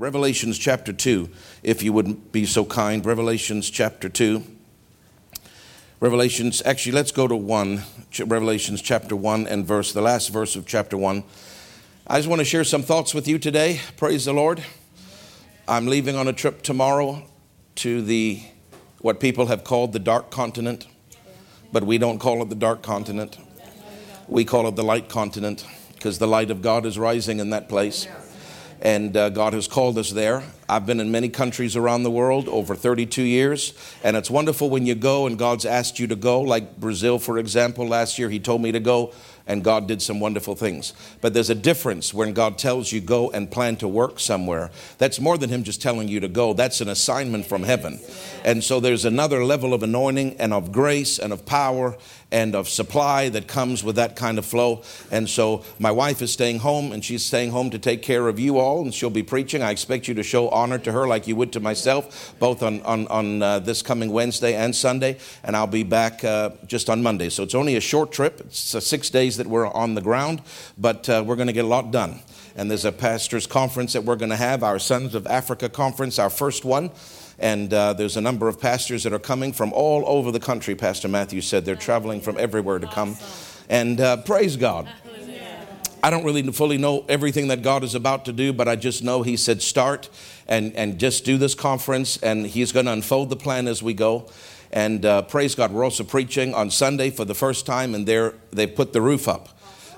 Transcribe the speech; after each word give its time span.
Revelations 0.00 0.56
chapter 0.56 0.94
2, 0.94 1.28
if 1.62 1.82
you 1.82 1.92
would 1.92 2.32
be 2.32 2.46
so 2.46 2.64
kind. 2.64 3.04
Revelations 3.04 3.68
chapter 3.68 4.08
2. 4.08 4.42
Revelations, 6.00 6.62
actually, 6.64 6.92
let's 6.92 7.12
go 7.12 7.28
to 7.28 7.36
1. 7.36 7.82
Revelations 8.24 8.80
chapter 8.80 9.14
1 9.14 9.46
and 9.46 9.66
verse, 9.66 9.92
the 9.92 10.00
last 10.00 10.30
verse 10.30 10.56
of 10.56 10.64
chapter 10.64 10.96
1. 10.96 11.22
I 12.06 12.16
just 12.16 12.30
want 12.30 12.38
to 12.38 12.46
share 12.46 12.64
some 12.64 12.82
thoughts 12.82 13.12
with 13.12 13.28
you 13.28 13.38
today. 13.38 13.78
Praise 13.98 14.24
the 14.24 14.32
Lord. 14.32 14.64
I'm 15.68 15.86
leaving 15.86 16.16
on 16.16 16.28
a 16.28 16.32
trip 16.32 16.62
tomorrow 16.62 17.22
to 17.74 18.00
the, 18.00 18.42
what 19.02 19.20
people 19.20 19.48
have 19.48 19.64
called 19.64 19.92
the 19.92 19.98
dark 19.98 20.30
continent, 20.30 20.86
but 21.74 21.84
we 21.84 21.98
don't 21.98 22.18
call 22.18 22.40
it 22.40 22.48
the 22.48 22.54
dark 22.54 22.80
continent. 22.80 23.36
We 24.28 24.46
call 24.46 24.66
it 24.66 24.76
the 24.76 24.82
light 24.82 25.10
continent 25.10 25.66
because 25.92 26.16
the 26.18 26.26
light 26.26 26.50
of 26.50 26.62
God 26.62 26.86
is 26.86 26.98
rising 26.98 27.38
in 27.38 27.50
that 27.50 27.68
place 27.68 28.08
and 28.80 29.16
uh, 29.16 29.28
God 29.28 29.52
has 29.52 29.68
called 29.68 29.98
us 29.98 30.10
there. 30.10 30.42
I've 30.68 30.86
been 30.86 31.00
in 31.00 31.10
many 31.10 31.28
countries 31.28 31.76
around 31.76 32.02
the 32.02 32.10
world 32.10 32.48
over 32.48 32.74
32 32.74 33.22
years, 33.22 33.74
and 34.02 34.16
it's 34.16 34.30
wonderful 34.30 34.70
when 34.70 34.86
you 34.86 34.94
go 34.94 35.26
and 35.26 35.38
God's 35.38 35.66
asked 35.66 35.98
you 35.98 36.06
to 36.06 36.16
go, 36.16 36.40
like 36.40 36.78
Brazil, 36.78 37.18
for 37.18 37.38
example. 37.38 37.86
Last 37.86 38.18
year, 38.18 38.30
He 38.30 38.40
told 38.40 38.62
me 38.62 38.72
to 38.72 38.80
go, 38.80 39.12
and 39.50 39.64
God 39.64 39.88
did 39.88 40.00
some 40.00 40.20
wonderful 40.20 40.54
things. 40.54 40.94
But 41.20 41.34
there's 41.34 41.50
a 41.50 41.56
difference 41.56 42.14
when 42.14 42.32
God 42.32 42.56
tells 42.56 42.92
you 42.92 43.00
go 43.00 43.30
and 43.32 43.50
plan 43.50 43.74
to 43.78 43.88
work 43.88 44.20
somewhere. 44.20 44.70
That's 44.98 45.18
more 45.18 45.36
than 45.36 45.50
Him 45.50 45.64
just 45.64 45.82
telling 45.82 46.06
you 46.06 46.20
to 46.20 46.28
go, 46.28 46.52
that's 46.52 46.80
an 46.80 46.88
assignment 46.88 47.46
from 47.46 47.64
heaven. 47.64 47.98
And 48.44 48.62
so 48.62 48.78
there's 48.78 49.04
another 49.04 49.44
level 49.44 49.74
of 49.74 49.82
anointing 49.82 50.36
and 50.38 50.54
of 50.54 50.70
grace 50.70 51.18
and 51.18 51.32
of 51.32 51.44
power 51.46 51.96
and 52.32 52.54
of 52.54 52.68
supply 52.68 53.28
that 53.28 53.48
comes 53.48 53.82
with 53.82 53.96
that 53.96 54.16
kind 54.16 54.38
of 54.38 54.46
flow. 54.46 54.82
And 55.10 55.28
so 55.28 55.64
my 55.78 55.90
wife 55.90 56.22
is 56.22 56.32
staying 56.32 56.60
home 56.60 56.92
and 56.92 57.04
she's 57.04 57.24
staying 57.24 57.50
home 57.50 57.70
to 57.70 57.78
take 57.78 58.02
care 58.02 58.28
of 58.28 58.38
you 58.38 58.58
all 58.58 58.82
and 58.82 58.94
she'll 58.94 59.10
be 59.10 59.22
preaching. 59.22 59.62
I 59.62 59.70
expect 59.70 60.06
you 60.06 60.14
to 60.14 60.22
show 60.22 60.48
honor 60.50 60.78
to 60.78 60.92
her 60.92 61.08
like 61.08 61.26
you 61.26 61.36
would 61.36 61.52
to 61.54 61.60
myself, 61.60 62.34
both 62.38 62.62
on, 62.62 62.82
on, 62.82 63.08
on 63.08 63.42
uh, 63.42 63.58
this 63.58 63.82
coming 63.82 64.12
Wednesday 64.12 64.54
and 64.54 64.74
Sunday. 64.74 65.18
And 65.42 65.56
I'll 65.56 65.66
be 65.66 65.82
back 65.82 66.24
uh, 66.24 66.50
just 66.66 66.88
on 66.88 67.02
Monday. 67.02 67.30
So 67.30 67.42
it's 67.42 67.54
only 67.54 67.76
a 67.76 67.80
short 67.80 68.12
trip. 68.12 68.40
It's 68.40 68.74
uh, 68.74 68.80
six 68.80 69.10
days 69.10 69.36
that 69.40 69.48
we're 69.48 69.66
on 69.66 69.94
the 69.94 70.02
ground, 70.02 70.42
but 70.76 71.08
uh, 71.08 71.24
we're 71.26 71.36
going 71.36 71.46
to 71.48 71.52
get 71.52 71.64
a 71.64 71.68
lot 71.68 71.90
done. 71.90 72.20
And 72.54 72.70
there's 72.70 72.84
a 72.84 72.92
pastor's 72.92 73.46
conference 73.46 73.94
that 73.94 74.04
we're 74.04 74.16
going 74.16 74.30
to 74.30 74.36
have, 74.36 74.62
our 74.62 74.78
Sons 74.78 75.14
of 75.14 75.26
Africa 75.26 75.70
conference, 75.70 76.18
our 76.18 76.28
first 76.30 76.64
one. 76.64 76.90
And 77.38 77.72
uh, 77.72 77.94
there's 77.94 78.18
a 78.18 78.20
number 78.20 78.48
of 78.48 78.60
pastors 78.60 79.04
that 79.04 79.14
are 79.14 79.18
coming 79.18 79.54
from 79.54 79.72
all 79.72 80.04
over 80.06 80.30
the 80.30 80.40
country, 80.40 80.74
Pastor 80.74 81.08
Matthew 81.08 81.40
said. 81.40 81.64
They're 81.64 81.74
traveling 81.74 82.20
from 82.20 82.36
everywhere 82.38 82.78
to 82.78 82.86
come. 82.86 83.16
And 83.70 83.98
uh, 83.98 84.18
praise 84.18 84.56
God. 84.56 84.88
I 86.02 86.10
don't 86.10 86.24
really 86.24 86.42
fully 86.52 86.78
know 86.78 87.04
everything 87.08 87.48
that 87.48 87.62
God 87.62 87.84
is 87.84 87.94
about 87.94 88.24
to 88.26 88.32
do, 88.32 88.52
but 88.52 88.68
I 88.68 88.76
just 88.76 89.02
know 89.02 89.22
He 89.22 89.36
said 89.36 89.62
start 89.62 90.08
and, 90.46 90.74
and 90.74 90.98
just 90.98 91.24
do 91.24 91.36
this 91.36 91.54
conference, 91.54 92.16
and 92.18 92.46
He's 92.46 92.72
going 92.72 92.86
to 92.86 92.92
unfold 92.92 93.30
the 93.30 93.36
plan 93.36 93.68
as 93.68 93.82
we 93.82 93.94
go. 93.94 94.26
And 94.72 95.04
uh, 95.04 95.22
praise 95.22 95.54
God, 95.54 95.72
we're 95.72 95.84
also 95.84 96.04
preaching 96.04 96.54
on 96.54 96.70
Sunday 96.70 97.10
for 97.10 97.24
the 97.24 97.34
first 97.34 97.66
time, 97.66 97.94
and 97.94 98.06
there 98.06 98.34
they 98.52 98.66
put 98.66 98.92
the 98.92 99.00
roof 99.00 99.26
up. 99.26 99.48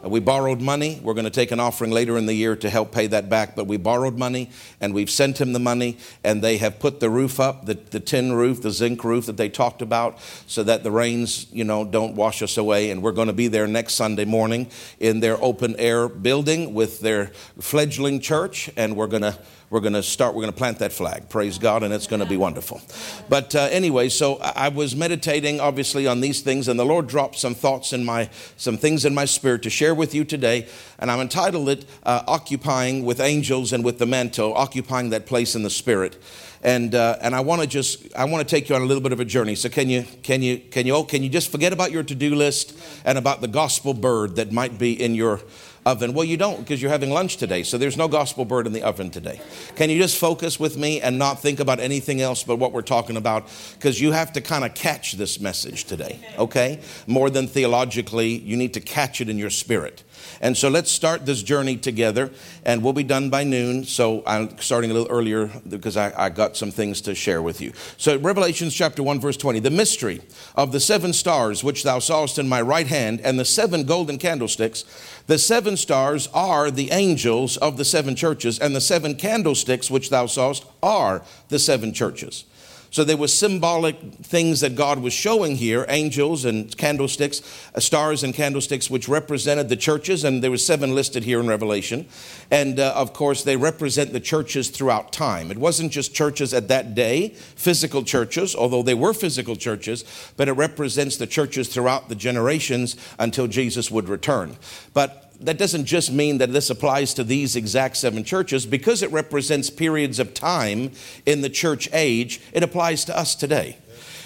We 0.03 0.19
borrowed 0.19 0.61
money. 0.61 0.99
We're 1.01 1.15
going 1.15 1.27
to 1.27 1.31
take 1.31 1.53
an 1.53 1.61
offering 1.61 1.93
later 1.93 2.19
in 2.19 2.27
the 2.27 2.35
year 2.35 2.57
to 2.57 2.69
help 2.69 2.91
pay 2.91 3.07
that 3.07 3.29
back, 3.29 3.55
but 3.55 3.69
we 3.69 3.77
borrowed 3.77 4.19
money 4.19 4.51
and 4.81 4.93
we've 4.93 5.09
sent 5.09 5.41
him 5.41 5.53
the 5.53 5.61
money, 5.61 5.97
and 6.25 6.43
they 6.43 6.57
have 6.57 6.81
put 6.81 6.99
the 6.99 7.09
roof 7.09 7.39
up, 7.39 7.67
the, 7.67 7.75
the 7.75 8.01
tin 8.01 8.33
roof, 8.33 8.63
the 8.63 8.73
zinc 8.73 9.05
roof 9.05 9.27
that 9.27 9.37
they 9.37 9.49
talked 9.49 9.81
about, 9.81 10.19
so 10.49 10.65
that 10.65 10.83
the 10.83 10.91
rains, 10.91 11.47
you 11.53 11.63
know, 11.63 11.85
don't 11.85 12.17
wash 12.17 12.43
us 12.43 12.57
away. 12.57 12.91
And 12.91 13.01
we're 13.01 13.13
going 13.13 13.29
to 13.29 13.33
be 13.33 13.47
there 13.47 13.69
next 13.69 13.95
Sunday 13.95 14.25
morning 14.25 14.69
in 14.99 15.21
their 15.21 15.41
open 15.41 15.77
air 15.77 16.09
building 16.09 16.75
with 16.75 16.99
their 16.99 17.27
fledgling 17.61 18.19
church, 18.19 18.71
and 18.77 18.97
we're 18.97 19.07
going 19.07 19.23
to 19.23 19.39
we're 19.73 19.81
going 19.81 19.95
to 19.95 20.03
start, 20.03 20.35
we're 20.35 20.43
going 20.43 20.53
to 20.53 20.59
plant 20.59 20.81
that 20.81 20.93
flag. 20.93 21.31
Praise 21.31 21.57
God, 21.57 21.83
and 21.83 21.95
it's 21.95 22.07
going 22.07 22.21
to 22.21 22.29
be 22.29 22.37
wonderful. 22.37 22.83
But 23.31 23.55
uh, 23.55 23.69
anyway, 23.71 24.11
so 24.11 24.37
I 24.37 24.69
was 24.69 24.95
meditating 24.95 25.61
obviously 25.61 26.07
on 26.07 26.21
these 26.21 26.43
things, 26.43 26.69
and 26.69 26.79
the 26.79 26.85
Lord 26.85 27.07
dropped 27.07 27.39
some 27.39 27.55
thoughts 27.55 27.95
in 27.95 28.05
my, 28.05 28.29
some 28.59 28.77
things 28.77 29.07
in 29.07 29.15
my 29.15 29.25
spirit 29.25 29.63
to 29.63 29.71
share 29.71 29.95
with 29.95 30.15
you 30.15 30.25
today. 30.25 30.69
And 30.99 31.11
I'm 31.11 31.21
entitled 31.21 31.71
it 31.71 31.87
uh, 32.03 32.23
Occupying 32.29 33.07
with 33.07 33.19
Angels 33.19 33.73
and 33.73 33.83
with 33.83 33.99
the 33.99 34.05
Mantle, 34.05 34.53
occupying 34.55 35.09
that 35.09 35.25
place 35.25 35.55
in 35.55 35.63
the 35.63 35.71
Spirit 35.71 36.23
and 36.63 36.95
uh, 36.95 37.17
and 37.21 37.35
I 37.35 37.41
want 37.41 37.61
to 37.61 37.67
just 37.67 38.15
I 38.15 38.25
want 38.25 38.47
to 38.47 38.55
take 38.57 38.69
you 38.69 38.77
on 38.77 38.83
a 38.83 38.85
little 38.85 39.03
bit 39.03 39.13
of 39.13 39.19
a 39.19 39.25
journey. 39.25 39.57
So 39.57 39.69
can 39.69 39.89
you 39.89 40.05
can 40.23 40.43
you 40.43 40.59
can 40.59 40.87
you 40.87 40.95
oh, 40.95 41.03
can 41.03 41.25
you 41.25 41.29
just 41.29 41.51
forget 41.51 41.73
about 41.73 41.91
your 41.91 42.05
to 42.05 42.15
do 42.15 42.37
list 42.37 42.79
and 43.05 43.19
about 43.19 43.41
the 43.41 43.49
gospel 43.49 43.95
bird 43.95 44.37
that 44.37 44.53
might 44.53 44.79
be 44.79 44.93
in 44.93 45.17
your 45.17 45.41
oven? 45.85 46.15
Well, 46.15 46.25
you 46.25 46.37
don't 46.37 46.59
because 46.59 46.81
you're 46.81 46.91
having 46.91 47.11
lunch 47.11 47.37
today, 47.37 47.63
so 47.63 47.79
there's 47.79 47.97
no 47.97 48.09
gospel 48.09 48.45
bird 48.45 48.67
in 48.67 48.73
the 48.73 48.83
oven 48.83 49.11
today. 49.11 49.41
Can 49.77 49.91
you 49.91 49.99
just 49.99 50.19
focus 50.19 50.61
with 50.61 50.77
me 50.77 51.01
and 51.01 51.19
not 51.19 51.41
think 51.41 51.61
about 51.61 51.81
anything 51.81 52.21
else 52.21 52.45
but 52.45 52.57
what 52.57 52.73
we're 52.73 52.83
talking 52.83 53.17
about? 53.17 53.49
Because 53.75 54.01
you 54.01 54.13
have 54.13 54.33
to 54.35 54.41
kind 54.41 54.65
of 54.65 54.75
catch 54.75 55.13
this 55.13 55.41
message 55.41 55.85
today, 55.85 56.19
okay? 56.39 56.81
More 57.07 57.31
than 57.31 57.47
theologically, 57.47 58.39
you 58.39 58.57
need 58.57 58.75
to 58.75 58.81
catch 58.81 59.21
it 59.21 59.29
in 59.29 59.39
your 59.39 59.51
spirit. 59.51 60.05
And 60.41 60.57
so 60.57 60.69
let's 60.69 60.91
start 60.91 61.27
this 61.27 61.43
journey 61.43 61.77
together, 61.77 62.31
and 62.65 62.83
we'll 62.83 62.93
be 62.93 63.03
done 63.03 63.31
by 63.31 63.45
noon. 63.45 63.85
So 63.85 64.23
I'm 64.27 64.59
starting 64.59 64.91
a 64.91 64.95
little 64.95 65.11
earlier 65.11 65.51
because 65.69 65.97
I, 65.97 66.13
I 66.17 66.29
got 66.29 66.57
some 66.57 66.71
things 66.71 67.01
to 67.03 67.15
share 67.15 67.43
with 67.43 67.61
you. 67.61 67.73
So, 67.97 68.19
Revelations 68.19 68.75
chapter 68.75 69.03
1, 69.03 69.21
verse 69.21 69.37
20 69.37 69.61
the 69.61 69.71
mystery 69.71 70.21
of 70.57 70.73
the 70.73 70.81
seven 70.81 71.13
stars 71.13 71.63
which 71.63 71.83
thou 71.83 71.99
sawest 71.99 72.39
in 72.39 72.49
my 72.49 72.61
right 72.61 72.87
hand, 72.87 73.21
and 73.21 73.39
the 73.39 73.45
seven 73.45 73.85
golden 73.85 74.19
candlesticks. 74.19 74.85
The 75.27 75.39
seven 75.39 75.77
stars 75.77 76.29
are 76.35 76.71
the 76.71 76.91
angels 76.91 77.57
of 77.57 77.77
the 77.77 77.85
seven 77.85 78.17
churches, 78.17 78.59
and 78.59 78.75
the 78.75 78.81
seven 78.81 79.15
candlesticks 79.15 79.91
which 79.91 80.11
thou 80.11 80.27
sawest 80.27 80.65
are 80.83 81.23
the 81.49 81.59
seven 81.59 81.93
churches. 81.93 82.45
So 82.93 83.05
there 83.05 83.17
were 83.17 83.29
symbolic 83.29 83.99
things 84.23 84.61
that 84.61 84.77
God 84.77 84.99
was 84.99 85.15
showing 85.15 85.57
here 85.57 85.87
angels 85.89 86.45
and 86.45 86.77
candlesticks, 86.77 87.41
uh, 87.75 87.81
stars 87.81 88.23
and 88.23 88.35
candlesticks, 88.35 88.91
which 88.91 89.09
represented 89.09 89.71
the 89.71 89.77
churches, 89.77 90.25
and 90.25 90.45
there 90.45 90.51
were 90.51 90.59
seven 90.59 90.95
listed 90.95 91.25
here 91.25 91.41
in 91.41 91.49
Revelation. 91.49 92.07
And 92.51 92.79
uh, 92.79 92.93
of 92.95 93.15
course, 93.15 93.45
they 93.45 93.57
represent 93.57 94.13
the 94.13 94.21
churches 94.21 94.69
throughout 94.69 95.11
time. 95.11 95.51
It 95.51 95.57
wasn't 95.57 95.91
just 95.91 96.15
churches 96.15 96.53
at 96.53 96.69
that 96.69 96.95
day, 96.95 97.31
physical 97.31 98.03
churches, 98.03 98.55
although 98.55 98.83
they 98.83 98.93
were 98.93 99.15
physical 99.15 99.57
churches, 99.57 100.05
but 100.37 100.49
it 100.49 100.53
represents 100.53 101.17
the 101.17 101.27
churches 101.27 101.69
throughout 101.69 102.11
the 102.11 102.15
generations 102.15 102.97
until 103.19 103.47
Jesus 103.47 103.91
would 103.91 104.11
return. 104.11 104.55
But 104.93 105.22
that 105.41 105.59
doesn't 105.59 105.87
just 105.87 106.13
mean 106.13 106.39
that 106.39 106.53
this 106.53 106.71
applies 106.71 107.15
to 107.15 107.25
these 107.25 107.57
exact 107.57 107.97
seven 107.97 108.25
churches. 108.25 108.67
Because 108.67 109.03
it 109.03 109.11
represents 109.11 109.71
periods 109.71 110.19
of 110.19 110.35
time 110.35 110.93
in 111.27 111.41
the 111.41 111.51
church 111.51 111.89
age, 111.93 112.41
it 112.53 112.63
applies 112.63 113.05
to 113.07 113.17
us 113.17 113.35
today. 113.35 113.77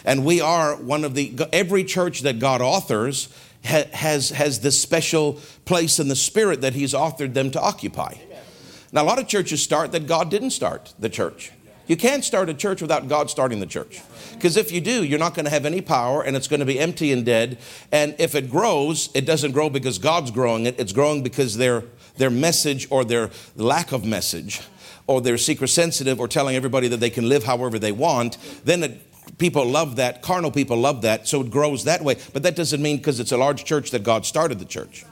And 0.04 0.24
we 0.24 0.40
are 0.40 0.76
one 0.76 1.04
of 1.04 1.14
the, 1.14 1.48
every 1.52 1.84
church 1.84 2.20
that 2.20 2.38
God 2.38 2.60
authors 2.60 3.28
has, 3.64 4.30
has 4.30 4.60
this 4.60 4.80
special 4.80 5.40
place 5.64 5.98
in 5.98 6.08
the 6.08 6.16
spirit 6.16 6.60
that 6.60 6.74
He's 6.74 6.92
authored 6.92 7.34
them 7.34 7.50
to 7.50 7.60
occupy. 7.60 8.14
Now, 8.92 9.02
a 9.02 9.04
lot 9.04 9.18
of 9.18 9.26
churches 9.26 9.62
start 9.62 9.92
that 9.92 10.06
God 10.06 10.30
didn't 10.30 10.50
start 10.50 10.94
the 10.98 11.08
church. 11.08 11.52
You 11.86 11.96
can't 11.96 12.24
start 12.24 12.48
a 12.48 12.54
church 12.54 12.80
without 12.82 13.08
God 13.08 13.30
starting 13.30 13.60
the 13.60 13.66
church. 13.66 14.00
Because 14.36 14.56
if 14.56 14.70
you 14.70 14.80
do, 14.80 15.02
you're 15.02 15.18
not 15.18 15.34
going 15.34 15.46
to 15.46 15.50
have 15.50 15.64
any 15.64 15.80
power 15.80 16.22
and 16.22 16.36
it's 16.36 16.46
going 16.46 16.60
to 16.60 16.66
be 16.66 16.78
empty 16.78 17.10
and 17.10 17.24
dead. 17.24 17.58
And 17.90 18.14
if 18.18 18.34
it 18.34 18.50
grows, 18.50 19.08
it 19.14 19.24
doesn't 19.24 19.52
grow 19.52 19.70
because 19.70 19.98
God's 19.98 20.30
growing 20.30 20.66
it, 20.66 20.78
it's 20.78 20.92
growing 20.92 21.22
because 21.22 21.56
their, 21.56 21.84
their 22.18 22.30
message 22.30 22.86
or 22.90 23.04
their 23.04 23.30
lack 23.56 23.92
of 23.92 24.04
message 24.04 24.60
or 25.06 25.20
they're 25.20 25.38
seeker 25.38 25.66
sensitive 25.66 26.20
or 26.20 26.28
telling 26.28 26.54
everybody 26.54 26.88
that 26.88 26.98
they 26.98 27.10
can 27.10 27.28
live 27.28 27.44
however 27.44 27.78
they 27.78 27.92
want, 27.92 28.36
then 28.64 28.82
it, 28.82 29.38
people 29.38 29.64
love 29.64 29.96
that. 29.96 30.22
Carnal 30.22 30.50
people 30.50 30.76
love 30.76 31.02
that. 31.02 31.26
So 31.26 31.40
it 31.40 31.50
grows 31.50 31.84
that 31.84 32.02
way. 32.02 32.16
But 32.32 32.42
that 32.42 32.56
doesn't 32.56 32.82
mean 32.82 32.98
because 32.98 33.20
it's 33.20 33.32
a 33.32 33.36
large 33.36 33.64
church 33.64 33.90
that 33.92 34.02
God 34.02 34.26
started 34.26 34.58
the 34.58 34.64
church. 34.64 35.04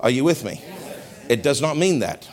Are 0.00 0.10
you 0.10 0.24
with 0.24 0.44
me? 0.44 0.62
It 1.28 1.42
does 1.42 1.60
not 1.60 1.76
mean 1.76 2.00
that. 2.00 2.28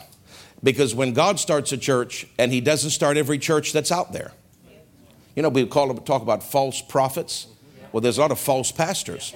Because 0.64 0.96
when 0.96 1.14
God 1.14 1.40
starts 1.40 1.72
a 1.72 1.78
church, 1.78 2.26
and 2.40 2.52
He 2.52 2.62
doesn't 2.62 2.90
start 2.90 3.18
every 3.18 3.38
church 3.38 3.72
that's 3.72 3.92
out 3.92 4.14
there, 4.14 4.34
you 5.36 5.44
know, 5.44 5.50
we 5.50 5.66
call, 5.66 5.94
talk 5.96 6.22
about 6.22 6.44
false 6.44 6.82
prophets. 6.82 7.48
Well, 7.92 8.02
there's 8.02 8.18
a 8.18 8.22
lot 8.22 8.32
of 8.32 8.40
false 8.40 8.72
pastors. 8.72 9.34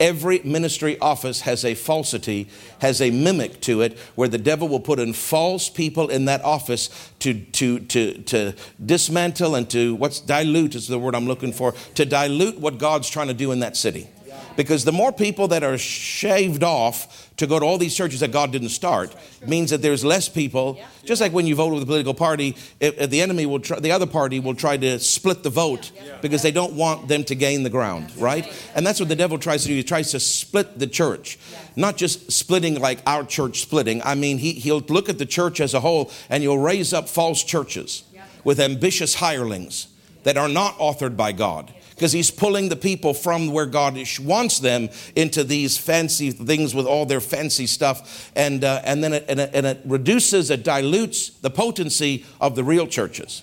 Every 0.00 0.40
ministry 0.40 0.98
office 0.98 1.42
has 1.42 1.64
a 1.64 1.74
falsity, 1.74 2.48
has 2.80 3.00
a 3.00 3.10
mimic 3.10 3.60
to 3.62 3.82
it, 3.82 3.96
where 4.16 4.28
the 4.28 4.38
devil 4.38 4.68
will 4.68 4.80
put 4.80 4.98
in 4.98 5.12
false 5.12 5.68
people 5.68 6.08
in 6.08 6.24
that 6.24 6.42
office 6.42 6.90
to, 7.20 7.34
to, 7.34 7.78
to, 7.80 8.20
to 8.22 8.54
dismantle 8.84 9.54
and 9.54 9.70
to, 9.70 9.94
what's 9.94 10.18
dilute 10.18 10.74
is 10.74 10.88
the 10.88 10.98
word 10.98 11.14
I'm 11.14 11.26
looking 11.26 11.52
for, 11.52 11.72
to 11.94 12.04
dilute 12.04 12.58
what 12.58 12.78
God's 12.78 13.08
trying 13.08 13.28
to 13.28 13.34
do 13.34 13.52
in 13.52 13.60
that 13.60 13.76
city 13.76 14.08
Because 14.56 14.84
the 14.84 14.92
more 14.92 15.12
people 15.12 15.48
that 15.48 15.62
are 15.62 15.78
shaved 15.78 16.62
off 16.62 17.30
to 17.36 17.46
go 17.46 17.58
to 17.58 17.64
all 17.64 17.78
these 17.78 17.94
churches 17.94 18.20
that 18.20 18.30
God 18.30 18.52
didn't 18.52 18.68
start 18.68 19.14
means 19.46 19.70
that 19.70 19.82
there's 19.82 20.04
less 20.04 20.28
people. 20.28 20.78
Just 21.04 21.20
like 21.20 21.32
when 21.32 21.46
you 21.46 21.54
vote 21.54 21.72
with 21.72 21.82
a 21.82 21.86
political 21.86 22.14
party, 22.14 22.56
if, 22.78 22.98
if 23.00 23.10
the 23.10 23.20
enemy 23.20 23.46
will 23.46 23.60
try, 23.60 23.80
the 23.80 23.92
other 23.92 24.06
party 24.06 24.38
will 24.40 24.54
try 24.54 24.76
to 24.76 24.98
split 24.98 25.42
the 25.42 25.50
vote 25.50 25.90
because 26.20 26.42
they 26.42 26.50
don't 26.50 26.74
want 26.74 27.08
them 27.08 27.24
to 27.24 27.34
gain 27.34 27.62
the 27.62 27.70
ground, 27.70 28.14
right? 28.16 28.46
And 28.74 28.86
that's 28.86 29.00
what 29.00 29.08
the 29.08 29.16
devil 29.16 29.38
tries 29.38 29.62
to 29.62 29.68
do. 29.68 29.74
He 29.74 29.82
tries 29.82 30.10
to 30.12 30.20
split 30.20 30.78
the 30.78 30.86
church, 30.86 31.38
not 31.74 31.96
just 31.96 32.30
splitting 32.30 32.80
like 32.80 33.00
our 33.06 33.24
church 33.24 33.60
splitting. 33.60 34.02
I 34.02 34.14
mean, 34.14 34.38
he, 34.38 34.52
he'll 34.52 34.80
look 34.80 35.08
at 35.08 35.18
the 35.18 35.26
church 35.26 35.60
as 35.60 35.74
a 35.74 35.80
whole 35.80 36.10
and 36.28 36.42
he'll 36.42 36.58
raise 36.58 36.92
up 36.92 37.08
false 37.08 37.42
churches 37.42 38.04
with 38.44 38.60
ambitious 38.60 39.16
hirelings 39.16 39.88
that 40.24 40.36
are 40.36 40.48
not 40.48 40.76
authored 40.78 41.16
by 41.16 41.32
God 41.32 41.72
because 41.94 42.12
he's 42.12 42.30
pulling 42.30 42.68
the 42.68 42.76
people 42.76 43.14
from 43.14 43.52
where 43.52 43.66
God 43.66 43.98
wants 44.20 44.58
them 44.58 44.88
into 45.14 45.44
these 45.44 45.78
fancy 45.78 46.30
things 46.30 46.74
with 46.74 46.86
all 46.86 47.06
their 47.06 47.20
fancy 47.20 47.66
stuff. 47.66 48.30
And, 48.34 48.64
uh, 48.64 48.80
and 48.84 49.02
then 49.02 49.12
it, 49.12 49.24
and 49.28 49.40
it, 49.40 49.50
and 49.54 49.66
it 49.66 49.80
reduces, 49.84 50.50
it 50.50 50.64
dilutes 50.64 51.30
the 51.30 51.50
potency 51.50 52.24
of 52.40 52.56
the 52.56 52.64
real 52.64 52.86
churches. 52.86 53.42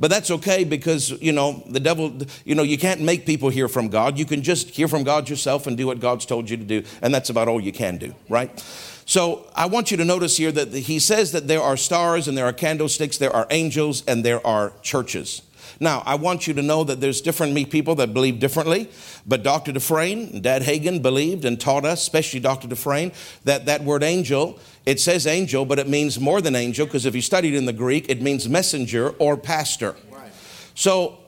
But 0.00 0.10
that's 0.10 0.30
okay 0.30 0.62
because, 0.62 1.10
you 1.20 1.32
know, 1.32 1.64
the 1.66 1.80
devil, 1.80 2.16
you 2.44 2.54
know, 2.54 2.62
you 2.62 2.78
can't 2.78 3.00
make 3.00 3.26
people 3.26 3.48
hear 3.48 3.66
from 3.66 3.88
God. 3.88 4.16
You 4.16 4.24
can 4.24 4.42
just 4.42 4.70
hear 4.70 4.86
from 4.86 5.02
God 5.02 5.28
yourself 5.28 5.66
and 5.66 5.76
do 5.76 5.88
what 5.88 5.98
God's 5.98 6.24
told 6.24 6.48
you 6.48 6.56
to 6.56 6.64
do. 6.64 6.84
And 7.02 7.12
that's 7.12 7.30
about 7.30 7.48
all 7.48 7.60
you 7.60 7.72
can 7.72 7.98
do, 7.98 8.14
right? 8.28 8.62
So 9.06 9.46
I 9.56 9.66
want 9.66 9.90
you 9.90 9.96
to 9.96 10.04
notice 10.04 10.36
here 10.36 10.52
that 10.52 10.72
he 10.72 10.98
says 10.98 11.32
that 11.32 11.48
there 11.48 11.62
are 11.62 11.76
stars 11.76 12.28
and 12.28 12.38
there 12.38 12.44
are 12.44 12.52
candlesticks, 12.52 13.18
there 13.18 13.34
are 13.34 13.46
angels, 13.50 14.04
and 14.06 14.24
there 14.24 14.46
are 14.46 14.72
churches. 14.82 15.42
Now, 15.80 16.02
I 16.04 16.16
want 16.16 16.46
you 16.46 16.54
to 16.54 16.62
know 16.62 16.82
that 16.84 17.00
there's 17.00 17.20
different 17.20 17.54
people 17.70 17.94
that 17.96 18.12
believe 18.12 18.40
differently, 18.40 18.90
but 19.26 19.42
Dr. 19.42 19.72
Dufresne, 19.72 20.40
Dad 20.40 20.62
Hagin 20.62 21.00
believed 21.02 21.44
and 21.44 21.60
taught 21.60 21.84
us, 21.84 22.02
especially 22.02 22.40
Dr. 22.40 22.66
Dufresne, 22.66 23.12
that 23.44 23.66
that 23.66 23.84
word 23.84 24.02
angel, 24.02 24.58
it 24.86 24.98
says 24.98 25.26
angel, 25.26 25.64
but 25.64 25.78
it 25.78 25.88
means 25.88 26.18
more 26.18 26.40
than 26.40 26.56
angel, 26.56 26.86
because 26.86 27.06
if 27.06 27.14
you 27.14 27.22
studied 27.22 27.54
in 27.54 27.66
the 27.66 27.72
Greek, 27.72 28.08
it 28.08 28.20
means 28.20 28.48
messenger 28.48 29.10
or 29.18 29.36
pastor. 29.36 29.94
Right. 30.10 30.32
So 30.74 31.18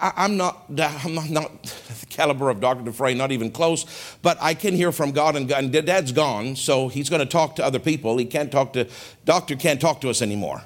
I, 0.00 0.24
am 0.24 0.36
not, 0.36 0.66
I'm 0.68 1.14
not, 1.14 1.30
not 1.30 1.62
the 2.00 2.06
caliber 2.06 2.48
of 2.48 2.60
Dr. 2.60 2.84
Dufresne, 2.84 3.18
not 3.18 3.32
even 3.32 3.50
close, 3.50 3.86
but 4.22 4.38
I 4.40 4.54
can 4.54 4.74
hear 4.74 4.92
from 4.92 5.10
God, 5.10 5.34
and, 5.34 5.50
and 5.50 5.72
Dad's 5.72 6.12
gone, 6.12 6.54
so 6.54 6.88
he's 6.88 7.10
going 7.10 7.20
to 7.20 7.26
talk 7.26 7.56
to 7.56 7.64
other 7.64 7.78
people. 7.78 8.16
He 8.18 8.24
can't 8.24 8.52
talk 8.52 8.72
to, 8.74 8.88
Doctor 9.24 9.56
can't 9.56 9.80
talk 9.80 10.00
to 10.02 10.10
us 10.10 10.22
anymore. 10.22 10.62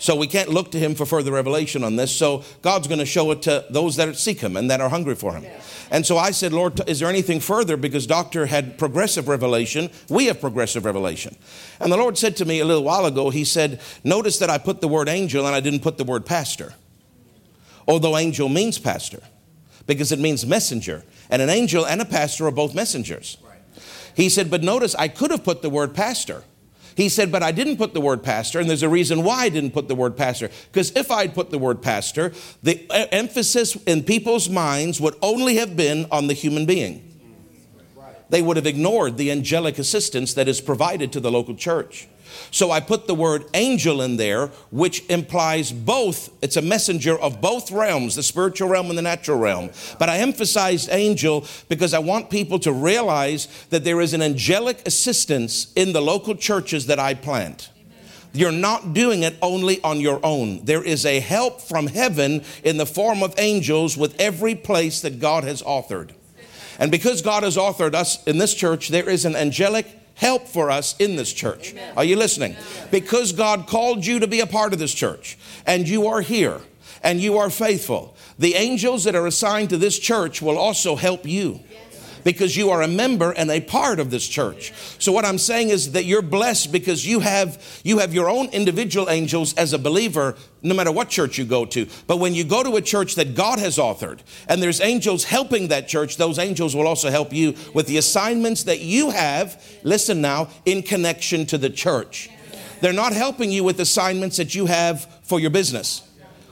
So 0.00 0.14
we 0.14 0.28
can't 0.28 0.48
look 0.48 0.70
to 0.70 0.78
him 0.78 0.94
for 0.94 1.04
further 1.04 1.32
revelation 1.32 1.82
on 1.82 1.96
this. 1.96 2.14
So 2.14 2.44
God's 2.62 2.86
going 2.86 3.00
to 3.00 3.06
show 3.06 3.32
it 3.32 3.42
to 3.42 3.66
those 3.68 3.96
that 3.96 4.16
seek 4.16 4.40
him 4.40 4.56
and 4.56 4.70
that 4.70 4.80
are 4.80 4.88
hungry 4.88 5.16
for 5.16 5.34
him. 5.34 5.44
And 5.90 6.06
so 6.06 6.16
I 6.16 6.30
said, 6.30 6.52
Lord, 6.52 6.80
is 6.88 7.00
there 7.00 7.08
anything 7.08 7.40
further? 7.40 7.76
Because 7.76 8.06
Doctor 8.06 8.46
had 8.46 8.78
progressive 8.78 9.26
revelation. 9.26 9.90
We 10.08 10.26
have 10.26 10.40
progressive 10.40 10.84
revelation. 10.84 11.36
And 11.80 11.90
the 11.90 11.96
Lord 11.96 12.16
said 12.16 12.36
to 12.36 12.44
me 12.44 12.60
a 12.60 12.64
little 12.64 12.84
while 12.84 13.06
ago, 13.06 13.30
He 13.30 13.44
said, 13.44 13.80
Notice 14.04 14.38
that 14.38 14.50
I 14.50 14.58
put 14.58 14.80
the 14.80 14.88
word 14.88 15.08
angel 15.08 15.46
and 15.46 15.54
I 15.54 15.60
didn't 15.60 15.80
put 15.80 15.98
the 15.98 16.04
word 16.04 16.24
pastor. 16.24 16.74
Although 17.88 18.16
angel 18.16 18.48
means 18.48 18.78
pastor, 18.78 19.22
because 19.86 20.12
it 20.12 20.20
means 20.20 20.46
messenger. 20.46 21.04
And 21.28 21.42
an 21.42 21.50
angel 21.50 21.84
and 21.84 22.00
a 22.00 22.04
pastor 22.04 22.46
are 22.46 22.52
both 22.52 22.74
messengers. 22.74 23.38
He 24.14 24.28
said, 24.28 24.48
But 24.48 24.62
notice 24.62 24.94
I 24.94 25.08
could 25.08 25.32
have 25.32 25.42
put 25.42 25.62
the 25.62 25.70
word 25.70 25.94
pastor 25.94 26.44
he 26.98 27.08
said, 27.08 27.30
but 27.30 27.44
I 27.44 27.52
didn't 27.52 27.76
put 27.76 27.94
the 27.94 28.00
word 28.00 28.24
pastor, 28.24 28.58
and 28.58 28.68
there's 28.68 28.82
a 28.82 28.88
reason 28.88 29.22
why 29.22 29.44
I 29.44 29.48
didn't 29.50 29.70
put 29.70 29.86
the 29.86 29.94
word 29.94 30.16
pastor. 30.16 30.50
Because 30.72 30.90
if 30.96 31.12
I'd 31.12 31.32
put 31.32 31.50
the 31.50 31.56
word 31.56 31.80
pastor, 31.80 32.32
the 32.64 32.84
emphasis 33.14 33.76
in 33.86 34.02
people's 34.02 34.48
minds 34.48 35.00
would 35.00 35.14
only 35.22 35.58
have 35.58 35.76
been 35.76 36.06
on 36.10 36.26
the 36.26 36.32
human 36.34 36.66
being. 36.66 37.04
They 38.30 38.42
would 38.42 38.56
have 38.56 38.66
ignored 38.66 39.16
the 39.16 39.30
angelic 39.30 39.78
assistance 39.78 40.34
that 40.34 40.48
is 40.48 40.60
provided 40.60 41.12
to 41.12 41.20
the 41.20 41.30
local 41.30 41.54
church. 41.54 42.08
So 42.50 42.70
I 42.70 42.80
put 42.80 43.06
the 43.06 43.14
word 43.14 43.44
angel 43.54 44.02
in 44.02 44.16
there, 44.16 44.48
which 44.70 45.04
implies 45.08 45.72
both, 45.72 46.30
it's 46.42 46.56
a 46.56 46.62
messenger 46.62 47.18
of 47.18 47.40
both 47.40 47.70
realms, 47.70 48.14
the 48.14 48.22
spiritual 48.22 48.68
realm 48.68 48.88
and 48.88 48.98
the 48.98 49.02
natural 49.02 49.38
realm. 49.38 49.70
But 49.98 50.08
I 50.08 50.18
emphasized 50.18 50.88
angel 50.90 51.46
because 51.68 51.94
I 51.94 51.98
want 51.98 52.30
people 52.30 52.58
to 52.60 52.72
realize 52.72 53.48
that 53.70 53.84
there 53.84 54.00
is 54.00 54.14
an 54.14 54.22
angelic 54.22 54.86
assistance 54.86 55.72
in 55.74 55.92
the 55.92 56.00
local 56.00 56.34
churches 56.34 56.86
that 56.86 56.98
I 56.98 57.14
plant. 57.14 57.70
You're 58.32 58.52
not 58.52 58.92
doing 58.92 59.22
it 59.22 59.36
only 59.40 59.82
on 59.82 60.00
your 60.00 60.20
own. 60.22 60.64
There 60.64 60.82
is 60.82 61.06
a 61.06 61.20
help 61.20 61.60
from 61.60 61.86
heaven 61.86 62.44
in 62.62 62.76
the 62.76 62.86
form 62.86 63.22
of 63.22 63.34
angels 63.38 63.96
with 63.96 64.20
every 64.20 64.54
place 64.54 65.00
that 65.00 65.18
God 65.18 65.44
has 65.44 65.62
authored. 65.62 66.12
And 66.78 66.90
because 66.90 67.22
God 67.22 67.42
has 67.42 67.56
authored 67.56 67.94
us 67.94 68.22
in 68.24 68.38
this 68.38 68.54
church, 68.54 68.88
there 68.88 69.08
is 69.08 69.24
an 69.24 69.34
angelic 69.34 69.97
help 70.18 70.48
for 70.48 70.70
us 70.70 70.96
in 70.98 71.16
this 71.16 71.32
church. 71.32 71.70
Amen. 71.70 71.94
Are 71.96 72.04
you 72.04 72.16
listening? 72.16 72.56
Because 72.90 73.32
God 73.32 73.66
called 73.68 74.04
you 74.04 74.18
to 74.18 74.26
be 74.26 74.40
a 74.40 74.46
part 74.46 74.72
of 74.72 74.78
this 74.78 74.92
church 74.92 75.38
and 75.64 75.88
you 75.88 76.08
are 76.08 76.20
here 76.20 76.60
and 77.02 77.20
you 77.20 77.38
are 77.38 77.50
faithful, 77.50 78.16
the 78.38 78.54
angels 78.54 79.04
that 79.04 79.14
are 79.14 79.26
assigned 79.26 79.70
to 79.70 79.76
this 79.76 79.98
church 79.98 80.42
will 80.42 80.58
also 80.58 80.96
help 80.96 81.24
you 81.24 81.60
because 82.28 82.54
you 82.54 82.68
are 82.68 82.82
a 82.82 82.88
member 82.88 83.30
and 83.30 83.50
a 83.50 83.58
part 83.58 83.98
of 83.98 84.10
this 84.10 84.28
church. 84.28 84.74
So 84.98 85.12
what 85.12 85.24
I'm 85.24 85.38
saying 85.38 85.70
is 85.70 85.92
that 85.92 86.04
you're 86.04 86.20
blessed 86.20 86.70
because 86.70 87.06
you 87.06 87.20
have 87.20 87.80
you 87.84 88.00
have 88.00 88.12
your 88.12 88.28
own 88.28 88.48
individual 88.50 89.08
angels 89.08 89.54
as 89.54 89.72
a 89.72 89.78
believer 89.78 90.36
no 90.62 90.74
matter 90.74 90.92
what 90.92 91.08
church 91.08 91.38
you 91.38 91.46
go 91.46 91.64
to. 91.64 91.86
But 92.06 92.18
when 92.18 92.34
you 92.34 92.44
go 92.44 92.62
to 92.62 92.76
a 92.76 92.82
church 92.82 93.14
that 93.14 93.34
God 93.34 93.58
has 93.60 93.78
authored 93.78 94.18
and 94.46 94.62
there's 94.62 94.82
angels 94.82 95.24
helping 95.24 95.68
that 95.68 95.88
church, 95.88 96.18
those 96.18 96.38
angels 96.38 96.76
will 96.76 96.86
also 96.86 97.08
help 97.08 97.32
you 97.32 97.54
with 97.72 97.86
the 97.86 97.96
assignments 97.96 98.64
that 98.64 98.80
you 98.80 99.08
have, 99.08 99.64
listen 99.82 100.20
now, 100.20 100.48
in 100.66 100.82
connection 100.82 101.46
to 101.46 101.56
the 101.56 101.70
church. 101.70 102.28
They're 102.82 102.92
not 102.92 103.14
helping 103.14 103.50
you 103.50 103.64
with 103.64 103.80
assignments 103.80 104.36
that 104.36 104.54
you 104.54 104.66
have 104.66 105.06
for 105.22 105.40
your 105.40 105.50
business 105.50 106.07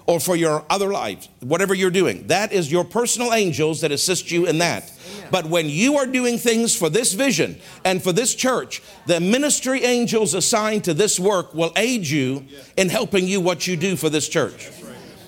or 0.06 0.20
for 0.20 0.36
your 0.36 0.64
other 0.70 0.92
life, 0.92 1.28
whatever 1.40 1.74
you're 1.74 1.90
doing. 1.90 2.26
That 2.28 2.52
is 2.52 2.70
your 2.70 2.84
personal 2.84 3.32
angels 3.32 3.80
that 3.80 3.90
assist 3.92 4.30
you 4.30 4.46
in 4.46 4.58
that. 4.58 4.92
But 5.30 5.46
when 5.46 5.68
you 5.68 5.96
are 5.98 6.06
doing 6.06 6.38
things 6.38 6.76
for 6.76 6.88
this 6.88 7.12
vision 7.12 7.58
and 7.84 8.02
for 8.02 8.12
this 8.12 8.34
church, 8.34 8.82
the 9.06 9.20
ministry 9.20 9.82
angels 9.82 10.34
assigned 10.34 10.84
to 10.84 10.94
this 10.94 11.18
work 11.18 11.54
will 11.54 11.72
aid 11.76 12.06
you 12.06 12.44
in 12.76 12.88
helping 12.88 13.26
you 13.26 13.40
what 13.40 13.66
you 13.66 13.76
do 13.76 13.96
for 13.96 14.08
this 14.08 14.28
church. 14.28 14.70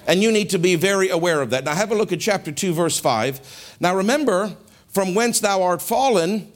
And 0.06 0.22
you 0.22 0.32
need 0.32 0.50
to 0.50 0.58
be 0.58 0.75
very 0.76 1.10
aware 1.10 1.42
of 1.42 1.50
that. 1.50 1.64
Now, 1.64 1.74
have 1.74 1.90
a 1.90 1.94
look 1.94 2.12
at 2.12 2.20
chapter 2.20 2.50
2, 2.50 2.72
verse 2.72 2.98
5. 2.98 3.76
Now, 3.81 3.94
remember, 3.94 4.56
from 4.88 5.14
whence 5.14 5.40
thou 5.40 5.62
art 5.62 5.82
fallen, 5.82 6.50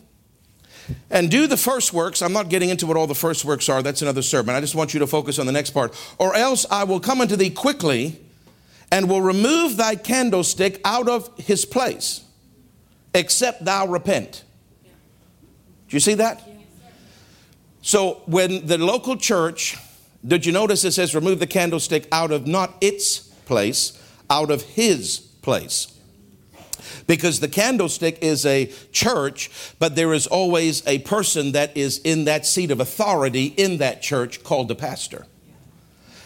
and 1.11 1.31
do 1.31 1.47
the 1.47 1.57
first 1.57 1.93
works. 1.93 2.23
I'm 2.23 2.33
not 2.33 2.49
getting 2.49 2.71
into 2.71 2.87
what 2.87 2.97
all 2.97 3.07
the 3.07 3.15
first 3.15 3.45
works 3.45 3.69
are, 3.69 3.83
that's 3.83 4.03
another 4.03 4.23
sermon. 4.23 4.55
I 4.55 4.61
just 4.61 4.75
want 4.75 4.95
you 4.95 5.01
to 5.01 5.07
focus 5.07 5.39
on 5.39 5.47
the 5.47 5.53
next 5.53 5.71
part. 5.71 5.95
Or 6.19 6.35
else 6.35 6.67
I 6.71 6.85
will 6.85 7.01
come 7.01 7.21
unto 7.21 7.37
thee 7.37 7.51
quickly 7.51 8.21
and 8.91 9.09
will 9.09 9.23
remove 9.23 9.77
thy 9.77 9.95
candlestick 9.95 10.81
out 10.85 11.09
of 11.09 11.31
his 11.39 11.65
place, 11.65 12.25
except 13.15 13.65
thou 13.65 13.87
repent. 13.87 14.45
Do 15.89 15.97
you 15.97 16.01
see 16.01 16.15
that? 16.15 16.49
So 17.83 18.23
when 18.27 18.67
the 18.67 18.79
local 18.79 19.17
church, 19.17 19.77
did 20.25 20.47
you 20.47 20.53
notice 20.53 20.85
it 20.85 20.93
says 20.93 21.15
remove 21.15 21.41
the 21.41 21.47
candlestick 21.47 22.07
out 22.13 22.31
of 22.31 22.47
not 22.47 22.75
its 22.81 23.19
place, 23.19 24.01
out 24.31 24.51
of 24.51 24.63
his 24.63 25.19
place? 25.19 25.92
Because 27.07 27.41
the 27.41 27.49
candlestick 27.49 28.19
is 28.23 28.47
a 28.47 28.67
church, 28.93 29.51
but 29.79 29.97
there 29.97 30.13
is 30.13 30.27
always 30.27 30.87
a 30.87 30.99
person 31.01 31.53
that 31.53 31.77
is 31.77 31.99
in 31.99 32.25
that 32.25 32.47
seat 32.47 32.71
of 32.71 32.81
authority 32.81 33.47
in 33.47 33.79
that 33.79 34.03
church 34.03 34.43
called 34.43 34.69
the 34.69 34.75
pastor. 34.75 35.27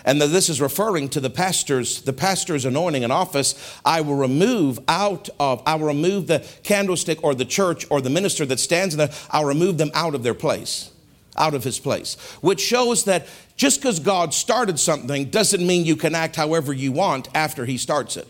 And 0.04 0.20
that 0.20 0.28
this 0.28 0.49
is 0.49 0.61
referring 0.61 1.08
to 1.11 1.20
the 1.20 1.30
pastor's, 1.30 2.02
the 2.02 2.12
pastor's 2.12 2.64
anointing 2.64 3.02
and 3.02 3.12
office. 3.12 3.80
I 3.85 4.02
will 4.02 4.14
remove 4.14 4.78
out 4.87 5.28
of, 5.40 5.62
I 5.66 5.75
will 5.75 5.88
remove 5.88 6.28
the 6.28 6.46
candlestick 6.62 7.25
or 7.25 7.35
the 7.35 7.44
church 7.44 7.85
or 7.90 8.00
the 8.00 8.11
minister 8.11 8.46
that 8.46 8.61
stands 8.61 8.94
in 8.94 8.99
there, 8.99 9.11
I'll 9.30 9.44
remove 9.44 9.78
them 9.78 9.90
out 9.94 10.14
of 10.14 10.23
their 10.23 10.32
place, 10.32 10.92
out 11.37 11.54
of 11.54 11.64
his 11.64 11.80
place. 11.80 12.14
Which 12.40 12.61
shows 12.61 13.04
that 13.04 13.26
just 13.56 13.80
because 13.80 13.99
God 13.99 14.32
started 14.32 14.78
something 14.78 15.25
doesn't 15.30 15.66
mean 15.66 15.85
you 15.85 15.96
can 15.96 16.14
act 16.14 16.37
however 16.37 16.73
you 16.73 16.92
want 16.92 17.28
after 17.35 17.64
he 17.64 17.76
starts 17.76 18.16
it 18.16 18.28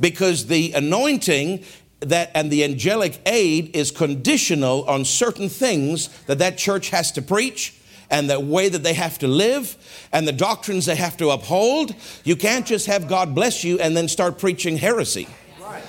because 0.00 0.46
the 0.46 0.72
anointing 0.72 1.64
that 2.00 2.30
and 2.34 2.50
the 2.50 2.64
angelic 2.64 3.20
aid 3.26 3.74
is 3.74 3.90
conditional 3.90 4.84
on 4.88 5.04
certain 5.04 5.48
things 5.48 6.08
that 6.26 6.38
that 6.38 6.58
church 6.58 6.90
has 6.90 7.12
to 7.12 7.22
preach 7.22 7.74
and 8.10 8.28
the 8.28 8.38
way 8.38 8.68
that 8.68 8.82
they 8.82 8.94
have 8.94 9.18
to 9.18 9.26
live 9.26 9.76
and 10.12 10.28
the 10.28 10.32
doctrines 10.32 10.86
they 10.86 10.94
have 10.94 11.16
to 11.16 11.30
uphold. 11.30 11.94
You 12.24 12.36
can't 12.36 12.66
just 12.66 12.86
have 12.86 13.08
God 13.08 13.34
bless 13.34 13.64
you 13.64 13.78
and 13.78 13.96
then 13.96 14.08
start 14.08 14.38
preaching 14.38 14.76
heresy. 14.76 15.28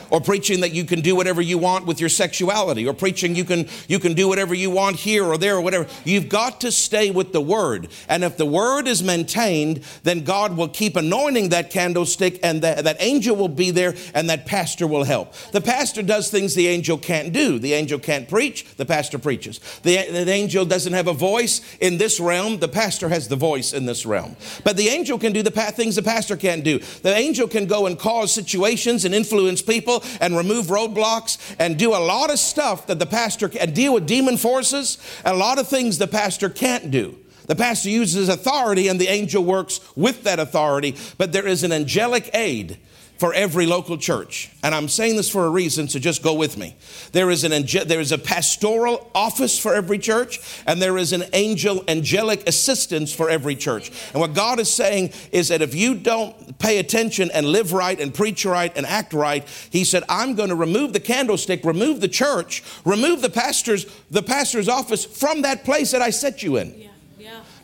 Or 0.10 0.22
preaching 0.22 0.62
that 0.62 0.72
you 0.72 0.86
can 0.86 1.02
do 1.02 1.16
whatever 1.16 1.42
you 1.42 1.58
want 1.58 1.86
with 1.86 2.00
your 2.00 2.10
sexuality 2.10 2.88
or 2.88 2.94
preaching 2.94 3.36
you 3.36 3.44
can 3.44 3.68
you 3.88 4.00
can 4.00 4.14
do 4.14 4.28
whatever 4.28 4.54
you 4.54 4.70
want 4.70 4.98
here 4.98 5.24
or 5.24 5.38
there 5.38 5.56
or 5.56 5.62
whatever. 5.62 5.88
You've 6.04 6.30
got 6.30 6.62
to 6.62 6.72
stay 6.72 7.12
with 7.12 7.34
the 7.34 7.42
word. 7.42 7.90
And 8.10 8.24
if 8.24 8.38
the 8.38 8.46
word 8.46 8.88
is 8.88 9.04
maintained 9.04 9.84
then 10.04 10.24
god 10.24 10.58
will 10.58 10.70
keep 10.70 10.96
anointing 10.96 11.50
that 11.50 11.70
candlestick 11.70 12.40
and 12.44 12.62
that, 12.62 12.84
that 12.84 12.98
angel 13.00 13.36
will 13.36 13.48
be 13.48 13.72
there 13.72 13.96
and 14.14 14.30
that 14.30 14.46
pastor 14.46 14.88
will 14.88 15.04
help. 15.04 15.34
The 15.52 15.62
pastor 15.62 16.02
does 16.02 16.30
things 16.30 16.56
the 16.56 16.68
angel 16.68 16.98
can't 16.98 17.34
do. 17.34 17.60
The 17.60 17.74
angel 17.74 18.00
can't 18.00 18.28
preach 18.28 18.66
the 18.78 18.86
pastor 18.86 19.20
preaches. 19.20 19.60
The, 19.84 20.10
the 20.10 20.32
angel 20.32 20.66
doesn't 20.66 20.94
have 20.94 21.08
a 21.08 21.14
voice 21.14 21.62
in 21.80 21.98
this 21.98 22.20
realm 22.20 22.60
the 22.60 22.68
pastor 22.68 23.10
has 23.10 23.28
the 23.28 23.36
voice 23.36 23.74
in 23.74 23.86
this 23.86 24.06
realm. 24.06 24.36
But 24.64 24.78
the 24.78 24.90
angel 24.90 25.18
can 25.18 25.34
do 25.34 25.44
the 25.44 25.52
things 25.52 25.96
the 25.96 26.04
pastor 26.04 26.38
can't 26.38 26.64
do. 26.64 26.80
The 26.80 27.16
angel 27.16 27.48
can 27.48 27.66
go 27.66 27.86
and 27.86 27.98
cause 27.98 28.34
situations 28.34 29.06
and 29.06 29.14
influence 29.14 29.62
people 29.62 29.95
and 30.22 30.38
remove 30.38 30.68
roadblocks 30.68 31.38
and 31.60 31.78
do 31.78 31.92
a 31.92 31.98
lot 31.98 32.32
of 32.32 32.40
stuff 32.40 32.88
that 32.88 33.00
the 33.00 33.06
pastor 33.06 33.50
can 33.50 33.74
deal 33.74 33.94
with 33.94 34.08
demon 34.08 34.38
forces, 34.38 34.98
a 35.24 35.34
lot 35.34 35.60
of 35.60 35.68
things 35.68 35.98
the 35.98 36.08
pastor 36.08 36.50
can't 36.50 36.92
do. 36.92 37.18
The 37.48 37.56
pastor 37.56 37.90
uses 37.90 38.30
authority 38.30 38.88
and 38.88 39.00
the 39.00 39.08
angel 39.08 39.44
works 39.44 39.80
with 39.96 40.24
that 40.24 40.40
authority, 40.40 40.96
but 41.18 41.32
there 41.32 41.48
is 41.48 41.64
an 41.64 41.72
angelic 41.72 42.30
aid 42.34 42.80
for 43.18 43.34
every 43.34 43.66
local 43.66 43.98
church. 43.98 44.52
And 44.64 44.76
I'm 44.76 44.88
saying 44.88 45.16
this 45.16 45.30
for 45.30 45.46
a 45.46 45.50
reason, 45.50 45.88
so 45.88 46.00
just 46.00 46.22
go 46.22 46.34
with 46.34 46.58
me. 46.58 46.76
There 47.12 47.30
is, 47.30 47.44
an 47.44 47.52
there 47.88 48.00
is 48.00 48.12
a 48.12 48.18
pastoral 48.18 49.10
office 49.16 49.58
for 49.58 49.74
every 49.74 50.00
church, 50.00 50.40
and 50.68 50.82
there 50.82 50.98
is 50.98 51.14
an 51.14 51.24
angel, 51.34 51.84
angelic 51.88 52.48
assistance 52.48 53.14
for 53.14 53.30
every 53.30 53.56
church. 53.56 53.92
And 54.12 54.22
what 54.22 54.34
God 54.34 54.60
is 54.60 54.74
saying 54.74 55.14
is 55.32 55.48
that 55.50 55.62
if 55.62 55.74
you 55.76 55.96
don't 55.96 56.60
pay 56.60 56.80
attention 56.80 57.32
and 57.34 57.46
live 57.46 57.74
right 57.74 58.00
and 58.00 58.14
preach 58.14 58.46
right 58.46 58.76
and 58.76 58.86
act 58.86 59.14
right, 59.14 59.48
He 59.70 59.84
said, 59.84 60.04
I'm 60.10 60.36
going 60.36 60.50
to 60.50 60.56
remove 60.56 60.94
the 60.94 61.00
candlestick, 61.00 61.64
remove 61.64 62.02
the 62.02 62.08
church, 62.08 62.64
remove 62.84 63.22
the 63.22 63.30
pastor's, 63.30 63.86
the 64.12 64.24
pastor's 64.24 64.68
office 64.68 65.06
from 65.06 65.44
that 65.44 65.64
place 65.64 65.92
that 65.92 66.02
I 66.02 66.10
set 66.10 66.44
you 66.44 66.58
in. 66.58 66.85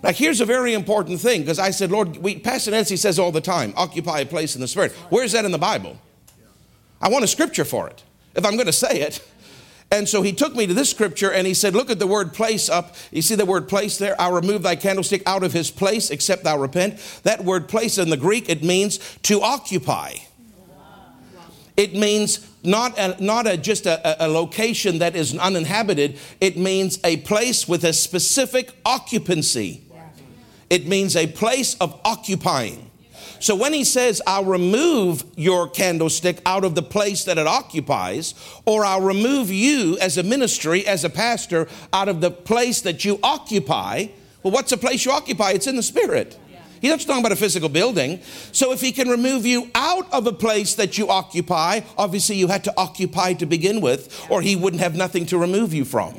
Now, 0.03 0.12
here's 0.12 0.41
a 0.41 0.46
very 0.46 0.74
important 0.74 1.20
thing 1.20 1.41
because 1.41 1.60
I 1.60 1.72
said, 1.72 1.91
Lord, 1.91 2.17
we, 2.17 2.39
Pastor 2.39 2.72
Nancy 2.72 2.98
says 2.98 3.20
all 3.20 3.31
the 3.31 3.41
time, 3.41 3.74
occupy 3.77 4.22
a 4.22 4.25
place 4.25 4.55
in 4.55 4.62
the 4.62 4.67
Spirit. 4.67 4.93
Where's 5.10 5.34
that 5.34 5.46
in 5.46 5.51
the 5.51 5.60
Bible? 5.60 5.98
I 7.01 7.10
want 7.10 7.24
a 7.24 7.27
scripture 7.27 7.65
for 7.65 7.88
it 7.88 8.03
if 8.36 8.46
I'm 8.46 8.53
going 8.53 8.65
to 8.65 8.74
say 8.74 9.01
it. 9.01 9.24
And 9.91 10.08
so 10.08 10.22
he 10.22 10.31
took 10.31 10.55
me 10.55 10.65
to 10.67 10.74
this 10.74 10.89
scripture 10.89 11.31
and 11.31 11.46
he 11.46 11.53
said, 11.53 11.75
Look 11.75 11.89
at 11.89 12.00
the 12.00 12.08
word 12.08 12.34
place 12.34 12.70
up. 12.70 12.96
You 13.12 13.22
see 13.22 13.36
the 13.36 13.46
word 13.46 13.67
place 13.67 13.98
there? 13.98 14.20
I'll 14.20 14.31
remove 14.31 14.63
thy 14.63 14.77
candlestick 14.77 15.22
out 15.25 15.43
of 15.43 15.51
his 15.51 15.70
place, 15.70 16.10
except 16.10 16.46
thou 16.46 16.58
repent. 16.58 16.98
That 17.24 17.43
word 17.43 17.67
place 17.67 17.98
in 17.98 18.10
the 18.10 18.17
Greek, 18.17 18.50
it 18.50 18.63
means 18.63 19.00
to 19.24 19.41
occupy. 19.41 20.13
It 21.75 21.93
means 21.93 22.48
not, 22.63 22.98
a, 22.98 23.22
not 23.22 23.48
a, 23.48 23.58
just 23.58 23.86
a, 23.86 24.25
a 24.25 24.27
location 24.27 25.00
that 25.00 25.15
is 25.15 25.38
uninhabited, 25.38 26.20
it 26.39 26.58
means 26.58 27.00
a 27.03 27.17
place 27.17 27.67
with 27.67 27.84
a 27.84 27.91
specific 27.91 28.72
occupancy. 28.86 29.84
It 30.72 30.88
means 30.88 31.18
a 31.18 31.28
place 31.28 31.75
of 31.82 32.00
occupying. 32.06 32.90
So 33.42 33.58
when 33.58 33.74
he 33.74 33.84
says, 33.84 34.22
I'll 34.25 34.46
remove 34.46 35.25
your 35.36 35.68
candlestick 35.68 36.42
out 36.46 36.63
of 36.63 36.75
the 36.75 36.82
place 36.82 37.25
that 37.25 37.38
it 37.38 37.46
occupies, 37.46 38.36
or 38.66 38.86
I'll 38.86 39.01
remove 39.01 39.51
you 39.51 39.98
as 40.00 40.18
a 40.18 40.24
ministry, 40.24 40.88
as 40.88 41.04
a 41.04 41.10
pastor, 41.10 41.68
out 41.92 42.08
of 42.08 42.22
the 42.22 42.32
place 42.32 42.80
that 42.82 43.04
you 43.04 43.20
occupy, 43.22 44.06
well, 44.44 44.54
what's 44.54 44.70
the 44.70 44.78
place 44.78 45.04
you 45.04 45.12
occupy? 45.12 45.51
It's 45.51 45.68
in 45.68 45.75
the 45.75 45.84
spirit. 45.84 46.40
He's 46.80 46.90
not 46.90 47.01
talking 47.01 47.20
about 47.20 47.34
a 47.34 47.36
physical 47.36 47.68
building. 47.68 48.22
So 48.54 48.72
if 48.72 48.80
he 48.80 48.94
can 48.94 49.10
remove 49.10 49.46
you 49.46 49.70
out 49.75 50.12
of 50.13 50.25
a 50.25 50.34
place 50.34 50.75
that 50.75 50.98
you 50.98 51.10
occupy, 51.10 51.82
obviously 51.98 52.38
you 52.38 52.48
had 52.48 52.63
to 52.63 52.74
occupy 52.78 53.34
to 53.34 53.46
begin 53.46 53.82
with, 53.82 54.25
or 54.30 54.42
he 54.42 54.56
wouldn't 54.56 54.82
have 54.82 54.96
nothing 54.96 55.25
to 55.25 55.38
remove 55.38 55.74
you 55.74 55.84
from. 55.84 56.16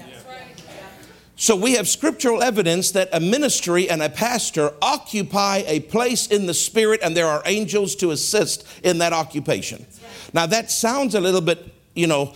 So 1.37 1.57
we 1.57 1.75
have 1.75 1.89
scriptural 1.89 2.43
evidence 2.43 2.91
that 2.93 3.09
a 3.13 3.19
ministry 3.19 3.89
and 3.89 4.03
a 4.03 4.09
pastor 4.09 4.73
occupy 4.81 5.65
a 5.67 5.81
place 5.81 6.27
in 6.27 6.47
the 6.47 6.55
spirit, 6.55 7.01
and 7.03 7.17
there 7.17 7.27
are 7.27 7.43
angels 7.47 7.97
to 7.97 8.11
assist 8.11 8.67
in 8.85 8.99
that 8.99 9.13
occupation. 9.13 9.87
Now, 10.33 10.47
that 10.47 10.71
sounds 10.71 11.15
a 11.15 11.21
little 11.21 11.41
bit, 11.41 11.73
you 11.95 12.07
know, 12.07 12.35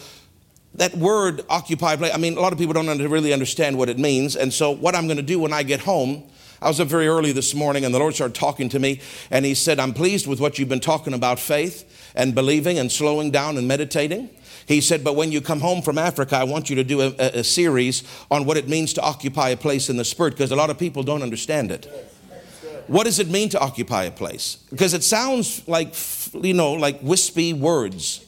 that 0.75 0.95
word 0.97 1.45
occupy 1.49 1.97
place, 1.97 2.13
I 2.15 2.19
mean, 2.19 2.37
a 2.37 2.41
lot 2.41 2.53
of 2.53 2.59
people 2.59 2.75
don't 2.75 2.87
really 2.99 3.33
understand 3.33 3.79
what 3.79 3.89
it 3.89 3.99
means. 3.99 4.37
And 4.37 4.53
so, 4.53 4.71
what 4.71 4.95
I'm 4.95 5.07
going 5.07 5.17
to 5.17 5.23
do 5.23 5.39
when 5.39 5.53
I 5.53 5.63
get 5.63 5.81
home, 5.81 6.25
I 6.61 6.69
was 6.69 6.81
up 6.81 6.89
very 6.89 7.07
early 7.07 7.33
this 7.33 7.55
morning, 7.55 7.85
and 7.85 7.95
the 7.95 7.99
Lord 7.99 8.15
started 8.15 8.35
talking 8.35 8.69
to 8.71 8.79
me, 8.79 9.01
and 9.31 9.45
He 9.45 9.55
said, 9.55 9.79
I'm 9.79 9.93
pleased 9.93 10.27
with 10.27 10.41
what 10.41 10.59
you've 10.59 10.69
been 10.69 10.81
talking 10.81 11.15
about 11.15 11.39
faith 11.39 12.13
and 12.15 12.35
believing 12.35 12.79
and 12.79 12.91
slowing 12.91 13.31
down 13.31 13.57
and 13.57 13.69
meditating. 13.69 14.31
He 14.67 14.81
said, 14.81 15.05
But 15.05 15.15
when 15.15 15.33
you 15.33 15.41
come 15.41 15.61
home 15.61 15.83
from 15.83 15.97
Africa, 15.97 16.37
I 16.37 16.45
want 16.45 16.69
you 16.69 16.77
to 16.77 16.85
do 16.85 17.01
a, 17.01 17.15
a, 17.19 17.45
series 17.45 18.03
on 18.31 18.45
what 18.45 18.57
it 18.57 18.69
means 18.69 18.93
to 18.95 19.03
occupy 19.03 19.51
a 19.51 19.57
place 19.57 19.89
in 19.89 19.97
the 19.97 20.05
Spirit, 20.05 20.33
because 20.33 20.51
a 20.51 20.57
lot 20.57 20.71
of 20.71 20.79
people 20.79 21.03
don't 21.03 21.23
understand 21.23 21.71
it. 21.71 21.89
What 22.89 23.05
does 23.05 23.19
it 23.19 23.29
mean 23.29 23.49
to 23.51 23.61
occupy 23.61 24.05
a 24.05 24.11
place? 24.11 24.57
Because 24.71 24.95
it 24.95 25.03
sounds 25.03 25.67
like, 25.67 25.95
you 26.35 26.55
know, 26.55 26.73
like 26.73 27.01
wispy 27.03 27.53
words. 27.53 28.25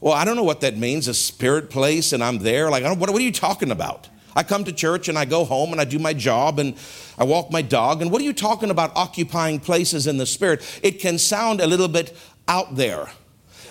Well, 0.00 0.12
I 0.12 0.24
don't 0.24 0.36
know 0.36 0.44
what 0.44 0.60
that 0.60 0.76
means, 0.76 1.08
a 1.08 1.14
spirit 1.14 1.70
place, 1.70 2.12
and 2.12 2.22
I'm 2.22 2.38
there. 2.38 2.70
Like, 2.70 2.84
what, 2.84 2.98
what 3.10 3.16
are 3.16 3.20
you 3.20 3.32
talking 3.32 3.70
about? 3.70 4.08
I 4.34 4.42
come 4.42 4.64
to 4.64 4.72
church 4.72 5.08
and 5.08 5.18
I 5.18 5.24
go 5.24 5.46
home 5.46 5.72
and 5.72 5.80
I 5.80 5.84
do 5.84 5.98
my 5.98 6.12
job 6.12 6.58
and 6.58 6.74
I 7.16 7.24
walk 7.24 7.50
my 7.50 7.62
dog. 7.62 8.02
And 8.02 8.12
what 8.12 8.20
are 8.20 8.24
you 8.24 8.34
talking 8.34 8.68
about 8.68 8.94
occupying 8.94 9.60
places 9.60 10.06
in 10.06 10.18
the 10.18 10.26
spirit? 10.26 10.80
It 10.82 11.00
can 11.00 11.16
sound 11.16 11.62
a 11.62 11.66
little 11.66 11.88
bit 11.88 12.14
out 12.46 12.76
there. 12.76 13.08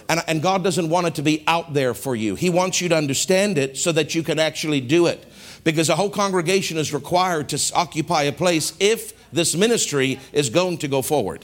And, 0.07 0.21
and 0.27 0.41
God 0.41 0.63
doesn't 0.63 0.89
want 0.89 1.07
it 1.07 1.15
to 1.15 1.21
be 1.21 1.43
out 1.47 1.73
there 1.73 1.93
for 1.93 2.15
you. 2.15 2.35
He 2.35 2.49
wants 2.49 2.79
you 2.79 2.89
to 2.89 2.95
understand 2.95 3.57
it 3.57 3.77
so 3.77 3.91
that 3.91 4.13
you 4.13 4.23
can 4.23 4.39
actually 4.39 4.81
do 4.81 5.07
it. 5.07 5.25
Because 5.63 5.87
the 5.87 5.95
whole 5.95 6.11
congregation 6.11 6.77
is 6.77 6.93
required 6.93 7.49
to 7.49 7.71
occupy 7.73 8.23
a 8.23 8.31
place 8.31 8.73
if 8.79 9.31
this 9.31 9.55
ministry 9.55 10.19
is 10.31 10.49
going 10.49 10.77
to 10.79 10.87
go 10.87 11.01
forward. 11.01 11.43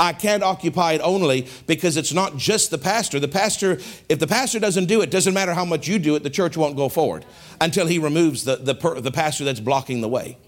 I 0.00 0.14
can't 0.14 0.42
occupy 0.42 0.94
it 0.94 1.02
only 1.02 1.46
because 1.66 1.98
it's 1.98 2.14
not 2.14 2.38
just 2.38 2.70
the 2.70 2.78
pastor. 2.78 3.20
The 3.20 3.28
pastor, 3.28 3.72
if 4.08 4.18
the 4.18 4.26
pastor 4.26 4.58
doesn't 4.58 4.86
do 4.86 5.02
it, 5.02 5.10
doesn't 5.10 5.34
matter 5.34 5.52
how 5.52 5.66
much 5.66 5.86
you 5.86 5.98
do 5.98 6.14
it, 6.14 6.22
the 6.22 6.30
church 6.30 6.56
won't 6.56 6.74
go 6.74 6.88
forward 6.88 7.26
until 7.60 7.86
he 7.86 7.98
removes 7.98 8.44
the, 8.44 8.56
the, 8.56 8.72
the 9.02 9.12
pastor 9.12 9.44
that's 9.44 9.60
blocking 9.60 10.00
the 10.00 10.08
way. 10.08 10.38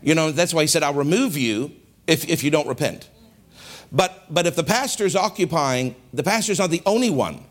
You 0.00 0.14
know, 0.14 0.30
that's 0.30 0.54
why 0.54 0.62
he 0.62 0.68
said, 0.68 0.84
I'll 0.84 0.94
remove 0.94 1.36
you 1.36 1.72
if, 2.06 2.28
if 2.28 2.44
you 2.44 2.52
don't 2.52 2.68
repent. 2.68 3.08
But, 3.94 4.24
but 4.28 4.46
if 4.46 4.56
the 4.56 4.64
pastor 4.64 5.06
is 5.06 5.14
occupying, 5.14 5.94
the 6.12 6.24
pastor 6.24 6.50
is 6.52 6.58
not 6.58 6.70
the 6.70 6.82
only 6.84 7.10
one. 7.10 7.44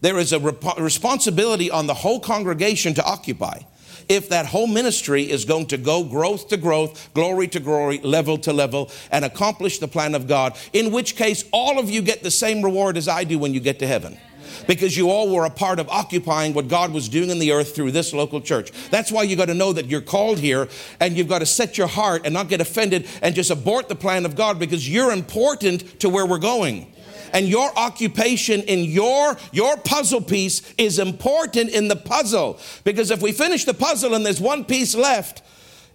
There 0.00 0.18
is 0.18 0.32
a 0.32 0.40
rep- 0.40 0.78
responsibility 0.78 1.70
on 1.70 1.86
the 1.86 1.94
whole 1.94 2.20
congregation 2.20 2.94
to 2.94 3.04
occupy. 3.04 3.60
If 4.08 4.30
that 4.30 4.46
whole 4.46 4.66
ministry 4.66 5.30
is 5.30 5.44
going 5.44 5.66
to 5.66 5.76
go 5.76 6.02
growth 6.02 6.48
to 6.48 6.56
growth, 6.56 7.12
glory 7.12 7.48
to 7.48 7.60
glory, 7.60 7.98
level 7.98 8.38
to 8.38 8.52
level, 8.52 8.90
and 9.12 9.26
accomplish 9.26 9.78
the 9.78 9.86
plan 9.86 10.14
of 10.14 10.26
God, 10.26 10.56
in 10.72 10.90
which 10.90 11.16
case 11.16 11.44
all 11.52 11.78
of 11.78 11.90
you 11.90 12.00
get 12.00 12.22
the 12.22 12.30
same 12.30 12.62
reward 12.62 12.96
as 12.96 13.06
I 13.06 13.24
do 13.24 13.38
when 13.38 13.52
you 13.52 13.60
get 13.60 13.78
to 13.80 13.86
heaven 13.86 14.18
because 14.66 14.96
you 14.96 15.10
all 15.10 15.34
were 15.34 15.44
a 15.44 15.50
part 15.50 15.78
of 15.78 15.88
occupying 15.88 16.54
what 16.54 16.68
God 16.68 16.92
was 16.92 17.08
doing 17.08 17.30
in 17.30 17.38
the 17.38 17.52
earth 17.52 17.74
through 17.74 17.92
this 17.92 18.12
local 18.12 18.40
church. 18.40 18.72
That's 18.90 19.12
why 19.12 19.24
you 19.24 19.36
got 19.36 19.46
to 19.46 19.54
know 19.54 19.72
that 19.72 19.86
you're 19.86 20.00
called 20.00 20.38
here 20.38 20.68
and 21.00 21.16
you've 21.16 21.28
got 21.28 21.40
to 21.40 21.46
set 21.46 21.78
your 21.78 21.86
heart 21.86 22.22
and 22.24 22.34
not 22.34 22.48
get 22.48 22.60
offended 22.60 23.08
and 23.22 23.34
just 23.34 23.50
abort 23.50 23.88
the 23.88 23.94
plan 23.94 24.24
of 24.24 24.36
God 24.36 24.58
because 24.58 24.88
you're 24.88 25.12
important 25.12 26.00
to 26.00 26.08
where 26.08 26.26
we're 26.26 26.38
going. 26.38 26.92
And 27.32 27.46
your 27.48 27.70
occupation 27.78 28.62
in 28.62 28.80
your 28.80 29.36
your 29.52 29.76
puzzle 29.76 30.20
piece 30.20 30.62
is 30.76 30.98
important 30.98 31.70
in 31.70 31.86
the 31.86 31.94
puzzle 31.94 32.58
because 32.82 33.12
if 33.12 33.22
we 33.22 33.30
finish 33.30 33.64
the 33.64 33.74
puzzle 33.74 34.14
and 34.14 34.26
there's 34.26 34.40
one 34.40 34.64
piece 34.64 34.96
left 34.96 35.42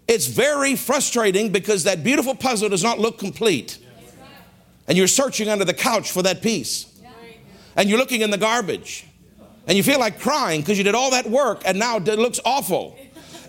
it's 0.07 0.27
very 0.27 0.75
frustrating 0.75 1.51
because 1.51 1.85
that 1.85 2.03
beautiful 2.03 2.35
puzzle 2.35 2.69
does 2.69 2.83
not 2.83 2.99
look 2.99 3.17
complete. 3.17 3.79
And 4.87 4.97
you're 4.97 5.07
searching 5.07 5.49
under 5.49 5.65
the 5.65 5.73
couch 5.73 6.11
for 6.11 6.21
that 6.23 6.41
piece 6.43 6.94
and 7.75 7.89
you're 7.89 7.99
looking 7.99 8.21
in 8.21 8.29
the 8.29 8.37
garbage 8.37 9.05
and 9.67 9.77
you 9.77 9.83
feel 9.83 9.99
like 9.99 10.19
crying 10.19 10.61
because 10.61 10.77
you 10.77 10.83
did 10.83 10.95
all 10.95 11.11
that 11.11 11.29
work 11.29 11.63
and 11.65 11.77
now 11.77 11.97
it 11.97 12.19
looks 12.19 12.39
awful. 12.45 12.97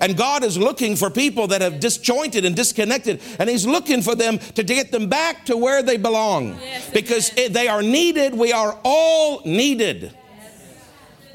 And 0.00 0.16
God 0.16 0.44
is 0.44 0.58
looking 0.58 0.94
for 0.94 1.08
people 1.08 1.46
that 1.48 1.62
have 1.62 1.80
disjointed 1.80 2.44
and 2.44 2.54
disconnected, 2.54 3.20
and 3.38 3.48
He's 3.48 3.66
looking 3.66 4.02
for 4.02 4.14
them 4.14 4.38
to 4.38 4.62
get 4.62 4.92
them 4.92 5.08
back 5.08 5.46
to 5.46 5.56
where 5.56 5.82
they 5.82 5.96
belong 5.96 6.58
yes, 6.60 6.90
because 6.90 7.30
they 7.30 7.66
are 7.66 7.82
needed. 7.82 8.34
We 8.34 8.52
are 8.52 8.78
all 8.84 9.40
needed. 9.46 10.14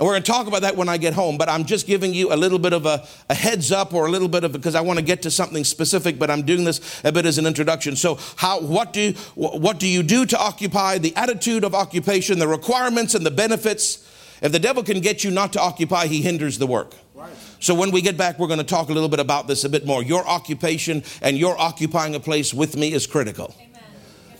And 0.01 0.07
we're 0.07 0.13
going 0.13 0.23
to 0.23 0.31
talk 0.31 0.47
about 0.47 0.63
that 0.63 0.75
when 0.75 0.89
I 0.89 0.97
get 0.97 1.13
home, 1.13 1.37
but 1.37 1.47
I'm 1.47 1.63
just 1.63 1.85
giving 1.85 2.11
you 2.11 2.33
a 2.33 2.35
little 2.35 2.57
bit 2.57 2.73
of 2.73 2.87
a, 2.87 3.05
a 3.29 3.35
heads 3.35 3.71
up 3.71 3.93
or 3.93 4.07
a 4.07 4.09
little 4.09 4.27
bit 4.27 4.43
of 4.43 4.51
because 4.51 4.73
I 4.73 4.81
want 4.81 4.97
to 4.97 5.05
get 5.05 5.21
to 5.21 5.29
something 5.29 5.63
specific, 5.63 6.17
but 6.17 6.31
I'm 6.31 6.41
doing 6.41 6.63
this 6.63 7.03
a 7.03 7.11
bit 7.11 7.27
as 7.27 7.37
an 7.37 7.45
introduction. 7.45 7.95
So, 7.95 8.17
how, 8.37 8.61
what, 8.61 8.93
do, 8.93 9.13
what 9.35 9.77
do 9.77 9.85
you 9.85 10.01
do 10.01 10.25
to 10.25 10.39
occupy? 10.39 10.97
The 10.97 11.15
attitude 11.15 11.63
of 11.63 11.75
occupation, 11.75 12.39
the 12.39 12.47
requirements 12.47 13.13
and 13.13 13.23
the 13.23 13.29
benefits. 13.29 14.09
If 14.41 14.51
the 14.51 14.57
devil 14.57 14.81
can 14.81 15.01
get 15.01 15.23
you 15.23 15.29
not 15.29 15.53
to 15.53 15.61
occupy, 15.61 16.07
he 16.07 16.23
hinders 16.23 16.57
the 16.57 16.65
work. 16.65 16.95
So 17.59 17.75
when 17.75 17.91
we 17.91 18.01
get 18.01 18.17
back, 18.17 18.39
we're 18.39 18.47
going 18.47 18.57
to 18.57 18.65
talk 18.65 18.89
a 18.89 18.93
little 18.93 19.07
bit 19.07 19.19
about 19.19 19.45
this 19.45 19.65
a 19.65 19.69
bit 19.69 19.85
more. 19.85 20.01
Your 20.01 20.27
occupation 20.27 21.03
and 21.21 21.37
your 21.37 21.55
occupying 21.59 22.15
a 22.15 22.19
place 22.19 22.55
with 22.55 22.75
me 22.75 22.91
is 22.91 23.05
critical. 23.05 23.53
Amen. 23.59 23.70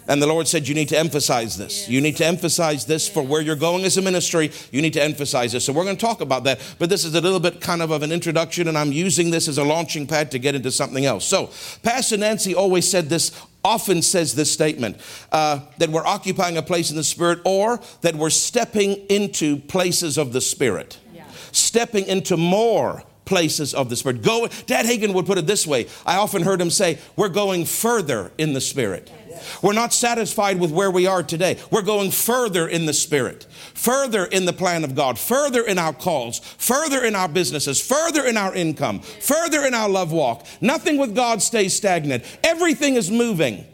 And 0.08 0.22
the 0.22 0.28
Lord 0.28 0.48
said, 0.48 0.68
You 0.68 0.76
need 0.76 0.90
to 0.90 0.98
emphasize 0.98 1.58
this. 1.58 1.88
You 1.88 2.02
need 2.02 2.18
to 2.18 2.26
emphasize 2.26 2.86
this 2.86 3.08
for 3.08 3.24
where 3.24 3.42
you're 3.42 3.56
going 3.56 3.84
as 3.86 3.98
a 3.98 4.02
ministry. 4.02 4.52
You 4.72 4.82
need 4.82 4.94
to 4.94 5.04
emphasize 5.04 5.52
this. 5.52 5.66
So, 5.66 5.74
we're 5.74 5.84
going 5.84 5.98
to 5.98 6.06
talk 6.06 6.22
about 6.22 6.44
that. 6.46 6.60
But 6.80 6.90
this 6.90 7.06
is 7.06 7.16
a 7.16 7.22
little 7.22 7.40
bit 7.40 7.62
kind 7.62 7.82
of, 7.82 7.92
of 7.92 8.02
an 8.04 8.12
introduction, 8.12 8.68
and 8.68 8.78
I'm 8.78 8.92
using 8.92 9.32
this 9.32 9.48
as 9.48 9.58
a 9.58 9.64
launching 9.64 10.08
pad 10.08 10.32
to 10.32 10.40
get 10.40 10.56
into 10.56 10.72
something 10.72 11.06
else. 11.06 11.26
So, 11.26 11.52
Pastor 11.84 12.18
Nancy 12.18 12.56
always 12.56 12.90
said 12.90 13.10
this, 13.10 13.32
often 13.64 14.02
says 14.02 14.36
this 14.36 14.52
statement 14.52 14.98
uh, 15.32 15.60
that 15.78 15.90
we're 15.90 16.06
occupying 16.06 16.58
a 16.58 16.64
place 16.64 16.90
in 16.90 16.98
the 16.98 17.04
Spirit 17.04 17.40
or 17.46 17.80
that 18.02 18.16
we're 18.16 18.30
stepping 18.30 18.94
into 19.08 19.58
places 19.58 20.18
of 20.18 20.34
the 20.34 20.42
Spirit, 20.42 21.00
yeah. 21.14 21.26
stepping 21.52 22.06
into 22.06 22.38
more 22.38 23.04
places 23.26 23.74
of 23.74 23.90
the 23.90 23.96
Spirit. 23.96 24.24
Go, 24.24 24.48
Dad 24.66 24.86
Hagin 24.86 25.14
would 25.14 25.26
put 25.26 25.38
it 25.38 25.48
this 25.48 25.66
way. 25.66 25.88
I 26.06 26.18
often 26.18 26.42
heard 26.42 26.60
him 26.60 26.70
say, 26.70 27.00
We're 27.16 27.30
going 27.30 27.66
further 27.66 28.32
in 28.38 28.54
the 28.54 28.62
Spirit. 28.62 29.12
We're 29.62 29.74
not 29.74 29.94
satisfied 29.94 30.60
with 30.60 30.72
where 30.72 30.92
we 30.92 31.08
are 31.08 31.24
today. 31.24 31.58
We're 31.70 31.82
going 31.82 32.12
further 32.12 32.68
in 32.68 32.86
the 32.86 32.94
Spirit, 32.94 33.46
further 33.74 34.26
in 34.26 34.46
the 34.46 34.54
plan 34.54 34.84
of 34.84 34.96
God, 34.96 35.18
further 35.18 35.66
in 35.66 35.78
our 35.78 35.94
calls, 35.94 36.40
further 36.40 37.04
in 37.04 37.16
our 37.16 37.28
businesses, 37.28 37.82
further 37.82 38.26
in 38.26 38.38
our 38.38 38.54
income, 38.56 39.00
further 39.00 39.66
in 39.66 39.74
our 39.74 39.90
love 39.90 40.12
walk. 40.12 40.46
Nothing 40.62 40.98
with 40.98 41.16
God 41.16 41.42
stays 41.42 41.74
stagnant. 41.76 42.24
Everything 42.44 42.96
is 42.96 43.12
moving. 43.12 43.66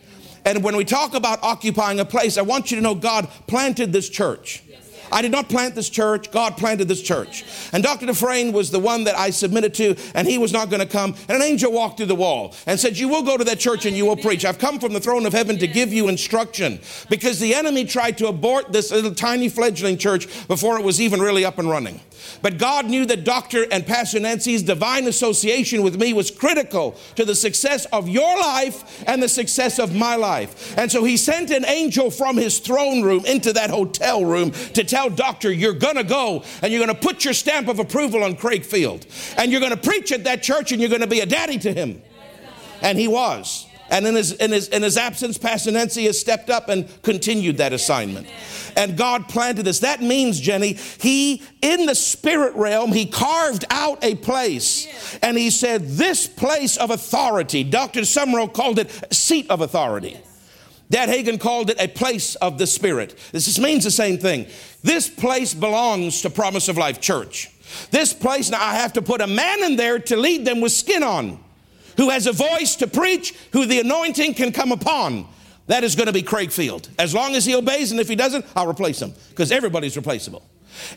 And 0.45 0.63
when 0.63 0.77
we 0.77 0.85
talk 0.85 1.13
about 1.13 1.43
occupying 1.43 1.99
a 1.99 2.05
place, 2.05 2.37
I 2.37 2.41
want 2.41 2.71
you 2.71 2.77
to 2.77 2.83
know 2.83 2.95
God 2.95 3.27
planted 3.47 3.91
this 3.91 4.09
church. 4.09 4.63
I 5.11 5.21
did 5.21 5.31
not 5.31 5.49
plant 5.49 5.75
this 5.75 5.89
church. 5.89 6.31
God 6.31 6.57
planted 6.57 6.87
this 6.87 7.01
church. 7.01 7.45
And 7.73 7.83
Dr. 7.83 8.05
Dufresne 8.05 8.51
was 8.51 8.71
the 8.71 8.79
one 8.79 9.03
that 9.05 9.17
I 9.17 9.29
submitted 9.29 9.73
to, 9.75 9.95
and 10.13 10.27
he 10.27 10.37
was 10.37 10.51
not 10.51 10.69
going 10.69 10.81
to 10.81 10.91
come. 10.91 11.15
And 11.27 11.37
an 11.37 11.41
angel 11.41 11.71
walked 11.71 11.97
through 11.97 12.07
the 12.07 12.15
wall 12.15 12.55
and 12.65 12.79
said, 12.79 12.97
You 12.97 13.07
will 13.07 13.23
go 13.23 13.37
to 13.37 13.43
that 13.43 13.59
church 13.59 13.85
and 13.85 13.95
you 13.95 14.05
will 14.05 14.17
preach. 14.17 14.45
I've 14.45 14.59
come 14.59 14.79
from 14.79 14.93
the 14.93 14.99
throne 14.99 15.25
of 15.25 15.33
heaven 15.33 15.57
to 15.59 15.67
give 15.67 15.93
you 15.93 16.07
instruction 16.07 16.79
because 17.09 17.39
the 17.39 17.53
enemy 17.53 17.85
tried 17.85 18.17
to 18.19 18.27
abort 18.27 18.71
this 18.71 18.91
little 18.91 19.13
tiny 19.13 19.49
fledgling 19.49 19.97
church 19.97 20.27
before 20.47 20.79
it 20.79 20.83
was 20.83 21.01
even 21.01 21.19
really 21.19 21.45
up 21.45 21.59
and 21.59 21.69
running. 21.69 21.99
But 22.41 22.57
God 22.57 22.85
knew 22.85 23.05
that 23.05 23.23
Dr. 23.23 23.65
and 23.71 23.85
Pastor 23.85 24.19
Nancy's 24.19 24.63
divine 24.63 25.07
association 25.07 25.83
with 25.83 25.99
me 25.99 26.13
was 26.13 26.31
critical 26.31 26.97
to 27.15 27.25
the 27.25 27.35
success 27.35 27.85
of 27.87 28.09
your 28.09 28.39
life 28.39 29.03
and 29.07 29.21
the 29.21 29.29
success 29.29 29.79
of 29.79 29.95
my 29.95 30.15
life. 30.15 30.77
And 30.77 30.91
so 30.91 31.03
he 31.03 31.17
sent 31.17 31.51
an 31.51 31.65
angel 31.65 32.11
from 32.11 32.37
his 32.37 32.59
throne 32.59 33.01
room 33.01 33.25
into 33.25 33.53
that 33.53 33.69
hotel 33.69 34.25
room 34.25 34.51
to 34.51 34.83
tell 34.83 35.09
Doctor, 35.09 35.51
you're 35.51 35.73
going 35.73 35.95
to 35.95 36.03
go 36.03 36.43
and 36.61 36.71
you're 36.71 36.83
going 36.83 36.95
to 36.95 37.01
put 37.01 37.25
your 37.25 37.33
stamp 37.33 37.67
of 37.67 37.79
approval 37.79 38.23
on 38.23 38.35
Craig 38.35 38.65
Field. 38.65 39.05
And 39.37 39.51
you're 39.51 39.61
going 39.61 39.71
to 39.71 39.77
preach 39.77 40.11
at 40.11 40.23
that 40.23 40.41
church 40.43 40.71
and 40.71 40.81
you're 40.81 40.89
going 40.89 41.01
to 41.01 41.07
be 41.07 41.19
a 41.19 41.25
daddy 41.25 41.57
to 41.59 41.73
him. 41.73 42.01
And 42.81 42.97
he 42.97 43.07
was. 43.07 43.66
And 43.89 44.05
in 44.05 44.15
his, 44.15 44.33
in 44.33 44.51
his, 44.51 44.67
in 44.69 44.83
his 44.83 44.97
absence, 44.97 45.37
Pastor 45.37 45.71
Nancy 45.71 46.05
has 46.05 46.19
stepped 46.19 46.49
up 46.49 46.69
and 46.69 46.89
continued 47.03 47.57
that 47.57 47.73
assignment 47.73 48.27
and 48.77 48.95
God 48.95 49.27
planted 49.27 49.63
this. 49.63 49.79
That 49.79 50.01
means, 50.01 50.39
Jenny, 50.39 50.73
He, 50.73 51.41
in 51.61 51.87
the 51.87 51.95
spirit 51.95 52.55
realm, 52.55 52.93
He 52.93 53.07
carved 53.07 53.65
out 53.69 54.03
a 54.03 54.15
place 54.15 54.87
and 55.21 55.35
He 55.37 55.49
said, 55.49 55.87
This 55.87 56.27
place 56.27 56.77
of 56.77 56.91
authority, 56.91 57.63
Dr. 57.63 58.01
Sumrall 58.01 58.53
called 58.53 58.79
it 58.79 59.13
seat 59.13 59.49
of 59.49 59.61
authority. 59.61 60.17
Dad 60.89 61.09
Hagin 61.09 61.39
called 61.39 61.69
it 61.69 61.81
a 61.81 61.89
place 61.89 62.35
of 62.35 62.57
the 62.57 62.67
Spirit. 62.67 63.17
This 63.33 63.59
means 63.59 63.83
the 63.83 63.91
same 63.91 64.19
thing. 64.19 64.45
This 64.83 65.09
place 65.09 65.53
belongs 65.53 66.21
to 66.21 66.29
Promise 66.29 66.69
of 66.69 66.77
Life 66.77 67.01
Church. 67.01 67.51
This 67.91 68.13
place, 68.13 68.49
now 68.49 68.63
I 68.63 68.75
have 68.75 68.93
to 68.93 69.01
put 69.01 69.19
a 69.19 69.27
man 69.27 69.63
in 69.63 69.75
there 69.75 69.99
to 69.99 70.15
lead 70.15 70.45
them 70.45 70.61
with 70.61 70.71
skin 70.71 71.03
on, 71.03 71.43
who 71.97 72.09
has 72.09 72.27
a 72.27 72.31
voice 72.31 72.75
to 72.77 72.87
preach, 72.87 73.33
who 73.51 73.65
the 73.65 73.79
anointing 73.79 74.33
can 74.35 74.51
come 74.51 74.71
upon. 74.71 75.27
That 75.67 75.83
is 75.83 75.95
going 75.95 76.07
to 76.07 76.13
be 76.13 76.23
Craig 76.23 76.51
Field. 76.51 76.89
As 76.97 77.13
long 77.13 77.35
as 77.35 77.45
he 77.45 77.53
obeys, 77.53 77.91
and 77.91 77.99
if 77.99 78.07
he 78.07 78.15
doesn't, 78.15 78.45
I'll 78.55 78.69
replace 78.69 79.01
him 79.01 79.13
because 79.29 79.51
everybody's 79.51 79.97
replaceable. 79.97 80.43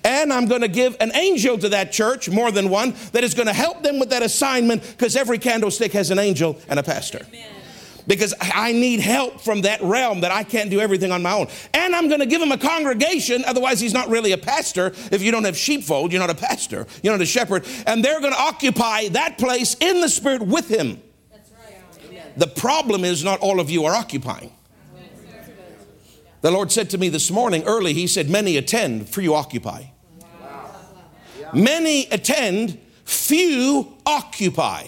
And 0.04 0.32
I'm 0.32 0.46
going 0.46 0.60
to 0.60 0.68
give 0.68 0.96
an 1.00 1.10
angel 1.14 1.58
to 1.58 1.70
that 1.70 1.90
church, 1.90 2.28
more 2.28 2.52
than 2.52 2.68
one, 2.68 2.94
that 3.12 3.24
is 3.24 3.34
going 3.34 3.46
to 3.46 3.52
help 3.52 3.82
them 3.82 3.98
with 3.98 4.10
that 4.10 4.22
assignment 4.22 4.82
because 4.82 5.16
every 5.16 5.38
candlestick 5.38 5.92
has 5.92 6.10
an 6.10 6.18
angel 6.18 6.58
and 6.68 6.78
a 6.78 6.82
pastor. 6.82 7.26
Amen. 7.28 7.59
Because 8.06 8.34
I 8.40 8.72
need 8.72 9.00
help 9.00 9.40
from 9.40 9.62
that 9.62 9.82
realm 9.82 10.20
that 10.20 10.30
I 10.32 10.42
can't 10.42 10.70
do 10.70 10.80
everything 10.80 11.12
on 11.12 11.22
my 11.22 11.32
own. 11.32 11.48
And 11.74 11.94
I'm 11.94 12.08
going 12.08 12.20
to 12.20 12.26
give 12.26 12.40
him 12.40 12.52
a 12.52 12.58
congregation, 12.58 13.44
otherwise, 13.46 13.80
he's 13.80 13.94
not 13.94 14.08
really 14.08 14.32
a 14.32 14.38
pastor. 14.38 14.92
If 15.10 15.22
you 15.22 15.30
don't 15.30 15.44
have 15.44 15.56
sheepfold, 15.56 16.12
you're 16.12 16.20
not 16.20 16.30
a 16.30 16.34
pastor, 16.34 16.86
you're 17.02 17.12
not 17.12 17.22
a 17.22 17.26
shepherd. 17.26 17.66
And 17.86 18.04
they're 18.04 18.20
going 18.20 18.32
to 18.32 18.40
occupy 18.40 19.08
that 19.08 19.38
place 19.38 19.76
in 19.80 20.00
the 20.00 20.08
Spirit 20.08 20.42
with 20.42 20.68
him. 20.68 21.02
Right. 21.32 22.38
The 22.38 22.46
problem 22.46 23.04
is, 23.04 23.24
not 23.24 23.40
all 23.40 23.60
of 23.60 23.70
you 23.70 23.84
are 23.84 23.94
occupying. 23.94 24.52
The 26.42 26.50
Lord 26.50 26.72
said 26.72 26.88
to 26.90 26.98
me 26.98 27.10
this 27.10 27.30
morning 27.30 27.64
early, 27.64 27.92
He 27.92 28.06
said, 28.06 28.30
Many 28.30 28.56
attend, 28.56 29.08
few 29.08 29.34
occupy. 29.34 29.84
Wow. 30.40 31.50
Many 31.52 32.06
attend, 32.06 32.80
few 33.04 33.94
occupy. 34.06 34.86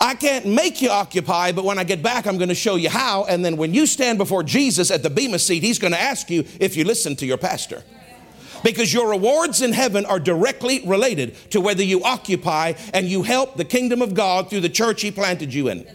I 0.00 0.14
can't 0.14 0.46
make 0.46 0.80
you 0.80 0.88
occupy, 0.88 1.52
but 1.52 1.64
when 1.64 1.78
I 1.78 1.84
get 1.84 2.02
back, 2.02 2.26
I'm 2.26 2.38
going 2.38 2.48
to 2.48 2.54
show 2.54 2.76
you 2.76 2.88
how. 2.88 3.24
And 3.24 3.44
then 3.44 3.58
when 3.58 3.74
you 3.74 3.86
stand 3.86 4.16
before 4.16 4.42
Jesus 4.42 4.90
at 4.90 5.02
the 5.02 5.10
Bema 5.10 5.38
seat, 5.38 5.62
He's 5.62 5.78
going 5.78 5.92
to 5.92 6.00
ask 6.00 6.30
you 6.30 6.44
if 6.58 6.74
you 6.76 6.84
listen 6.84 7.16
to 7.16 7.26
your 7.26 7.36
pastor. 7.36 7.82
Because 8.64 8.92
your 8.92 9.10
rewards 9.10 9.62
in 9.62 9.72
heaven 9.72 10.06
are 10.06 10.18
directly 10.18 10.82
related 10.86 11.34
to 11.50 11.60
whether 11.60 11.82
you 11.82 12.02
occupy 12.02 12.74
and 12.92 13.06
you 13.08 13.22
help 13.22 13.56
the 13.56 13.64
kingdom 13.64 14.00
of 14.02 14.14
God 14.14 14.48
through 14.48 14.60
the 14.60 14.68
church 14.68 15.02
He 15.02 15.10
planted 15.10 15.52
you 15.52 15.68
in. 15.68 15.86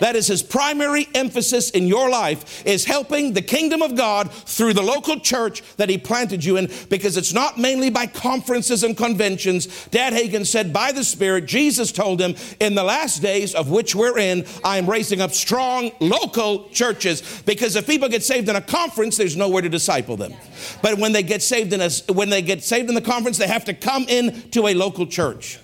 That 0.00 0.16
is 0.16 0.26
his 0.26 0.42
primary 0.42 1.08
emphasis 1.14 1.70
in 1.70 1.86
your 1.86 2.08
life 2.08 2.64
is 2.66 2.84
helping 2.84 3.32
the 3.32 3.42
kingdom 3.42 3.82
of 3.82 3.96
God 3.96 4.30
through 4.30 4.74
the 4.74 4.82
local 4.82 5.18
church 5.20 5.62
that 5.76 5.88
he 5.88 5.98
planted 5.98 6.44
you 6.44 6.56
in 6.56 6.70
because 6.88 7.16
it's 7.16 7.32
not 7.32 7.58
mainly 7.58 7.90
by 7.90 8.06
conferences 8.06 8.82
and 8.82 8.96
conventions. 8.96 9.86
Dad 9.88 10.12
Hagin 10.12 10.46
said 10.46 10.72
by 10.72 10.92
the 10.92 11.04
Spirit, 11.04 11.46
Jesus 11.46 11.92
told 11.92 12.20
him, 12.20 12.34
in 12.60 12.74
the 12.74 12.84
last 12.84 13.22
days 13.22 13.54
of 13.54 13.70
which 13.70 13.94
we're 13.94 14.18
in, 14.18 14.46
I 14.64 14.78
am 14.78 14.88
raising 14.88 15.20
up 15.20 15.32
strong 15.32 15.90
local 16.00 16.68
churches 16.70 17.42
because 17.46 17.76
if 17.76 17.86
people 17.86 18.08
get 18.08 18.22
saved 18.22 18.48
in 18.48 18.56
a 18.56 18.60
conference, 18.60 19.16
there's 19.16 19.36
nowhere 19.36 19.62
to 19.62 19.68
disciple 19.68 20.16
them. 20.16 20.34
But 20.82 20.98
when 20.98 21.12
they 21.12 21.22
get 21.22 21.42
saved 21.42 21.72
in 21.72 21.80
a, 21.80 21.90
when 22.12 22.30
they 22.30 22.42
get 22.42 22.62
saved 22.62 22.88
in 22.88 22.94
the 22.94 23.00
conference, 23.00 23.38
they 23.38 23.48
have 23.48 23.64
to 23.66 23.74
come 23.74 24.04
in 24.08 24.50
to 24.50 24.68
a 24.68 24.74
local 24.74 25.06
church 25.06 25.58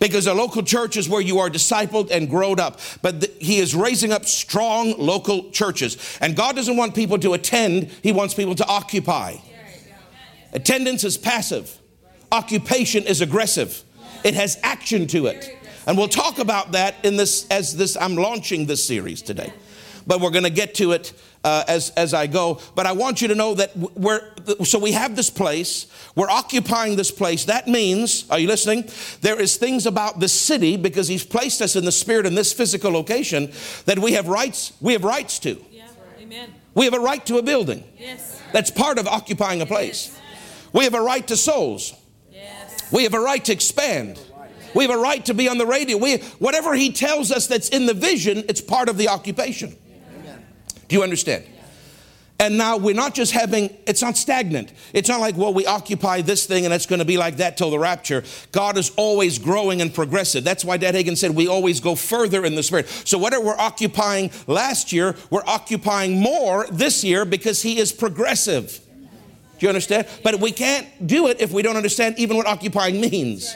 because 0.00 0.26
a 0.26 0.34
local 0.34 0.64
church 0.64 0.96
is 0.96 1.08
where 1.08 1.20
you 1.20 1.38
are 1.38 1.48
discipled 1.48 2.10
and 2.10 2.28
grown 2.28 2.58
up. 2.58 2.80
But 3.02 3.20
the, 3.20 3.30
He 3.38 3.60
is 3.60 3.74
raising 3.74 4.10
up 4.10 4.24
strong 4.24 4.98
local 4.98 5.50
churches. 5.50 6.18
And 6.20 6.34
God 6.34 6.56
doesn't 6.56 6.76
want 6.76 6.96
people 6.96 7.18
to 7.20 7.34
attend, 7.34 7.90
He 8.02 8.10
wants 8.10 8.34
people 8.34 8.56
to 8.56 8.66
occupy. 8.66 9.36
Attendance 10.52 11.04
is 11.04 11.16
passive, 11.16 11.78
occupation 12.32 13.04
is 13.04 13.20
aggressive, 13.20 13.84
it 14.24 14.34
has 14.34 14.58
action 14.64 15.06
to 15.08 15.26
it. 15.26 15.56
And 15.86 15.96
we'll 15.96 16.08
talk 16.08 16.38
about 16.38 16.72
that 16.72 16.96
in 17.04 17.16
this 17.16 17.46
as 17.48 17.76
this 17.76 17.96
I'm 17.96 18.16
launching 18.16 18.66
this 18.66 18.84
series 18.84 19.22
today. 19.22 19.52
But 20.06 20.20
we're 20.20 20.30
going 20.30 20.44
to 20.44 20.50
get 20.50 20.74
to 20.76 20.92
it 20.92 21.12
uh, 21.44 21.64
as, 21.68 21.90
as 21.90 22.12
I 22.14 22.26
go. 22.26 22.60
But 22.74 22.86
I 22.86 22.92
want 22.92 23.22
you 23.22 23.28
to 23.28 23.34
know 23.34 23.54
that 23.54 23.76
we're, 23.76 24.20
so 24.64 24.78
we 24.78 24.92
have 24.92 25.16
this 25.16 25.30
place, 25.30 25.86
we're 26.14 26.30
occupying 26.30 26.96
this 26.96 27.10
place. 27.10 27.44
That 27.46 27.68
means, 27.68 28.28
are 28.30 28.38
you 28.38 28.48
listening? 28.48 28.88
There 29.20 29.40
is 29.40 29.56
things 29.56 29.86
about 29.86 30.20
the 30.20 30.28
city 30.28 30.76
because 30.76 31.08
he's 31.08 31.24
placed 31.24 31.62
us 31.62 31.76
in 31.76 31.84
the 31.84 31.92
spirit 31.92 32.26
in 32.26 32.34
this 32.34 32.52
physical 32.52 32.90
location 32.90 33.52
that 33.86 33.98
we 33.98 34.12
have 34.12 34.28
rights, 34.28 34.72
we 34.80 34.92
have 34.92 35.04
rights 35.04 35.38
to. 35.40 35.62
Yeah. 35.70 35.86
Amen. 36.20 36.54
We 36.74 36.84
have 36.84 36.94
a 36.94 37.00
right 37.00 37.24
to 37.26 37.38
a 37.38 37.42
building. 37.42 37.84
Yes. 37.98 38.40
That's 38.52 38.70
part 38.70 38.98
of 38.98 39.06
occupying 39.06 39.62
a 39.62 39.66
place. 39.66 40.16
We 40.72 40.84
have 40.84 40.94
a 40.94 41.00
right 41.00 41.26
to 41.28 41.36
souls. 41.36 41.94
Yes. 42.30 42.92
We 42.92 43.02
have 43.04 43.14
a 43.14 43.20
right 43.20 43.44
to 43.44 43.52
expand. 43.52 44.20
We 44.74 44.84
have 44.84 44.94
a 44.94 45.00
right 45.00 45.24
to 45.26 45.34
be 45.34 45.48
on 45.48 45.58
the 45.58 45.66
radio. 45.66 45.96
We, 45.96 46.18
whatever 46.38 46.74
he 46.74 46.92
tells 46.92 47.32
us 47.32 47.48
that's 47.48 47.68
in 47.70 47.86
the 47.86 47.94
vision, 47.94 48.44
it's 48.48 48.60
part 48.60 48.88
of 48.88 48.96
the 48.96 49.08
occupation. 49.08 49.76
Do 50.90 50.96
you 50.96 51.04
understand? 51.04 51.44
And 52.40 52.58
now 52.58 52.78
we're 52.78 52.96
not 52.96 53.14
just 53.14 53.32
having, 53.32 53.76
it's 53.86 54.02
not 54.02 54.16
stagnant. 54.16 54.72
It's 54.92 55.08
not 55.08 55.20
like, 55.20 55.36
well, 55.36 55.54
we 55.54 55.66
occupy 55.66 56.22
this 56.22 56.46
thing 56.46 56.64
and 56.64 56.74
it's 56.74 56.86
going 56.86 56.98
to 56.98 57.04
be 57.04 57.16
like 57.16 57.36
that 57.36 57.56
till 57.56 57.70
the 57.70 57.78
rapture. 57.78 58.24
God 58.50 58.76
is 58.76 58.90
always 58.96 59.38
growing 59.38 59.80
and 59.82 59.94
progressive. 59.94 60.42
That's 60.42 60.64
why 60.64 60.78
Dad 60.78 60.96
Hagin 60.96 61.16
said 61.16 61.32
we 61.32 61.46
always 61.46 61.78
go 61.78 61.94
further 61.94 62.44
in 62.44 62.56
the 62.56 62.62
Spirit. 62.64 62.88
So 62.88 63.18
whatever 63.18 63.44
we're 63.44 63.58
occupying 63.58 64.32
last 64.48 64.92
year, 64.92 65.14
we're 65.30 65.46
occupying 65.46 66.18
more 66.18 66.66
this 66.72 67.04
year 67.04 67.24
because 67.24 67.62
He 67.62 67.78
is 67.78 67.92
progressive. 67.92 68.80
Do 69.58 69.66
you 69.66 69.68
understand? 69.68 70.08
But 70.24 70.40
we 70.40 70.50
can't 70.50 71.06
do 71.06 71.28
it 71.28 71.40
if 71.40 71.52
we 71.52 71.62
don't 71.62 71.76
understand 71.76 72.18
even 72.18 72.36
what 72.36 72.46
occupying 72.46 73.00
means. 73.00 73.54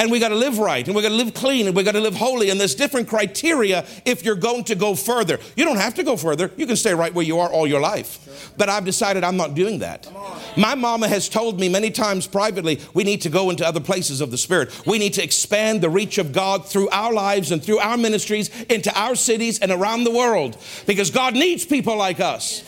And 0.00 0.10
we 0.10 0.18
got 0.18 0.30
to 0.30 0.34
live 0.34 0.58
right 0.58 0.86
and 0.86 0.96
we 0.96 1.02
got 1.02 1.10
to 1.10 1.14
live 1.14 1.34
clean 1.34 1.66
and 1.66 1.76
we 1.76 1.82
got 1.82 1.92
to 1.92 2.00
live 2.00 2.14
holy 2.14 2.48
and 2.48 2.58
there's 2.58 2.74
different 2.74 3.06
criteria 3.06 3.84
if 4.06 4.24
you're 4.24 4.34
going 4.34 4.64
to 4.64 4.74
go 4.74 4.94
further. 4.94 5.38
You 5.56 5.66
don't 5.66 5.76
have 5.76 5.94
to 5.96 6.02
go 6.02 6.16
further. 6.16 6.50
You 6.56 6.66
can 6.66 6.76
stay 6.76 6.94
right 6.94 7.12
where 7.12 7.24
you 7.24 7.38
are 7.38 7.50
all 7.50 7.66
your 7.66 7.80
life. 7.80 8.24
Sure. 8.24 8.34
but 8.56 8.68
i've 8.70 8.84
decided 8.86 9.22
i'm 9.22 9.36
not 9.36 9.54
doing 9.54 9.80
that. 9.80 10.10
My 10.56 10.74
mama 10.74 11.06
has 11.06 11.28
told 11.28 11.60
me 11.60 11.68
many 11.68 11.90
times 11.90 12.26
privately 12.26 12.80
we 12.94 13.04
need 13.04 13.20
to 13.22 13.28
go 13.28 13.50
into 13.50 13.66
other 13.66 13.80
places 13.80 14.22
of 14.22 14.30
the 14.30 14.38
spirit. 14.38 14.86
We 14.86 14.98
need 14.98 15.12
to 15.14 15.22
expand 15.22 15.82
the 15.82 15.90
reach 15.90 16.16
of 16.16 16.32
god 16.32 16.66
through 16.66 16.88
our 16.88 17.12
lives 17.12 17.52
and 17.52 17.62
through 17.62 17.78
our 17.78 17.98
ministries 17.98 18.48
into 18.64 18.98
our 18.98 19.14
cities 19.14 19.58
and 19.58 19.70
around 19.70 20.04
the 20.04 20.10
world. 20.10 20.56
Because 20.86 21.10
god 21.10 21.34
needs 21.34 21.66
people 21.66 21.96
like 21.96 22.20
us 22.20 22.64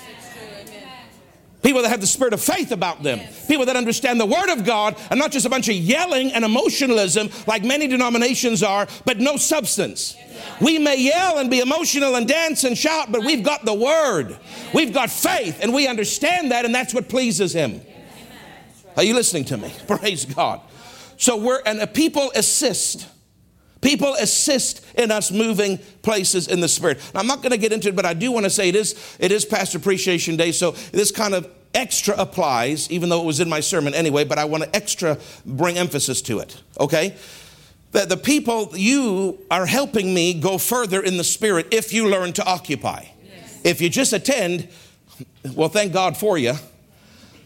People 1.62 1.82
that 1.82 1.90
have 1.90 2.00
the 2.00 2.06
spirit 2.08 2.32
of 2.34 2.40
faith 2.40 2.72
about 2.72 3.04
them. 3.04 3.18
Yes. 3.18 3.46
People 3.46 3.66
that 3.66 3.76
understand 3.76 4.18
the 4.20 4.26
word 4.26 4.52
of 4.52 4.64
God 4.64 4.96
and 5.10 5.18
not 5.18 5.30
just 5.30 5.46
a 5.46 5.50
bunch 5.50 5.68
of 5.68 5.76
yelling 5.76 6.32
and 6.32 6.44
emotionalism 6.44 7.30
like 7.46 7.62
many 7.62 7.86
denominations 7.86 8.64
are, 8.64 8.88
but 9.04 9.20
no 9.20 9.36
substance. 9.36 10.16
Yes. 10.16 10.60
We 10.60 10.78
may 10.80 10.96
yell 10.96 11.38
and 11.38 11.48
be 11.48 11.60
emotional 11.60 12.16
and 12.16 12.26
dance 12.26 12.64
and 12.64 12.76
shout, 12.76 13.12
but 13.12 13.24
we've 13.24 13.44
got 13.44 13.64
the 13.64 13.74
word. 13.74 14.36
We've 14.74 14.92
got 14.92 15.08
faith 15.08 15.60
and 15.62 15.72
we 15.72 15.86
understand 15.86 16.50
that 16.50 16.64
and 16.64 16.74
that's 16.74 16.92
what 16.92 17.08
pleases 17.08 17.52
him. 17.52 17.80
Are 18.96 19.04
you 19.04 19.14
listening 19.14 19.44
to 19.46 19.56
me? 19.56 19.72
Praise 19.86 20.24
God. 20.24 20.60
So 21.16 21.36
we're, 21.36 21.62
and 21.64 21.80
a 21.80 21.86
people 21.86 22.32
assist. 22.34 23.06
People 23.82 24.14
assist 24.14 24.82
in 24.94 25.10
us 25.10 25.30
moving 25.30 25.78
places 26.02 26.48
in 26.48 26.60
the 26.60 26.68
Spirit. 26.68 26.98
Now, 27.12 27.20
I'm 27.20 27.26
not 27.26 27.42
going 27.42 27.50
to 27.50 27.58
get 27.58 27.72
into 27.72 27.88
it, 27.88 27.96
but 27.96 28.06
I 28.06 28.14
do 28.14 28.32
want 28.32 28.44
to 28.44 28.50
say 28.50 28.68
it 28.68 28.76
is, 28.76 29.16
it 29.18 29.32
is 29.32 29.44
Pastor 29.44 29.76
Appreciation 29.76 30.36
Day, 30.36 30.52
so 30.52 30.70
this 30.92 31.10
kind 31.10 31.34
of 31.34 31.50
extra 31.74 32.14
applies, 32.14 32.90
even 32.90 33.08
though 33.08 33.20
it 33.20 33.26
was 33.26 33.40
in 33.40 33.48
my 33.48 33.58
sermon 33.58 33.92
anyway, 33.92 34.24
but 34.24 34.38
I 34.38 34.44
want 34.44 34.62
to 34.62 34.74
extra 34.74 35.18
bring 35.44 35.78
emphasis 35.78 36.22
to 36.22 36.38
it, 36.38 36.62
okay? 36.78 37.16
That 37.90 38.08
the 38.08 38.16
people, 38.16 38.70
you 38.74 39.38
are 39.50 39.66
helping 39.66 40.14
me 40.14 40.34
go 40.34 40.58
further 40.58 41.02
in 41.02 41.16
the 41.16 41.24
Spirit 41.24 41.68
if 41.72 41.92
you 41.92 42.08
learn 42.08 42.32
to 42.34 42.44
occupy. 42.44 43.06
Yes. 43.24 43.60
If 43.64 43.80
you 43.80 43.90
just 43.90 44.12
attend, 44.12 44.68
well, 45.54 45.68
thank 45.68 45.92
God 45.92 46.16
for 46.16 46.38
you. 46.38 46.54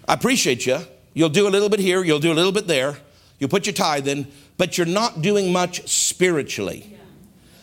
I 0.06 0.14
appreciate 0.14 0.66
you. 0.66 0.80
You'll 1.14 1.30
do 1.30 1.48
a 1.48 1.50
little 1.50 1.70
bit 1.70 1.80
here, 1.80 2.04
you'll 2.04 2.20
do 2.20 2.30
a 2.30 2.34
little 2.34 2.52
bit 2.52 2.66
there. 2.66 2.98
You 3.38 3.48
put 3.48 3.66
your 3.66 3.74
tithe 3.74 4.06
in, 4.06 4.26
but 4.58 4.78
you're 4.78 4.86
not 4.86 5.22
doing 5.22 5.52
much 5.52 5.88
spiritually. 5.88 6.98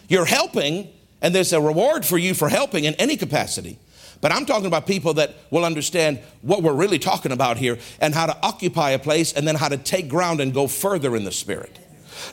You're 0.08 0.26
helping, 0.26 0.90
and 1.22 1.34
there's 1.34 1.54
a 1.54 1.62
reward 1.62 2.06
for 2.06 2.18
you 2.18 2.34
for 2.34 2.50
helping 2.50 2.84
in 2.84 2.94
any 2.96 3.18
capacity. 3.18 3.80
But 4.22 4.32
I'm 4.32 4.46
talking 4.46 4.68
about 4.68 4.88
people 4.88 5.16
that 5.16 5.36
will 5.50 5.66
understand 5.66 6.20
what 6.42 6.64
we're 6.64 6.74
really 6.74 7.00
talking 7.00 7.32
about 7.32 7.58
here 7.58 7.78
and 8.00 8.14
how 8.14 8.26
to 8.26 8.38
occupy 8.42 8.92
a 8.92 9.00
place 9.00 9.34
and 9.34 9.48
then 9.48 9.56
how 9.56 9.68
to 9.68 9.78
take 9.78 10.08
ground 10.08 10.40
and 10.40 10.54
go 10.54 10.68
further 10.68 11.16
in 11.16 11.26
the 11.26 11.32
spirit. 11.32 11.80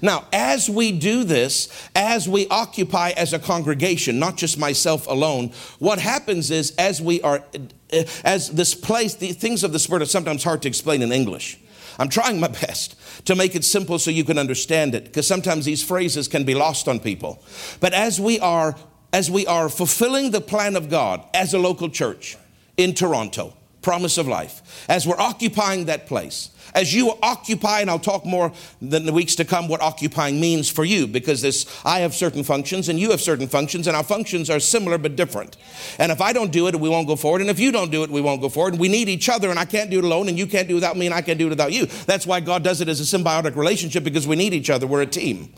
Now, 0.03 0.27
as 0.33 0.71
we 0.71 0.93
do 0.93 1.25
this, 1.25 1.69
as 1.95 2.29
we 2.29 2.47
occupy 2.49 3.11
as 3.11 3.33
a 3.33 3.39
congregation, 3.39 4.19
not 4.19 4.37
just 4.37 4.59
myself 4.59 5.07
alone, 5.07 5.53
what 5.79 5.99
happens 5.99 6.51
is 6.51 6.75
as 6.77 7.01
we 7.01 7.21
are, 7.23 7.43
eh, 7.91 8.05
as 8.25 8.51
this 8.51 8.75
place, 8.75 9.15
the 9.15 9.33
things 9.33 9.65
of 9.65 9.73
the 9.73 9.79
Spirit 9.79 10.03
are 10.03 10.07
sometimes 10.07 10.45
hard 10.45 10.63
to 10.63 10.69
explain 10.69 11.03
in 11.03 11.13
English. 11.13 11.59
I'm 12.01 12.09
trying 12.09 12.41
my 12.41 12.49
best 12.49 12.97
to 13.27 13.37
make 13.37 13.55
it 13.55 13.63
simple 13.63 13.99
so 13.99 14.11
you 14.11 14.25
can 14.25 14.39
understand 14.39 14.95
it 14.95 15.05
because 15.05 15.27
sometimes 15.27 15.67
these 15.67 15.85
phrases 15.85 16.29
can 16.29 16.45
be 16.45 16.55
lost 16.55 16.89
on 16.89 16.99
people. 16.99 17.43
But 17.79 17.93
as 17.93 18.19
we 18.19 18.41
are 18.41 18.75
as 19.13 19.31
we 19.31 19.47
are 19.47 19.69
fulfilling 19.69 20.31
the 20.31 20.41
plan 20.41 20.77
of 20.77 20.89
God 20.89 21.23
as 21.35 21.53
a 21.53 21.59
local 21.59 21.91
church 21.91 22.39
in 22.77 22.95
Toronto, 22.95 23.55
promise 23.83 24.19
of 24.19 24.29
life, 24.29 24.87
as 24.89 25.07
we're 25.07 25.21
occupying 25.21 25.87
that 25.87 26.07
place, 26.07 26.51
as 26.75 26.95
you 26.95 27.15
occupy, 27.23 27.81
and 27.81 27.91
I'll 27.91 27.99
talk 27.99 28.25
more 28.25 28.53
than 28.81 29.07
the 29.07 29.13
weeks 29.13 29.35
to 29.37 29.45
come 29.45 29.69
what 29.69 29.81
occupying 29.81 30.41
means 30.41 30.69
for 30.69 30.85
you, 30.85 31.07
because 31.07 31.43
this 31.43 31.67
I 31.85 32.01
have 32.01 32.15
certain 32.15 32.45
functions 32.45 32.89
and 32.89 32.99
you 32.99 33.11
have 33.11 33.21
certain 33.21 33.49
functions, 33.49 33.87
and 33.87 33.97
our 33.97 34.05
functions 34.05 34.51
are 34.51 34.61
similar 34.61 34.99
but 34.99 35.17
different. 35.17 35.57
And 35.99 36.13
if 36.13 36.21
I 36.21 36.33
don't 36.33 36.53
do 36.53 36.69
it, 36.69 36.79
we 36.79 36.89
won't 36.89 37.07
go 37.07 37.17
forward. 37.17 37.41
And 37.41 37.51
if 37.51 37.59
you 37.59 37.73
don't 37.73 37.91
do 37.91 38.03
it, 38.05 38.11
we 38.11 38.21
won't 38.21 38.41
go 38.41 38.49
forward. 38.49 38.75
And 38.75 38.81
we 38.81 38.89
need 38.89 39.09
each 39.09 39.29
other, 39.29 39.51
and 39.51 39.59
I 39.59 39.65
can't 39.65 39.91
do 39.91 39.99
it 39.99 40.05
alone, 40.05 40.29
and 40.29 40.39
you 40.39 40.47
can't 40.47 40.69
do 40.69 40.75
it 40.75 40.77
without 40.77 40.97
me, 40.97 41.07
and 41.07 41.15
I 41.15 41.23
can't 41.23 41.39
do 41.39 41.47
it 41.47 41.51
without 41.51 41.73
you. 41.73 41.87
That's 42.07 42.27
why 42.27 42.41
God 42.41 42.63
does 42.63 42.81
it 42.81 42.89
as 42.89 43.01
a 43.01 43.19
symbiotic 43.19 43.57
relationship 43.57 44.05
because 44.05 44.27
we 44.27 44.37
need 44.37 44.55
each 44.55 44.71
other. 44.71 44.87
We're 44.87 45.03
a 45.03 45.07
team. 45.07 45.53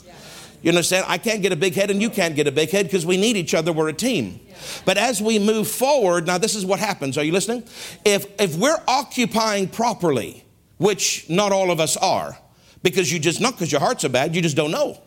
You 0.63 0.71
understand? 0.71 1.07
I 1.09 1.19
can't 1.19 1.43
get 1.43 1.53
a 1.53 1.57
big 1.57 1.75
head 1.75 1.91
and 1.91 2.01
you 2.01 2.09
can't 2.09 2.37
get 2.37 2.47
a 2.47 2.53
big 2.53 2.71
head 2.71 2.87
because 2.87 3.05
we 3.05 3.17
need 3.17 3.37
each 3.37 3.53
other. 3.53 3.73
We're 3.73 3.89
a 3.89 3.93
team. 3.93 4.39
But 4.85 4.97
as 4.97 5.21
we 5.21 5.41
move 5.41 5.67
forward, 5.67 6.27
now 6.27 6.39
this 6.39 6.55
is 6.55 6.65
what 6.65 6.79
happens. 6.79 7.19
Are 7.19 7.25
you 7.25 7.33
listening? 7.33 7.65
If, 8.05 8.27
if 8.41 8.57
we're 8.57 8.81
occupying 8.87 9.69
properly, 9.69 10.45
which 10.83 11.31
not 11.31 11.53
all 11.53 11.71
of 11.71 11.81
us 11.81 11.97
are, 11.97 12.37
because 12.83 13.13
you 13.13 13.19
just, 13.19 13.41
not 13.41 13.53
because 13.55 13.71
your 13.71 13.81
hearts 13.81 14.05
are 14.05 14.09
bad, 14.09 14.35
you 14.35 14.43
just 14.43 14.57
don't 14.57 14.73
know. 14.73 15.01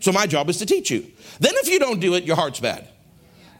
So 0.00 0.10
my 0.10 0.26
job 0.26 0.50
is 0.50 0.56
to 0.58 0.66
teach 0.66 0.90
you. 0.90 1.06
Then 1.38 1.54
if 1.56 1.68
you 1.68 1.78
don't 1.78 2.00
do 2.00 2.14
it, 2.14 2.24
your 2.24 2.36
heart's 2.36 2.58
bad. 2.58 2.88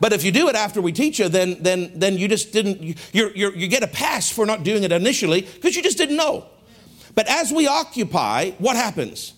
But 0.00 0.12
if 0.12 0.24
you 0.24 0.32
do 0.32 0.48
it 0.48 0.56
after 0.56 0.82
we 0.82 0.90
teach 0.90 1.20
you, 1.20 1.28
then, 1.28 1.62
then, 1.62 1.92
then 1.94 2.18
you 2.18 2.26
just 2.26 2.52
didn't, 2.52 2.82
you 2.82 2.96
you 3.12 3.52
you 3.52 3.68
get 3.68 3.84
a 3.84 3.86
pass 3.86 4.28
for 4.28 4.44
not 4.44 4.64
doing 4.64 4.82
it 4.82 4.90
initially 4.90 5.42
because 5.42 5.76
you 5.76 5.82
just 5.82 5.96
didn't 5.96 6.16
know. 6.16 6.46
But 7.14 7.28
as 7.28 7.52
we 7.52 7.68
occupy, 7.68 8.50
what 8.58 8.74
happens? 8.74 9.34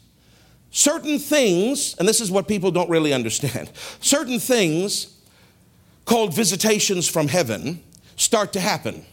Certain 0.71 1.19
things, 1.19 1.95
and 1.99 2.09
this 2.09 2.23
is 2.23 2.31
what 2.31 2.49
people 2.49 2.71
don't 2.71 2.89
really 2.89 3.13
understand, 3.13 3.71
certain 4.01 4.41
things 4.41 5.15
called 6.07 6.35
visitations 6.35 7.07
from 7.07 7.29
heaven 7.29 7.83
start 8.17 8.55
to 8.55 8.61
happen. 8.61 9.05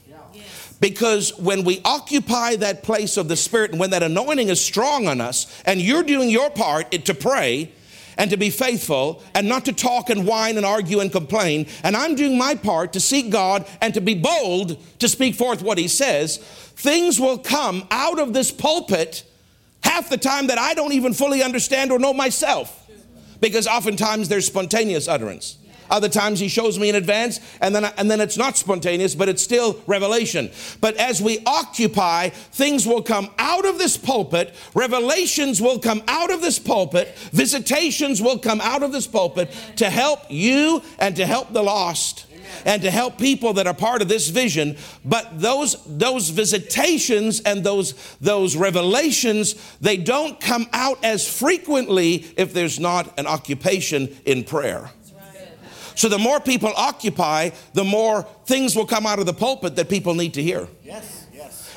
Because 0.81 1.37
when 1.37 1.63
we 1.63 1.79
occupy 1.85 2.55
that 2.57 2.81
place 2.81 3.15
of 3.15 3.27
the 3.27 3.37
Spirit 3.37 3.71
and 3.71 3.79
when 3.79 3.91
that 3.91 4.01
anointing 4.01 4.49
is 4.49 4.59
strong 4.59 5.07
on 5.07 5.21
us, 5.21 5.61
and 5.63 5.79
you're 5.79 6.03
doing 6.03 6.29
your 6.29 6.49
part 6.49 6.91
to 6.91 7.13
pray 7.13 7.71
and 8.17 8.31
to 8.31 8.37
be 8.37 8.49
faithful 8.49 9.23
and 9.35 9.47
not 9.47 9.65
to 9.65 9.73
talk 9.73 10.09
and 10.09 10.25
whine 10.25 10.57
and 10.57 10.65
argue 10.65 10.99
and 10.99 11.11
complain, 11.11 11.67
and 11.83 11.95
I'm 11.95 12.15
doing 12.15 12.35
my 12.35 12.55
part 12.55 12.93
to 12.93 12.99
seek 12.99 13.29
God 13.29 13.67
and 13.79 13.93
to 13.93 14.01
be 14.01 14.15
bold 14.15 14.83
to 14.99 15.07
speak 15.07 15.35
forth 15.35 15.61
what 15.61 15.77
He 15.77 15.87
says, 15.87 16.37
things 16.37 17.19
will 17.19 17.37
come 17.37 17.87
out 17.91 18.19
of 18.19 18.33
this 18.33 18.51
pulpit 18.51 19.23
half 19.83 20.09
the 20.09 20.17
time 20.17 20.47
that 20.47 20.57
I 20.57 20.73
don't 20.73 20.93
even 20.93 21.13
fully 21.13 21.43
understand 21.43 21.91
or 21.91 21.99
know 21.99 22.13
myself. 22.13 22.89
Because 23.39 23.67
oftentimes 23.67 24.29
there's 24.29 24.47
spontaneous 24.47 25.07
utterance. 25.07 25.57
Other 25.91 26.09
times 26.09 26.39
he 26.39 26.47
shows 26.47 26.79
me 26.79 26.89
in 26.89 26.95
advance, 26.95 27.39
and 27.59 27.75
then, 27.75 27.85
and 27.97 28.09
then 28.09 28.21
it's 28.21 28.37
not 28.37 28.57
spontaneous, 28.57 29.13
but 29.13 29.27
it's 29.29 29.43
still 29.43 29.81
revelation. 29.85 30.49
But 30.79 30.95
as 30.95 31.21
we 31.21 31.43
occupy, 31.45 32.29
things 32.29 32.87
will 32.87 33.01
come 33.03 33.29
out 33.37 33.65
of 33.65 33.77
this 33.77 33.97
pulpit, 33.97 34.55
revelations 34.73 35.61
will 35.61 35.79
come 35.79 36.01
out 36.07 36.31
of 36.31 36.41
this 36.41 36.57
pulpit, 36.57 37.15
visitations 37.33 38.21
will 38.21 38.39
come 38.39 38.61
out 38.61 38.83
of 38.83 38.93
this 38.93 39.05
pulpit 39.05 39.51
to 39.75 39.89
help 39.89 40.19
you 40.29 40.81
and 40.97 41.15
to 41.17 41.25
help 41.25 41.51
the 41.51 41.61
lost 41.61 42.25
and 42.65 42.81
to 42.81 42.91
help 42.91 43.17
people 43.17 43.53
that 43.53 43.67
are 43.67 43.73
part 43.73 44.01
of 44.01 44.07
this 44.07 44.29
vision. 44.29 44.77
But 45.03 45.39
those, 45.39 45.77
those 45.85 46.29
visitations 46.29 47.41
and 47.41 47.63
those, 47.63 47.93
those 48.19 48.55
revelations, 48.55 49.55
they 49.79 49.97
don't 49.97 50.39
come 50.39 50.67
out 50.73 51.03
as 51.03 51.27
frequently 51.27 52.25
if 52.37 52.53
there's 52.53 52.79
not 52.79 53.17
an 53.19 53.27
occupation 53.27 54.15
in 54.25 54.43
prayer. 54.43 54.91
So 56.01 56.09
the 56.09 56.17
more 56.17 56.39
people 56.39 56.73
occupy, 56.75 57.51
the 57.73 57.83
more 57.83 58.23
things 58.45 58.75
will 58.75 58.87
come 58.87 59.05
out 59.05 59.19
of 59.19 59.27
the 59.27 59.33
pulpit 59.33 59.75
that 59.75 59.87
people 59.87 60.15
need 60.15 60.33
to 60.33 60.41
hear. 60.41 60.67
Yes. 60.83 61.20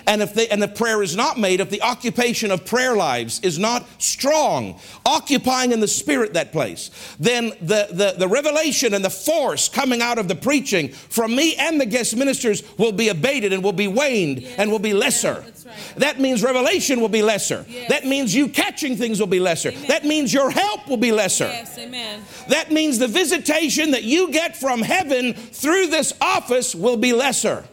And 0.06 0.22
if, 0.22 0.34
they, 0.34 0.48
and 0.48 0.62
if 0.62 0.74
prayer 0.74 1.02
is 1.02 1.16
not 1.16 1.38
made, 1.38 1.60
if 1.60 1.70
the 1.70 1.82
occupation 1.82 2.50
of 2.50 2.64
prayer 2.64 2.94
lives 2.94 3.40
is 3.40 3.58
not 3.58 3.86
strong, 3.98 4.78
occupying 5.06 5.72
in 5.72 5.80
the 5.80 5.88
spirit 5.88 6.34
that 6.34 6.52
place, 6.52 6.90
then 7.18 7.50
the, 7.60 7.88
the, 7.90 8.14
the 8.18 8.28
revelation 8.28 8.94
and 8.94 9.04
the 9.04 9.10
force 9.10 9.68
coming 9.68 10.02
out 10.02 10.18
of 10.18 10.28
the 10.28 10.34
preaching 10.34 10.88
from 10.88 11.34
me 11.34 11.54
and 11.56 11.80
the 11.80 11.86
guest 11.86 12.16
ministers 12.16 12.62
will 12.78 12.92
be 12.92 13.08
abated 13.08 13.52
and 13.52 13.62
will 13.62 13.72
be 13.72 13.88
waned 13.88 14.40
yes. 14.40 14.58
and 14.58 14.70
will 14.70 14.78
be 14.78 14.92
lesser. 14.92 15.44
Right. 15.64 15.94
That 15.96 16.20
means 16.20 16.42
revelation 16.42 17.00
will 17.00 17.08
be 17.08 17.22
lesser. 17.22 17.64
Yes. 17.68 17.88
That 17.88 18.04
means 18.04 18.34
you 18.34 18.48
catching 18.48 18.96
things 18.96 19.18
will 19.20 19.26
be 19.26 19.40
lesser. 19.40 19.70
Amen. 19.70 19.88
That 19.88 20.04
means 20.04 20.32
your 20.32 20.50
help 20.50 20.88
will 20.88 20.98
be 20.98 21.12
lesser. 21.12 21.46
Yes, 21.46 21.78
amen. 21.78 22.22
That 22.48 22.70
means 22.70 22.98
the 22.98 23.08
visitation 23.08 23.92
that 23.92 24.04
you 24.04 24.30
get 24.30 24.56
from 24.56 24.82
heaven 24.82 25.32
through 25.32 25.86
this 25.86 26.12
office 26.20 26.74
will 26.74 26.96
be 26.96 27.12
lesser. 27.12 27.64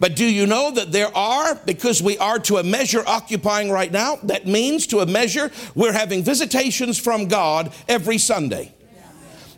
But 0.00 0.14
do 0.14 0.24
you 0.24 0.46
know 0.46 0.70
that 0.70 0.92
there 0.92 1.14
are, 1.16 1.54
because 1.54 2.02
we 2.02 2.18
are 2.18 2.38
to 2.40 2.58
a 2.58 2.62
measure 2.62 3.02
occupying 3.06 3.70
right 3.70 3.90
now, 3.90 4.16
that 4.24 4.46
means 4.46 4.86
to 4.88 5.00
a 5.00 5.06
measure 5.06 5.50
we're 5.74 5.92
having 5.92 6.22
visitations 6.22 6.98
from 6.98 7.26
God 7.26 7.72
every 7.88 8.18
Sunday. 8.18 8.74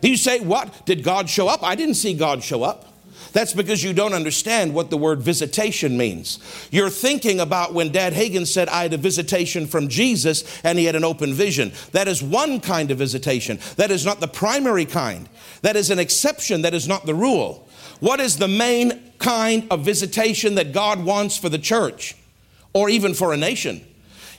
You 0.01 0.17
say, 0.17 0.39
What? 0.39 0.85
Did 0.85 1.03
God 1.03 1.29
show 1.29 1.47
up? 1.47 1.63
I 1.63 1.75
didn't 1.75 1.95
see 1.95 2.13
God 2.13 2.43
show 2.43 2.63
up. 2.63 2.87
That's 3.33 3.53
because 3.53 3.83
you 3.83 3.93
don't 3.93 4.13
understand 4.13 4.73
what 4.73 4.89
the 4.89 4.97
word 4.97 5.21
visitation 5.21 5.97
means. 5.97 6.39
You're 6.69 6.89
thinking 6.89 7.39
about 7.39 7.73
when 7.73 7.91
Dad 7.91 8.13
Hagin 8.13 8.45
said, 8.45 8.67
I 8.67 8.83
had 8.83 8.93
a 8.93 8.97
visitation 8.97 9.67
from 9.67 9.87
Jesus 9.87 10.43
and 10.63 10.77
he 10.77 10.85
had 10.85 10.95
an 10.95 11.05
open 11.05 11.33
vision. 11.33 11.71
That 11.93 12.09
is 12.09 12.21
one 12.21 12.59
kind 12.59 12.91
of 12.91 12.97
visitation. 12.97 13.59
That 13.77 13.89
is 13.89 14.05
not 14.05 14.19
the 14.19 14.27
primary 14.27 14.85
kind. 14.85 15.29
That 15.61 15.77
is 15.77 15.91
an 15.91 15.99
exception. 15.99 16.63
That 16.63 16.73
is 16.73 16.89
not 16.89 17.05
the 17.05 17.15
rule. 17.15 17.69
What 18.01 18.19
is 18.19 18.37
the 18.37 18.47
main 18.47 19.00
kind 19.21 19.67
of 19.71 19.85
visitation 19.85 20.55
that 20.55 20.73
God 20.73 21.03
wants 21.03 21.37
for 21.37 21.47
the 21.47 21.59
church 21.59 22.15
or 22.73 22.89
even 22.89 23.13
for 23.13 23.33
a 23.33 23.37
nation? 23.37 23.85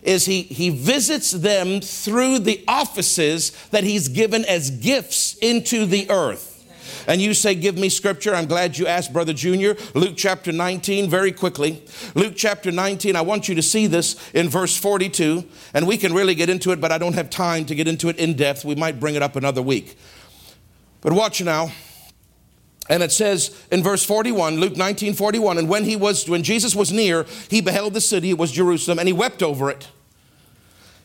is 0.02 0.24
he, 0.24 0.42
he 0.42 0.70
visits 0.70 1.30
them 1.30 1.80
through 1.80 2.40
the 2.40 2.62
offices 2.66 3.50
that 3.70 3.84
he's 3.84 4.08
given 4.08 4.44
as 4.44 4.70
gifts 4.70 5.34
into 5.38 5.86
the 5.86 6.10
earth. 6.10 6.48
And 7.06 7.20
you 7.20 7.34
say, 7.34 7.54
Give 7.54 7.76
me 7.76 7.88
scripture. 7.88 8.34
I'm 8.34 8.46
glad 8.46 8.78
you 8.78 8.86
asked, 8.86 9.12
Brother 9.12 9.32
Junior. 9.32 9.76
Luke 9.94 10.14
chapter 10.16 10.52
19, 10.52 11.10
very 11.10 11.32
quickly. 11.32 11.82
Luke 12.14 12.34
chapter 12.36 12.70
19, 12.70 13.16
I 13.16 13.22
want 13.22 13.48
you 13.48 13.54
to 13.56 13.62
see 13.62 13.86
this 13.86 14.30
in 14.32 14.48
verse 14.48 14.76
42. 14.76 15.44
And 15.74 15.86
we 15.86 15.96
can 15.96 16.12
really 16.12 16.34
get 16.34 16.48
into 16.48 16.70
it, 16.70 16.80
but 16.80 16.92
I 16.92 16.98
don't 16.98 17.14
have 17.14 17.30
time 17.30 17.64
to 17.66 17.74
get 17.74 17.88
into 17.88 18.08
it 18.08 18.18
in 18.18 18.34
depth. 18.34 18.64
We 18.64 18.74
might 18.74 19.00
bring 19.00 19.14
it 19.14 19.22
up 19.22 19.34
another 19.34 19.62
week. 19.62 19.96
But 21.00 21.12
watch 21.12 21.42
now. 21.42 21.72
And 22.92 23.02
it 23.02 23.10
says 23.10 23.58
in 23.70 23.82
verse 23.82 24.04
41, 24.04 24.56
Luke 24.56 24.76
19, 24.76 25.14
41, 25.14 25.56
and 25.56 25.66
when 25.66 25.84
he 25.84 25.96
was, 25.96 26.28
when 26.28 26.42
Jesus 26.42 26.76
was 26.76 26.92
near, 26.92 27.24
he 27.48 27.62
beheld 27.62 27.94
the 27.94 28.02
city, 28.02 28.28
it 28.28 28.36
was 28.36 28.52
Jerusalem, 28.52 28.98
and 28.98 29.08
he 29.08 29.14
wept 29.14 29.42
over 29.42 29.70
it, 29.70 29.88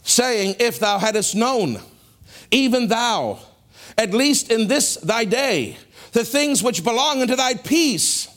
saying, 0.04 0.58
If 0.60 0.80
thou 0.80 1.00
hadst 1.00 1.34
known, 1.34 1.80
even 2.52 2.90
thou, 2.90 3.40
at 3.98 4.14
least 4.14 4.52
in 4.52 4.68
this 4.68 4.96
thy 4.98 5.24
day, 5.24 5.78
the 6.12 6.26
things 6.26 6.62
which 6.62 6.84
belong 6.84 7.22
unto 7.22 7.38
thy 7.38 7.54
peace, 7.54 8.28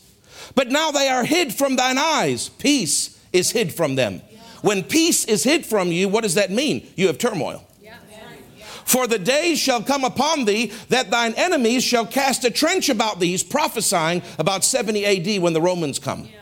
but 0.55 0.69
now 0.69 0.93
they 0.93 1.09
are 1.09 1.25
hid 1.25 1.53
from 1.53 1.75
thine 1.75 1.99
eyes. 1.99 2.51
Peace 2.51 3.21
is 3.33 3.51
hid 3.51 3.75
from 3.75 3.97
them. 3.97 4.23
When 4.63 4.85
peace 4.85 5.25
is 5.25 5.43
hid 5.43 5.67
from 5.67 5.89
you, 5.89 6.09
what 6.09 6.23
does 6.23 6.35
that 6.35 6.53
mean? 6.53 6.89
You 6.95 7.09
have 7.09 7.19
turmoil. 7.19 7.67
For 8.91 9.07
the 9.07 9.21
days 9.21 9.61
shall 9.61 9.85
come 9.85 10.03
upon 10.03 10.47
thee 10.47 10.73
that 10.89 11.13
thine 11.13 11.33
enemies 11.37 11.85
shall 11.85 12.05
cast 12.05 12.45
a 12.45 12.51
trench 12.51 12.89
about 12.89 13.21
thee. 13.21 13.29
He's 13.29 13.45
prophesying 13.45 14.21
about 14.37 14.65
70 14.65 15.07
AD 15.37 15.41
when 15.41 15.53
the 15.53 15.61
Romans 15.61 16.01
come. 16.01 16.25
Yeah. 16.25 16.41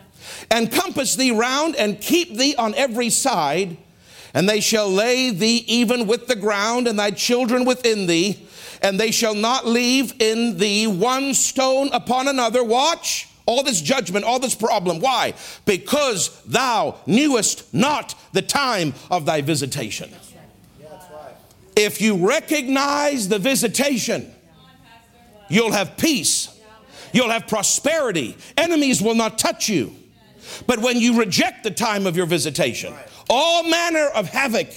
And 0.50 0.72
compass 0.72 1.14
thee 1.14 1.30
round 1.30 1.76
and 1.76 2.00
keep 2.00 2.38
thee 2.38 2.54
on 2.56 2.74
every 2.74 3.10
side. 3.10 3.76
And 4.32 4.48
they 4.48 4.60
shall 4.60 4.88
lay 4.88 5.28
thee 5.28 5.62
even 5.66 6.06
with 6.06 6.26
the 6.26 6.36
ground 6.36 6.88
and 6.88 6.98
thy 6.98 7.10
children 7.10 7.66
within 7.66 8.06
thee. 8.06 8.48
And 8.80 8.98
they 8.98 9.10
shall 9.10 9.34
not 9.34 9.66
leave 9.66 10.14
in 10.18 10.56
thee 10.56 10.86
one 10.86 11.34
stone 11.34 11.90
upon 11.92 12.28
another. 12.28 12.64
Watch 12.64 13.28
all 13.44 13.62
this 13.62 13.82
judgment, 13.82 14.24
all 14.24 14.38
this 14.38 14.54
problem. 14.54 15.00
Why? 15.00 15.34
Because 15.66 16.42
thou 16.44 16.96
knewest 17.04 17.74
not 17.74 18.14
the 18.32 18.40
time 18.40 18.94
of 19.10 19.26
thy 19.26 19.42
visitation. 19.42 20.10
If 21.78 22.00
you 22.00 22.26
recognize 22.26 23.28
the 23.28 23.38
visitation, 23.38 24.34
you'll 25.48 25.70
have 25.70 25.96
peace, 25.96 26.48
you'll 27.12 27.30
have 27.30 27.46
prosperity. 27.46 28.36
Enemies 28.56 29.00
will 29.00 29.14
not 29.14 29.38
touch 29.38 29.68
you. 29.68 29.94
But 30.66 30.80
when 30.80 30.96
you 30.96 31.20
reject 31.20 31.62
the 31.62 31.70
time 31.70 32.04
of 32.04 32.16
your 32.16 32.26
visitation, 32.26 32.92
all 33.30 33.62
manner 33.62 34.06
of 34.08 34.28
havoc, 34.28 34.70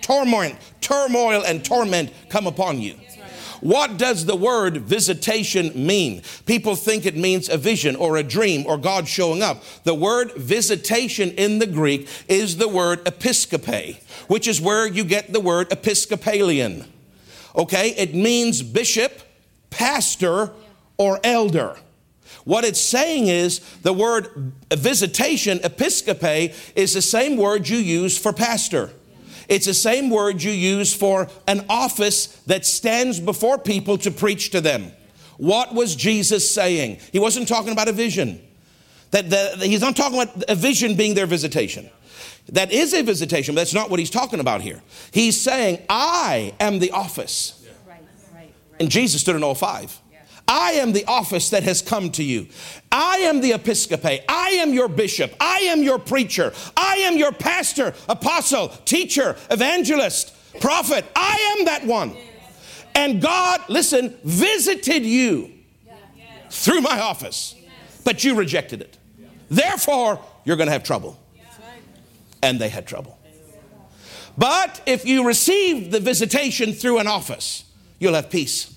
torment, 0.00 0.54
turmoil, 0.80 1.42
and 1.44 1.64
torment 1.64 2.12
come 2.28 2.46
upon 2.46 2.80
you. 2.80 2.94
What 3.64 3.96
does 3.96 4.26
the 4.26 4.36
word 4.36 4.76
visitation 4.82 5.72
mean? 5.74 6.20
People 6.44 6.76
think 6.76 7.06
it 7.06 7.16
means 7.16 7.48
a 7.48 7.56
vision 7.56 7.96
or 7.96 8.18
a 8.18 8.22
dream 8.22 8.66
or 8.66 8.76
God 8.76 9.08
showing 9.08 9.42
up. 9.42 9.62
The 9.84 9.94
word 9.94 10.32
visitation 10.32 11.30
in 11.30 11.60
the 11.60 11.66
Greek 11.66 12.06
is 12.28 12.58
the 12.58 12.68
word 12.68 13.02
episcope, 13.06 14.02
which 14.28 14.46
is 14.46 14.60
where 14.60 14.86
you 14.86 15.02
get 15.02 15.32
the 15.32 15.40
word 15.40 15.72
Episcopalian. 15.72 16.84
Okay, 17.56 17.94
it 17.96 18.14
means 18.14 18.62
bishop, 18.62 19.22
pastor, 19.70 20.50
or 20.98 21.18
elder. 21.24 21.74
What 22.44 22.66
it's 22.66 22.82
saying 22.82 23.28
is 23.28 23.60
the 23.80 23.94
word 23.94 24.52
visitation, 24.74 25.60
episcope, 25.60 26.54
is 26.76 26.92
the 26.92 27.00
same 27.00 27.38
word 27.38 27.66
you 27.66 27.78
use 27.78 28.18
for 28.18 28.34
pastor. 28.34 28.90
It's 29.48 29.66
the 29.66 29.74
same 29.74 30.10
word 30.10 30.42
you 30.42 30.52
use 30.52 30.94
for 30.94 31.28
an 31.46 31.66
office 31.68 32.26
that 32.46 32.64
stands 32.64 33.20
before 33.20 33.58
people 33.58 33.98
to 33.98 34.10
preach 34.10 34.50
to 34.50 34.60
them. 34.60 34.92
What 35.36 35.74
was 35.74 35.96
Jesus 35.96 36.48
saying? 36.48 36.98
He 37.12 37.18
wasn't 37.18 37.48
talking 37.48 37.72
about 37.72 37.88
a 37.88 37.92
vision. 37.92 38.40
That 39.10 39.30
the, 39.30 39.56
he's 39.62 39.80
not 39.80 39.96
talking 39.96 40.20
about 40.20 40.44
a 40.48 40.54
vision 40.54 40.96
being 40.96 41.14
their 41.14 41.26
visitation. 41.26 41.90
That 42.48 42.72
is 42.72 42.92
a 42.92 43.02
visitation, 43.02 43.54
but 43.54 43.62
that's 43.62 43.74
not 43.74 43.90
what 43.90 43.98
he's 43.98 44.10
talking 44.10 44.40
about 44.40 44.60
here. 44.60 44.82
He's 45.12 45.40
saying, 45.40 45.82
I 45.88 46.54
am 46.60 46.78
the 46.78 46.90
office. 46.90 47.64
Right, 47.86 48.00
right, 48.00 48.42
right. 48.42 48.54
And 48.78 48.90
Jesus 48.90 49.20
stood 49.20 49.36
in 49.36 49.42
all 49.42 49.54
five. 49.54 49.98
I 50.46 50.72
am 50.72 50.92
the 50.92 51.04
office 51.06 51.50
that 51.50 51.62
has 51.62 51.80
come 51.80 52.10
to 52.12 52.22
you. 52.22 52.48
I 52.92 53.18
am 53.18 53.40
the 53.40 53.52
episcope. 53.52 54.24
I 54.28 54.50
am 54.50 54.72
your 54.74 54.88
bishop. 54.88 55.34
I 55.40 55.58
am 55.68 55.82
your 55.82 55.98
preacher. 55.98 56.52
I 56.76 56.96
am 56.96 57.16
your 57.16 57.32
pastor, 57.32 57.94
apostle, 58.08 58.68
teacher, 58.84 59.36
evangelist, 59.50 60.34
prophet. 60.60 61.04
I 61.16 61.56
am 61.58 61.64
that 61.64 61.86
one. 61.86 62.16
And 62.94 63.20
God, 63.20 63.62
listen, 63.68 64.16
visited 64.22 65.04
you 65.04 65.50
through 66.50 66.82
my 66.82 67.00
office, 67.00 67.54
but 68.04 68.22
you 68.22 68.34
rejected 68.36 68.80
it. 68.80 68.98
Therefore, 69.50 70.20
you're 70.44 70.56
going 70.56 70.68
to 70.68 70.72
have 70.72 70.84
trouble. 70.84 71.18
And 72.42 72.60
they 72.60 72.68
had 72.68 72.86
trouble. 72.86 73.18
But 74.36 74.82
if 74.84 75.06
you 75.06 75.26
receive 75.26 75.90
the 75.90 76.00
visitation 76.00 76.72
through 76.72 76.98
an 76.98 77.06
office, 77.06 77.64
you'll 77.98 78.14
have 78.14 78.28
peace. 78.30 78.73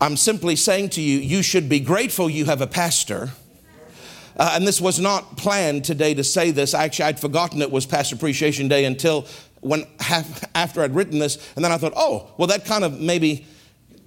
I'm 0.00 0.16
simply 0.16 0.56
saying 0.56 0.90
to 0.90 1.00
you, 1.00 1.18
you 1.18 1.42
should 1.42 1.68
be 1.68 1.80
grateful 1.80 2.28
you 2.28 2.44
have 2.46 2.60
a 2.60 2.66
pastor. 2.66 3.30
Uh, 4.36 4.52
and 4.54 4.66
this 4.66 4.80
was 4.80 5.00
not 5.00 5.38
planned 5.38 5.84
today 5.84 6.12
to 6.12 6.22
say 6.22 6.50
this. 6.50 6.74
Actually, 6.74 7.06
I'd 7.06 7.20
forgotten 7.20 7.62
it 7.62 7.70
was 7.70 7.86
Pastor 7.86 8.16
Appreciation 8.16 8.68
Day 8.68 8.84
until 8.84 9.26
when 9.60 9.86
half, 10.00 10.44
after 10.54 10.82
I'd 10.82 10.94
written 10.94 11.18
this, 11.18 11.36
and 11.56 11.64
then 11.64 11.72
I 11.72 11.78
thought, 11.78 11.94
oh, 11.96 12.30
well, 12.36 12.46
that 12.48 12.66
kind 12.66 12.84
of 12.84 13.00
maybe, 13.00 13.46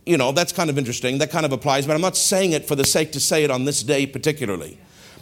you 0.06 0.18
know, 0.18 0.32
that's 0.32 0.52
kind 0.52 0.70
of 0.70 0.78
interesting. 0.78 1.18
That 1.18 1.32
kind 1.32 1.46
of 1.46 1.52
applies, 1.52 1.88
but 1.88 1.96
I'm 1.96 2.02
not 2.02 2.16
saying 2.16 2.52
it 2.52 2.68
for 2.68 2.76
the 2.76 2.86
sake 2.86 3.12
to 3.14 3.20
say 3.20 3.44
it 3.44 3.50
on 3.50 3.66
this 3.66 3.82
day 3.82 4.06
particularly 4.06 4.78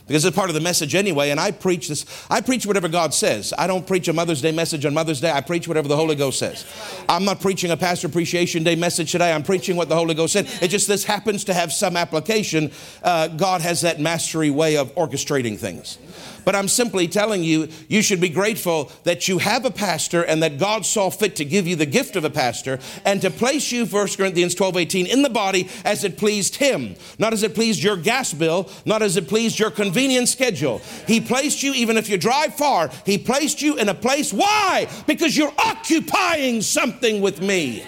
because 0.07 0.25
it's 0.25 0.35
part 0.35 0.49
of 0.49 0.53
the 0.53 0.61
message 0.61 0.95
anyway. 0.95 1.29
And 1.29 1.39
I 1.39 1.51
preach 1.51 1.87
this, 1.89 2.05
I 2.29 2.41
preach 2.41 2.65
whatever 2.65 2.87
God 2.87 3.13
says. 3.13 3.53
I 3.57 3.67
don't 3.67 3.85
preach 3.85 4.07
a 4.07 4.13
Mother's 4.13 4.41
Day 4.41 4.51
message 4.51 4.85
on 4.85 4.93
Mother's 4.93 5.21
Day. 5.21 5.31
I 5.31 5.41
preach 5.41 5.67
whatever 5.67 5.87
the 5.87 5.95
Holy 5.97 6.15
Ghost 6.15 6.39
says. 6.39 6.65
I'm 7.09 7.25
not 7.25 7.41
preaching 7.41 7.71
a 7.71 7.77
Pastor 7.77 8.07
Appreciation 8.07 8.63
Day 8.63 8.75
message 8.75 9.11
today. 9.11 9.31
I'm 9.31 9.43
preaching 9.43 9.75
what 9.75 9.89
the 9.89 9.95
Holy 9.95 10.15
Ghost 10.15 10.33
said. 10.33 10.47
It 10.61 10.69
just 10.69 10.87
this 10.87 11.03
happens 11.03 11.43
to 11.45 11.53
have 11.53 11.73
some 11.73 11.97
application. 11.97 12.71
Uh, 13.03 13.27
God 13.27 13.61
has 13.61 13.81
that 13.81 13.99
mastery 13.99 14.49
way 14.49 14.77
of 14.77 14.93
orchestrating 14.95 15.57
things. 15.57 15.97
But 16.47 16.55
I'm 16.55 16.69
simply 16.69 17.09
telling 17.09 17.43
you, 17.43 17.67
you 17.89 18.01
should 18.01 18.21
be 18.21 18.29
grateful 18.29 18.89
that 19.03 19.27
you 19.27 19.39
have 19.39 19.65
a 19.65 19.69
pastor 19.69 20.23
and 20.23 20.41
that 20.43 20.57
God 20.57 20.85
saw 20.85 21.09
fit 21.09 21.35
to 21.35 21.43
give 21.43 21.67
you 21.67 21.75
the 21.75 21.85
gift 21.85 22.15
of 22.15 22.23
a 22.23 22.29
pastor 22.29 22.79
and 23.03 23.21
to 23.21 23.29
place 23.29 23.69
you, 23.69 23.85
1 23.85 24.07
Corinthians 24.15 24.55
12 24.55 24.77
18, 24.77 25.05
in 25.07 25.23
the 25.23 25.29
body 25.29 25.67
as 25.83 26.05
it 26.05 26.17
pleased 26.17 26.55
him. 26.55 26.95
Not 27.19 27.33
as 27.33 27.43
it 27.43 27.53
pleased 27.53 27.83
your 27.83 27.97
gas 27.97 28.31
bill, 28.33 28.69
not 28.85 29.01
as 29.01 29.17
it 29.17 29.27
pleased 29.27 29.59
your 29.59 29.71
convenient 29.71 30.29
schedule. 30.29 30.79
He 31.05 31.19
placed 31.19 31.63
you, 31.63 31.73
even 31.73 31.97
if 31.97 32.07
you 32.07 32.17
drive 32.17 32.55
far, 32.55 32.91
He 33.05 33.17
placed 33.17 33.61
you 33.61 33.75
in 33.75 33.89
a 33.89 33.93
place. 33.93 34.31
Why? 34.31 34.87
Because 35.05 35.35
you're 35.35 35.53
occupying 35.57 36.61
something 36.61 37.19
with 37.19 37.41
me. 37.41 37.83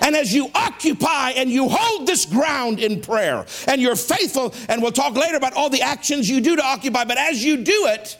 And 0.00 0.16
as 0.16 0.32
you 0.34 0.50
occupy 0.54 1.30
and 1.30 1.50
you 1.50 1.68
hold 1.68 2.06
this 2.06 2.24
ground 2.24 2.80
in 2.80 3.00
prayer 3.00 3.46
and 3.68 3.80
you're 3.80 3.96
faithful, 3.96 4.54
and 4.68 4.82
we'll 4.82 4.92
talk 4.92 5.14
later 5.14 5.36
about 5.36 5.54
all 5.54 5.70
the 5.70 5.82
actions 5.82 6.28
you 6.28 6.40
do 6.40 6.56
to 6.56 6.64
occupy, 6.64 7.04
but 7.04 7.18
as 7.18 7.44
you 7.44 7.58
do 7.58 7.86
it, 7.86 8.18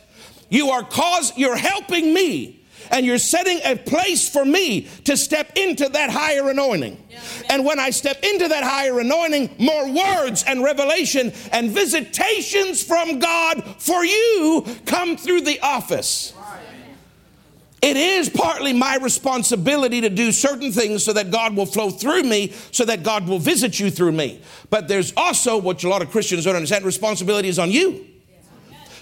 you 0.48 0.70
are 0.70 0.82
cause 0.82 1.32
you're 1.36 1.56
helping 1.56 2.12
me 2.12 2.62
and 2.90 3.06
you're 3.06 3.18
setting 3.18 3.58
a 3.64 3.74
place 3.74 4.28
for 4.28 4.44
me 4.44 4.82
to 5.04 5.16
step 5.16 5.52
into 5.56 5.88
that 5.88 6.10
higher 6.10 6.50
anointing. 6.50 7.02
Yeah, 7.10 7.20
and 7.48 7.64
when 7.64 7.80
I 7.80 7.90
step 7.90 8.22
into 8.22 8.48
that 8.48 8.62
higher 8.62 9.00
anointing, 9.00 9.56
more 9.58 9.90
words 9.90 10.44
and 10.46 10.62
revelation 10.62 11.32
and 11.52 11.70
visitations 11.70 12.82
from 12.82 13.18
God 13.18 13.62
for 13.78 14.04
you 14.04 14.66
come 14.84 15.16
through 15.16 15.42
the 15.42 15.58
office. 15.60 16.34
It 17.82 17.96
is 17.96 18.28
partly 18.28 18.72
my 18.72 18.96
responsibility 18.96 20.00
to 20.02 20.08
do 20.08 20.30
certain 20.30 20.70
things 20.70 21.02
so 21.02 21.12
that 21.14 21.32
God 21.32 21.56
will 21.56 21.66
flow 21.66 21.90
through 21.90 22.22
me, 22.22 22.52
so 22.70 22.84
that 22.84 23.02
God 23.02 23.26
will 23.26 23.40
visit 23.40 23.80
you 23.80 23.90
through 23.90 24.12
me. 24.12 24.40
But 24.70 24.86
there's 24.86 25.12
also 25.16 25.56
what 25.58 25.82
a 25.82 25.88
lot 25.88 26.00
of 26.00 26.10
Christians 26.10 26.44
don't 26.44 26.54
understand 26.54 26.84
responsibility 26.84 27.48
is 27.48 27.58
on 27.58 27.72
you 27.72 28.06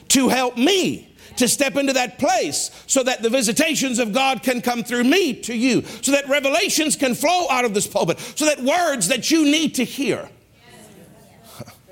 to 0.08 0.30
help 0.30 0.56
me 0.56 1.14
to 1.36 1.46
step 1.46 1.76
into 1.76 1.92
that 1.92 2.18
place 2.18 2.70
so 2.86 3.02
that 3.02 3.22
the 3.22 3.30
visitations 3.30 3.98
of 3.98 4.12
God 4.12 4.42
can 4.42 4.62
come 4.62 4.82
through 4.82 5.04
me 5.04 5.34
to 5.42 5.54
you, 5.54 5.82
so 6.00 6.12
that 6.12 6.28
revelations 6.28 6.96
can 6.96 7.14
flow 7.14 7.48
out 7.50 7.66
of 7.66 7.74
this 7.74 7.86
pulpit, 7.86 8.18
so 8.18 8.46
that 8.46 8.60
words 8.60 9.08
that 9.08 9.30
you 9.30 9.44
need 9.44 9.74
to 9.74 9.84
hear 9.84 10.28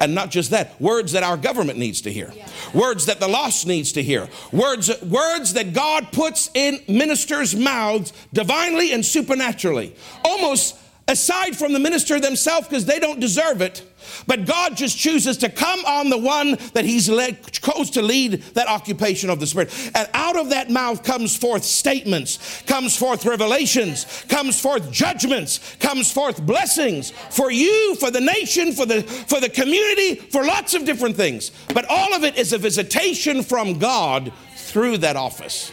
and 0.01 0.15
not 0.15 0.31
just 0.31 0.51
that, 0.51 0.81
words 0.81 1.13
that 1.13 1.23
our 1.23 1.37
government 1.37 1.79
needs 1.79 2.01
to 2.03 2.13
hear, 2.13 2.33
yeah. 2.35 2.49
words 2.75 3.07
that 3.07 3.21
the 3.21 3.29
lost 3.29 3.67
needs 3.67 3.93
to 3.93 4.03
hear, 4.03 4.29
words, 4.53 4.91
words 5.03 5.55
that 5.55 5.73
God 5.73 6.13
puts 6.13 6.51
in 6.55 6.81
ministers' 6.89 7.55
mouths 7.55 8.13
divinely 8.33 8.93
and 8.93 9.05
supernaturally. 9.05 9.95
Almost 10.25 10.77
aside 11.09 11.57
from 11.57 11.73
the 11.73 11.79
minister 11.79 12.21
themselves 12.21 12.69
because 12.69 12.85
they 12.85 12.99
don't 12.99 13.19
deserve 13.19 13.63
it. 13.63 13.83
But 14.27 14.47
God 14.47 14.77
just 14.77 14.99
chooses 14.99 15.37
to 15.39 15.49
come 15.49 15.85
on 15.85 16.11
the 16.11 16.19
one 16.19 16.57
that 16.75 16.85
He's 16.85 17.09
led, 17.09 17.43
chose 17.53 17.91
to 17.91 18.03
lead 18.03 18.43
that 18.55 18.69
occupation 18.69 19.31
of 19.31 19.41
the 19.41 19.47
Spirit. 19.47 19.73
And 19.95 20.09
out 20.15 20.37
of 20.37 20.51
that 20.51 20.71
mouth 20.71 21.03
comes 21.03 21.37
forth 21.37 21.65
statements, 21.65 22.63
comes 22.63 22.97
forth 22.97 23.25
revelations, 23.25 24.25
comes 24.29 24.61
forth 24.61 24.91
judgments, 24.91 25.77
comes 25.77 26.13
forth 26.13 26.45
blessings 26.45 27.11
for 27.31 27.51
you, 27.51 27.95
for 27.97 28.11
the 28.11 28.21
nation, 28.21 28.73
for 28.73 28.87
the 28.87 29.03
for 29.03 29.41
the 29.41 29.49
community, 29.49 30.17
for 30.17 30.45
lots 30.45 30.75
of 30.75 30.85
different 30.85 31.17
things. 31.17 31.51
But 31.75 31.87
all 31.89 32.15
of 32.15 32.25
it 32.25 32.37
is 32.37 32.53
a 32.53 32.59
visitation 32.59 33.43
from 33.43 33.79
God 33.79 34.33
through 34.57 34.99
that 34.99 35.17
office. 35.17 35.73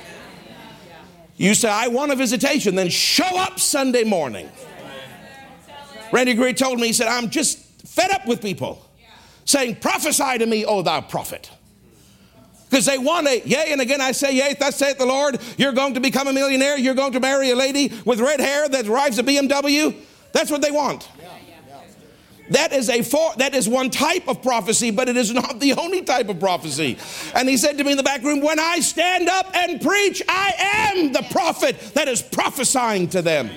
You 1.38 1.54
say, 1.54 1.70
I 1.70 1.88
want 1.88 2.12
a 2.12 2.16
visitation, 2.16 2.76
then 2.76 2.90
show 2.90 3.38
up 3.38 3.60
Sunday 3.60 4.04
morning. 4.04 4.50
Randy 6.14 6.34
Gray 6.34 6.54
told 6.54 6.80
me, 6.80 6.88
he 6.88 6.94
said, 6.94 7.08
I'm 7.08 7.30
just 7.30 7.65
fed 7.96 8.12
up 8.12 8.28
with 8.28 8.42
people 8.42 8.86
saying, 9.46 9.78
Prophesy 9.78 10.38
to 10.40 10.46
me, 10.46 10.66
O 10.66 10.82
thou 10.82 11.02
prophet. 11.02 11.50
Because 12.70 12.86
they 12.86 12.98
want 12.98 13.28
a 13.28 13.42
yea, 13.48 13.72
and 13.72 13.80
again 13.80 14.02
I 14.02 14.12
say, 14.12 14.36
Yea, 14.36 14.54
thus 14.60 14.76
saith 14.76 14.98
the 14.98 15.06
Lord, 15.06 15.40
you're 15.58 15.72
going 15.72 15.94
to 15.94 16.02
become 16.02 16.28
a 16.28 16.34
millionaire, 16.34 16.78
you're 16.78 16.96
going 16.96 17.14
to 17.14 17.20
marry 17.20 17.52
a 17.52 17.56
lady 17.56 17.94
with 18.04 18.20
red 18.20 18.42
hair 18.42 18.68
that 18.68 18.86
drives 18.86 19.18
a 19.18 19.24
BMW. 19.24 19.96
That's 20.34 20.52
what 20.52 20.62
they 20.62 20.72
want. 20.72 21.08
That 22.50 22.74
is 22.74 22.90
a 22.90 23.02
for, 23.02 23.34
that 23.38 23.56
is 23.56 23.68
one 23.68 23.90
type 23.90 24.28
of 24.28 24.44
prophecy, 24.44 24.92
but 24.92 25.10
it 25.10 25.18
is 25.18 25.32
not 25.32 25.60
the 25.60 25.74
only 25.74 26.04
type 26.04 26.30
of 26.30 26.40
prophecy. 26.40 26.98
And 27.34 27.50
he 27.50 27.58
said 27.58 27.78
to 27.78 27.84
me 27.84 27.92
in 27.92 27.98
the 27.98 28.04
back 28.04 28.22
room, 28.22 28.42
When 28.42 28.60
I 28.60 28.82
stand 28.82 29.30
up 29.30 29.56
and 29.56 29.82
preach, 29.82 30.22
I 30.28 30.94
am 30.94 31.12
the 31.12 31.26
prophet 31.32 31.80
that 31.96 32.08
is 32.08 32.22
prophesying 32.22 33.10
to 33.10 33.22
them. 33.22 33.50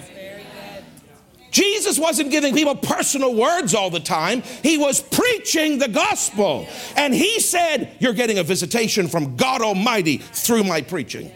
Jesus 1.51 1.99
wasn't 1.99 2.31
giving 2.31 2.55
people 2.55 2.75
personal 2.75 3.35
words 3.35 3.75
all 3.75 3.91
the 3.91 4.01
time. 4.01 4.43
He 4.63 4.77
was 4.77 5.01
preaching 5.01 5.79
the 5.79 5.89
gospel. 5.89 6.67
And 6.97 7.15
he 7.15 7.41
said, 7.41 7.97
You're 8.01 8.13
getting 8.13 8.39
a 8.39 8.43
visitation 8.43 9.09
from 9.09 9.37
God 9.37 9.63
Almighty 9.63 10.19
through 10.19 10.65
my 10.65 10.83
preaching. 10.83 11.33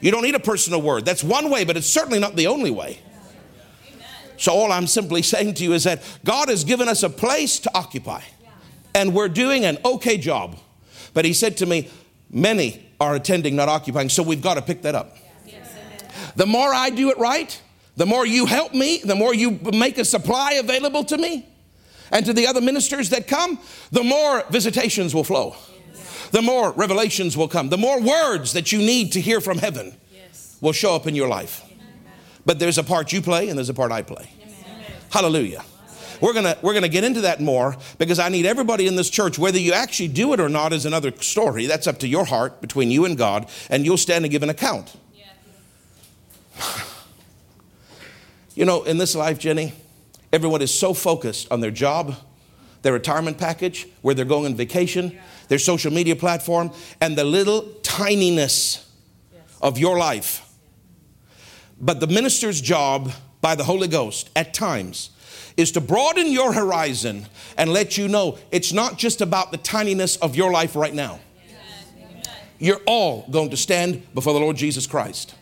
You 0.00 0.10
don't 0.10 0.22
need 0.22 0.34
a 0.34 0.40
personal 0.40 0.82
word. 0.82 1.04
That's 1.04 1.22
one 1.22 1.48
way, 1.50 1.64
but 1.64 1.76
it's 1.76 1.86
certainly 1.86 2.18
not 2.18 2.34
the 2.34 2.48
only 2.48 2.70
way. 2.70 2.98
So, 4.36 4.52
all 4.52 4.72
I'm 4.72 4.88
simply 4.88 5.22
saying 5.22 5.54
to 5.54 5.62
you 5.62 5.72
is 5.72 5.84
that 5.84 6.02
God 6.24 6.48
has 6.48 6.64
given 6.64 6.88
us 6.88 7.04
a 7.04 7.10
place 7.10 7.60
to 7.60 7.70
occupy, 7.76 8.22
and 8.92 9.14
we're 9.14 9.28
doing 9.28 9.64
an 9.64 9.78
okay 9.84 10.18
job. 10.18 10.56
But 11.14 11.24
He 11.24 11.32
said 11.32 11.56
to 11.58 11.66
me, 11.66 11.88
Many 12.28 12.90
are 12.98 13.14
attending, 13.14 13.54
not 13.54 13.68
occupying, 13.68 14.08
so 14.08 14.22
we've 14.22 14.42
got 14.42 14.54
to 14.54 14.62
pick 14.62 14.82
that 14.82 14.94
up. 14.94 15.16
The 16.34 16.46
more 16.46 16.72
I 16.72 16.90
do 16.90 17.10
it 17.10 17.18
right, 17.18 17.60
the 17.96 18.06
more 18.06 18.26
you 18.26 18.46
help 18.46 18.74
me, 18.74 19.00
the 19.04 19.14
more 19.14 19.34
you 19.34 19.58
make 19.72 19.98
a 19.98 20.04
supply 20.04 20.54
available 20.54 21.04
to 21.04 21.18
me 21.18 21.46
and 22.10 22.24
to 22.26 22.32
the 22.32 22.46
other 22.46 22.60
ministers 22.60 23.10
that 23.10 23.28
come, 23.28 23.58
the 23.90 24.02
more 24.02 24.44
visitations 24.50 25.14
will 25.14 25.24
flow. 25.24 25.56
The 26.30 26.42
more 26.42 26.72
revelations 26.72 27.36
will 27.36 27.48
come. 27.48 27.68
The 27.68 27.76
more 27.76 28.00
words 28.00 28.54
that 28.54 28.72
you 28.72 28.78
need 28.78 29.12
to 29.12 29.20
hear 29.20 29.40
from 29.40 29.58
heaven 29.58 29.94
will 30.62 30.72
show 30.72 30.94
up 30.94 31.06
in 31.06 31.14
your 31.14 31.28
life. 31.28 31.62
But 32.46 32.58
there's 32.58 32.78
a 32.78 32.82
part 32.82 33.12
you 33.12 33.20
play 33.20 33.48
and 33.48 33.58
there's 33.58 33.68
a 33.68 33.74
part 33.74 33.92
I 33.92 34.02
play. 34.02 34.30
Hallelujah. 35.10 35.62
We're 36.22 36.32
gonna, 36.32 36.56
we're 36.62 36.72
gonna 36.72 36.88
get 36.88 37.04
into 37.04 37.22
that 37.22 37.40
more 37.40 37.76
because 37.98 38.18
I 38.18 38.28
need 38.28 38.46
everybody 38.46 38.86
in 38.86 38.96
this 38.96 39.10
church, 39.10 39.38
whether 39.38 39.58
you 39.58 39.72
actually 39.72 40.08
do 40.08 40.32
it 40.32 40.40
or 40.40 40.48
not, 40.48 40.72
is 40.72 40.86
another 40.86 41.12
story. 41.20 41.66
That's 41.66 41.86
up 41.86 41.98
to 41.98 42.08
your 42.08 42.24
heart 42.24 42.60
between 42.60 42.90
you 42.90 43.04
and 43.04 43.18
God, 43.18 43.50
and 43.68 43.84
you'll 43.84 43.98
stand 43.98 44.24
and 44.24 44.30
give 44.30 44.42
an 44.42 44.48
account. 44.48 44.94
You 48.54 48.66
know, 48.66 48.82
in 48.82 48.98
this 48.98 49.14
life, 49.14 49.38
Jenny, 49.38 49.72
everyone 50.32 50.60
is 50.60 50.72
so 50.72 50.92
focused 50.92 51.50
on 51.50 51.60
their 51.60 51.70
job, 51.70 52.14
their 52.82 52.92
retirement 52.92 53.38
package, 53.38 53.88
where 54.02 54.14
they're 54.14 54.26
going 54.26 54.46
on 54.46 54.54
vacation, 54.54 55.18
their 55.48 55.58
social 55.58 55.90
media 55.90 56.16
platform, 56.16 56.70
and 57.00 57.16
the 57.16 57.24
little 57.24 57.62
tininess 57.82 58.86
of 59.62 59.78
your 59.78 59.96
life. 59.96 60.46
But 61.80 62.00
the 62.00 62.06
minister's 62.06 62.60
job 62.60 63.12
by 63.40 63.54
the 63.54 63.64
Holy 63.64 63.88
Ghost 63.88 64.28
at 64.36 64.52
times 64.52 65.10
is 65.56 65.72
to 65.72 65.80
broaden 65.80 66.30
your 66.30 66.52
horizon 66.52 67.26
and 67.56 67.72
let 67.72 67.96
you 67.96 68.06
know 68.06 68.38
it's 68.50 68.72
not 68.72 68.98
just 68.98 69.20
about 69.20 69.50
the 69.50 69.58
tininess 69.58 70.16
of 70.18 70.36
your 70.36 70.52
life 70.52 70.76
right 70.76 70.94
now. 70.94 71.20
You're 72.58 72.80
all 72.86 73.26
going 73.30 73.50
to 73.50 73.56
stand 73.56 74.14
before 74.14 74.34
the 74.34 74.40
Lord 74.40 74.56
Jesus 74.56 74.86
Christ, 74.86 75.34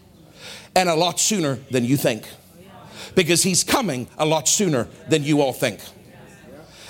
and 0.77 0.89
a 0.89 0.95
lot 0.95 1.19
sooner 1.21 1.57
than 1.71 1.85
you 1.85 1.97
think 1.97 2.27
because 3.15 3.43
he's 3.43 3.65
coming 3.65 4.09
a 4.19 4.27
lot 4.27 4.49
sooner 4.49 4.89
than 5.09 5.25
you 5.25 5.41
all 5.41 5.53
think. 5.53 5.81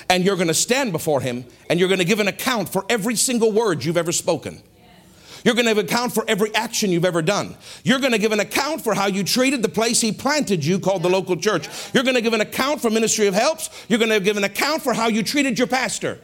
And 0.08 0.24
you're 0.24 0.36
going 0.36 0.48
to 0.48 0.54
stand 0.54 0.92
before 0.92 1.20
him 1.20 1.44
and 1.68 1.78
you're 1.78 1.88
going 1.88 2.00
to 2.00 2.04
give 2.04 2.20
an 2.20 2.28
account 2.28 2.68
for 2.68 2.84
every 2.88 3.14
single 3.14 3.52
word 3.52 3.84
you've 3.84 3.96
ever 3.96 4.12
spoken. 4.12 4.60
You're 5.44 5.54
going 5.54 5.66
to 5.66 5.74
give 5.74 5.84
account 5.84 6.12
for 6.12 6.24
every 6.28 6.54
action 6.54 6.90
you've 6.90 7.04
ever 7.04 7.22
done. 7.22 7.56
You're 7.82 8.00
going 8.00 8.12
to 8.12 8.18
give 8.18 8.32
an 8.32 8.40
account 8.40 8.82
for 8.82 8.94
how 8.94 9.06
you 9.06 9.24
treated 9.24 9.62
the 9.62 9.68
place 9.68 10.00
He 10.00 10.12
planted 10.12 10.64
you, 10.64 10.78
called 10.78 11.02
the 11.02 11.08
local 11.08 11.36
church. 11.36 11.68
You're 11.94 12.02
going 12.02 12.16
to 12.16 12.20
give 12.20 12.34
an 12.34 12.40
account 12.40 12.82
for 12.82 12.90
Ministry 12.90 13.26
of 13.26 13.34
Helps. 13.34 13.70
You're 13.88 13.98
going 13.98 14.10
to 14.10 14.20
give 14.20 14.36
an 14.36 14.44
account 14.44 14.82
for 14.82 14.92
how 14.92 15.08
you 15.08 15.22
treated 15.22 15.58
your 15.58 15.68
pastor. 15.68 16.18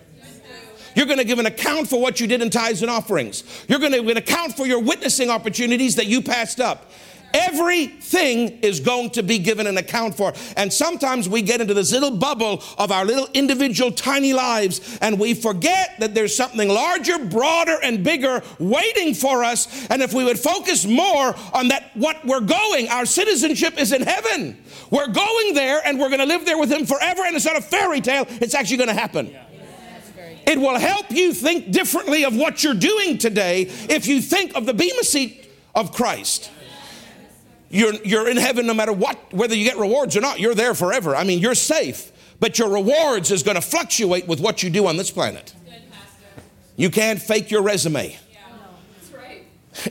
You're 0.95 1.07
going 1.07 1.19
to 1.19 1.25
give 1.25 1.39
an 1.39 1.47
account 1.47 1.89
for 1.89 2.01
what 2.01 2.21
you 2.21 2.27
did 2.27 2.41
in 2.41 2.49
tithes 2.49 2.81
and 2.81 2.91
offerings. 2.91 3.45
You're 3.69 3.79
going 3.79 3.93
to 3.93 3.99
give 3.99 4.09
an 4.09 4.17
account 4.17 4.57
for 4.57 4.67
your 4.67 4.81
witnessing 4.81 5.29
opportunities 5.29 5.97
that 5.97 6.07
you 6.07 6.23
passed 6.23 6.59
up. 6.59 6.91
Everything 7.37 8.61
is 8.61 8.81
going 8.81 9.11
to 9.11 9.23
be 9.23 9.39
given 9.39 9.67
an 9.67 9.77
account 9.77 10.15
for. 10.15 10.33
And 10.57 10.73
sometimes 10.73 11.29
we 11.29 11.43
get 11.43 11.61
into 11.61 11.75
this 11.75 11.93
little 11.93 12.17
bubble 12.17 12.63
of 12.79 12.91
our 12.91 13.05
little 13.05 13.29
individual 13.35 13.91
tiny 13.91 14.33
lives 14.33 14.99
and 15.03 15.21
we 15.21 15.35
forget 15.35 15.97
that 16.01 16.15
there's 16.15 16.35
something 16.35 16.67
larger, 16.67 17.19
broader, 17.19 17.77
and 17.83 18.03
bigger 18.03 18.43
waiting 18.59 19.13
for 19.13 19.45
us. 19.45 19.87
And 19.89 20.01
if 20.01 20.15
we 20.15 20.25
would 20.25 20.39
focus 20.39 20.87
more 20.87 21.35
on 21.53 21.69
that, 21.69 21.91
what 21.93 22.25
we're 22.25 22.41
going, 22.41 22.89
our 22.89 23.05
citizenship 23.05 23.79
is 23.79 23.93
in 23.93 24.01
heaven. 24.01 24.57
We're 24.91 25.09
going 25.09 25.53
there 25.53 25.83
and 25.85 26.01
we're 26.01 26.09
going 26.09 26.21
to 26.21 26.27
live 26.27 26.47
there 26.47 26.59
with 26.59 26.73
Him 26.73 26.87
forever. 26.87 27.23
And 27.23 27.37
it's 27.37 27.45
not 27.45 27.57
a 27.57 27.63
fairy 27.63 28.01
tale, 28.01 28.25
it's 28.31 28.55
actually 28.55 28.79
going 28.79 28.89
to 28.89 28.95
happen. 28.95 29.37
It 30.47 30.59
will 30.59 30.79
help 30.79 31.11
you 31.11 31.35
think 31.35 31.71
differently 31.71 32.25
of 32.25 32.35
what 32.35 32.65
you're 32.65 32.73
doing 32.73 33.19
today 33.19 33.63
if 33.91 34.07
you 34.07 34.23
think 34.23 34.57
of 34.57 34.65
the 34.65 34.73
Bema 34.73 35.03
seat 35.03 35.51
of 35.75 35.93
Christ. 35.93 36.51
You're, 37.69 37.95
you're 38.05 38.29
in 38.29 38.37
heaven 38.37 38.67
no 38.67 38.75
matter 38.75 38.93
what, 38.93 39.33
whether 39.33 39.55
you 39.55 39.65
get 39.65 39.77
rewards 39.77 40.17
or 40.17 40.21
not, 40.21 40.39
you're 40.39 40.55
there 40.55 40.75
forever. 40.75 41.17
I 41.17 41.25
mean, 41.25 41.41
you're 41.41 41.55
safe, 41.55 42.13
but 42.39 42.59
your 42.59 42.71
rewards 42.71 43.31
is 43.31 43.43
going 43.43 43.57
to 43.57 43.61
fluctuate 43.61 44.29
with 44.29 44.41
what 44.41 44.63
you 44.63 44.71
do 44.71 44.87
on 44.87 44.97
this 44.97 45.11
planet. 45.11 45.55
You 46.77 46.91
can't 46.91 47.21
fake 47.21 47.51
your 47.51 47.63
resume. 47.63 48.17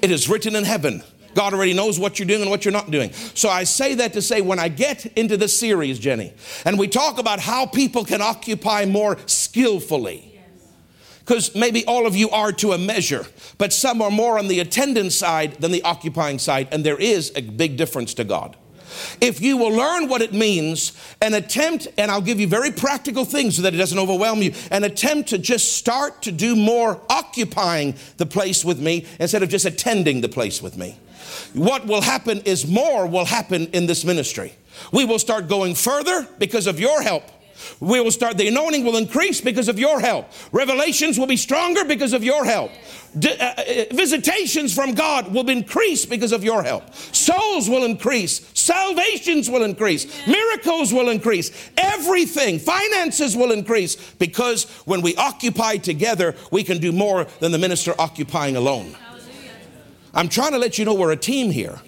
It 0.01 0.11
is 0.11 0.29
written 0.29 0.55
in 0.55 0.63
heaven. 0.63 1.03
God 1.35 1.53
already 1.53 1.73
knows 1.73 1.99
what 1.99 2.17
you're 2.17 2.27
doing 2.27 2.41
and 2.41 2.49
what 2.49 2.63
you're 2.63 2.71
not 2.71 2.89
doing. 2.89 3.11
So 3.11 3.49
I 3.49 3.65
say 3.65 3.95
that 3.95 4.13
to 4.13 4.21
say 4.21 4.39
when 4.41 4.57
I 4.57 4.69
get 4.69 5.05
into 5.17 5.35
this 5.35 5.57
series, 5.57 5.99
Jenny, 5.99 6.33
and 6.63 6.79
we 6.79 6.87
talk 6.87 7.19
about 7.19 7.39
how 7.39 7.65
people 7.65 8.05
can 8.05 8.21
occupy 8.21 8.85
more 8.85 9.17
skillfully 9.25 10.34
because 11.25 11.55
maybe 11.55 11.83
all 11.85 12.05
of 12.05 12.15
you 12.15 12.29
are 12.29 12.51
to 12.51 12.73
a 12.73 12.77
measure, 12.77 13.25
but 13.57 13.73
some 13.73 13.99
are 14.01 14.11
more 14.11 14.37
on 14.37 14.47
the 14.47 14.59
attendance 14.59 15.15
side 15.15 15.53
than 15.55 15.71
the 15.71 15.81
occupying 15.81 16.37
side, 16.37 16.67
and 16.71 16.85
there 16.85 16.99
is 16.99 17.31
a 17.35 17.41
big 17.41 17.77
difference 17.77 18.13
to 18.13 18.23
God. 18.23 18.55
If 19.19 19.41
you 19.41 19.57
will 19.57 19.71
learn 19.71 20.07
what 20.07 20.21
it 20.21 20.33
means 20.33 20.93
and 21.21 21.33
attempt, 21.33 21.87
and 21.97 22.11
I'll 22.11 22.21
give 22.21 22.39
you 22.39 22.47
very 22.47 22.71
practical 22.71 23.25
things 23.25 23.55
so 23.55 23.63
that 23.63 23.73
it 23.73 23.77
doesn't 23.77 23.97
overwhelm 23.97 24.43
you, 24.43 24.53
and 24.69 24.85
attempt 24.85 25.29
to 25.29 25.39
just 25.39 25.73
start 25.73 26.21
to 26.23 26.31
do 26.31 26.55
more 26.55 27.01
occupying 27.09 27.95
the 28.17 28.27
place 28.27 28.63
with 28.63 28.79
me 28.79 29.07
instead 29.19 29.41
of 29.41 29.49
just 29.49 29.65
attending 29.65 30.21
the 30.21 30.29
place 30.29 30.61
with 30.61 30.77
me. 30.77 30.95
What 31.53 31.87
will 31.87 32.01
happen 32.01 32.41
is 32.41 32.67
more 32.67 33.07
will 33.07 33.25
happen 33.25 33.67
in 33.73 33.87
this 33.87 34.05
ministry. 34.05 34.53
We 34.91 35.05
will 35.05 35.19
start 35.19 35.47
going 35.47 35.73
further 35.73 36.27
because 36.37 36.67
of 36.67 36.79
your 36.79 37.01
help. 37.01 37.23
We 37.79 37.99
will 38.01 38.11
start, 38.11 38.37
the 38.37 38.47
anointing 38.47 38.83
will 38.83 38.97
increase 38.97 39.41
because 39.41 39.67
of 39.67 39.79
your 39.79 39.99
help. 39.99 40.31
Revelations 40.51 41.19
will 41.19 41.27
be 41.27 41.37
stronger 41.37 41.85
because 41.85 42.13
of 42.13 42.23
your 42.23 42.45
help. 42.45 42.71
D- 43.17 43.29
uh, 43.29 43.43
uh, 43.45 43.85
visitations 43.91 44.73
from 44.73 44.93
God 44.93 45.33
will 45.33 45.49
increase 45.49 46.05
because 46.05 46.31
of 46.31 46.43
your 46.43 46.63
help. 46.63 46.93
Souls 46.93 47.69
will 47.69 47.85
increase. 47.85 48.41
Salvations 48.53 49.49
will 49.49 49.63
increase. 49.63 50.05
Miracles 50.27 50.93
will 50.93 51.09
increase. 51.09 51.51
Everything, 51.77 52.59
finances 52.59 53.35
will 53.35 53.51
increase 53.51 53.95
because 53.95 54.65
when 54.85 55.01
we 55.01 55.15
occupy 55.15 55.77
together, 55.77 56.35
we 56.51 56.63
can 56.63 56.79
do 56.79 56.91
more 56.91 57.25
than 57.39 57.51
the 57.51 57.57
minister 57.57 57.93
occupying 57.99 58.55
alone. 58.55 58.95
I'm 60.13 60.29
trying 60.29 60.51
to 60.51 60.57
let 60.57 60.77
you 60.77 60.85
know 60.85 60.93
we're 60.93 61.11
a 61.11 61.17
team 61.17 61.51
here. 61.51 61.79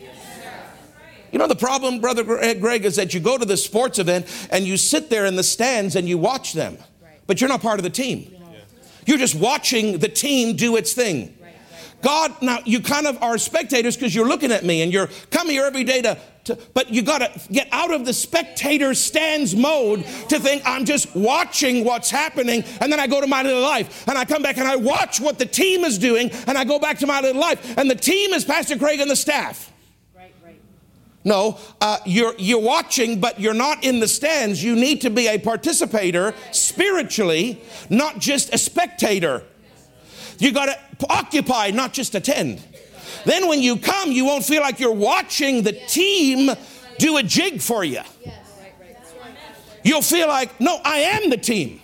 You 1.37 1.43
know, 1.43 1.47
the 1.47 1.55
problem, 1.55 1.99
Brother 1.99 2.39
eh, 2.39 2.55
Greg, 2.55 2.83
is 2.83 2.95
that 2.95 3.13
you 3.13 3.19
go 3.19 3.37
to 3.37 3.45
the 3.45 3.57
sports 3.57 3.99
event 3.99 4.25
and 4.49 4.65
you 4.65 4.75
sit 4.75 5.11
there 5.11 5.27
in 5.27 5.35
the 5.35 5.43
stands 5.43 5.95
and 5.95 6.09
you 6.09 6.17
watch 6.17 6.53
them, 6.53 6.79
but 7.27 7.39
you're 7.39 7.47
not 7.47 7.61
part 7.61 7.77
of 7.77 7.83
the 7.83 7.91
team. 7.91 8.35
You're 9.05 9.19
just 9.19 9.35
watching 9.35 9.99
the 9.99 10.07
team 10.07 10.55
do 10.55 10.77
its 10.77 10.93
thing. 10.93 11.37
God, 12.01 12.41
now 12.41 12.57
you 12.65 12.79
kind 12.79 13.05
of 13.05 13.21
are 13.21 13.37
spectators 13.37 13.95
because 13.95 14.15
you're 14.15 14.27
looking 14.27 14.51
at 14.51 14.65
me 14.65 14.81
and 14.81 14.91
you're 14.91 15.09
coming 15.29 15.53
here 15.53 15.65
every 15.65 15.83
day 15.83 16.01
to, 16.01 16.17
to, 16.45 16.57
but 16.73 16.89
you 16.89 17.03
got 17.03 17.19
to 17.19 17.53
get 17.53 17.67
out 17.71 17.93
of 17.93 18.03
the 18.03 18.13
spectator 18.13 18.95
stands 18.95 19.55
mode 19.55 20.05
to 20.29 20.39
think 20.39 20.63
I'm 20.65 20.85
just 20.85 21.15
watching 21.15 21.85
what's 21.85 22.09
happening 22.09 22.63
and 22.81 22.91
then 22.91 22.99
I 22.99 23.05
go 23.05 23.21
to 23.21 23.27
my 23.27 23.43
little 23.43 23.61
life 23.61 24.07
and 24.07 24.17
I 24.17 24.25
come 24.25 24.41
back 24.41 24.57
and 24.57 24.67
I 24.67 24.75
watch 24.75 25.19
what 25.19 25.37
the 25.37 25.45
team 25.45 25.83
is 25.83 25.99
doing 25.99 26.31
and 26.47 26.57
I 26.57 26.63
go 26.63 26.79
back 26.79 26.97
to 26.99 27.05
my 27.05 27.21
little 27.21 27.39
life 27.39 27.77
and 27.77 27.91
the 27.91 27.95
team 27.95 28.33
is 28.33 28.43
Pastor 28.43 28.75
Craig 28.75 28.99
and 28.99 29.11
the 29.11 29.15
staff. 29.15 29.71
No, 31.27 31.59
uh, 31.81 31.97
you're, 32.05 32.33
you're 32.37 32.61
watching, 32.61 33.19
but 33.19 33.37
you're 33.37 33.53
not 33.53 33.83
in 33.83 33.99
the 33.99 34.07
stands. 34.07 34.63
You 34.63 34.77
need 34.77 35.01
to 35.01 35.09
be 35.09 35.27
a 35.27 35.37
participator 35.37 36.33
spiritually, 36.53 37.61
not 37.89 38.19
just 38.19 38.53
a 38.53 38.57
spectator. 38.57 39.43
You 40.39 40.53
got 40.53 40.67
to 40.67 41.07
occupy, 41.09 41.71
not 41.71 41.91
just 41.91 42.15
attend. 42.15 42.63
Then 43.25 43.49
when 43.49 43.61
you 43.61 43.75
come, 43.75 44.13
you 44.13 44.23
won't 44.23 44.45
feel 44.45 44.61
like 44.61 44.79
you're 44.79 44.93
watching 44.93 45.63
the 45.63 45.73
team 45.73 46.49
do 46.97 47.17
a 47.17 47.23
jig 47.23 47.59
for 47.59 47.83
you. 47.83 48.03
You'll 49.83 50.01
feel 50.01 50.29
like, 50.29 50.61
no, 50.61 50.79
I 50.81 50.99
am 50.99 51.29
the 51.29 51.37
team. 51.37 51.81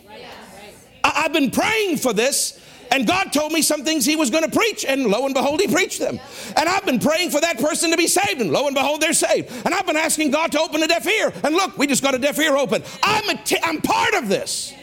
I- 1.04 1.24
have 1.24 1.34
been 1.34 1.52
praying 1.52 1.98
for 1.98 2.14
this. 2.14 2.58
And 2.94 3.08
God 3.08 3.34
told 3.34 3.52
me 3.52 3.64
some 3.64 3.84
things 3.84 4.06
He 4.06 4.16
was 4.16 4.30
going 4.30 4.44
to 4.44 4.52
preach, 4.52 4.86
and 4.86 5.08
lo 5.08 5.26
and 5.26 5.34
behold, 5.34 5.60
He 5.60 5.68
preached 5.68 6.00
them. 6.00 6.20
And 6.56 6.70
I've 6.70 6.86
been 6.86 7.00
praying 7.00 7.32
for 7.32 7.42
that 7.42 7.58
person 7.58 7.90
to 7.90 7.98
be 7.98 8.06
saved, 8.06 8.40
and 8.40 8.52
lo 8.52 8.68
and 8.68 8.76
behold, 8.76 9.02
they're 9.02 9.14
saved. 9.14 9.52
And 9.66 9.74
I've 9.74 9.88
been 9.88 9.98
asking 9.98 10.30
God 10.30 10.52
to 10.52 10.60
open 10.60 10.84
a 10.84 10.88
deaf 10.88 11.08
ear, 11.08 11.34
and 11.44 11.56
look, 11.56 11.76
we 11.76 11.88
just 11.88 12.04
got 12.04 12.14
a 12.14 12.20
deaf 12.20 12.38
ear 12.38 12.56
open. 12.56 12.84
I'm, 13.02 13.38
t- 13.40 13.58
I'm 13.64 13.82
part 13.82 14.14
of 14.14 14.30
this. 14.30 14.74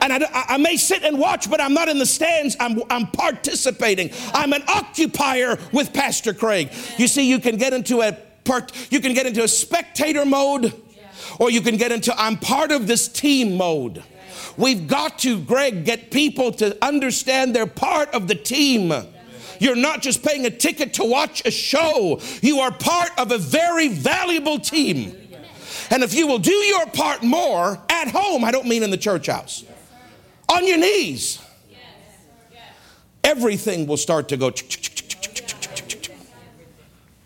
And 0.00 0.12
I, 0.12 0.28
I, 0.32 0.58
may 0.58 0.76
sit 0.76 1.04
and 1.04 1.18
watch, 1.18 1.48
but 1.48 1.60
I'm 1.60 1.72
not 1.72 1.88
in 1.88 1.98
the 1.98 2.06
stands. 2.06 2.56
I'm, 2.60 2.82
I'm 2.90 3.06
participating. 3.06 4.10
I'm 4.34 4.52
an 4.52 4.62
occupier 4.68 5.56
with 5.72 5.92
Pastor 5.92 6.34
Craig. 6.34 6.70
You 6.98 7.08
see, 7.08 7.28
you 7.28 7.38
can 7.38 7.56
get 7.56 7.72
into 7.72 8.02
a 8.02 8.12
part, 8.44 8.72
you 8.92 9.00
can 9.00 9.14
get 9.14 9.26
into 9.26 9.42
a 9.42 9.48
spectator 9.48 10.24
mode, 10.26 10.74
or 11.38 11.50
you 11.50 11.60
can 11.60 11.76
get 11.76 11.92
into 11.92 12.14
I'm 12.18 12.36
part 12.36 12.72
of 12.72 12.86
this 12.86 13.08
team 13.08 13.56
mode. 13.56 14.02
We've 14.56 14.88
got 14.88 15.18
to, 15.20 15.40
Greg, 15.40 15.84
get 15.84 16.10
people 16.10 16.52
to 16.52 16.76
understand 16.84 17.54
they're 17.54 17.66
part 17.66 18.10
of 18.14 18.28
the 18.28 18.34
team. 18.34 18.92
You're 19.60 19.76
not 19.76 20.02
just 20.02 20.22
paying 20.22 20.46
a 20.46 20.50
ticket 20.50 20.94
to 20.94 21.04
watch 21.04 21.42
a 21.44 21.50
show, 21.50 22.20
you 22.42 22.60
are 22.60 22.70
part 22.70 23.10
of 23.18 23.32
a 23.32 23.38
very 23.38 23.88
valuable 23.88 24.58
team. 24.58 25.16
And 25.90 26.02
if 26.02 26.14
you 26.14 26.26
will 26.26 26.38
do 26.38 26.52
your 26.52 26.86
part 26.86 27.22
more 27.22 27.80
at 27.88 28.08
home, 28.08 28.44
I 28.44 28.50
don't 28.50 28.66
mean 28.66 28.82
in 28.82 28.90
the 28.90 28.96
church 28.96 29.26
house, 29.26 29.64
on 30.48 30.66
your 30.66 30.78
knees, 30.78 31.40
everything 33.22 33.86
will 33.86 33.96
start 33.96 34.28
to 34.28 34.36
go. 34.36 34.52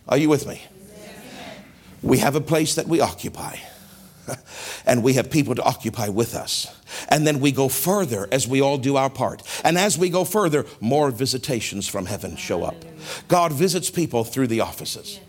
Are 0.09 0.19
you 0.19 0.29
with 0.29 0.47
me? 0.47 0.63
We 2.03 2.19
have 2.19 2.35
a 2.35 2.41
place 2.41 2.75
that 2.77 2.89
we 2.89 3.01
occupy, 3.01 3.57
and 4.87 5.03
we 5.03 5.15
have 5.15 5.31
people 5.31 5.55
to 5.55 5.63
occupy 5.63 6.09
with 6.09 6.35
us. 6.35 6.67
And 7.09 7.27
then 7.27 7.41
we 7.41 7.53
go 7.53 7.69
further 7.69 8.29
as 8.33 8.47
we 8.49 8.61
all 8.61 8.79
do 8.79 8.97
our 8.97 9.11
part. 9.11 9.43
And 9.65 9.79
as 9.79 9.97
we 9.97 10.11
go 10.11 10.25
further, 10.25 10.67
more 10.81 11.11
visitations 11.11 11.89
from 11.89 12.07
heaven 12.07 12.37
show 12.37 12.65
up. 12.65 12.77
God 13.29 13.53
visits 13.53 13.91
people 13.91 14.25
through 14.25 14.49
the 14.49 14.61
offices. 14.61 15.21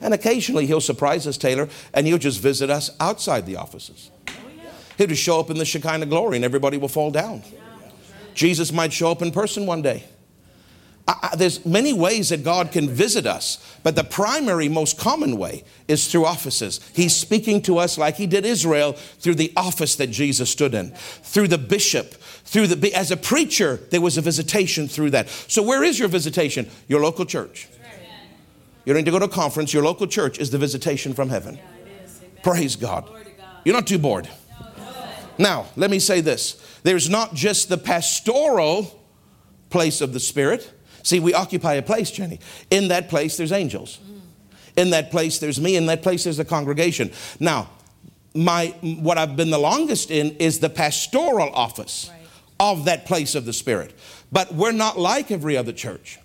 And 0.00 0.12
occasionally 0.12 0.66
he'll 0.66 0.80
surprise 0.80 1.26
us, 1.26 1.36
Taylor, 1.38 1.68
and 1.92 2.06
he'll 2.06 2.18
just 2.18 2.40
visit 2.40 2.70
us 2.70 2.90
outside 3.00 3.46
the 3.46 3.56
offices. 3.56 4.10
He'll 4.98 5.06
just 5.06 5.22
show 5.22 5.40
up 5.40 5.50
in 5.50 5.58
the 5.58 5.64
Shekinah 5.64 6.06
glory 6.06 6.36
and 6.36 6.44
everybody 6.44 6.78
will 6.78 6.88
fall 6.88 7.10
down. 7.10 7.42
Jesus 8.34 8.72
might 8.72 8.92
show 8.92 9.10
up 9.10 9.22
in 9.22 9.30
person 9.30 9.66
one 9.66 9.82
day. 9.82 10.04
I, 11.06 11.34
there's 11.36 11.66
many 11.66 11.92
ways 11.92 12.30
that 12.30 12.44
God 12.44 12.72
can 12.72 12.88
visit 12.88 13.26
us, 13.26 13.58
but 13.82 13.94
the 13.94 14.04
primary, 14.04 14.70
most 14.70 14.98
common 14.98 15.36
way 15.36 15.64
is 15.86 16.10
through 16.10 16.24
offices. 16.24 16.80
He's 16.94 17.14
speaking 17.14 17.60
to 17.62 17.76
us 17.76 17.98
like 17.98 18.16
he 18.16 18.26
did 18.26 18.46
Israel 18.46 18.94
through 18.94 19.34
the 19.34 19.52
office 19.54 19.96
that 19.96 20.06
Jesus 20.06 20.48
stood 20.48 20.72
in, 20.72 20.92
through 20.92 21.48
the 21.48 21.58
bishop, 21.58 22.14
through 22.44 22.68
the 22.68 22.94
as 22.94 23.10
a 23.10 23.18
preacher, 23.18 23.80
there 23.90 24.00
was 24.00 24.16
a 24.16 24.22
visitation 24.22 24.88
through 24.88 25.10
that. 25.10 25.28
So 25.28 25.62
where 25.62 25.84
is 25.84 25.98
your 25.98 26.08
visitation? 26.08 26.70
Your 26.88 27.02
local 27.02 27.26
church. 27.26 27.68
You 28.86 28.92
don't 28.92 29.00
need 29.00 29.06
to 29.06 29.10
go 29.10 29.18
to 29.18 29.24
a 29.26 29.28
conference. 29.28 29.72
Your 29.72 29.82
local 29.82 30.06
church 30.06 30.38
is 30.38 30.50
the 30.50 30.58
visitation 30.58 31.14
from 31.14 31.28
heaven. 31.28 31.58
Praise 32.42 32.76
God. 32.76 33.10
You're 33.64 33.74
not 33.74 33.86
too 33.86 33.98
bored. 33.98 34.28
Now, 35.38 35.66
let 35.76 35.90
me 35.90 35.98
say 35.98 36.20
this. 36.20 36.62
There's 36.82 37.08
not 37.10 37.34
just 37.34 37.68
the 37.68 37.78
pastoral 37.78 39.02
place 39.70 40.00
of 40.00 40.12
the 40.12 40.20
Spirit 40.20 40.70
See, 41.04 41.20
we 41.20 41.34
occupy 41.34 41.74
a 41.74 41.82
place, 41.82 42.10
Jenny. 42.10 42.40
In 42.70 42.88
that 42.88 43.08
place, 43.08 43.36
there's 43.36 43.52
angels. 43.52 44.00
In 44.76 44.90
that 44.90 45.10
place, 45.10 45.38
there's 45.38 45.60
me. 45.60 45.76
In 45.76 45.86
that 45.86 46.02
place, 46.02 46.24
there's 46.24 46.38
the 46.38 46.44
congregation. 46.44 47.12
Now, 47.38 47.68
my 48.34 48.74
what 48.80 49.18
I've 49.18 49.36
been 49.36 49.50
the 49.50 49.58
longest 49.58 50.10
in 50.10 50.32
is 50.36 50.58
the 50.58 50.70
pastoral 50.70 51.50
office 51.54 52.10
right. 52.10 52.26
of 52.58 52.86
that 52.86 53.06
place 53.06 53.36
of 53.36 53.44
the 53.44 53.52
Spirit. 53.52 53.96
But 54.32 54.52
we're 54.52 54.72
not 54.72 54.98
like 54.98 55.30
every 55.30 55.56
other 55.56 55.72
church. 55.72 56.18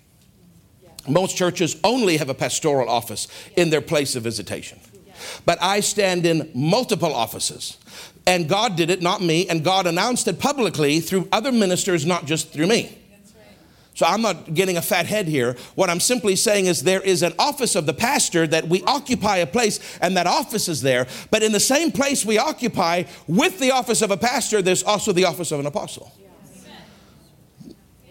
Most 1.06 1.36
churches 1.36 1.76
only 1.84 2.16
have 2.16 2.28
a 2.28 2.34
pastoral 2.34 2.88
office 2.88 3.28
in 3.56 3.70
their 3.70 3.80
place 3.80 4.16
of 4.16 4.22
visitation. 4.22 4.80
But 5.44 5.62
I 5.62 5.80
stand 5.80 6.24
in 6.24 6.50
multiple 6.54 7.14
offices. 7.14 7.76
And 8.26 8.48
God 8.48 8.76
did 8.76 8.90
it, 8.90 9.02
not 9.02 9.20
me, 9.20 9.48
and 9.48 9.62
God 9.62 9.86
announced 9.86 10.26
it 10.28 10.38
publicly 10.38 11.00
through 11.00 11.28
other 11.32 11.52
ministers, 11.52 12.06
not 12.06 12.26
just 12.26 12.52
through 12.52 12.66
me. 12.66 12.99
So 14.00 14.06
I'm 14.06 14.22
not 14.22 14.54
getting 14.54 14.78
a 14.78 14.80
fat 14.80 15.04
head 15.04 15.28
here. 15.28 15.58
What 15.74 15.90
I'm 15.90 16.00
simply 16.00 16.34
saying 16.34 16.64
is 16.64 16.84
there 16.84 17.02
is 17.02 17.22
an 17.22 17.34
office 17.38 17.76
of 17.76 17.84
the 17.84 17.92
pastor 17.92 18.46
that 18.46 18.66
we 18.66 18.82
occupy 18.84 19.36
a 19.36 19.46
place, 19.46 19.78
and 20.00 20.16
that 20.16 20.26
office 20.26 20.70
is 20.70 20.80
there. 20.80 21.06
But 21.30 21.42
in 21.42 21.52
the 21.52 21.60
same 21.60 21.92
place 21.92 22.24
we 22.24 22.38
occupy 22.38 23.02
with 23.28 23.58
the 23.58 23.72
office 23.72 24.00
of 24.00 24.10
a 24.10 24.16
pastor, 24.16 24.62
there's 24.62 24.82
also 24.82 25.12
the 25.12 25.26
office 25.26 25.52
of 25.52 25.60
an 25.60 25.66
apostle. 25.66 26.10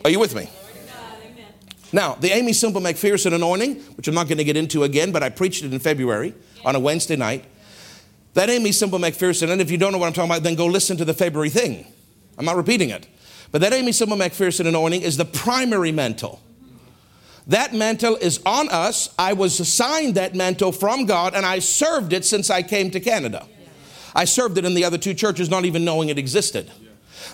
Are 0.06 0.12
you 0.12 0.20
with 0.20 0.36
me? 0.36 0.48
Now, 1.92 2.14
the 2.14 2.34
Aimee 2.34 2.54
Semple 2.54 2.82
McPherson 2.82 3.34
anointing, 3.34 3.78
which 3.98 4.08
I'm 4.08 4.14
not 4.14 4.28
going 4.28 4.38
to 4.38 4.44
get 4.44 4.58
into 4.58 4.84
again, 4.84 5.12
but 5.12 5.24
I 5.24 5.30
preached 5.30 5.64
it 5.64 5.74
in 5.74 5.80
February 5.80 6.36
on 6.64 6.76
a 6.76 6.80
Wednesday 6.80 7.16
night. 7.16 7.46
That 8.36 8.52
Aimee 8.52 8.74
Semple 8.74 9.00
McPherson, 9.00 9.50
and 9.50 9.60
if 9.60 9.72
you 9.72 9.80
don't 9.80 9.92
know 9.92 9.98
what 9.98 10.06
I'm 10.06 10.14
talking 10.14 10.30
about, 10.30 10.44
then 10.44 10.54
go 10.54 10.68
listen 10.68 10.98
to 10.98 11.06
the 11.06 11.16
February 11.16 11.50
thing. 11.50 11.92
I'm 12.38 12.46
not 12.46 12.58
repeating 12.58 12.92
it. 12.92 13.08
But 13.52 13.62
that 13.62 13.74
Aimee 13.74 13.92
Semple 13.92 14.18
McPherson 14.18 14.68
anointing 14.68 15.02
is 15.02 15.18
the 15.18 15.26
primary 15.26 15.92
mantle. 15.92 16.42
That 17.48 17.74
mantle 17.74 18.16
is 18.18 18.40
on 18.46 18.70
us. 18.70 19.14
I 19.18 19.34
was 19.34 19.60
assigned 19.60 20.16
that 20.16 20.36
mantle 20.36 20.72
from 20.72 21.06
God 21.06 21.34
and 21.34 21.46
I 21.46 21.60
served 21.60 22.14
it 22.14 22.24
since 22.24 22.50
I 22.52 22.62
came 22.62 22.92
to 22.92 23.00
Canada. 23.00 23.48
I 24.14 24.26
served 24.26 24.58
it 24.58 24.66
in 24.66 24.76
the 24.76 24.86
other 24.86 24.98
two 24.98 25.14
churches, 25.16 25.50
not 25.50 25.66
even 25.66 25.84
knowing 25.84 26.10
it 26.10 26.20
existed. 26.20 26.70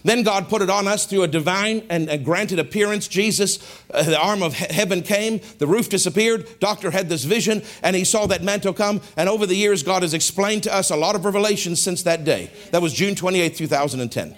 Then 0.04 0.24
God 0.24 0.50
put 0.50 0.62
it 0.62 0.70
on 0.70 0.88
us 0.88 1.06
through 1.06 1.24
a 1.24 1.28
divine 1.28 1.86
and 1.90 2.24
granted 2.24 2.60
appearance. 2.60 3.08
Jesus, 3.08 3.60
uh, 3.94 4.04
the 4.04 4.20
arm 4.20 4.42
of 4.44 4.54
he- 4.54 4.74
heaven 4.74 5.02
came, 5.02 5.42
the 5.60 5.68
roof 5.68 5.90
disappeared. 5.90 6.60
Doctor 6.60 6.92
had 6.92 7.10
this 7.10 7.24
vision, 7.24 7.64
and 7.82 7.96
he 7.96 8.04
saw 8.04 8.26
that 8.28 8.44
mantle 8.44 8.74
come. 8.74 9.02
And 9.18 9.30
over 9.30 9.46
the 9.46 9.56
years, 9.56 9.84
God 9.84 10.02
has 10.02 10.14
explained 10.14 10.64
to 10.64 10.74
us 10.74 10.90
a 10.90 10.96
lot 10.96 11.16
of 11.16 11.26
revelations 11.26 11.82
since 11.82 12.04
that 12.04 12.24
day. 12.24 12.52
That 12.72 12.82
was 12.82 12.94
June 12.94 13.16
28, 13.16 13.56
2010. 13.56 14.36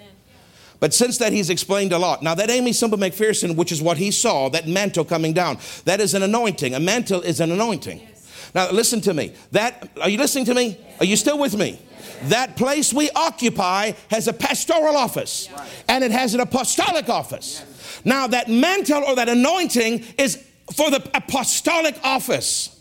But 0.80 0.94
since 0.94 1.18
that, 1.18 1.32
he's 1.32 1.50
explained 1.50 1.92
a 1.92 1.98
lot. 1.98 2.22
Now, 2.22 2.34
that 2.34 2.50
Aimee 2.50 2.72
Semple 2.72 2.98
McPherson, 2.98 3.56
which 3.56 3.72
is 3.72 3.82
what 3.82 3.96
he 3.96 4.10
saw, 4.10 4.48
that 4.50 4.68
mantle 4.68 5.04
coming 5.04 5.32
down, 5.32 5.58
that 5.84 6.00
is 6.00 6.14
an 6.14 6.22
anointing. 6.22 6.74
A 6.74 6.80
mantle 6.80 7.20
is 7.20 7.40
an 7.40 7.50
anointing. 7.50 7.98
Yes. 7.98 8.50
Now, 8.54 8.70
listen 8.70 9.00
to 9.02 9.14
me. 9.14 9.34
That, 9.52 9.90
are 10.00 10.08
you 10.08 10.18
listening 10.18 10.44
to 10.46 10.54
me? 10.54 10.78
Yes. 10.80 11.00
Are 11.00 11.04
you 11.04 11.16
still 11.16 11.38
with 11.38 11.56
me? 11.56 11.80
Yes. 11.90 12.30
That 12.30 12.56
place 12.56 12.94
we 12.94 13.10
occupy 13.10 13.92
has 14.10 14.28
a 14.28 14.32
pastoral 14.32 14.96
office 14.96 15.48
and 15.88 16.04
it 16.04 16.12
has 16.12 16.34
an 16.34 16.40
apostolic 16.40 17.08
office. 17.08 17.64
Now, 18.04 18.28
that 18.28 18.48
mantle 18.48 19.02
or 19.02 19.16
that 19.16 19.28
anointing 19.28 20.04
is 20.16 20.44
for 20.74 20.90
the 20.90 21.02
apostolic 21.14 21.98
office. 22.04 22.78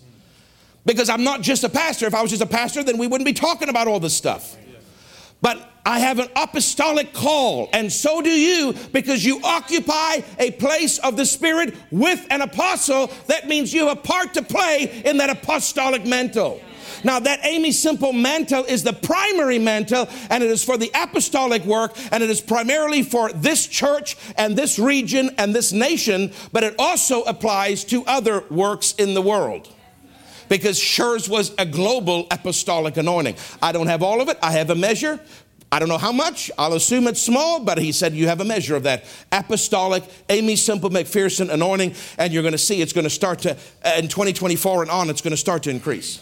Because 0.86 1.10
I'm 1.10 1.24
not 1.24 1.41
just 1.41 1.64
a 1.64 1.70
pastor. 1.70 2.06
If 2.06 2.14
I 2.14 2.22
was 2.22 2.30
just 2.30 2.43
a 2.43 2.48
pastor, 2.48 2.84
then 2.84 2.98
we 2.98 3.08
wouldn't 3.08 3.26
be 3.26 3.34
talking 3.34 3.70
about 3.70 3.88
all 3.88 4.00
this 4.00 4.16
stuff. 4.16 4.56
But 5.42 5.70
I 5.86 6.00
have 6.00 6.20
an 6.20 6.28
apostolic 6.36 7.14
call, 7.14 7.70
and 7.72 7.92
so 7.92 8.22
do 8.22 8.30
you, 8.30 8.74
because 8.92 9.24
you 9.24 9.40
occupy 9.44 10.22
a 10.38 10.52
place 10.52 11.00
of 11.00 11.16
the 11.16 11.26
Spirit 11.26 11.76
with 11.92 12.26
an 12.30 12.42
apostle. 12.42 13.10
That 13.28 13.48
means 13.48 13.74
you 13.74 13.88
have 13.88 13.98
a 13.98 14.02
part 14.02 14.34
to 14.34 14.42
play 14.42 15.02
in 15.06 15.18
that 15.18 15.30
apostolic 15.30 16.06
mantle. 16.06 16.60
Now, 17.04 17.20
that 17.20 17.46
Aimee 17.46 17.72
Semple 17.72 18.12
mantle 18.12 18.64
is 18.64 18.84
the 18.84 18.94
primary 18.94 19.60
mantle, 19.60 20.10
and 20.30 20.44
it 20.44 20.50
is 20.50 20.64
for 20.64 20.78
the 20.78 20.92
apostolic 20.94 21.64
work, 21.64 21.96
and 22.12 22.24
it 22.24 22.30
is 22.30 22.42
primarily 22.42 23.04
for 23.04 23.32
this 23.32 23.68
church 23.68 24.18
and 24.36 24.58
this 24.58 24.80
region 24.80 25.30
and 25.38 25.54
this 25.54 25.72
nation, 25.72 26.34
but 26.52 26.64
it 26.64 26.76
also 26.80 27.22
applies 27.24 27.84
to 27.86 28.04
other 28.06 28.44
works 28.50 28.94
in 28.94 29.14
the 29.14 29.22
world 29.22 29.70
because 30.50 30.80
Schurz 30.80 31.28
was 31.30 31.54
a 31.58 31.66
global 31.66 32.28
apostolic 32.32 32.98
anointing. 32.98 33.36
I 33.62 33.72
don't 33.72 33.88
have 33.88 34.04
all 34.04 34.22
of 34.22 34.30
it, 34.30 34.38
I 34.41 34.54
have 34.54 34.70
a 34.70 34.76
measure. 34.76 35.20
I 35.70 35.80
don't 35.80 35.89
know 35.89 35.98
how 35.98 36.14
much. 36.14 36.50
I'll 36.58 36.76
assume 36.76 37.08
it's 37.08 37.22
small, 37.22 37.60
but 37.60 37.78
he 37.78 37.91
said 37.91 38.14
you 38.14 38.28
have 38.28 38.39
a 38.39 38.45
measure 38.45 38.76
of 38.78 38.84
that 38.84 39.04
apostolic 39.34 40.04
Aimee 40.30 40.56
Semple 40.56 40.89
McPherson 40.89 41.52
anointing, 41.52 41.93
and 42.18 42.32
you're 42.32 42.43
going 42.43 42.54
to 42.54 42.58
see 42.58 42.82
it's 42.82 42.93
going 42.93 43.04
to 43.04 43.10
start 43.10 43.39
to, 43.39 43.58
uh, 43.84 43.95
in 43.98 44.08
2024 44.08 44.84
and 44.84 44.91
on, 44.91 45.10
it's 45.10 45.20
going 45.20 45.32
to 45.32 45.38
start 45.38 45.64
to 45.64 45.70
increase. 45.70 46.22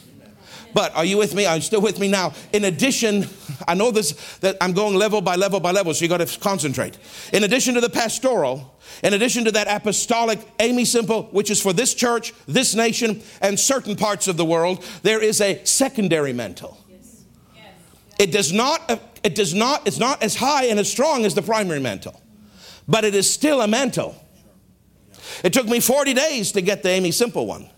But 0.76 0.93
are 0.93 1.05
you 1.05 1.17
with 1.17 1.34
me? 1.34 1.45
Are 1.45 1.55
you 1.55 1.61
still 1.61 1.80
with 1.80 1.99
me 1.99 2.09
now? 2.09 2.34
In 2.51 2.65
addition, 2.65 3.30
I 3.65 3.76
know 3.76 3.91
this 3.91 4.11
that 4.39 4.57
I'm 4.59 4.73
going 4.73 4.93
level 4.93 5.21
by 5.21 5.38
level 5.38 5.61
by 5.61 5.71
level, 5.71 5.93
so 5.93 6.03
you 6.03 6.09
got 6.09 6.17
to 6.17 6.39
concentrate. 6.41 6.97
In 7.32 7.45
addition 7.45 7.76
to 7.76 7.82
the 7.82 7.89
pastoral, 7.89 8.78
in 9.01 9.13
addition 9.13 9.45
to 9.45 9.51
that 9.53 9.69
apostolic 9.69 10.38
Aimee 10.59 10.84
Semple, 10.84 11.30
which 11.32 11.49
is 11.49 11.61
for 11.61 11.71
this 11.71 11.93
church, 11.93 12.34
this 12.45 12.76
nation, 12.76 13.23
and 13.41 13.57
certain 13.57 13.95
parts 13.95 14.28
of 14.28 14.36
the 14.36 14.43
world, 14.43 14.84
there 15.01 15.23
is 15.23 15.39
a 15.39 15.63
secondary 15.63 16.34
mantle. 16.34 16.78
It 18.19 18.34
does 18.34 18.51
not, 18.51 19.01
it 19.23 19.34
does 19.34 19.53
not, 19.53 19.88
it's 19.88 19.97
not 19.97 20.21
as 20.21 20.36
high 20.36 20.65
and 20.65 20.78
as 20.78 20.91
strong 20.91 21.23
as 21.23 21.34
the 21.34 21.41
primary 21.41 21.80
mantle, 21.80 22.21
but 22.86 23.05
it 23.05 23.15
is 23.15 23.32
still 23.32 23.61
a 23.61 23.67
mantle. 23.67 24.13
It 25.41 25.53
took 25.53 25.69
me 25.69 25.80
40 25.80 26.13
days 26.13 26.51
to 26.51 26.59
get 26.59 26.84
the 26.84 26.89
Aimee 26.89 27.11
Semple 27.11 27.47
one. 27.47 27.69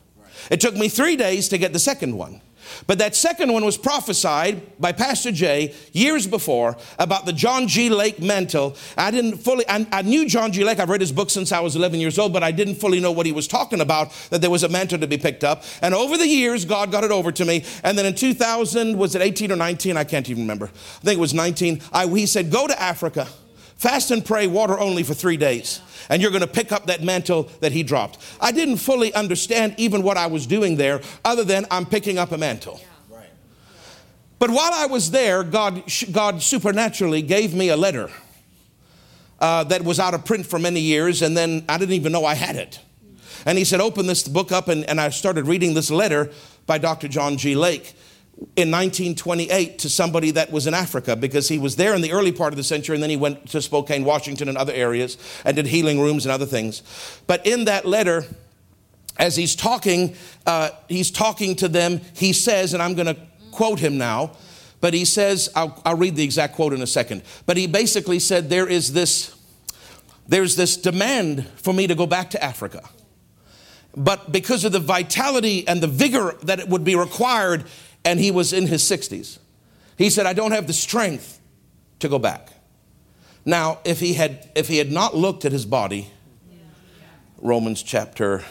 It 0.49 0.59
took 0.59 0.75
me 0.75 0.89
three 0.89 1.15
days 1.15 1.47
to 1.49 1.59
get 1.59 1.73
the 1.73 1.79
second 1.79 2.17
one. 2.17 2.41
But 2.85 2.97
that 2.99 3.15
second 3.15 3.51
one 3.51 3.65
was 3.65 3.77
prophesied 3.77 4.79
by 4.79 4.91
Pastor 4.91 5.31
Jay 5.31 5.73
years 5.93 6.27
before 6.27 6.77
about 6.99 7.25
the 7.25 7.33
John 7.33 7.67
G. 7.67 7.89
Lake 7.89 8.21
mantle. 8.21 8.75
I 8.97 9.11
didn't 9.11 9.37
fully, 9.37 9.67
I, 9.67 9.85
I, 9.91 10.01
knew 10.01 10.27
John 10.27 10.51
G. 10.51 10.63
Lake. 10.63 10.79
I've 10.79 10.89
read 10.89 11.01
his 11.01 11.11
book 11.11 11.29
since 11.29 11.51
I 11.51 11.59
was 11.59 11.75
11 11.75 11.99
years 11.99 12.19
old, 12.19 12.33
but 12.33 12.43
I 12.43 12.51
didn't 12.51 12.75
fully 12.75 12.99
know 12.99 13.11
what 13.11 13.25
he 13.25 13.31
was 13.31 13.47
talking 13.47 13.81
about, 13.81 14.11
that 14.29 14.41
there 14.41 14.49
was 14.49 14.63
a 14.63 14.69
mantle 14.69 14.99
to 14.99 15.07
be 15.07 15.17
picked 15.17 15.43
up. 15.43 15.63
And 15.81 15.93
over 15.93 16.17
the 16.17 16.27
years, 16.27 16.65
God 16.65 16.91
got 16.91 17.03
it 17.03 17.11
over 17.11 17.31
to 17.31 17.45
me. 17.45 17.65
And 17.83 17.97
then 17.97 18.05
in 18.05 18.15
2000, 18.15 18.97
was 18.97 19.15
it 19.15 19.21
18 19.21 19.51
or 19.51 19.55
19? 19.55 19.97
I 19.97 20.03
can't 20.03 20.29
even 20.29 20.43
remember. 20.43 20.65
I 20.65 21.05
think 21.05 21.17
it 21.17 21.21
was 21.21 21.33
19. 21.33 21.81
I, 21.91 22.07
he 22.07 22.25
said, 22.25 22.51
Go 22.51 22.67
to 22.67 22.81
Africa, 22.81 23.27
fast 23.77 24.11
and 24.11 24.25
pray, 24.25 24.47
water 24.47 24.77
only 24.79 25.03
for 25.03 25.13
three 25.13 25.37
days 25.37 25.81
and 26.09 26.21
you're 26.21 26.31
going 26.31 26.41
to 26.41 26.47
pick 26.47 26.71
up 26.71 26.85
that 26.87 27.03
mantle 27.03 27.43
that 27.59 27.71
he 27.71 27.83
dropped. 27.83 28.17
I 28.39 28.51
didn't 28.51 28.77
fully 28.77 29.13
understand 29.13 29.75
even 29.77 30.03
what 30.03 30.17
I 30.17 30.27
was 30.27 30.47
doing 30.47 30.75
there, 30.77 31.01
other 31.25 31.43
than 31.43 31.65
I'm 31.71 31.85
picking 31.85 32.17
up 32.17 32.31
a 32.31 32.37
mantle. 32.37 32.79
But 34.39 34.51
while 34.51 34.71
I 34.73 34.85
was 34.85 35.11
there, 35.11 35.43
God, 35.43 35.83
God 36.11 36.43
supernaturally 36.43 37.23
gave 37.23 37.55
me 37.55 37.69
a 37.69 37.77
letter 37.77 38.11
uh, 39.39 39.63
that 39.65 39.83
was 39.83 39.99
out 39.99 40.13
of 40.13 40.25
print 40.25 40.45
for 40.45 40.59
many 40.59 40.79
years, 40.79 41.23
and 41.23 41.35
then 41.35 41.65
I 41.67 41.77
didn't 41.77 41.95
even 41.95 42.11
know 42.11 42.23
I 42.23 42.35
had 42.35 42.55
it. 42.55 42.79
And 43.45 43.57
he 43.57 43.63
said, 43.63 43.81
Open 43.81 44.05
this 44.05 44.27
book 44.27 44.51
up, 44.51 44.67
and, 44.67 44.83
and 44.85 45.01
I 45.01 45.09
started 45.09 45.47
reading 45.47 45.73
this 45.73 45.89
letter 45.89 46.31
by 46.67 46.77
Dr. 46.77 47.07
John 47.07 47.37
G. 47.37 47.55
Lake 47.55 47.95
in 48.55 48.71
1928 48.71 49.79
to 49.79 49.89
somebody 49.89 50.31
that 50.31 50.51
was 50.51 50.67
in 50.67 50.73
Africa 50.73 51.15
because 51.15 51.47
he 51.47 51.57
was 51.57 51.75
there 51.75 51.95
in 51.95 52.01
the 52.01 52.11
early 52.11 52.31
part 52.31 52.53
of 52.53 52.57
the 52.57 52.63
century 52.63 52.95
and 52.95 53.01
then 53.01 53.09
he 53.09 53.17
went 53.17 53.49
to 53.49 53.61
Spokane, 53.61 54.03
Washington, 54.03 54.47
and 54.47 54.57
other 54.57 54.73
areas 54.73 55.17
and 55.43 55.55
did 55.55 55.65
healing 55.65 55.99
rooms 55.99 56.25
and 56.25 56.31
other 56.31 56.45
things. 56.45 56.83
But 57.25 57.45
in 57.47 57.65
that 57.65 57.85
letter, 57.85 58.25
as 59.17 59.35
he's 59.35 59.55
talking, 59.55 60.15
uh, 60.45 60.69
he's 60.87 61.09
talking 61.09 61.55
to 61.55 61.67
them, 61.67 62.01
he 62.13 62.33
says, 62.33 62.73
and 62.73 62.83
I'm 62.83 62.93
going 62.93 63.07
to 63.07 63.17
quote 63.51 63.79
him 63.79 63.97
now, 63.97 64.31
but 64.81 64.93
he 64.93 65.05
says, 65.05 65.49
I'll, 65.55 65.81
I'll 65.83 65.97
read 65.97 66.15
the 66.15 66.23
exact 66.23 66.55
quote 66.55 66.73
in 66.73 66.81
a 66.81 66.87
second, 66.87 67.23
but 67.47 67.57
he 67.57 67.65
basically 67.65 68.19
said, 68.19 68.49
There 68.49 68.67
is 68.67 68.93
this, 68.93 69.35
there's 70.27 70.55
this 70.55 70.77
demand 70.77 71.47
for 71.55 71.73
me 71.73 71.87
to 71.87 71.95
go 71.95 72.05
back 72.05 72.29
to 72.31 72.43
Africa. 72.43 72.87
But 73.95 74.31
because 74.31 74.63
of 74.63 74.71
the 74.71 74.79
vitality 74.79 75.67
and 75.67 75.81
the 75.81 75.87
vigor 75.87 76.35
that 76.43 76.59
it 76.59 76.69
would 76.69 76.83
be 76.83 76.95
required, 76.95 77.65
and 78.07 78.21
he 78.21 78.31
was 78.31 78.53
in 78.53 78.67
his 78.67 78.83
60s, 78.83 79.37
he 79.97 80.09
said, 80.09 80.25
I 80.25 80.31
don't 80.31 80.51
have 80.51 80.65
the 80.65 80.71
strength 80.71 81.41
to 81.99 82.07
go 82.07 82.17
back. 82.17 82.53
Now, 83.43 83.79
if 83.83 83.99
he 83.99 84.13
had, 84.13 84.49
if 84.55 84.69
he 84.69 84.77
had 84.77 84.93
not 84.93 85.13
looked 85.13 85.43
at 85.43 85.51
his 85.51 85.65
body, 85.65 86.09
Romans 87.37 87.83
chapter, 87.83 88.45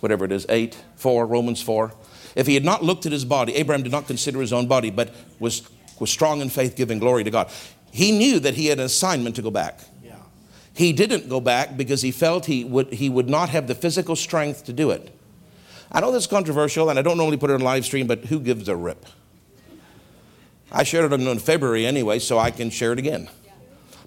whatever 0.00 0.26
it 0.26 0.32
is, 0.32 0.44
8, 0.50 0.76
4, 0.96 1.26
Romans 1.26 1.62
4, 1.62 1.94
if 2.36 2.46
he 2.46 2.52
had 2.52 2.66
not 2.66 2.84
looked 2.84 3.06
at 3.06 3.12
his 3.12 3.24
body, 3.24 3.54
Abraham 3.54 3.82
did 3.82 3.92
not 3.92 4.06
consider 4.06 4.42
his 4.42 4.52
own 4.52 4.66
body, 4.66 4.90
but 4.90 5.14
was, 5.38 5.66
was 5.98 6.10
strong 6.10 6.42
in 6.42 6.50
faith, 6.50 6.76
giving 6.76 6.98
glory 6.98 7.24
to 7.24 7.30
God. 7.30 7.50
He 7.92 8.12
knew 8.12 8.40
that 8.40 8.54
he 8.54 8.66
had 8.66 8.78
an 8.78 8.84
assignment 8.84 9.36
to 9.36 9.42
go 9.42 9.50
back. 9.50 9.80
Yeah. 10.02 10.16
He 10.74 10.92
didn't 10.92 11.30
go 11.30 11.40
back 11.40 11.78
because 11.78 12.02
he 12.02 12.10
felt 12.10 12.44
he 12.44 12.62
would, 12.62 12.92
he 12.92 13.08
would 13.08 13.30
not 13.30 13.48
have 13.48 13.68
the 13.68 13.74
physical 13.74 14.16
strength 14.16 14.66
to 14.66 14.74
do 14.74 14.90
it. 14.90 15.13
I 15.94 16.00
know 16.00 16.10
this 16.10 16.24
is 16.24 16.26
controversial, 16.26 16.90
and 16.90 16.98
I 16.98 17.02
don't 17.02 17.16
normally 17.16 17.36
put 17.36 17.50
it 17.50 17.54
on 17.54 17.60
live 17.60 17.84
stream, 17.84 18.08
but 18.08 18.24
who 18.24 18.40
gives 18.40 18.68
a 18.68 18.74
rip? 18.74 19.06
I 20.72 20.82
shared 20.82 21.12
it 21.12 21.20
in 21.20 21.38
February 21.38 21.86
anyway, 21.86 22.18
so 22.18 22.36
I 22.36 22.50
can 22.50 22.70
share 22.70 22.92
it 22.92 22.98
again. 22.98 23.30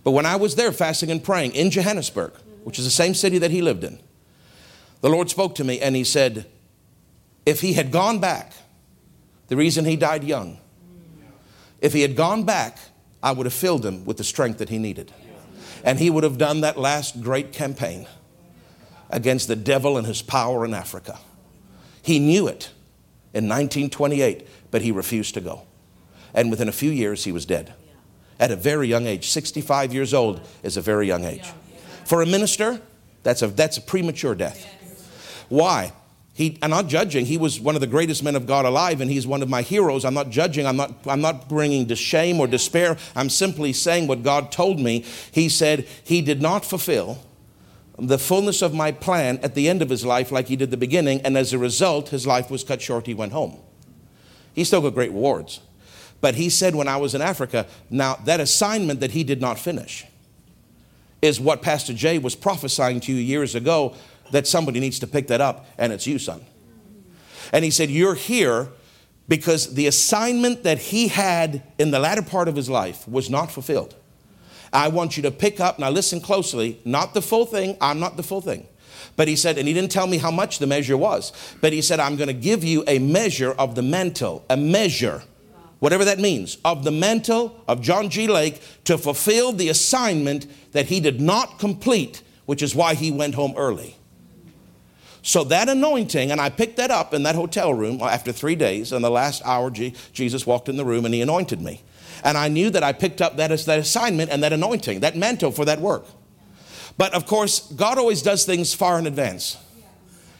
But 0.03 0.11
when 0.11 0.25
I 0.25 0.35
was 0.35 0.55
there 0.55 0.73
fasting 0.73 1.09
and 1.11 1.23
praying 1.23 1.53
in 1.53 1.71
Johannesburg, 1.71 2.33
which 2.65 2.77
is 2.77 2.83
the 2.83 2.91
same 2.91 3.13
city 3.13 3.37
that 3.37 3.51
he 3.51 3.61
lived 3.61 3.85
in, 3.85 4.01
the 4.99 5.09
Lord 5.09 5.29
spoke 5.29 5.55
to 5.55 5.63
me 5.63 5.79
and 5.79 5.95
he 5.95 6.03
said, 6.03 6.45
if 7.45 7.61
he 7.61 7.73
had 7.73 7.91
gone 7.91 8.19
back, 8.19 8.53
the 9.47 9.55
reason 9.55 9.85
he 9.85 9.95
died 9.95 10.25
young, 10.25 10.57
if 11.79 11.93
he 11.93 12.01
had 12.01 12.17
gone 12.17 12.43
back, 12.43 12.79
I 13.23 13.31
would 13.31 13.45
have 13.45 13.53
filled 13.53 13.85
him 13.85 14.03
with 14.03 14.17
the 14.17 14.23
strength 14.25 14.57
that 14.59 14.67
he 14.67 14.77
needed. 14.77 15.13
And 15.85 15.99
he 15.99 16.09
would 16.09 16.25
have 16.25 16.37
done 16.37 16.61
that 16.61 16.77
last 16.77 17.21
great 17.21 17.53
campaign 17.53 18.07
against 19.09 19.47
the 19.47 19.55
devil 19.55 19.97
and 19.97 20.05
his 20.05 20.21
power 20.21 20.65
in 20.65 20.73
Africa. 20.73 21.19
He 22.07 22.19
knew 22.19 22.47
it 22.47 22.69
in 23.33 23.49
1928, 23.49 24.47
but 24.71 24.81
he 24.81 24.93
refused 24.93 25.33
to 25.33 25.41
go. 25.41 25.63
And 26.33 26.49
within 26.49 26.69
a 26.69 26.71
few 26.71 26.89
years, 26.89 27.25
he 27.25 27.33
was 27.33 27.45
dead. 27.45 27.73
At 28.39 28.49
a 28.49 28.55
very 28.55 28.87
young 28.87 29.05
age. 29.05 29.27
65 29.27 29.93
years 29.93 30.13
old 30.13 30.39
is 30.63 30.77
a 30.77 30.81
very 30.81 31.05
young 31.05 31.25
age. 31.25 31.51
For 32.05 32.21
a 32.21 32.25
minister, 32.25 32.79
that's 33.23 33.41
a, 33.41 33.47
that's 33.47 33.75
a 33.75 33.81
premature 33.81 34.35
death. 34.35 34.65
Why? 35.49 35.91
He, 36.33 36.57
I'm 36.61 36.69
not 36.69 36.87
judging. 36.87 37.25
He 37.25 37.35
was 37.35 37.59
one 37.59 37.75
of 37.75 37.81
the 37.81 37.87
greatest 37.87 38.23
men 38.23 38.37
of 38.37 38.47
God 38.47 38.63
alive, 38.63 39.01
and 39.01 39.11
he's 39.11 39.27
one 39.27 39.41
of 39.41 39.49
my 39.49 39.61
heroes. 39.61 40.05
I'm 40.05 40.13
not 40.13 40.29
judging. 40.29 40.65
I'm 40.65 40.77
not, 40.77 40.93
I'm 41.07 41.19
not 41.19 41.49
bringing 41.49 41.87
to 41.87 41.97
shame 41.97 42.39
or 42.39 42.47
despair. 42.47 42.95
I'm 43.17 43.29
simply 43.29 43.73
saying 43.73 44.07
what 44.07 44.23
God 44.23 44.49
told 44.49 44.79
me. 44.79 45.03
He 45.33 45.49
said 45.49 45.85
he 46.05 46.21
did 46.21 46.41
not 46.41 46.63
fulfill 46.63 47.21
the 47.99 48.19
fullness 48.19 48.61
of 48.61 48.73
my 48.73 48.91
plan 48.91 49.39
at 49.41 49.55
the 49.55 49.67
end 49.67 49.81
of 49.81 49.89
his 49.89 50.05
life 50.05 50.31
like 50.31 50.47
he 50.47 50.55
did 50.55 50.71
the 50.71 50.77
beginning, 50.77 51.21
and 51.21 51.37
as 51.37 51.51
a 51.53 51.57
result, 51.57 52.09
his 52.09 52.27
life 52.27 52.51
was 52.51 52.63
cut 52.63 52.81
short. 52.81 53.07
He 53.07 53.13
went 53.13 53.31
home. 53.31 53.59
He 54.53 54.63
still 54.63 54.81
got 54.81 54.93
great 54.93 55.11
rewards. 55.11 55.61
But 56.21 56.35
he 56.35 56.49
said 56.49 56.75
when 56.75 56.87
I 56.87 56.97
was 56.97 57.15
in 57.15 57.21
Africa, 57.21 57.67
now 57.89 58.15
that 58.25 58.39
assignment 58.39 58.99
that 58.99 59.11
he 59.11 59.23
did 59.23 59.41
not 59.41 59.59
finish 59.59 60.05
is 61.21 61.39
what 61.39 61.61
Pastor 61.61 61.93
Jay 61.93 62.17
was 62.17 62.35
prophesying 62.35 62.99
to 63.01 63.11
you 63.11 63.19
years 63.19 63.55
ago 63.55 63.95
that 64.31 64.45
somebody 64.45 64.79
needs 64.79 64.99
to 64.99 65.07
pick 65.07 65.27
that 65.27 65.41
up, 65.41 65.65
and 65.77 65.93
it's 65.93 66.05
you, 66.05 66.19
son. 66.19 66.45
And 67.53 67.63
he 67.63 67.71
said, 67.71 67.89
You're 67.89 68.15
here 68.15 68.69
because 69.27 69.73
the 69.73 69.87
assignment 69.87 70.63
that 70.63 70.77
he 70.77 71.07
had 71.07 71.63
in 71.77 71.91
the 71.91 71.99
latter 71.99 72.21
part 72.21 72.47
of 72.47 72.55
his 72.55 72.69
life 72.69 73.07
was 73.07 73.29
not 73.29 73.51
fulfilled. 73.51 73.95
I 74.73 74.87
want 74.89 75.17
you 75.17 75.23
to 75.23 75.31
pick 75.31 75.59
up, 75.59 75.79
now 75.79 75.89
listen 75.89 76.21
closely, 76.21 76.79
not 76.85 77.13
the 77.13 77.21
full 77.21 77.45
thing, 77.45 77.77
I'm 77.81 77.99
not 77.99 78.17
the 78.17 78.23
full 78.23 78.41
thing. 78.41 78.67
But 79.15 79.27
he 79.27 79.35
said, 79.35 79.57
and 79.57 79.67
he 79.67 79.73
didn't 79.73 79.91
tell 79.91 80.07
me 80.07 80.17
how 80.17 80.31
much 80.31 80.59
the 80.59 80.67
measure 80.67 80.97
was, 80.97 81.31
but 81.61 81.73
he 81.73 81.81
said, 81.81 81.99
I'm 81.99 82.15
going 82.15 82.27
to 82.27 82.33
give 82.33 82.63
you 82.63 82.83
a 82.87 82.99
measure 82.99 83.51
of 83.53 83.75
the 83.75 83.81
mantle, 83.81 84.45
a 84.49 84.57
measure, 84.57 85.23
whatever 85.79 86.05
that 86.05 86.19
means, 86.19 86.57
of 86.63 86.83
the 86.83 86.91
mantle 86.91 87.63
of 87.67 87.81
John 87.81 88.09
G. 88.09 88.27
Lake 88.27 88.61
to 88.83 88.97
fulfill 88.97 89.51
the 89.51 89.69
assignment 89.69 90.45
that 90.73 90.87
he 90.87 90.99
did 90.99 91.19
not 91.19 91.57
complete, 91.57 92.21
which 92.45 92.61
is 92.61 92.75
why 92.75 92.93
he 92.93 93.11
went 93.11 93.35
home 93.35 93.53
early. 93.57 93.95
So 95.27 95.43
that 95.45 95.67
anointing, 95.67 96.31
and 96.31 96.39
I 96.39 96.49
picked 96.49 96.77
that 96.77 96.89
up 96.89 97.13
in 97.13 97.23
that 97.23 97.35
hotel 97.35 97.73
room 97.73 97.99
after 98.01 98.31
three 98.31 98.55
days. 98.55 98.93
And 98.93 99.03
the 99.03 99.09
last 99.09 99.41
hour, 99.43 99.69
Jesus 99.69 100.47
walked 100.47 100.69
in 100.69 100.77
the 100.77 100.85
room 100.85 101.03
and 101.03 101.13
he 101.13 101.21
anointed 101.21 101.61
me. 101.61 101.81
And 102.23 102.37
I 102.37 102.47
knew 102.47 102.69
that 102.69 102.83
I 102.83 102.93
picked 102.93 103.21
up 103.21 103.37
that, 103.37 103.49
that 103.49 103.79
assignment 103.79 104.31
and 104.31 104.43
that 104.43 104.53
anointing, 104.53 105.01
that 105.01 105.15
mantle 105.15 105.51
for 105.51 105.65
that 105.65 105.79
work. 105.79 106.05
But 106.97 107.13
of 107.13 107.25
course, 107.25 107.71
God 107.71 107.97
always 107.97 108.21
does 108.21 108.45
things 108.45 108.73
far 108.73 108.97
in 108.97 109.07
advance. 109.07 109.57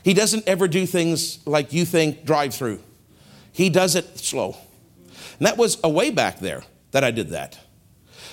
He 0.03 0.13
doesn't 0.13 0.47
ever 0.47 0.67
do 0.67 0.85
things 0.85 1.45
like 1.45 1.73
you 1.73 1.85
think 1.85 2.25
drive 2.25 2.53
through, 2.53 2.81
He 3.51 3.69
does 3.69 3.95
it 3.95 4.19
slow. 4.19 4.57
And 5.39 5.45
that 5.45 5.57
was 5.57 5.77
a 5.83 5.89
way 5.89 6.09
back 6.09 6.39
there 6.39 6.63
that 6.91 7.03
I 7.03 7.11
did 7.11 7.29
that. 7.29 7.59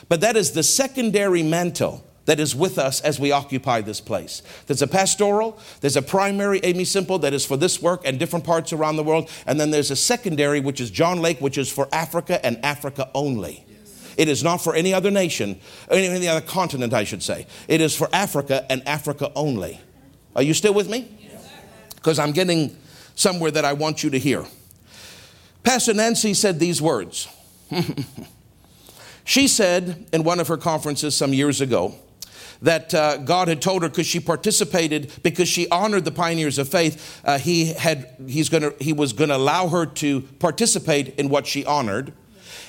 But 0.08 0.20
that 0.20 0.36
is 0.36 0.52
the 0.52 0.62
secondary 0.62 1.42
mantle 1.42 2.04
that 2.26 2.40
is 2.40 2.54
with 2.54 2.78
us 2.78 3.00
as 3.00 3.20
we 3.20 3.32
occupy 3.32 3.80
this 3.80 4.00
place. 4.00 4.42
There's 4.66 4.82
a 4.82 4.86
pastoral, 4.86 5.58
there's 5.80 5.96
a 5.96 6.02
primary 6.02 6.60
Aimee 6.62 6.84
Semple 6.84 7.18
that 7.20 7.34
is 7.34 7.44
for 7.44 7.56
this 7.56 7.82
work 7.82 8.02
and 8.04 8.18
different 8.18 8.44
parts 8.44 8.72
around 8.72 8.96
the 8.96 9.04
world, 9.04 9.30
and 9.46 9.60
then 9.60 9.70
there's 9.70 9.90
a 9.90 9.96
secondary, 9.96 10.60
which 10.60 10.80
is 10.80 10.90
John 10.90 11.20
Lake, 11.20 11.40
which 11.40 11.58
is 11.58 11.70
for 11.70 11.88
Africa 11.92 12.44
and 12.44 12.62
Africa 12.64 13.10
only. 13.14 13.64
It 14.16 14.28
is 14.28 14.44
not 14.44 14.58
for 14.58 14.74
any 14.74 14.94
other 14.94 15.10
nation, 15.10 15.60
any 15.90 16.28
other 16.28 16.40
continent, 16.40 16.92
I 16.92 17.04
should 17.04 17.22
say. 17.22 17.46
It 17.66 17.80
is 17.80 17.96
for 17.96 18.08
Africa 18.12 18.64
and 18.70 18.86
Africa 18.86 19.32
only. 19.34 19.80
Are 20.36 20.42
you 20.42 20.54
still 20.54 20.74
with 20.74 20.88
me? 20.88 21.10
Because 21.96 22.18
I'm 22.18 22.32
getting 22.32 22.76
somewhere 23.16 23.50
that 23.50 23.64
I 23.64 23.72
want 23.72 24.02
you 24.02 24.10
to 24.10 24.18
hear. 24.18 24.44
Pastor 25.62 25.94
Nancy 25.94 26.34
said 26.34 26.60
these 26.60 26.80
words. 26.80 27.28
she 29.24 29.48
said 29.48 30.06
in 30.12 30.22
one 30.22 30.38
of 30.38 30.48
her 30.48 30.58
conferences 30.58 31.16
some 31.16 31.32
years 31.32 31.60
ago, 31.60 31.94
that 32.64 32.94
uh, 32.94 33.18
God 33.18 33.48
had 33.48 33.60
told 33.60 33.82
her 33.82 33.90
because 33.90 34.06
she 34.06 34.20
participated, 34.20 35.12
because 35.22 35.48
she 35.48 35.68
honored 35.68 36.06
the 36.06 36.10
pioneers 36.10 36.58
of 36.58 36.66
faith, 36.66 37.20
uh, 37.22 37.38
he, 37.38 37.66
had, 37.74 38.08
he's 38.26 38.48
gonna, 38.48 38.72
he 38.80 38.94
was 38.94 39.12
going 39.12 39.28
to 39.28 39.36
allow 39.36 39.68
her 39.68 39.84
to 39.84 40.22
participate 40.38 41.14
in 41.16 41.28
what 41.28 41.46
she 41.46 41.64
honored. 41.66 42.14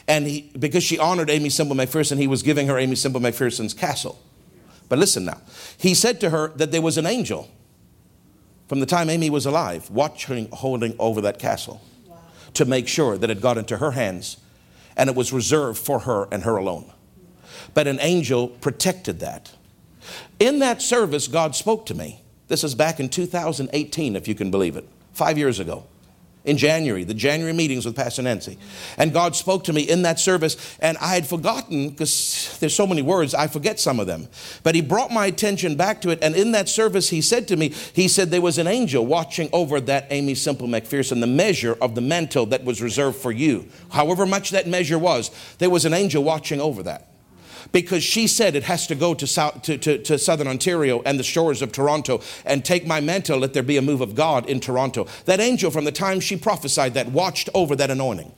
And 0.05 0.27
he, 0.27 0.51
because 0.59 0.83
she 0.83 0.99
honored 0.99 1.29
Aimee 1.29 1.49
Semple 1.49 1.77
McPherson, 1.77 2.17
he 2.17 2.27
was 2.27 2.43
giving 2.43 2.67
her 2.67 2.77
Aimee 2.77 2.95
Semple 2.95 3.21
McPherson's 3.21 3.73
castle. 3.73 4.21
But 4.89 4.99
listen 4.99 5.23
now, 5.23 5.39
he 5.77 5.93
said 5.93 6.19
to 6.21 6.29
her 6.29 6.49
that 6.49 6.71
there 6.71 6.81
was 6.81 6.97
an 6.97 7.05
angel 7.05 7.49
from 8.67 8.81
the 8.81 8.85
time 8.85 9.09
Aimee 9.09 9.29
was 9.29 9.45
alive 9.45 9.89
watching, 9.89 10.49
holding 10.51 10.93
over 10.99 11.21
that 11.21 11.39
castle 11.39 11.81
to 12.53 12.65
make 12.65 12.89
sure 12.89 13.17
that 13.17 13.29
it 13.29 13.39
got 13.39 13.57
into 13.57 13.77
her 13.77 13.91
hands 13.91 14.37
and 14.97 15.09
it 15.09 15.15
was 15.15 15.31
reserved 15.31 15.79
for 15.79 15.99
her 15.99 16.27
and 16.31 16.43
her 16.43 16.57
alone. 16.57 16.91
But 17.73 17.87
an 17.87 17.99
angel 18.01 18.49
protected 18.49 19.21
that. 19.21 19.51
In 20.39 20.59
that 20.59 20.81
service, 20.81 21.27
God 21.27 21.55
spoke 21.55 21.85
to 21.87 21.93
me. 21.93 22.21
This 22.47 22.63
is 22.63 22.75
back 22.75 22.99
in 22.99 23.09
2018, 23.09 24.15
if 24.15 24.27
you 24.27 24.35
can 24.35 24.51
believe 24.51 24.75
it, 24.75 24.87
five 25.13 25.37
years 25.37 25.59
ago 25.59 25.85
in 26.45 26.57
January, 26.57 27.03
the 27.03 27.13
January 27.13 27.53
meetings 27.53 27.85
with 27.85 27.95
Pastor 27.95 28.21
Nancy. 28.21 28.57
And 28.97 29.11
God 29.11 29.35
spoke 29.35 29.63
to 29.65 29.73
me 29.73 29.81
in 29.81 30.03
that 30.03 30.19
service, 30.19 30.77
and 30.79 30.97
I 30.99 31.15
had 31.15 31.27
forgotten, 31.27 31.89
because 31.89 32.55
there's 32.59 32.75
so 32.75 32.87
many 32.87 33.01
words, 33.01 33.33
I 33.33 33.47
forget 33.47 33.79
some 33.79 33.99
of 33.99 34.07
them. 34.07 34.27
But 34.63 34.75
He 34.75 34.81
brought 34.81 35.11
my 35.11 35.25
attention 35.25 35.75
back 35.75 36.01
to 36.01 36.11
it, 36.11 36.19
and 36.21 36.35
in 36.35 36.51
that 36.51 36.69
service, 36.69 37.09
He 37.09 37.21
said 37.21 37.47
to 37.49 37.57
me, 37.57 37.69
He 37.93 38.07
said, 38.07 38.29
There 38.29 38.41
was 38.41 38.59
an 38.59 38.67
angel 38.67 39.05
watching 39.05 39.49
over 39.51 39.81
that 39.81 40.07
Aimee 40.11 40.35
Semple 40.35 40.67
McPherson, 40.67 41.19
the 41.19 41.27
measure 41.27 41.75
of 41.81 41.95
the 41.95 42.01
mantle 42.01 42.45
that 42.47 42.63
was 42.63 42.81
reserved 42.81 43.17
for 43.17 43.31
you. 43.31 43.67
However 43.89 44.25
much 44.25 44.51
that 44.51 44.67
measure 44.67 44.99
was, 44.99 45.31
there 45.57 45.71
was 45.71 45.85
an 45.85 45.93
angel 45.93 46.23
watching 46.23 46.61
over 46.61 46.83
that 46.83 47.07
because 47.71 48.03
she 48.03 48.27
said 48.27 48.55
it 48.55 48.63
has 48.63 48.87
to 48.87 48.95
go 48.95 49.13
to, 49.13 49.27
South, 49.27 49.61
to, 49.63 49.77
to, 49.77 49.97
to, 49.99 50.17
southern 50.17 50.47
Ontario 50.47 51.01
and 51.03 51.19
the 51.19 51.23
shores 51.23 51.61
of 51.61 51.71
Toronto 51.71 52.21
and 52.45 52.63
take 52.63 52.85
my 52.85 53.01
mantle, 53.01 53.39
let 53.39 53.53
there 53.53 53.63
be 53.63 53.77
a 53.77 53.81
move 53.81 54.01
of 54.01 54.15
God 54.15 54.47
in 54.47 54.59
Toronto. 54.59 55.07
That 55.25 55.39
angel, 55.39 55.71
from 55.71 55.85
the 55.85 55.91
time 55.91 56.19
she 56.19 56.35
prophesied 56.37 56.93
that, 56.93 57.11
watched 57.11 57.49
over 57.53 57.75
that 57.75 57.91
anointing 57.91 58.31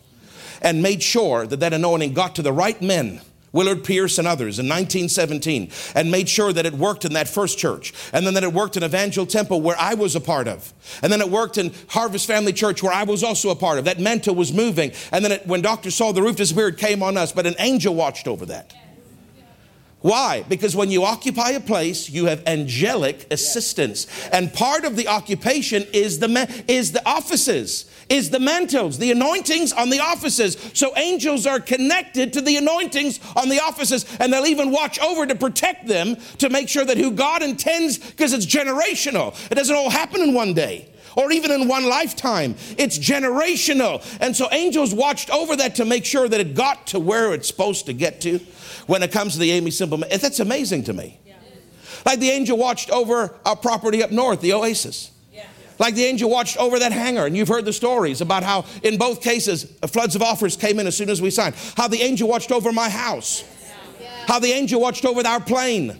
and 0.61 0.81
made 0.81 1.03
sure 1.03 1.45
that 1.45 1.59
that 1.59 1.73
anointing 1.73 2.13
got 2.13 2.35
to 2.35 2.41
the 2.41 2.53
right 2.53 2.81
men. 2.81 3.21
Willard 3.53 3.85
Pierce 3.85 4.17
and 4.17 4.27
others 4.27 4.59
in 4.59 4.67
1917 4.67 5.71
and 5.95 6.11
made 6.11 6.27
sure 6.27 6.51
that 6.51 6.65
it 6.65 6.73
worked 6.73 7.05
in 7.05 7.13
that 7.13 7.27
first 7.27 7.57
church 7.57 7.93
and 8.11 8.25
then 8.25 8.33
that 8.33 8.43
it 8.43 8.51
worked 8.51 8.75
in 8.75 8.83
Evangel 8.83 9.25
Temple 9.25 9.61
where 9.61 9.77
I 9.79 9.93
was 9.93 10.15
a 10.15 10.21
part 10.21 10.47
of 10.47 10.73
and 11.01 11.11
then 11.11 11.21
it 11.21 11.29
worked 11.29 11.57
in 11.57 11.73
Harvest 11.87 12.27
Family 12.27 12.53
Church 12.53 12.83
where 12.83 12.91
I 12.91 13.03
was 13.03 13.23
also 13.23 13.49
a 13.49 13.55
part 13.55 13.79
of. 13.79 13.85
That 13.85 13.99
mantle 13.99 14.35
was 14.35 14.51
moving 14.51 14.91
and 15.11 15.23
then 15.23 15.31
it, 15.31 15.47
when 15.47 15.61
Doctor 15.61 15.91
saw 15.91 16.11
the 16.11 16.21
roof 16.21 16.35
disappeared, 16.35 16.77
came 16.77 17.01
on 17.01 17.17
us 17.17 17.31
but 17.31 17.47
an 17.47 17.55
angel 17.57 17.95
watched 17.95 18.27
over 18.27 18.45
that. 18.47 18.75
Why? 20.01 20.45
Because 20.47 20.75
when 20.75 20.91
you 20.91 21.03
occupy 21.03 21.51
a 21.51 21.59
place, 21.59 22.07
you 22.07 22.25
have 22.25 22.43
angelic 22.45 23.25
assistance. 23.31 24.05
And 24.31 24.53
part 24.53 24.85
of 24.85 24.95
the 24.95 25.07
occupation 25.07 25.85
is 25.91 26.19
the, 26.19 26.63
is 26.67 26.91
the 26.91 27.05
offices, 27.07 27.89
is 28.07 28.29
the 28.29 28.39
mantles, 28.39 28.99
the 28.99 29.11
anointings 29.11 29.73
on 29.73 29.89
the 29.89 29.99
offices. 29.99 30.55
So 30.73 30.95
angels 30.95 31.47
are 31.47 31.59
connected 31.59 32.31
to 32.33 32.41
the 32.41 32.57
anointings 32.57 33.19
on 33.35 33.49
the 33.49 33.59
offices, 33.59 34.05
and 34.19 34.31
they'll 34.31 34.45
even 34.45 34.71
watch 34.71 34.99
over 34.99 35.25
to 35.25 35.35
protect 35.35 35.87
them 35.87 36.15
to 36.37 36.49
make 36.49 36.69
sure 36.69 36.85
that 36.85 36.97
who 36.97 37.11
God 37.11 37.41
intends, 37.41 37.97
because 37.97 38.33
it's 38.33 38.45
generational. 38.45 39.35
It 39.51 39.55
doesn't 39.55 39.75
all 39.75 39.89
happen 39.89 40.21
in 40.21 40.33
one 40.35 40.53
day 40.53 40.89
or 41.15 41.31
even 41.31 41.49
in 41.49 41.67
one 41.67 41.89
lifetime. 41.89 42.53
It's 42.77 42.99
generational. 42.99 44.05
And 44.21 44.35
so 44.35 44.47
angels 44.51 44.93
watched 44.93 45.31
over 45.31 45.55
that 45.55 45.73
to 45.75 45.85
make 45.85 46.05
sure 46.05 46.29
that 46.29 46.39
it 46.39 46.53
got 46.53 46.85
to 46.87 46.99
where 46.99 47.33
it's 47.33 47.47
supposed 47.47 47.87
to 47.87 47.93
get 47.93 48.21
to 48.21 48.39
when 48.87 49.03
it 49.03 49.11
comes 49.11 49.33
to 49.33 49.39
the 49.39 49.51
Aimee 49.51 49.71
Semple. 49.71 49.99
That's 49.99 50.39
amazing 50.39 50.85
to 50.85 50.93
me. 50.93 51.19
Like 52.05 52.19
the 52.19 52.29
angel 52.29 52.57
watched 52.57 52.89
over 52.89 53.35
our 53.45 53.55
property 53.55 54.01
up 54.01 54.11
north, 54.11 54.41
the 54.41 54.53
Oasis. 54.53 55.11
Like 55.79 55.93
the 55.93 56.05
angel 56.05 56.29
watched 56.29 56.57
over 56.57 56.79
that 56.79 56.91
hangar, 56.91 57.25
and 57.25 57.37
you've 57.37 57.47
heard 57.47 57.65
the 57.65 57.73
stories 57.73 58.21
about 58.21 58.43
how, 58.43 58.65
in 58.81 58.97
both 58.97 59.21
cases, 59.21 59.71
uh, 59.83 59.87
floods 59.87 60.15
of 60.15 60.23
offers 60.23 60.57
came 60.57 60.79
in 60.79 60.87
as 60.87 60.97
soon 60.97 61.09
as 61.09 61.21
we 61.21 61.29
signed. 61.29 61.55
How 61.75 61.87
the 61.87 62.01
angel 62.01 62.27
watched 62.27 62.51
over 62.51 62.71
my 62.71 62.89
house. 62.89 63.43
How 64.25 64.39
the 64.39 64.51
angel 64.51 64.81
watched 64.81 65.05
over 65.05 65.25
our 65.25 65.39
plane. 65.39 65.99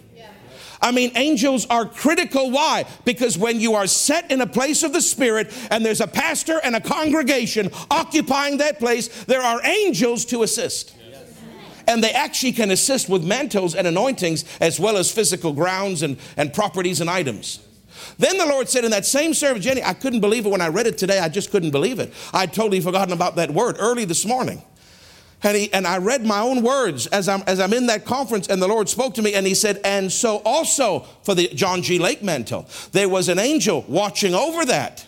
I 0.82 0.92
mean, 0.92 1.12
angels 1.16 1.66
are 1.70 1.86
critical. 1.86 2.52
Why? 2.52 2.86
Because 3.04 3.38
when 3.38 3.60
you 3.60 3.74
are 3.74 3.88
set 3.88 4.32
in 4.32 4.42
a 4.42 4.48
place 4.48 4.84
of 4.84 4.94
the 4.94 5.02
Spirit 5.02 5.52
and 5.72 5.84
there's 5.86 6.02
a 6.02 6.08
pastor 6.08 6.60
and 6.64 6.76
a 6.76 6.82
congregation 6.82 7.72
occupying 7.90 8.58
that 8.58 8.78
place, 8.78 9.26
there 9.26 9.42
are 9.42 9.60
angels 9.64 10.26
to 10.26 10.44
assist 10.44 10.94
and 11.88 12.04
they 12.04 12.12
actually 12.12 12.52
can 12.52 12.72
assist 12.72 13.10
with 13.10 13.24
mantles 13.24 13.74
and 13.74 13.88
anointings 13.88 14.46
as 14.60 14.80
well 14.80 14.98
as 14.98 15.12
physical 15.12 15.54
grounds 15.54 16.04
and, 16.04 16.18
and 16.36 16.54
properties 16.54 17.02
and 17.02 17.10
items. 17.10 17.60
Then 18.20 18.38
the 18.38 18.46
Lord 18.46 18.70
said 18.70 18.86
in 18.86 18.92
that 18.92 19.06
same 19.06 19.34
service, 19.34 19.64
Jenny, 19.64 19.84
I 19.84 19.94
couldn't 19.94 20.22
believe 20.22 20.46
it 20.46 20.50
when 20.50 20.62
I 20.62 20.68
read 20.68 20.88
it 20.88 20.98
today. 20.98 21.20
I 21.20 21.30
just 21.30 21.52
couldn't 21.52 21.72
believe 21.72 22.00
it. 22.00 22.14
I'd 22.34 22.54
totally 22.54 22.80
forgotten 22.80 23.14
about 23.14 23.36
that 23.36 23.52
word 23.52 23.78
early 23.80 24.06
this 24.06 24.26
morning. 24.26 24.62
And, 25.44 25.56
he, 25.56 25.72
and 25.72 25.86
I 25.86 26.00
read 26.00 26.26
my 26.26 26.40
own 26.40 26.64
words 26.64 27.06
as 27.08 27.30
I'm, 27.30 27.44
as 27.46 27.60
I'm 27.60 27.74
in 27.74 27.88
that 27.88 28.06
conference, 28.06 28.48
and 28.48 28.60
the 28.60 28.68
Lord 28.68 28.90
spoke 28.90 29.14
to 29.16 29.22
me, 29.22 29.36
and 29.36 29.46
He 29.46 29.54
said, 29.54 29.80
And 29.84 30.12
so 30.12 30.42
also 30.44 31.02
for 31.22 31.36
the 31.36 31.48
John 31.50 31.84
G. 31.84 32.00
Lake 32.00 32.24
mantle, 32.24 32.68
there 32.92 33.08
was 33.08 33.30
an 33.30 33.38
angel 33.38 33.86
watching 33.88 34.34
over 34.34 34.66
that. 34.66 35.06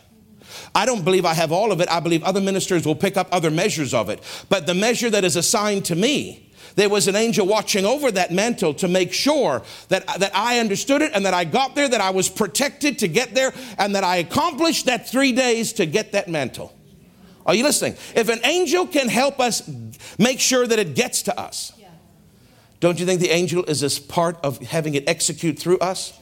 I 0.76 0.86
don't 0.86 1.04
believe 1.04 1.26
I 1.26 1.34
have 1.34 1.52
all 1.52 1.72
of 1.72 1.82
it. 1.82 1.90
I 1.90 2.00
believe 2.00 2.24
other 2.24 2.42
ministers 2.42 2.86
will 2.86 2.96
pick 2.96 3.18
up 3.18 3.28
other 3.32 3.50
measures 3.50 3.94
of 3.94 4.10
it. 4.10 4.22
But 4.50 4.68
the 4.68 4.76
measure 4.76 5.10
that 5.10 5.24
is 5.24 5.36
assigned 5.36 5.86
to 5.86 5.96
me, 5.96 6.49
there 6.76 6.90
was 6.90 7.08
an 7.08 7.16
angel 7.16 7.46
watching 7.46 7.86
over 7.86 8.12
that 8.12 8.32
mantle 8.32 8.74
to 8.76 8.88
make 8.88 9.14
sure 9.14 9.64
that, 9.90 10.06
that 10.20 10.32
I 10.36 10.60
understood 10.60 11.02
it 11.02 11.12
and 11.14 11.26
that 11.26 11.34
I 11.34 11.44
got 11.44 11.76
there, 11.76 11.88
that 11.88 12.02
I 12.02 12.12
was 12.12 12.30
protected 12.30 13.00
to 13.00 13.08
get 13.08 13.34
there, 13.34 13.54
and 13.78 13.96
that 13.96 14.04
I 14.04 14.18
accomplished 14.18 14.86
that 14.86 15.10
three 15.10 15.32
days 15.32 15.74
to 15.74 15.86
get 15.86 16.12
that 16.14 16.28
mantle. 16.28 16.74
Are 17.46 17.56
you 17.56 17.64
listening? 17.64 17.96
If 18.16 18.30
an 18.30 18.40
angel 18.44 18.86
can 18.86 19.10
help 19.10 19.40
us 19.40 19.70
make 20.18 20.40
sure 20.40 20.68
that 20.68 20.78
it 20.78 20.96
gets 20.96 21.24
to 21.24 21.40
us, 21.40 21.74
don't 22.80 23.00
you 23.00 23.06
think 23.06 23.20
the 23.20 23.32
angel 23.32 23.66
is 23.66 23.84
as 23.84 24.00
part 24.00 24.38
of 24.44 24.60
having 24.60 24.94
it 24.94 25.08
execute 25.08 25.60
through 25.60 25.80
us? 25.80 26.14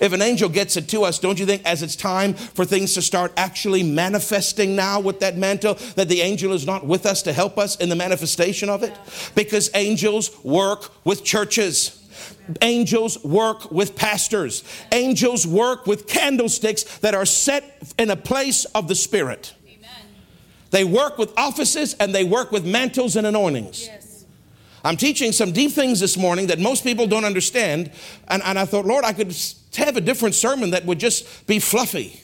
If 0.00 0.12
an 0.12 0.22
angel 0.22 0.48
gets 0.48 0.76
it 0.76 0.88
to 0.88 1.04
us, 1.04 1.18
don't 1.18 1.38
you 1.38 1.46
think 1.46 1.64
as 1.64 1.82
it's 1.82 1.96
time 1.96 2.34
for 2.34 2.64
things 2.64 2.94
to 2.94 3.02
start 3.02 3.32
actually 3.36 3.82
manifesting 3.82 4.76
now 4.76 5.00
with 5.00 5.20
that 5.20 5.36
mantle, 5.36 5.74
that 5.96 6.08
the 6.08 6.20
angel 6.20 6.52
is 6.52 6.66
not 6.66 6.86
with 6.86 7.06
us 7.06 7.22
to 7.22 7.32
help 7.32 7.58
us 7.58 7.76
in 7.76 7.88
the 7.88 7.96
manifestation 7.96 8.68
of 8.68 8.82
it? 8.82 8.96
Because 9.34 9.70
angels 9.74 10.30
work 10.44 10.90
with 11.04 11.24
churches. 11.24 12.00
Angels 12.62 13.22
work 13.24 13.70
with 13.70 13.96
pastors. 13.96 14.64
Angels 14.92 15.46
work 15.46 15.86
with 15.86 16.06
candlesticks 16.06 16.98
that 16.98 17.14
are 17.14 17.26
set 17.26 17.82
in 17.98 18.10
a 18.10 18.16
place 18.16 18.64
of 18.66 18.88
the 18.88 18.94
Spirit. 18.94 19.54
They 20.74 20.82
work 20.82 21.18
with 21.18 21.32
offices 21.38 21.94
and 21.94 22.12
they 22.12 22.24
work 22.24 22.50
with 22.50 22.66
mantles 22.66 23.14
and 23.14 23.24
anointings. 23.28 23.86
Yes. 23.86 24.24
I'm 24.82 24.96
teaching 24.96 25.30
some 25.30 25.52
deep 25.52 25.70
things 25.70 26.00
this 26.00 26.16
morning 26.16 26.48
that 26.48 26.58
most 26.58 26.82
people 26.82 27.06
don't 27.06 27.24
understand. 27.24 27.92
And, 28.26 28.42
and 28.42 28.58
I 28.58 28.64
thought, 28.64 28.84
Lord, 28.84 29.04
I 29.04 29.12
could 29.12 29.32
have 29.76 29.96
a 29.96 30.00
different 30.00 30.34
sermon 30.34 30.70
that 30.70 30.84
would 30.84 30.98
just 30.98 31.46
be 31.46 31.58
fluffy. 31.58 32.20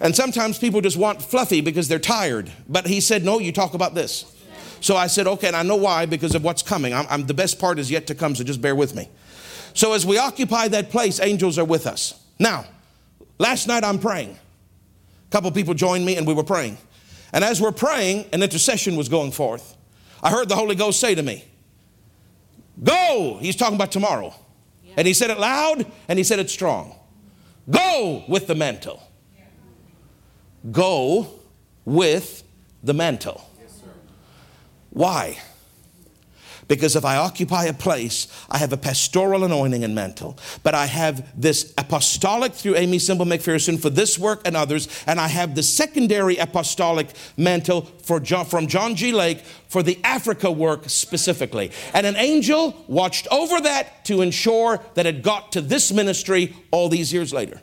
And 0.00 0.16
sometimes 0.16 0.58
people 0.58 0.80
just 0.80 0.96
want 0.96 1.22
fluffy 1.22 1.60
because 1.60 1.88
they're 1.88 1.98
tired. 1.98 2.50
But 2.68 2.86
he 2.86 3.00
said, 3.00 3.24
No, 3.24 3.38
you 3.38 3.52
talk 3.52 3.74
about 3.74 3.94
this. 3.94 4.36
So 4.80 4.96
I 4.96 5.06
said, 5.08 5.26
Okay, 5.26 5.46
and 5.46 5.56
I 5.56 5.62
know 5.62 5.76
why 5.76 6.06
because 6.06 6.34
of 6.34 6.42
what's 6.42 6.62
coming. 6.62 6.94
I'm, 6.94 7.06
I'm, 7.10 7.26
the 7.26 7.34
best 7.34 7.58
part 7.58 7.78
is 7.78 7.90
yet 7.90 8.06
to 8.08 8.14
come, 8.14 8.34
so 8.34 8.42
just 8.42 8.62
bear 8.62 8.74
with 8.74 8.94
me. 8.94 9.08
So 9.74 9.92
as 9.92 10.06
we 10.06 10.18
occupy 10.18 10.68
that 10.68 10.90
place, 10.90 11.20
angels 11.20 11.58
are 11.58 11.64
with 11.64 11.86
us. 11.86 12.18
Now, 12.38 12.64
last 13.38 13.68
night 13.68 13.84
I'm 13.84 13.98
praying. 13.98 14.30
A 14.30 15.30
couple 15.30 15.50
people 15.52 15.74
joined 15.74 16.04
me 16.04 16.16
and 16.16 16.26
we 16.26 16.34
were 16.34 16.44
praying. 16.44 16.78
And 17.32 17.44
as 17.44 17.60
we're 17.60 17.70
praying, 17.70 18.26
an 18.32 18.42
intercession 18.42 18.96
was 18.96 19.08
going 19.08 19.30
forth. 19.30 19.76
I 20.22 20.30
heard 20.30 20.48
the 20.48 20.56
Holy 20.56 20.74
Ghost 20.74 20.98
say 20.98 21.14
to 21.14 21.22
me, 21.22 21.44
Go! 22.82 23.38
He's 23.40 23.56
talking 23.56 23.74
about 23.74 23.92
tomorrow. 23.92 24.34
And 25.00 25.06
he 25.06 25.14
said 25.14 25.30
it 25.30 25.38
loud 25.38 25.86
and 26.08 26.18
he 26.18 26.22
said 26.22 26.40
it 26.40 26.50
strong. 26.50 26.94
Go 27.70 28.22
with 28.28 28.46
the 28.46 28.54
mantle. 28.54 29.02
Go 30.70 31.26
with 31.86 32.44
the 32.84 32.92
mantle. 32.92 33.42
Why? 34.90 35.38
Because 36.70 36.94
if 36.94 37.04
I 37.04 37.16
occupy 37.16 37.64
a 37.64 37.72
place, 37.72 38.28
I 38.48 38.58
have 38.58 38.72
a 38.72 38.76
pastoral 38.76 39.42
anointing 39.42 39.82
and 39.82 39.92
mantle. 39.92 40.38
But 40.62 40.76
I 40.76 40.86
have 40.86 41.28
this 41.38 41.74
apostolic 41.76 42.52
through 42.52 42.76
Aimee 42.76 43.00
Semple 43.00 43.26
McPherson 43.26 43.76
for 43.76 43.90
this 43.90 44.16
work 44.16 44.42
and 44.44 44.56
others. 44.56 44.86
And 45.04 45.18
I 45.18 45.26
have 45.26 45.56
the 45.56 45.64
secondary 45.64 46.36
apostolic 46.36 47.08
mantle 47.36 47.90
for 48.04 48.20
John, 48.20 48.46
from 48.46 48.68
John 48.68 48.94
G. 48.94 49.10
Lake 49.10 49.40
for 49.66 49.82
the 49.82 49.98
Africa 50.04 50.48
work 50.48 50.88
specifically. 50.88 51.72
And 51.92 52.06
an 52.06 52.14
angel 52.14 52.84
watched 52.86 53.26
over 53.32 53.60
that 53.62 54.04
to 54.04 54.22
ensure 54.22 54.78
that 54.94 55.06
it 55.06 55.22
got 55.22 55.50
to 55.52 55.60
this 55.60 55.90
ministry 55.90 56.54
all 56.70 56.88
these 56.88 57.12
years 57.12 57.32
later. 57.32 57.60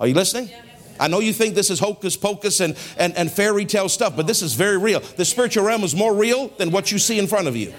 Are 0.00 0.08
you 0.08 0.14
listening? 0.14 0.50
I 0.98 1.08
know 1.08 1.20
you 1.20 1.32
think 1.32 1.54
this 1.54 1.70
is 1.70 1.78
hocus 1.78 2.16
pocus 2.16 2.60
and, 2.60 2.76
and, 2.96 3.16
and 3.16 3.30
fairy 3.30 3.64
tale 3.64 3.88
stuff, 3.88 4.16
but 4.16 4.26
this 4.26 4.42
is 4.42 4.54
very 4.54 4.78
real. 4.78 5.00
The 5.00 5.24
spiritual 5.24 5.64
realm 5.64 5.82
is 5.84 5.94
more 5.94 6.14
real 6.14 6.48
than 6.58 6.70
what 6.70 6.92
you 6.92 6.98
see 6.98 7.18
in 7.18 7.26
front 7.26 7.48
of 7.48 7.56
you. 7.56 7.72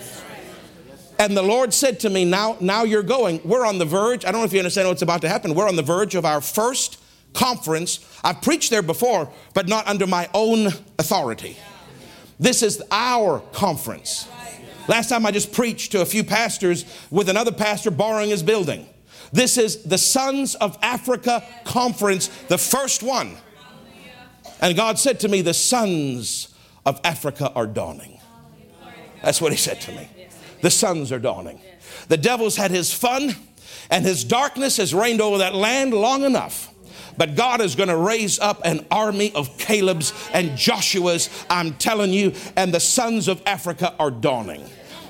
And 1.20 1.36
the 1.36 1.42
Lord 1.42 1.74
said 1.74 2.00
to 2.02 2.10
me, 2.10 2.26
now, 2.26 2.58
now 2.60 2.84
you're 2.84 3.04
going. 3.04 3.42
We're 3.44 3.66
on 3.66 3.80
the 3.80 3.86
verge. 3.86 4.24
I 4.24 4.32
don't 4.32 4.42
know 4.42 4.46
if 4.46 4.54
you 4.54 4.60
understand 4.60 4.88
what's 4.88 5.02
about 5.02 5.22
to 5.22 5.30
happen. 5.30 5.56
We're 5.56 5.68
on 5.68 5.76
the 5.76 5.82
verge 5.82 6.14
of 6.14 6.26
our 6.26 6.42
first 6.42 7.02
conference. 7.34 8.00
I've 8.24 8.42
preached 8.42 8.70
there 8.70 8.84
before, 8.84 9.32
but 9.54 9.68
not 9.68 9.88
under 9.88 10.06
my 10.06 10.30
own 10.34 10.68
authority. 11.00 11.58
This 12.40 12.62
is 12.62 12.84
our 12.92 13.40
conference. 13.52 14.28
Last 14.88 15.10
time 15.10 15.26
I 15.26 15.32
just 15.32 15.52
preached 15.52 15.92
to 15.94 16.02
a 16.02 16.06
few 16.06 16.24
pastors 16.24 16.86
with 17.10 17.30
another 17.30 17.52
pastor 17.52 17.92
borrowing 17.92 18.30
his 18.30 18.44
building. 18.44 18.88
This 19.32 19.58
is 19.58 19.84
the 19.84 19.98
Sons 19.98 20.56
of 20.56 20.78
Africa 20.82 21.44
Conference, 21.64 22.28
the 22.48 22.58
first 22.58 23.04
one. 23.04 23.36
And 24.62 24.76
God 24.76 24.98
said 24.98 25.20
to 25.22 25.28
me, 25.28 25.42
The 25.42 25.54
sons 25.54 26.54
of 26.86 27.00
Africa 27.04 27.52
are 27.54 27.68
dawning. 27.68 28.20
That's 29.22 29.42
what 29.42 29.52
He 29.52 29.58
said 29.58 29.82
to 29.82 29.92
me. 29.92 30.10
The 30.62 30.72
sons 30.72 31.12
are 31.12 31.20
dawning. 31.20 31.62
The 32.08 32.18
devil's 32.18 32.56
had 32.56 32.72
his 32.72 32.94
fun, 32.94 33.36
and 33.90 34.06
his 34.06 34.24
darkness 34.24 34.78
has 34.78 34.94
reigned 34.94 35.22
over 35.22 35.40
that 35.40 35.54
land 35.54 35.94
long 35.94 36.24
enough. 36.24 36.74
But 37.18 37.36
God 37.36 37.62
is 37.62 37.76
going 37.76 37.90
to 37.90 37.98
raise 37.98 38.40
up 38.40 38.62
an 38.64 38.86
army 38.92 39.32
of 39.34 39.58
Caleb's 39.58 40.14
and 40.34 40.56
Joshua's, 40.56 41.30
I'm 41.50 41.74
telling 41.76 42.14
you, 42.14 42.34
and 42.56 42.74
the 42.74 42.80
sons 42.80 43.28
of 43.28 43.42
Africa 43.46 43.94
are 44.00 44.12
dawning. 44.12 44.64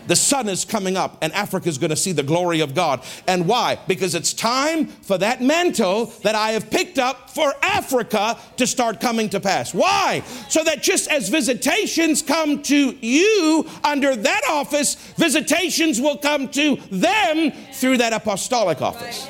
The 0.07 0.15
sun 0.15 0.49
is 0.49 0.65
coming 0.65 0.97
up, 0.97 1.17
and 1.21 1.33
Africa 1.33 1.69
is 1.69 1.77
going 1.77 1.89
to 1.89 1.95
see 1.95 2.11
the 2.11 2.23
glory 2.23 2.61
of 2.61 2.73
God. 2.73 3.03
And 3.27 3.47
why? 3.47 3.77
Because 3.87 4.15
it's 4.15 4.33
time 4.33 4.87
for 4.87 5.17
that 5.17 5.41
mantle 5.41 6.07
that 6.23 6.35
I 6.35 6.51
have 6.51 6.69
picked 6.69 6.97
up 6.97 7.29
for 7.29 7.53
Africa 7.61 8.37
to 8.57 8.67
start 8.67 8.99
coming 8.99 9.29
to 9.29 9.39
pass. 9.39 9.73
Why? 9.73 10.23
So 10.49 10.63
that 10.63 10.81
just 10.81 11.09
as 11.11 11.29
visitations 11.29 12.21
come 12.21 12.61
to 12.63 12.97
you 13.01 13.65
under 13.83 14.15
that 14.15 14.41
office, 14.49 14.95
visitations 15.17 16.01
will 16.01 16.17
come 16.17 16.49
to 16.49 16.77
them 16.91 17.51
through 17.73 17.97
that 17.97 18.13
apostolic 18.13 18.81
office. 18.81 19.27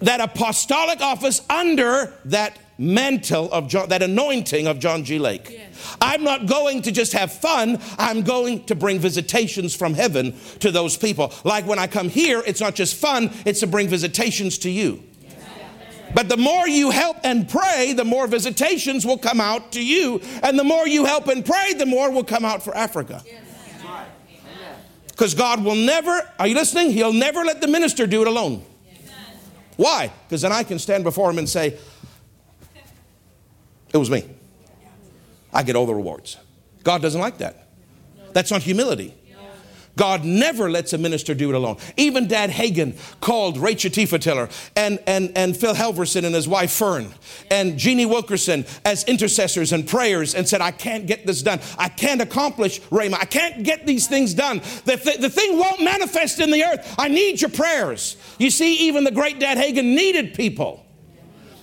That 0.00 0.20
apostolic 0.20 1.00
office 1.00 1.40
under 1.48 2.12
that 2.26 2.58
mantle 2.78 3.50
of 3.52 3.68
John, 3.68 3.88
that 3.88 4.02
anointing 4.02 4.66
of 4.66 4.78
John 4.78 5.04
G. 5.04 5.18
Lake. 5.18 5.48
Yes. 5.50 5.96
I'm 6.00 6.24
not 6.24 6.46
going 6.46 6.82
to 6.82 6.92
just 6.92 7.12
have 7.12 7.32
fun, 7.32 7.80
I'm 7.98 8.22
going 8.22 8.64
to 8.64 8.74
bring 8.74 8.98
visitations 8.98 9.74
from 9.74 9.94
heaven 9.94 10.34
to 10.60 10.70
those 10.70 10.96
people. 10.96 11.32
Like 11.44 11.66
when 11.66 11.78
I 11.78 11.86
come 11.86 12.08
here, 12.08 12.42
it's 12.46 12.60
not 12.60 12.74
just 12.74 12.96
fun, 12.96 13.30
it's 13.44 13.60
to 13.60 13.66
bring 13.66 13.88
visitations 13.88 14.58
to 14.58 14.70
you. 14.70 15.02
But 16.14 16.28
the 16.28 16.36
more 16.36 16.66
you 16.66 16.90
help 16.90 17.18
and 17.24 17.48
pray, 17.48 17.92
the 17.92 18.04
more 18.04 18.26
visitations 18.26 19.04
will 19.04 19.18
come 19.18 19.40
out 19.40 19.72
to 19.72 19.84
you. 19.84 20.22
And 20.42 20.58
the 20.58 20.64
more 20.64 20.86
you 20.86 21.04
help 21.04 21.28
and 21.28 21.44
pray, 21.44 21.74
the 21.74 21.84
more 21.84 22.10
will 22.10 22.24
come 22.24 22.44
out 22.44 22.62
for 22.62 22.74
Africa. 22.74 23.22
Because 25.08 25.34
God 25.34 25.64
will 25.64 25.74
never, 25.74 26.30
are 26.38 26.46
you 26.46 26.54
listening? 26.54 26.90
He'll 26.90 27.12
never 27.12 27.44
let 27.44 27.60
the 27.60 27.66
minister 27.66 28.06
do 28.06 28.22
it 28.22 28.28
alone. 28.28 28.64
Why? 29.76 30.10
Because 30.26 30.42
then 30.42 30.52
I 30.52 30.62
can 30.62 30.78
stand 30.78 31.04
before 31.04 31.28
him 31.30 31.38
and 31.38 31.48
say, 31.48 31.78
it 33.96 34.00
was 34.00 34.10
me. 34.10 34.24
I 35.52 35.62
get 35.62 35.74
all 35.74 35.86
the 35.86 35.94
rewards. 35.94 36.36
God 36.84 37.02
doesn't 37.02 37.20
like 37.20 37.38
that. 37.38 37.68
That's 38.32 38.50
not 38.50 38.62
humility. 38.62 39.14
God 39.96 40.24
never 40.24 40.70
lets 40.70 40.92
a 40.92 40.98
minister 40.98 41.34
do 41.34 41.48
it 41.48 41.54
alone. 41.54 41.78
Even 41.96 42.28
Dad 42.28 42.50
Hagin 42.50 42.98
called 43.20 43.56
Rachel 43.56 43.90
Tiefenthaler 43.90 44.52
and, 44.76 44.98
and, 45.06 45.32
and 45.34 45.56
Phil 45.56 45.74
Helverson 45.74 46.24
and 46.24 46.34
his 46.34 46.46
wife 46.46 46.70
Fern 46.70 47.14
and 47.50 47.78
Jeannie 47.78 48.04
Wilkerson 48.04 48.66
as 48.84 49.04
intercessors 49.04 49.72
and 49.72 49.88
prayers 49.88 50.34
and 50.34 50.46
said, 50.46 50.60
I 50.60 50.70
can't 50.70 51.06
get 51.06 51.26
this 51.26 51.40
done. 51.40 51.60
I 51.78 51.88
can't 51.88 52.20
accomplish 52.20 52.80
Rhema. 52.82 53.14
I 53.14 53.24
can't 53.24 53.62
get 53.62 53.86
these 53.86 54.06
things 54.06 54.34
done. 54.34 54.58
The, 54.84 54.98
th- 54.98 55.20
the 55.20 55.30
thing 55.30 55.58
won't 55.58 55.82
manifest 55.82 56.40
in 56.40 56.50
the 56.50 56.62
earth. 56.62 56.94
I 56.98 57.08
need 57.08 57.40
your 57.40 57.50
prayers. 57.50 58.18
You 58.38 58.50
see, 58.50 58.88
even 58.88 59.04
the 59.04 59.10
great 59.10 59.38
Dad 59.38 59.56
Hagin 59.56 59.94
needed 59.94 60.34
people. 60.34 60.85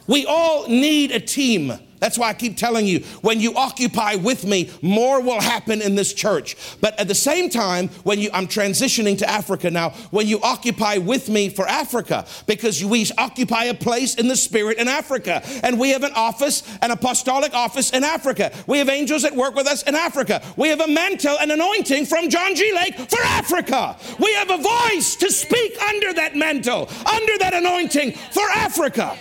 We 0.08 0.26
all 0.26 0.68
need 0.68 1.12
a 1.12 1.20
team. 1.20 1.74
That's 2.04 2.18
why 2.18 2.28
I 2.28 2.34
keep 2.34 2.58
telling 2.58 2.86
you 2.86 3.00
when 3.22 3.40
you 3.40 3.56
occupy 3.56 4.16
with 4.16 4.44
me, 4.44 4.70
more 4.82 5.22
will 5.22 5.40
happen 5.40 5.82
in 5.82 5.96
this 5.96 6.14
church. 6.14 6.58
But 6.82 7.00
at 7.00 7.08
the 7.08 7.16
same 7.16 7.50
time, 7.50 7.88
when 8.04 8.20
you, 8.20 8.30
I'm 8.34 8.48
transitioning 8.48 9.18
to 9.20 9.30
Africa 9.30 9.72
now, 9.72 9.92
when 10.12 10.28
you 10.28 10.42
occupy 10.42 10.98
with 10.98 11.30
me 11.30 11.48
for 11.48 11.66
Africa, 11.66 12.26
because 12.46 12.84
we 12.84 13.08
occupy 13.18 13.66
a 13.66 13.74
place 13.74 14.16
in 14.16 14.28
the 14.28 14.36
spirit 14.36 14.80
in 14.80 14.90
Africa. 14.90 15.42
And 15.64 15.80
we 15.80 15.92
have 15.92 16.04
an 16.04 16.12
office, 16.14 16.64
an 16.82 16.92
apostolic 16.92 17.54
office 17.54 17.92
in 17.92 18.04
Africa. 18.04 18.52
We 18.68 18.80
have 18.80 18.90
angels 18.90 19.22
that 19.22 19.34
work 19.34 19.56
with 19.56 19.68
us 19.68 19.84
in 19.84 19.96
Africa. 19.96 20.42
We 20.58 20.68
have 20.68 20.82
a 20.82 20.88
mantle 20.90 21.38
and 21.40 21.54
anointing 21.54 22.08
from 22.08 22.30
John 22.30 22.54
G. 22.54 22.74
Lake 22.74 22.96
for 23.10 23.22
Africa. 23.22 23.98
We 24.20 24.34
have 24.34 24.50
a 24.50 24.58
voice 24.58 25.16
to 25.16 25.32
speak 25.32 25.82
under 25.84 26.12
that 26.16 26.36
mantle, 26.36 26.90
under 27.06 27.38
that 27.38 27.54
anointing 27.54 28.12
for 28.12 28.44
Africa. 28.50 29.18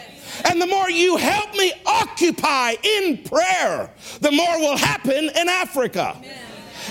And 0.49 0.61
the 0.61 0.66
more 0.66 0.91
you 0.91 1.16
help 1.16 1.55
me 1.55 1.72
occupy 1.85 2.74
in 2.83 3.18
prayer, 3.18 3.91
the 4.20 4.33
more 4.33 4.59
will 4.59 4.76
happen 4.76 5.30
in 5.35 5.49
Africa. 5.49 6.14
Amen. 6.16 6.37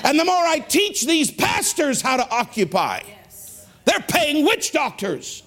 And 0.03 0.19
the 0.19 0.25
more 0.25 0.35
I 0.35 0.59
teach 0.59 1.05
these 1.05 1.31
pastors 1.31 2.01
how 2.01 2.17
to 2.17 2.29
occupy, 2.29 3.01
yes. 3.05 3.67
they're 3.85 3.99
paying 4.07 4.45
witch 4.45 4.71
doctors 4.71 5.43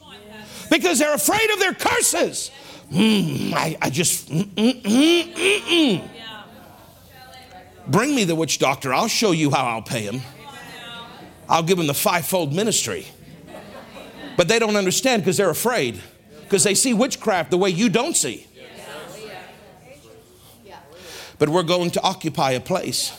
because 0.71 0.99
they're 0.99 1.15
afraid 1.15 1.51
of 1.51 1.59
their 1.59 1.75
curses. 1.75 2.51
Mm, 2.91 3.53
I, 3.55 3.77
I, 3.81 3.91
just, 3.91 4.29
mm, 4.29 4.45
mm, 4.45 4.83
mm, 4.83 5.35
mm, 5.35 5.61
mm. 5.63 6.09
bring 7.89 8.15
me 8.15 8.25
the 8.25 8.35
witch 8.35 8.59
doctor. 8.59 8.93
I'll 8.93 9.09
show 9.09 9.33
you 9.33 9.51
how 9.51 9.65
I'll 9.65 9.83
pay 9.83 10.03
him. 10.03 10.21
I'll 11.49 11.63
give 11.63 11.79
him 11.79 11.87
the 11.87 11.95
fivefold 11.95 12.53
ministry. 12.53 13.07
But 14.37 14.49
they 14.49 14.59
don't 14.59 14.77
understand 14.77 15.23
because 15.23 15.37
they're 15.37 15.51
afraid 15.51 16.01
because 16.45 16.65
they 16.65 16.75
see 16.75 16.95
witchcraft 16.95 17.51
the 17.51 17.59
way 17.59 17.71
you 17.71 17.89
don't 17.89 18.17
see. 18.17 18.47
But 21.39 21.49
we're 21.49 21.65
going 21.65 21.91
to 21.93 22.03
occupy 22.03 22.53
a 22.53 22.61
place 22.61 23.13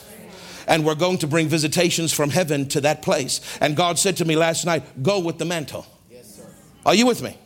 and 0.66 0.84
we're 0.84 0.94
going 0.94 1.18
to 1.18 1.26
bring 1.26 1.48
visitations 1.48 2.12
from 2.12 2.30
heaven 2.30 2.66
to 2.68 2.80
that 2.80 3.02
place. 3.02 3.40
And 3.60 3.76
God 3.76 3.98
said 3.98 4.16
to 4.16 4.24
me 4.24 4.36
last 4.36 4.64
night, 4.64 4.82
Go 5.02 5.20
with 5.20 5.38
the 5.38 5.44
mantle. 5.44 5.86
Yes, 6.10 6.40
Are 6.84 6.94
you 6.94 7.06
with 7.06 7.22
me? 7.22 7.36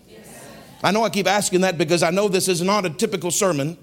I 0.83 0.93
know 0.93 1.05
I 1.05 1.11
keep 1.11 1.27
asking 1.27 1.61
that 1.61 1.77
because 1.77 2.03
I 2.03 2.11
know 2.11 2.29
this 2.29 2.49
is 2.49 2.63
not 2.63 2.87
a 2.87 2.91
typical 2.91 3.31
sermon. 3.31 3.77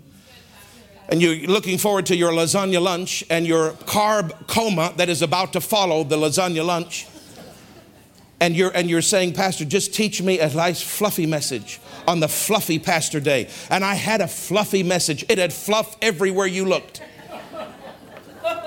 And 1.09 1.21
you're 1.21 1.47
looking 1.47 1.77
forward 1.77 2.07
to 2.07 2.15
your 2.15 2.31
lasagna 2.31 2.81
lunch 2.81 3.23
and 3.29 3.45
your 3.45 3.71
carb 3.71 4.47
coma 4.47 4.93
that 4.97 5.07
is 5.07 5.21
about 5.21 5.53
to 5.53 5.61
follow 5.61 6.03
the 6.03 6.17
lasagna 6.17 6.65
lunch 6.65 7.05
and 8.39 8.55
you're 8.55 8.71
and 8.75 8.89
you're 8.89 9.01
saying 9.01 9.33
pastor 9.33 9.65
just 9.65 9.93
teach 9.93 10.21
me 10.21 10.39
a 10.39 10.53
nice 10.53 10.81
fluffy 10.81 11.25
message 11.25 11.79
on 12.07 12.19
the 12.19 12.27
fluffy 12.27 12.79
pastor 12.79 13.19
day. 13.19 13.49
And 13.69 13.83
i 13.83 13.95
had 13.95 14.21
a 14.21 14.27
fluffy 14.27 14.83
message. 14.83 15.25
It 15.29 15.37
had 15.37 15.53
fluff 15.53 15.97
everywhere 16.01 16.47
you 16.47 16.65
looked. 16.65 17.01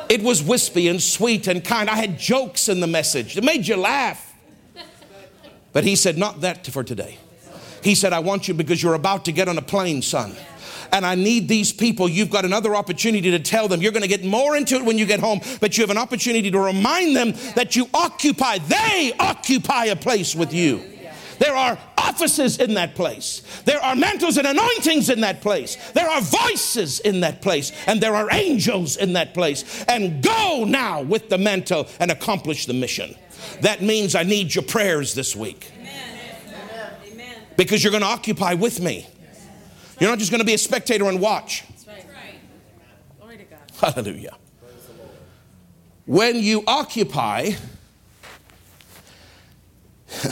It 0.08 0.22
was 0.22 0.42
wispy 0.42 0.88
and 0.88 1.00
sweet 1.00 1.46
and 1.46 1.64
kind. 1.64 1.88
I 1.88 1.94
had 1.94 2.18
jokes 2.18 2.68
in 2.68 2.80
the 2.80 2.88
message. 2.88 3.36
It 3.36 3.44
made 3.44 3.66
you 3.68 3.76
laugh. 3.76 4.26
But 5.72 5.84
he 5.84 5.94
said 5.94 6.18
not 6.18 6.40
that 6.40 6.66
for 6.66 6.82
today. 6.82 7.18
He 7.82 7.94
said 7.94 8.12
i 8.12 8.18
want 8.18 8.48
you 8.48 8.54
because 8.54 8.82
you're 8.82 8.94
about 8.94 9.24
to 9.26 9.32
get 9.32 9.48
on 9.48 9.56
a 9.56 9.62
plane 9.62 10.02
son 10.02 10.36
and 10.92 11.04
I 11.06 11.14
need 11.14 11.48
these 11.48 11.72
people. 11.72 12.08
You've 12.08 12.30
got 12.30 12.44
another 12.44 12.74
opportunity 12.74 13.30
to 13.30 13.38
tell 13.38 13.68
them. 13.68 13.82
You're 13.82 13.92
going 13.92 14.02
to 14.02 14.08
get 14.08 14.24
more 14.24 14.56
into 14.56 14.76
it 14.76 14.84
when 14.84 14.98
you 14.98 15.06
get 15.06 15.20
home, 15.20 15.40
but 15.60 15.76
you 15.76 15.82
have 15.82 15.90
an 15.90 15.98
opportunity 15.98 16.50
to 16.50 16.58
remind 16.58 17.16
them 17.16 17.32
that 17.54 17.76
you 17.76 17.88
occupy, 17.94 18.58
they 18.58 19.12
occupy 19.18 19.86
a 19.86 19.96
place 19.96 20.34
with 20.34 20.52
you. 20.52 20.82
There 21.40 21.56
are 21.56 21.78
offices 21.96 22.58
in 22.58 22.74
that 22.74 22.94
place. 22.94 23.42
There 23.64 23.80
are 23.80 23.96
mantles 23.96 24.36
and 24.36 24.46
anointings 24.46 25.08
in 25.08 25.22
that 25.22 25.40
place. 25.40 25.76
There 25.92 26.08
are 26.08 26.20
voices 26.20 27.00
in 27.00 27.20
that 27.20 27.40
place. 27.40 27.72
And 27.86 27.98
there 27.98 28.14
are 28.14 28.28
angels 28.30 28.98
in 28.98 29.14
that 29.14 29.32
place. 29.32 29.84
And 29.88 30.22
go 30.22 30.64
now 30.66 31.00
with 31.00 31.30
the 31.30 31.38
mantle 31.38 31.88
and 31.98 32.10
accomplish 32.10 32.66
the 32.66 32.74
mission. 32.74 33.14
That 33.62 33.80
means 33.80 34.14
I 34.14 34.22
need 34.22 34.54
your 34.54 34.64
prayers 34.64 35.14
this 35.14 35.34
week. 35.34 35.70
Because 37.56 37.82
you're 37.82 37.90
going 37.90 38.02
to 38.02 38.08
occupy 38.08 38.52
with 38.52 38.80
me. 38.80 39.06
You're 40.00 40.08
not 40.08 40.18
just 40.18 40.30
going 40.30 40.40
to 40.40 40.46
be 40.46 40.54
a 40.54 40.58
spectator 40.58 41.08
and 41.08 41.20
watch. 41.20 41.64
Glory 43.18 43.36
to 43.36 43.44
God. 43.44 43.60
Hallelujah. 43.78 44.36
When 46.06 46.36
you 46.36 46.64
occupy, 46.66 47.50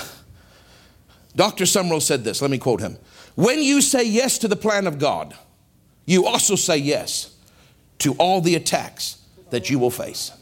Dr. 1.37 1.65
Sumrall 1.65 2.01
said 2.01 2.25
this, 2.25 2.41
let 2.41 2.51
me 2.51 2.59
quote 2.59 2.81
him. 2.81 2.97
When 3.35 3.63
you 3.63 3.83
say 3.83 4.05
yes 4.05 4.39
to 4.39 4.49
the 4.49 4.57
plan 4.57 4.87
of 4.87 4.99
God, 4.99 5.37
you 6.07 6.27
also 6.27 6.57
say 6.57 6.79
yes 6.79 7.37
to 7.99 8.15
all 8.15 8.41
the 8.41 8.55
attacks 8.55 9.19
that 9.51 9.69
you 9.69 9.79
will 9.79 9.91
face. 9.91 10.33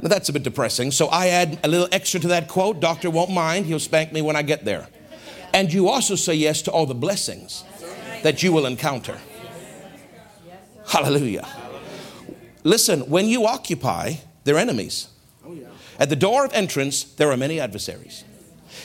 Now 0.00 0.08
that's 0.08 0.28
a 0.28 0.32
bit 0.32 0.42
depressing, 0.44 0.90
so 0.90 1.08
I 1.08 1.28
add 1.28 1.58
a 1.62 1.68
little 1.68 1.88
extra 1.92 2.18
to 2.20 2.28
that 2.28 2.48
quote. 2.48 2.80
Doctor 2.80 3.10
won't 3.10 3.30
mind, 3.30 3.66
he'll 3.66 3.78
spank 3.78 4.12
me 4.12 4.22
when 4.22 4.36
I 4.36 4.42
get 4.42 4.64
there. 4.64 4.88
And 5.52 5.72
you 5.72 5.88
also 5.88 6.14
say 6.14 6.34
yes 6.34 6.62
to 6.62 6.70
all 6.70 6.86
the 6.86 6.94
blessings 6.94 7.64
that 8.22 8.42
you 8.42 8.52
will 8.52 8.66
encounter. 8.66 9.18
Hallelujah. 10.88 11.46
Listen, 12.64 13.00
when 13.02 13.26
you 13.26 13.46
occupy, 13.46 14.14
they're 14.44 14.58
enemies. 14.58 15.08
At 15.98 16.08
the 16.08 16.16
door 16.16 16.44
of 16.44 16.52
entrance, 16.52 17.04
there 17.04 17.30
are 17.30 17.36
many 17.36 17.60
adversaries. 17.60 18.24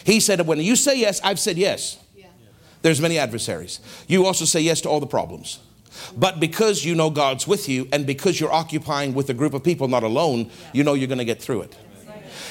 He 0.04 0.20
said, 0.20 0.46
when 0.46 0.60
you 0.60 0.76
say 0.76 0.98
yes, 1.00 1.22
I've 1.24 1.40
said 1.40 1.58
yes. 1.58 1.98
There's 2.82 3.02
many 3.02 3.18
adversaries. 3.18 3.80
You 4.08 4.26
also 4.26 4.46
say 4.46 4.62
yes 4.62 4.82
to 4.82 4.90
all 4.90 5.00
the 5.00 5.08
problems. 5.08 5.60
But 6.16 6.40
because 6.40 6.86
you 6.86 6.94
know 6.94 7.10
God's 7.10 7.48
with 7.48 7.68
you 7.68 7.88
and 7.92 8.06
because 8.06 8.40
you're 8.40 8.54
occupying 8.54 9.14
with 9.14 9.30
a 9.30 9.34
group 9.34 9.54
of 9.54 9.64
people, 9.64 9.88
not 9.88 10.04
alone, 10.04 10.52
you 10.74 10.84
know 10.84 10.94
you're 10.94 11.08
going 11.08 11.18
to 11.18 11.26
get 11.26 11.42
through 11.42 11.62
it. 11.62 11.76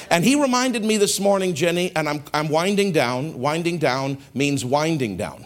And 0.09 0.23
he 0.23 0.39
reminded 0.39 0.83
me 0.83 0.97
this 0.97 1.19
morning, 1.19 1.53
Jenny, 1.53 1.91
and 1.95 2.07
I'm, 2.07 2.23
I'm 2.33 2.49
winding 2.49 2.91
down. 2.91 3.39
Winding 3.39 3.77
down 3.77 4.17
means 4.33 4.63
winding 4.63 5.17
down. 5.17 5.45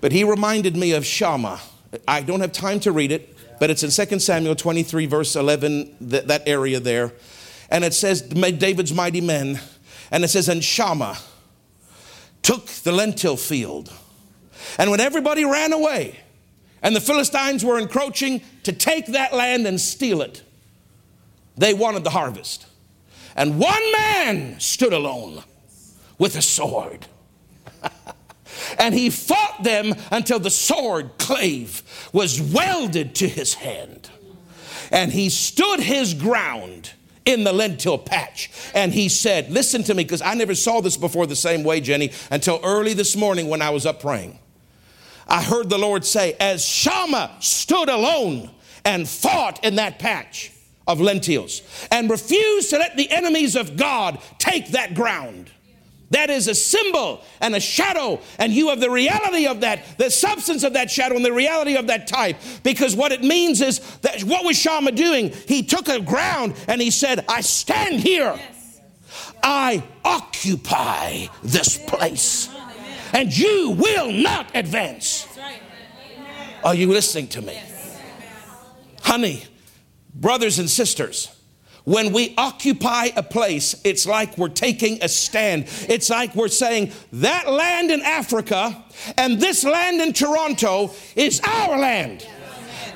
But 0.00 0.12
he 0.12 0.24
reminded 0.24 0.76
me 0.76 0.92
of 0.92 1.04
Shammah. 1.04 1.60
I 2.06 2.22
don't 2.22 2.40
have 2.40 2.52
time 2.52 2.80
to 2.80 2.92
read 2.92 3.12
it, 3.12 3.36
but 3.58 3.70
it's 3.70 3.82
in 3.82 3.90
2 3.90 4.18
Samuel 4.18 4.54
23, 4.54 5.06
verse 5.06 5.34
11, 5.34 5.96
that, 6.00 6.28
that 6.28 6.42
area 6.46 6.80
there. 6.80 7.12
And 7.70 7.84
it 7.84 7.94
says, 7.94 8.22
David's 8.22 8.92
mighty 8.92 9.20
men. 9.20 9.60
And 10.10 10.22
it 10.22 10.28
says, 10.28 10.48
and 10.48 10.62
Shammah 10.62 11.16
took 12.42 12.66
the 12.66 12.92
lentil 12.92 13.36
field. 13.36 13.92
And 14.78 14.90
when 14.90 15.00
everybody 15.00 15.44
ran 15.44 15.72
away, 15.72 16.20
and 16.82 16.94
the 16.94 17.00
Philistines 17.00 17.64
were 17.64 17.78
encroaching 17.78 18.42
to 18.62 18.72
take 18.72 19.06
that 19.06 19.32
land 19.32 19.66
and 19.66 19.80
steal 19.80 20.22
it, 20.22 20.42
they 21.56 21.74
wanted 21.74 22.04
the 22.04 22.10
harvest. 22.10 22.66
And 23.36 23.58
one 23.58 23.92
man 23.92 24.58
stood 24.58 24.94
alone 24.94 25.44
with 26.18 26.36
a 26.36 26.42
sword. 26.42 27.06
and 28.78 28.94
he 28.94 29.10
fought 29.10 29.62
them 29.62 29.94
until 30.10 30.40
the 30.40 30.50
sword 30.50 31.10
clave 31.18 31.82
was 32.12 32.40
welded 32.40 33.14
to 33.16 33.28
his 33.28 33.54
hand. 33.54 34.10
And 34.90 35.12
he 35.12 35.28
stood 35.28 35.80
his 35.80 36.14
ground 36.14 36.92
in 37.26 37.44
the 37.44 37.52
lentil 37.52 37.98
patch. 37.98 38.50
And 38.72 38.94
he 38.94 39.10
said, 39.10 39.50
Listen 39.50 39.82
to 39.84 39.94
me, 39.94 40.04
because 40.04 40.22
I 40.22 40.34
never 40.34 40.54
saw 40.54 40.80
this 40.80 40.96
before 40.96 41.26
the 41.26 41.36
same 41.36 41.62
way, 41.62 41.80
Jenny, 41.80 42.12
until 42.30 42.60
early 42.64 42.94
this 42.94 43.16
morning 43.16 43.48
when 43.48 43.60
I 43.60 43.70
was 43.70 43.84
up 43.84 44.00
praying. 44.00 44.38
I 45.28 45.42
heard 45.42 45.68
the 45.68 45.76
Lord 45.76 46.06
say, 46.06 46.34
As 46.40 46.64
Shammah 46.64 47.36
stood 47.40 47.90
alone 47.90 48.50
and 48.84 49.06
fought 49.06 49.62
in 49.64 49.74
that 49.74 49.98
patch 49.98 50.52
of 50.86 51.00
lentils 51.00 51.62
and 51.90 52.08
refuse 52.08 52.68
to 52.68 52.78
let 52.78 52.96
the 52.96 53.10
enemies 53.10 53.56
of 53.56 53.76
God 53.76 54.20
take 54.38 54.68
that 54.68 54.94
ground. 54.94 55.50
That 56.10 56.30
is 56.30 56.46
a 56.46 56.54
symbol 56.54 57.24
and 57.40 57.56
a 57.56 57.60
shadow, 57.60 58.20
and 58.38 58.52
you 58.52 58.68
have 58.68 58.78
the 58.78 58.90
reality 58.90 59.48
of 59.48 59.62
that, 59.62 59.98
the 59.98 60.10
substance 60.10 60.62
of 60.62 60.74
that 60.74 60.88
shadow, 60.88 61.16
and 61.16 61.24
the 61.24 61.32
reality 61.32 61.74
of 61.74 61.88
that 61.88 62.06
type. 62.06 62.36
Because 62.62 62.94
what 62.94 63.10
it 63.10 63.24
means 63.24 63.60
is 63.60 63.80
that 63.98 64.22
what 64.22 64.44
was 64.44 64.56
Shammah 64.56 64.92
doing? 64.92 65.32
He 65.48 65.64
took 65.64 65.88
a 65.88 66.00
ground 66.00 66.54
and 66.68 66.80
he 66.80 66.92
said, 66.92 67.24
I 67.28 67.40
stand 67.40 68.00
here. 68.00 68.38
I 69.42 69.82
occupy 70.04 71.26
this 71.42 71.76
place. 71.76 72.50
And 73.12 73.36
you 73.36 73.70
will 73.70 74.12
not 74.12 74.50
advance. 74.54 75.26
Are 76.62 76.74
you 76.74 76.88
listening 76.88 77.28
to 77.28 77.42
me? 77.42 77.60
Honey, 79.02 79.44
brothers 80.20 80.58
and 80.58 80.68
sisters, 80.68 81.32
when 81.84 82.12
we 82.12 82.34
occupy 82.36 83.10
a 83.16 83.22
place, 83.22 83.80
it's 83.84 84.06
like 84.06 84.36
we're 84.36 84.48
taking 84.48 84.98
a 85.02 85.08
stand. 85.08 85.66
It's 85.88 86.10
like 86.10 86.34
we're 86.34 86.48
saying, 86.48 86.90
that 87.12 87.48
land 87.48 87.92
in 87.92 88.02
Africa 88.02 88.84
and 89.16 89.40
this 89.40 89.62
land 89.62 90.00
in 90.00 90.12
Toronto 90.12 90.90
is 91.14 91.40
our 91.44 91.78
land. 91.78 92.26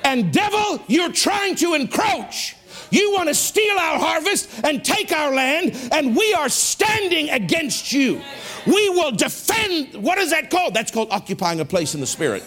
And 0.02 0.32
devil, 0.32 0.82
you're 0.88 1.12
trying 1.12 1.54
to 1.56 1.74
encroach. 1.74 2.56
You 2.90 3.12
want 3.12 3.28
to 3.28 3.34
steal 3.34 3.78
our 3.78 3.98
harvest 3.98 4.50
and 4.64 4.84
take 4.84 5.12
our 5.12 5.34
land, 5.34 5.76
and 5.92 6.16
we 6.16 6.32
are 6.34 6.48
standing 6.48 7.30
against 7.30 7.92
you. 7.92 8.20
We 8.66 8.88
will 8.90 9.12
defend. 9.12 9.94
What 10.02 10.18
is 10.18 10.30
that 10.30 10.50
called? 10.50 10.74
That's 10.74 10.90
called 10.90 11.08
occupying 11.10 11.60
a 11.60 11.64
place 11.64 11.94
in 11.94 12.00
the 12.00 12.06
spirit. 12.06 12.42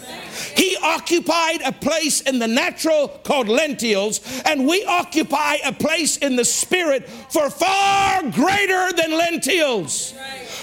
He 0.56 0.76
occupied 0.82 1.60
a 1.64 1.72
place 1.72 2.20
in 2.20 2.38
the 2.38 2.46
natural 2.46 3.08
called 3.08 3.48
lentils, 3.48 4.20
and 4.44 4.66
we 4.66 4.84
occupy 4.84 5.56
a 5.64 5.72
place 5.72 6.18
in 6.18 6.36
the 6.36 6.44
spirit 6.44 7.08
for 7.08 7.50
far 7.50 8.22
greater 8.30 8.92
than 8.92 9.16
lentils. 9.16 10.14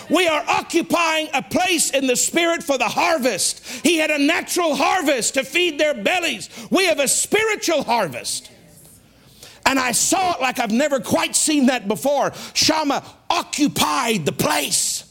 We 0.10 0.28
are 0.28 0.44
occupying 0.48 1.30
a 1.34 1.42
place 1.42 1.90
in 1.92 2.08
the 2.08 2.16
spirit 2.16 2.64
for 2.64 2.78
the 2.78 2.90
harvest. 2.90 3.64
He 3.84 3.98
had 3.98 4.12
a 4.12 4.20
natural 4.20 4.76
harvest 4.76 5.36
to 5.36 5.44
feed 5.44 5.80
their 5.80 5.94
bellies. 5.94 6.50
We 6.70 6.86
have 6.86 7.00
a 7.00 7.08
spiritual 7.08 7.84
harvest. 7.84 8.52
And 9.66 9.80
I 9.80 9.92
saw 9.92 10.36
it 10.36 10.42
like 10.42 10.60
I've 10.60 10.72
never 10.72 11.00
quite 11.00 11.36
seen 11.36 11.68
that 11.68 11.88
before. 11.88 12.34
Shammah 12.54 13.04
occupied 13.30 14.26
the 14.26 14.32
place. 14.32 15.08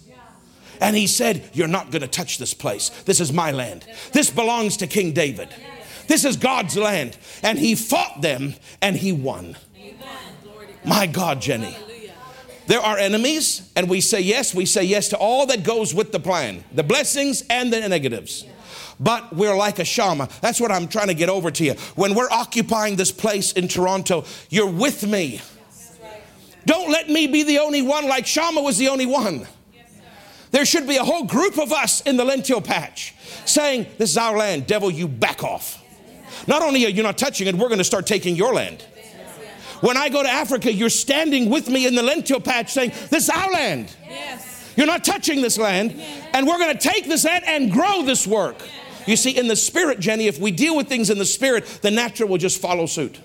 And 0.81 0.97
he 0.97 1.07
said, 1.07 1.49
You're 1.53 1.69
not 1.69 1.91
going 1.91 2.03
to 2.03 2.09
touch 2.09 2.39
this 2.39 2.55
place. 2.55 2.89
This 3.05 3.21
is 3.21 3.33
my 3.33 3.53
land. 3.53 3.85
This 4.13 4.31
belongs 4.31 4.79
to 4.79 4.87
King 4.87 5.13
David. 5.13 5.49
This 6.07 6.25
is 6.25 6.37
God's 6.37 6.77
land. 6.77 7.17
And 7.43 7.59
he 7.59 7.75
fought 7.75 8.23
them 8.23 8.55
and 8.81 8.97
he 8.97 9.13
won. 9.13 9.57
My 10.85 11.07
God, 11.07 11.41
Jenny. 11.41 11.77
There 12.67 12.81
are 12.81 12.97
enemies, 12.99 13.69
and 13.75 13.91
we 13.91 14.01
say 14.01 14.21
yes. 14.21 14.55
We 14.55 14.65
say 14.65 14.85
yes 14.85 15.09
to 15.09 15.19
all 15.19 15.47
that 15.47 15.65
goes 15.65 15.93
with 15.93 16.13
the 16.13 16.21
plan 16.21 16.65
the 16.73 16.85
blessings 16.85 17.43
and 17.51 17.73
the 17.73 17.89
negatives. 17.89 18.45
But 19.01 19.35
we're 19.35 19.57
like 19.57 19.79
a 19.79 19.85
Shammah. 19.85 20.29
That's 20.43 20.61
what 20.61 20.71
I'm 20.71 20.87
trying 20.87 21.09
to 21.09 21.15
get 21.15 21.31
over 21.31 21.51
to 21.51 21.65
you. 21.65 21.73
When 21.97 22.15
we're 22.15 22.31
occupying 22.31 22.97
this 22.97 23.11
place 23.11 23.53
in 23.53 23.67
Toronto, 23.67 24.25
you're 24.51 24.71
with 24.71 25.07
me. 25.07 25.41
Don't 26.67 26.93
let 26.93 27.09
me 27.09 27.27
be 27.27 27.43
the 27.43 27.59
only 27.59 27.81
one 27.81 28.07
like 28.07 28.27
Shammah 28.27 28.61
was 28.61 28.77
the 28.77 28.89
only 28.89 29.07
one. 29.07 29.47
There 30.51 30.67
should 30.67 30.87
be 30.87 30.97
a 30.97 31.05
whole 31.05 31.25
group 31.25 31.59
of 31.59 31.73
us 31.73 32.03
in 32.03 32.17
the 32.17 32.25
lentil 32.25 32.61
patch 32.61 33.15
saying, 33.47 33.87
This 33.97 34.11
is 34.11 34.19
our 34.19 34.37
land. 34.37 34.67
Devil, 34.67 34.91
you 34.91 35.09
back 35.09 35.43
off. 35.43 35.83
Not 36.47 36.63
only 36.63 36.85
are 36.85 36.91
you 36.91 37.03
not 37.03 37.17
touching 37.17 37.47
it, 37.47 37.55
we're 37.55 37.69
going 37.69 37.79
to 37.79 37.85
start 37.85 38.07
taking 38.07 38.37
your 38.37 38.53
land. 38.53 38.85
When 39.81 39.97
I 39.97 40.11
go 40.11 40.23
to 40.23 40.29
Africa, 40.29 40.71
you're 40.71 40.91
standing 40.91 41.49
with 41.49 41.71
me 41.71 41.87
in 41.87 41.95
the 41.95 42.03
lentil 42.03 42.41
patch 42.41 42.73
saying, 42.73 42.91
This 43.09 43.25
is 43.25 43.31
our 43.31 43.51
land. 43.51 43.95
You're 44.77 44.87
not 44.87 45.05
touching 45.05 45.41
this 45.41 45.59
land, 45.59 46.01
and 46.33 46.47
we're 46.47 46.59
going 46.59 46.77
to 46.77 46.89
take 46.89 47.07
this 47.07 47.25
land 47.25 47.45
and 47.47 47.73
grow 47.73 48.03
this 48.03 48.27
work. 48.27 48.57
You 49.07 49.17
see, 49.17 49.37
in 49.37 49.49
the 49.49 49.57
spirit, 49.57 50.01
Jenny, 50.01 50.27
if 50.27 50.39
we 50.39 50.51
deal 50.51 50.77
with 50.77 50.89
things 50.89 51.11
in 51.11 51.19
the 51.19 51.25
spirit, 51.25 51.67
the 51.83 51.91
natural 51.91 52.29
will 52.29 52.39
just 52.39 52.61
follow 52.61 52.87
suit. 52.87 53.19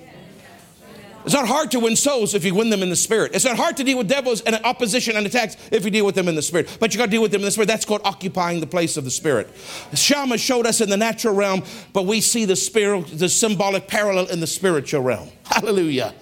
It's 1.25 1.33
not 1.33 1.47
hard 1.47 1.71
to 1.71 1.79
win 1.79 1.95
souls 1.95 2.35
if 2.35 2.45
you 2.45 2.53
win 2.53 2.69
them 2.69 2.83
in 2.83 2.89
the 2.89 2.95
spirit. 2.95 3.31
It's 3.33 3.45
not 3.45 3.57
hard 3.57 3.77
to 3.77 3.83
deal 3.83 3.97
with 3.97 4.07
devils 4.07 4.41
and 4.41 4.55
opposition 4.63 5.17
and 5.17 5.25
attacks 5.25 5.57
if 5.71 5.83
you 5.83 5.89
deal 5.89 6.05
with 6.05 6.13
them 6.13 6.27
in 6.27 6.35
the 6.35 6.41
spirit. 6.43 6.77
But 6.79 6.93
you 6.93 6.99
got 6.99 7.05
to 7.05 7.11
deal 7.11 7.21
with 7.23 7.31
them 7.31 7.41
in 7.41 7.45
the 7.45 7.51
spirit. 7.51 7.67
That's 7.67 7.83
called 7.83 8.01
occupying 8.03 8.59
the 8.59 8.67
place 8.67 8.95
of 8.95 9.05
the 9.05 9.11
spirit. 9.11 9.49
Shammah 9.91 10.37
showed 10.37 10.67
us 10.67 10.81
in 10.81 10.89
the 10.89 10.97
natural 10.97 11.33
realm, 11.33 11.63
but 11.93 12.03
we 12.03 12.21
see 12.21 12.45
the 12.45 12.55
spirit, 12.55 13.07
the 13.07 13.27
symbolic 13.27 13.87
parallel 13.87 14.27
in 14.27 14.39
the 14.39 14.45
spiritual 14.45 15.01
realm. 15.01 15.29
Hallelujah. 15.45 16.13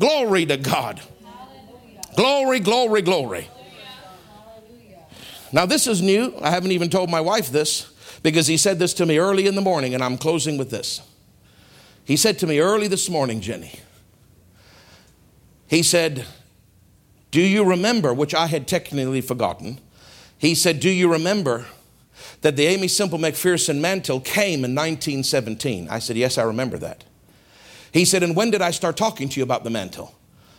Glory 0.00 0.46
to 0.46 0.56
God. 0.56 1.00
Glory, 2.16 2.58
glory, 2.58 3.02
glory. 3.02 3.48
Now, 5.52 5.64
this 5.64 5.86
is 5.86 6.02
new. 6.02 6.34
I 6.42 6.50
haven't 6.50 6.72
even 6.72 6.90
told 6.90 7.08
my 7.08 7.20
wife 7.20 7.50
this 7.50 7.89
because 8.22 8.46
he 8.46 8.56
said 8.56 8.78
this 8.78 8.94
to 8.94 9.06
me 9.06 9.18
early 9.18 9.46
in 9.46 9.54
the 9.54 9.60
morning, 9.60 9.94
and 9.94 10.02
I'm 10.02 10.18
closing 10.18 10.58
with 10.58 10.70
this. 10.70 11.00
He 12.04 12.16
said 12.16 12.38
to 12.40 12.46
me 12.46 12.58
early 12.58 12.88
this 12.88 13.08
morning, 13.08 13.40
Jenny, 13.40 13.78
he 15.66 15.82
said, 15.82 16.26
Do 17.30 17.40
you 17.40 17.64
remember, 17.64 18.12
which 18.12 18.34
I 18.34 18.46
had 18.46 18.66
technically 18.66 19.20
forgotten? 19.20 19.80
He 20.36 20.54
said, 20.54 20.80
Do 20.80 20.90
you 20.90 21.10
remember 21.10 21.66
that 22.40 22.56
the 22.56 22.66
Aimee 22.66 22.88
Semple 22.88 23.18
McPherson 23.18 23.80
mantle 23.80 24.20
came 24.20 24.64
in 24.64 24.74
1917? 24.74 25.88
I 25.88 25.98
said, 25.98 26.16
Yes, 26.16 26.38
I 26.38 26.42
remember 26.42 26.78
that. 26.78 27.04
He 27.92 28.04
said, 28.04 28.22
And 28.22 28.34
when 28.34 28.50
did 28.50 28.62
I 28.62 28.70
start 28.70 28.96
talking 28.96 29.28
to 29.28 29.38
you 29.38 29.44
about 29.44 29.64
the 29.64 29.70
mantle? 29.70 30.14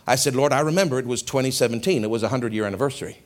I 0.06 0.16
said, 0.16 0.34
Lord, 0.34 0.52
I 0.52 0.60
remember 0.60 0.98
it 0.98 1.06
was 1.06 1.22
2017. 1.22 2.02
It 2.02 2.10
was 2.10 2.22
a 2.22 2.26
100 2.26 2.52
year 2.52 2.64
anniversary. 2.64 3.18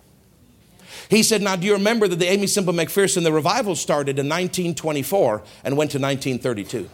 He 1.08 1.22
said, 1.22 1.42
Now, 1.42 1.56
do 1.56 1.66
you 1.66 1.74
remember 1.74 2.08
that 2.08 2.16
the 2.16 2.26
Aimee 2.26 2.46
Semple 2.46 2.74
McPherson, 2.74 3.22
the 3.22 3.32
revival 3.32 3.76
started 3.76 4.18
in 4.18 4.26
1924 4.26 5.42
and 5.64 5.76
went 5.76 5.90
to 5.92 5.98
1932? 5.98 6.88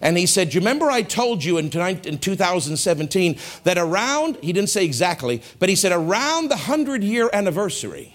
And 0.00 0.16
he 0.16 0.26
said, 0.26 0.54
You 0.54 0.60
remember 0.60 0.90
I 0.90 1.02
told 1.02 1.44
you 1.44 1.58
in, 1.58 1.66
in 1.66 2.18
2017 2.18 3.38
that 3.64 3.78
around, 3.78 4.36
he 4.36 4.52
didn't 4.52 4.70
say 4.70 4.84
exactly, 4.84 5.42
but 5.58 5.68
he 5.68 5.76
said 5.76 5.92
around 5.92 6.44
the 6.44 6.56
100 6.56 7.04
year 7.04 7.30
anniversary 7.32 8.14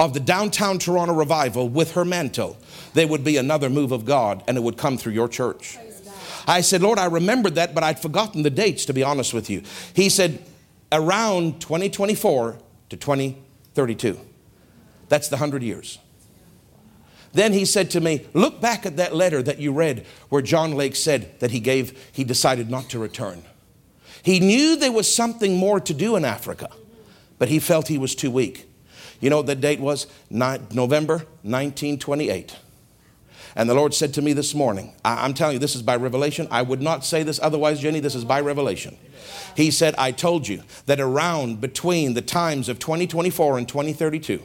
of 0.00 0.14
the 0.14 0.20
downtown 0.20 0.78
Toronto 0.78 1.12
revival 1.12 1.68
with 1.68 1.92
her 1.92 2.04
mantle, 2.04 2.56
there 2.94 3.08
would 3.08 3.24
be 3.24 3.36
another 3.36 3.68
move 3.68 3.92
of 3.92 4.04
God 4.04 4.42
and 4.46 4.56
it 4.56 4.60
would 4.62 4.76
come 4.76 4.96
through 4.96 5.12
your 5.12 5.28
church. 5.28 5.76
I 6.46 6.62
said, 6.62 6.82
Lord, 6.82 6.98
I 6.98 7.06
remembered 7.06 7.56
that, 7.56 7.74
but 7.74 7.84
I'd 7.84 8.00
forgotten 8.00 8.42
the 8.42 8.50
dates, 8.50 8.86
to 8.86 8.94
be 8.94 9.02
honest 9.02 9.34
with 9.34 9.50
you. 9.50 9.62
He 9.92 10.08
said, 10.08 10.42
around 10.90 11.60
2024 11.60 12.58
to 12.90 12.96
2032. 12.96 14.18
That's 15.08 15.28
the 15.28 15.36
100 15.36 15.62
years. 15.62 15.98
Then 17.32 17.52
he 17.52 17.64
said 17.64 17.90
to 17.90 18.00
me, 18.00 18.26
Look 18.32 18.60
back 18.60 18.86
at 18.86 18.96
that 18.96 19.14
letter 19.14 19.42
that 19.42 19.58
you 19.58 19.72
read 19.72 20.06
where 20.28 20.42
John 20.42 20.72
Lake 20.72 20.96
said 20.96 21.38
that 21.40 21.50
he 21.50 21.60
gave, 21.60 22.10
he 22.12 22.24
decided 22.24 22.70
not 22.70 22.88
to 22.90 22.98
return. 22.98 23.42
He 24.22 24.40
knew 24.40 24.76
there 24.76 24.92
was 24.92 25.12
something 25.12 25.56
more 25.56 25.80
to 25.80 25.94
do 25.94 26.16
in 26.16 26.24
Africa, 26.24 26.68
but 27.38 27.48
he 27.48 27.58
felt 27.58 27.88
he 27.88 27.98
was 27.98 28.14
too 28.14 28.30
weak. 28.30 28.68
You 29.20 29.30
know 29.30 29.38
what 29.38 29.46
that 29.46 29.60
date 29.60 29.80
was? 29.80 30.06
November 30.30 31.18
1928. 31.42 32.56
And 33.58 33.68
the 33.68 33.74
Lord 33.74 33.92
said 33.92 34.14
to 34.14 34.22
me 34.22 34.34
this 34.34 34.54
morning, 34.54 34.92
I- 35.04 35.24
am 35.24 35.34
telling 35.34 35.54
you, 35.54 35.58
this 35.58 35.74
is 35.74 35.82
by 35.82 35.96
revelation. 35.96 36.46
I 36.48 36.62
would 36.62 36.80
not 36.80 37.04
say 37.04 37.24
this 37.24 37.40
otherwise, 37.42 37.80
Jenny. 37.80 37.98
This 37.98 38.14
is 38.14 38.24
by 38.24 38.40
revelation. 38.40 38.96
He 39.56 39.72
said, 39.72 39.96
I 39.98 40.12
told 40.12 40.46
you 40.46 40.62
that 40.86 41.00
around 41.00 41.60
between 41.60 42.14
the 42.14 42.22
times 42.22 42.68
of 42.68 42.78
2024 42.78 43.58
and 43.58 43.68
2032, 43.68 44.40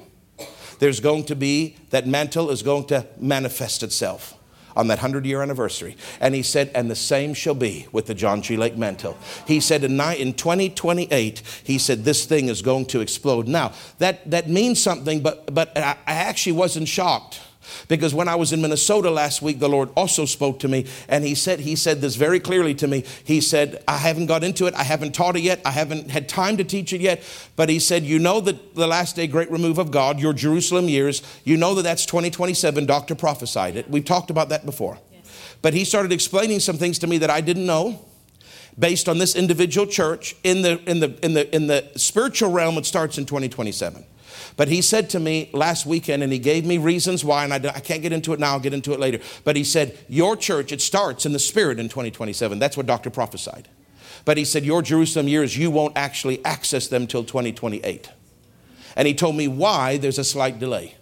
there's 0.79 0.99
going 0.99 1.25
to 1.25 1.35
be, 1.35 1.75
that 1.91 2.07
mantle 2.07 2.49
is 2.49 2.63
going 2.63 2.85
to 2.85 3.05
manifest 3.19 3.83
itself 3.83 4.33
on 4.75 4.87
that 4.87 4.97
100 4.97 5.27
year 5.27 5.43
anniversary. 5.43 5.95
And 6.19 6.33
he 6.33 6.41
said, 6.41 6.71
and 6.73 6.89
the 6.89 6.95
same 6.95 7.35
shall 7.35 7.53
be 7.53 7.85
with 7.91 8.07
the 8.07 8.15
John 8.15 8.41
G. 8.41 8.57
Lake 8.57 8.77
mantle. 8.77 9.15
He 9.45 9.59
said, 9.59 9.83
in, 9.83 9.91
in 9.91 10.33
2028, 10.33 11.43
he 11.63 11.77
said, 11.77 12.03
this 12.03 12.25
thing 12.25 12.49
is 12.49 12.63
going 12.63 12.87
to 12.87 12.99
explode. 12.99 13.47
Now, 13.47 13.73
that, 13.99 14.27
that 14.31 14.49
means 14.49 14.81
something, 14.81 15.21
but, 15.21 15.53
but 15.53 15.71
I 15.77 15.97
actually 16.07 16.53
wasn't 16.53 16.87
shocked 16.87 17.41
because 17.87 18.13
when 18.13 18.27
I 18.27 18.35
was 18.35 18.53
in 18.53 18.61
Minnesota 18.61 19.09
last 19.09 19.41
week, 19.41 19.59
the 19.59 19.69
Lord 19.69 19.89
also 19.95 20.25
spoke 20.25 20.59
to 20.59 20.67
me 20.67 20.87
and 21.07 21.23
he 21.23 21.35
said, 21.35 21.59
he 21.59 21.75
said 21.75 22.01
this 22.01 22.15
very 22.15 22.39
clearly 22.39 22.73
to 22.75 22.87
me. 22.87 23.03
He 23.23 23.41
said, 23.41 23.83
I 23.87 23.97
haven't 23.97 24.27
got 24.27 24.43
into 24.43 24.65
it. 24.65 24.73
I 24.73 24.83
haven't 24.83 25.13
taught 25.13 25.35
it 25.35 25.41
yet. 25.41 25.61
I 25.65 25.71
haven't 25.71 26.11
had 26.11 26.29
time 26.29 26.57
to 26.57 26.63
teach 26.63 26.93
it 26.93 27.01
yet. 27.01 27.23
But 27.55 27.69
he 27.69 27.79
said, 27.79 28.03
you 28.03 28.19
know 28.19 28.39
that 28.41 28.75
the 28.75 28.87
last 28.87 29.15
day 29.15 29.27
great 29.27 29.51
remove 29.51 29.77
of 29.77 29.91
God, 29.91 30.19
your 30.19 30.33
Jerusalem 30.33 30.89
years, 30.89 31.21
you 31.43 31.57
know 31.57 31.75
that 31.75 31.83
that's 31.83 32.05
2027. 32.05 32.85
Doctor 32.85 33.15
prophesied 33.15 33.75
it. 33.75 33.89
We've 33.89 34.05
talked 34.05 34.29
about 34.29 34.49
that 34.49 34.65
before. 34.65 34.97
But 35.61 35.73
he 35.73 35.85
started 35.85 36.11
explaining 36.11 36.59
some 36.59 36.77
things 36.77 36.99
to 36.99 37.07
me 37.07 37.17
that 37.19 37.29
I 37.29 37.41
didn't 37.41 37.65
know 37.65 38.05
based 38.77 39.07
on 39.07 39.17
this 39.17 39.35
individual 39.35 39.87
church 39.87 40.35
in 40.43 40.61
the, 40.61 40.81
in 40.89 40.99
the, 40.99 41.17
in 41.23 41.33
the, 41.33 41.55
in 41.55 41.67
the 41.67 41.91
spiritual 41.95 42.51
realm, 42.51 42.77
it 42.77 42.85
starts 42.85 43.17
in 43.17 43.25
2027. 43.25 44.03
But 44.55 44.67
he 44.67 44.81
said 44.81 45.09
to 45.11 45.19
me 45.19 45.49
last 45.53 45.85
weekend, 45.85 46.23
and 46.23 46.31
he 46.31 46.39
gave 46.39 46.65
me 46.65 46.77
reasons 46.77 47.25
why, 47.25 47.43
and 47.43 47.53
I, 47.53 47.57
I, 47.75 47.79
can't 47.79 48.01
get 48.01 48.13
into 48.13 48.33
it 48.33 48.39
now, 48.39 48.53
I'll 48.53 48.59
get 48.59 48.73
into 48.73 48.93
it 48.93 48.99
later. 48.99 49.19
But 49.43 49.55
he 49.55 49.63
said, 49.63 49.97
Your 50.07 50.35
church, 50.37 50.71
it 50.71 50.81
starts 50.81 51.25
in 51.25 51.33
the 51.33 51.39
spirit 51.39 51.79
in 51.79 51.89
2027. 51.89 52.59
That's 52.59 52.77
what 52.77 52.85
Doctor 52.85 53.09
prophesied. 53.09 53.67
But 54.25 54.37
he 54.37 54.45
said, 54.45 54.63
Your 54.63 54.81
Jerusalem 54.81 55.27
years, 55.27 55.57
you 55.57 55.71
won't 55.71 55.97
actually 55.97 56.43
access 56.45 56.87
them 56.87 57.07
till 57.07 57.23
2028. 57.23 58.11
And 58.95 59.07
he 59.07 59.13
told 59.13 59.35
me 59.35 59.47
why 59.47 59.97
there's 59.97 60.19
a 60.19 60.23
slight 60.23 60.59
delay. 60.59 60.95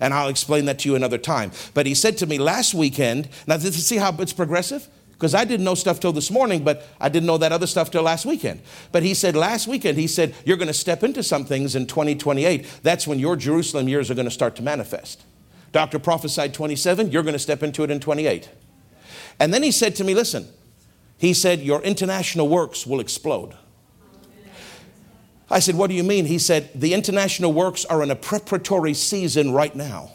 And 0.00 0.14
I'll 0.14 0.28
explain 0.28 0.64
that 0.64 0.78
to 0.80 0.88
you 0.88 0.96
another 0.96 1.18
time. 1.18 1.52
But 1.74 1.84
he 1.84 1.94
said 1.94 2.16
to 2.18 2.26
me 2.26 2.38
last 2.38 2.72
weekend, 2.72 3.28
now, 3.46 3.58
to 3.58 3.70
see 3.70 3.98
how 3.98 4.16
it's 4.18 4.32
progressive? 4.32 4.88
Because 5.20 5.34
I 5.34 5.44
didn't 5.44 5.64
know 5.64 5.74
stuff 5.74 6.00
till 6.00 6.14
this 6.14 6.30
morning, 6.30 6.64
but 6.64 6.88
I 6.98 7.10
didn't 7.10 7.26
know 7.26 7.36
that 7.36 7.52
other 7.52 7.66
stuff 7.66 7.90
till 7.90 8.02
last 8.02 8.24
weekend. 8.24 8.62
But 8.90 9.02
he 9.02 9.12
said 9.12 9.36
last 9.36 9.68
weekend, 9.68 9.98
he 9.98 10.06
said, 10.06 10.34
You're 10.46 10.56
going 10.56 10.68
to 10.68 10.72
step 10.72 11.02
into 11.04 11.22
some 11.22 11.44
things 11.44 11.76
in 11.76 11.86
2028. 11.86 12.66
That's 12.82 13.06
when 13.06 13.18
your 13.18 13.36
Jerusalem 13.36 13.86
years 13.86 14.10
are 14.10 14.14
going 14.14 14.24
to 14.24 14.30
start 14.30 14.56
to 14.56 14.62
manifest. 14.62 15.22
Doctor 15.72 15.98
prophesied 15.98 16.54
27, 16.54 17.10
you're 17.10 17.22
going 17.22 17.34
to 17.34 17.38
step 17.38 17.62
into 17.62 17.84
it 17.84 17.90
in 17.90 18.00
28. 18.00 18.48
And 19.38 19.52
then 19.52 19.62
he 19.62 19.70
said 19.70 19.94
to 19.96 20.04
me, 20.04 20.14
Listen, 20.14 20.48
he 21.18 21.34
said, 21.34 21.60
Your 21.60 21.82
international 21.82 22.48
works 22.48 22.86
will 22.86 22.98
explode. 22.98 23.54
I 25.50 25.58
said, 25.58 25.74
What 25.74 25.90
do 25.90 25.96
you 25.96 26.02
mean? 26.02 26.24
He 26.24 26.38
said, 26.38 26.70
The 26.74 26.94
international 26.94 27.52
works 27.52 27.84
are 27.84 28.02
in 28.02 28.10
a 28.10 28.16
preparatory 28.16 28.94
season 28.94 29.52
right 29.52 29.76
now 29.76 30.12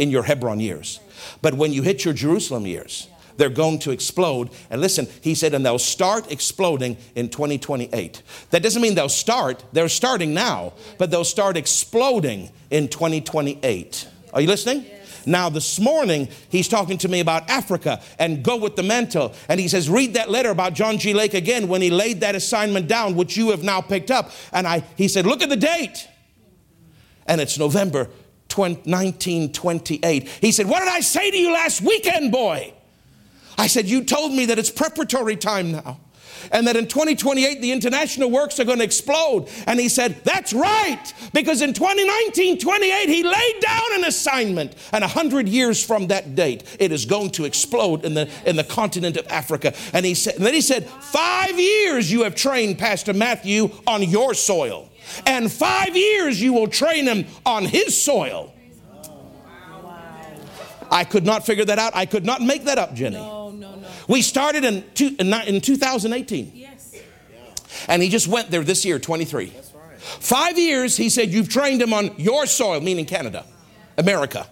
in 0.00 0.10
your 0.10 0.24
Hebron 0.24 0.58
years. 0.58 0.98
But 1.42 1.54
when 1.54 1.72
you 1.72 1.82
hit 1.82 2.04
your 2.04 2.12
Jerusalem 2.12 2.66
years, 2.66 3.06
they're 3.38 3.48
going 3.48 3.78
to 3.80 3.90
explode. 3.90 4.50
And 4.68 4.80
listen, 4.80 5.08
he 5.22 5.34
said, 5.34 5.54
and 5.54 5.64
they'll 5.64 5.78
start 5.78 6.30
exploding 6.30 6.98
in 7.14 7.30
2028. 7.30 8.22
That 8.50 8.62
doesn't 8.62 8.82
mean 8.82 8.94
they'll 8.94 9.08
start, 9.08 9.64
they're 9.72 9.88
starting 9.88 10.34
now, 10.34 10.74
but 10.98 11.10
they'll 11.10 11.24
start 11.24 11.56
exploding 11.56 12.50
in 12.70 12.88
2028. 12.88 14.08
Are 14.34 14.40
you 14.42 14.48
listening? 14.48 14.84
Now, 15.24 15.48
this 15.48 15.78
morning, 15.78 16.28
he's 16.48 16.68
talking 16.68 16.96
to 16.98 17.08
me 17.08 17.20
about 17.20 17.48
Africa 17.50 18.00
and 18.18 18.42
go 18.42 18.56
with 18.56 18.76
the 18.76 18.82
mantle. 18.82 19.34
And 19.48 19.60
he 19.60 19.68
says, 19.68 19.88
read 19.90 20.14
that 20.14 20.30
letter 20.30 20.50
about 20.50 20.74
John 20.74 20.98
G. 20.98 21.12
Lake 21.12 21.34
again 21.34 21.68
when 21.68 21.82
he 21.82 21.90
laid 21.90 22.20
that 22.20 22.34
assignment 22.34 22.88
down, 22.88 23.14
which 23.14 23.36
you 23.36 23.50
have 23.50 23.62
now 23.62 23.80
picked 23.80 24.10
up. 24.10 24.30
And 24.52 24.66
I, 24.66 24.84
he 24.96 25.08
said, 25.08 25.26
look 25.26 25.42
at 25.42 25.48
the 25.48 25.56
date. 25.56 26.08
And 27.26 27.42
it's 27.42 27.58
November 27.58 28.08
20, 28.48 28.90
1928. 28.90 30.28
He 30.40 30.50
said, 30.50 30.66
What 30.66 30.80
did 30.80 30.88
I 30.88 31.00
say 31.00 31.30
to 31.30 31.36
you 31.36 31.52
last 31.52 31.82
weekend, 31.82 32.32
boy? 32.32 32.72
I 33.58 33.66
said, 33.66 33.86
You 33.86 34.04
told 34.04 34.32
me 34.32 34.46
that 34.46 34.58
it's 34.58 34.70
preparatory 34.70 35.36
time 35.36 35.72
now 35.72 35.98
and 36.52 36.66
that 36.66 36.76
in 36.76 36.86
2028 36.86 37.60
the 37.60 37.72
international 37.72 38.30
works 38.30 38.58
are 38.60 38.64
going 38.64 38.78
to 38.78 38.84
explode. 38.84 39.48
And 39.66 39.78
he 39.78 39.88
said, 39.88 40.16
That's 40.24 40.52
right, 40.52 41.12
because 41.32 41.62
in 41.62 41.72
2019 41.72 42.58
28 42.58 43.08
he 43.08 43.22
laid 43.22 43.60
down 43.60 43.94
an 43.94 44.04
assignment, 44.04 44.74
and 44.92 45.02
100 45.02 45.48
years 45.48 45.84
from 45.84 46.08
that 46.08 46.34
date 46.34 46.64
it 46.78 46.92
is 46.92 47.04
going 47.04 47.30
to 47.32 47.44
explode 47.44 48.04
in 48.04 48.14
the, 48.14 48.28
in 48.46 48.56
the 48.56 48.64
continent 48.64 49.16
of 49.16 49.26
Africa. 49.28 49.74
And, 49.92 50.04
he 50.04 50.14
said, 50.14 50.36
and 50.36 50.46
then 50.46 50.54
he 50.54 50.60
said, 50.60 50.86
Five 50.86 51.58
years 51.58 52.10
you 52.10 52.24
have 52.24 52.34
trained 52.34 52.78
Pastor 52.78 53.12
Matthew 53.12 53.70
on 53.86 54.02
your 54.02 54.34
soil, 54.34 54.88
and 55.26 55.50
five 55.50 55.96
years 55.96 56.40
you 56.40 56.52
will 56.52 56.68
train 56.68 57.06
him 57.06 57.26
on 57.44 57.64
his 57.64 58.00
soil. 58.00 58.54
I 60.90 61.04
could 61.04 61.26
not 61.26 61.44
figure 61.44 61.66
that 61.66 61.78
out. 61.78 61.94
I 61.94 62.06
could 62.06 62.24
not 62.24 62.40
make 62.40 62.64
that 62.64 62.78
up, 62.78 62.94
Jenny. 62.94 63.37
No. 64.08 64.14
We 64.14 64.22
started 64.22 64.64
in, 64.64 64.84
two, 64.94 65.14
in 65.18 65.60
2018. 65.60 66.52
Yes. 66.54 66.96
And 67.86 68.02
he 68.02 68.08
just 68.08 68.26
went 68.28 68.50
there 68.50 68.64
this 68.64 68.84
year, 68.84 68.98
23. 68.98 69.44
Right. 69.44 69.54
Five 70.00 70.58
years, 70.58 70.96
he 70.96 71.10
said, 71.10 71.30
You've 71.30 71.48
trained 71.48 71.82
him 71.82 71.92
on 71.92 72.14
your 72.16 72.46
soil, 72.46 72.80
meaning 72.80 73.04
Canada, 73.04 73.44
America. 73.96 74.48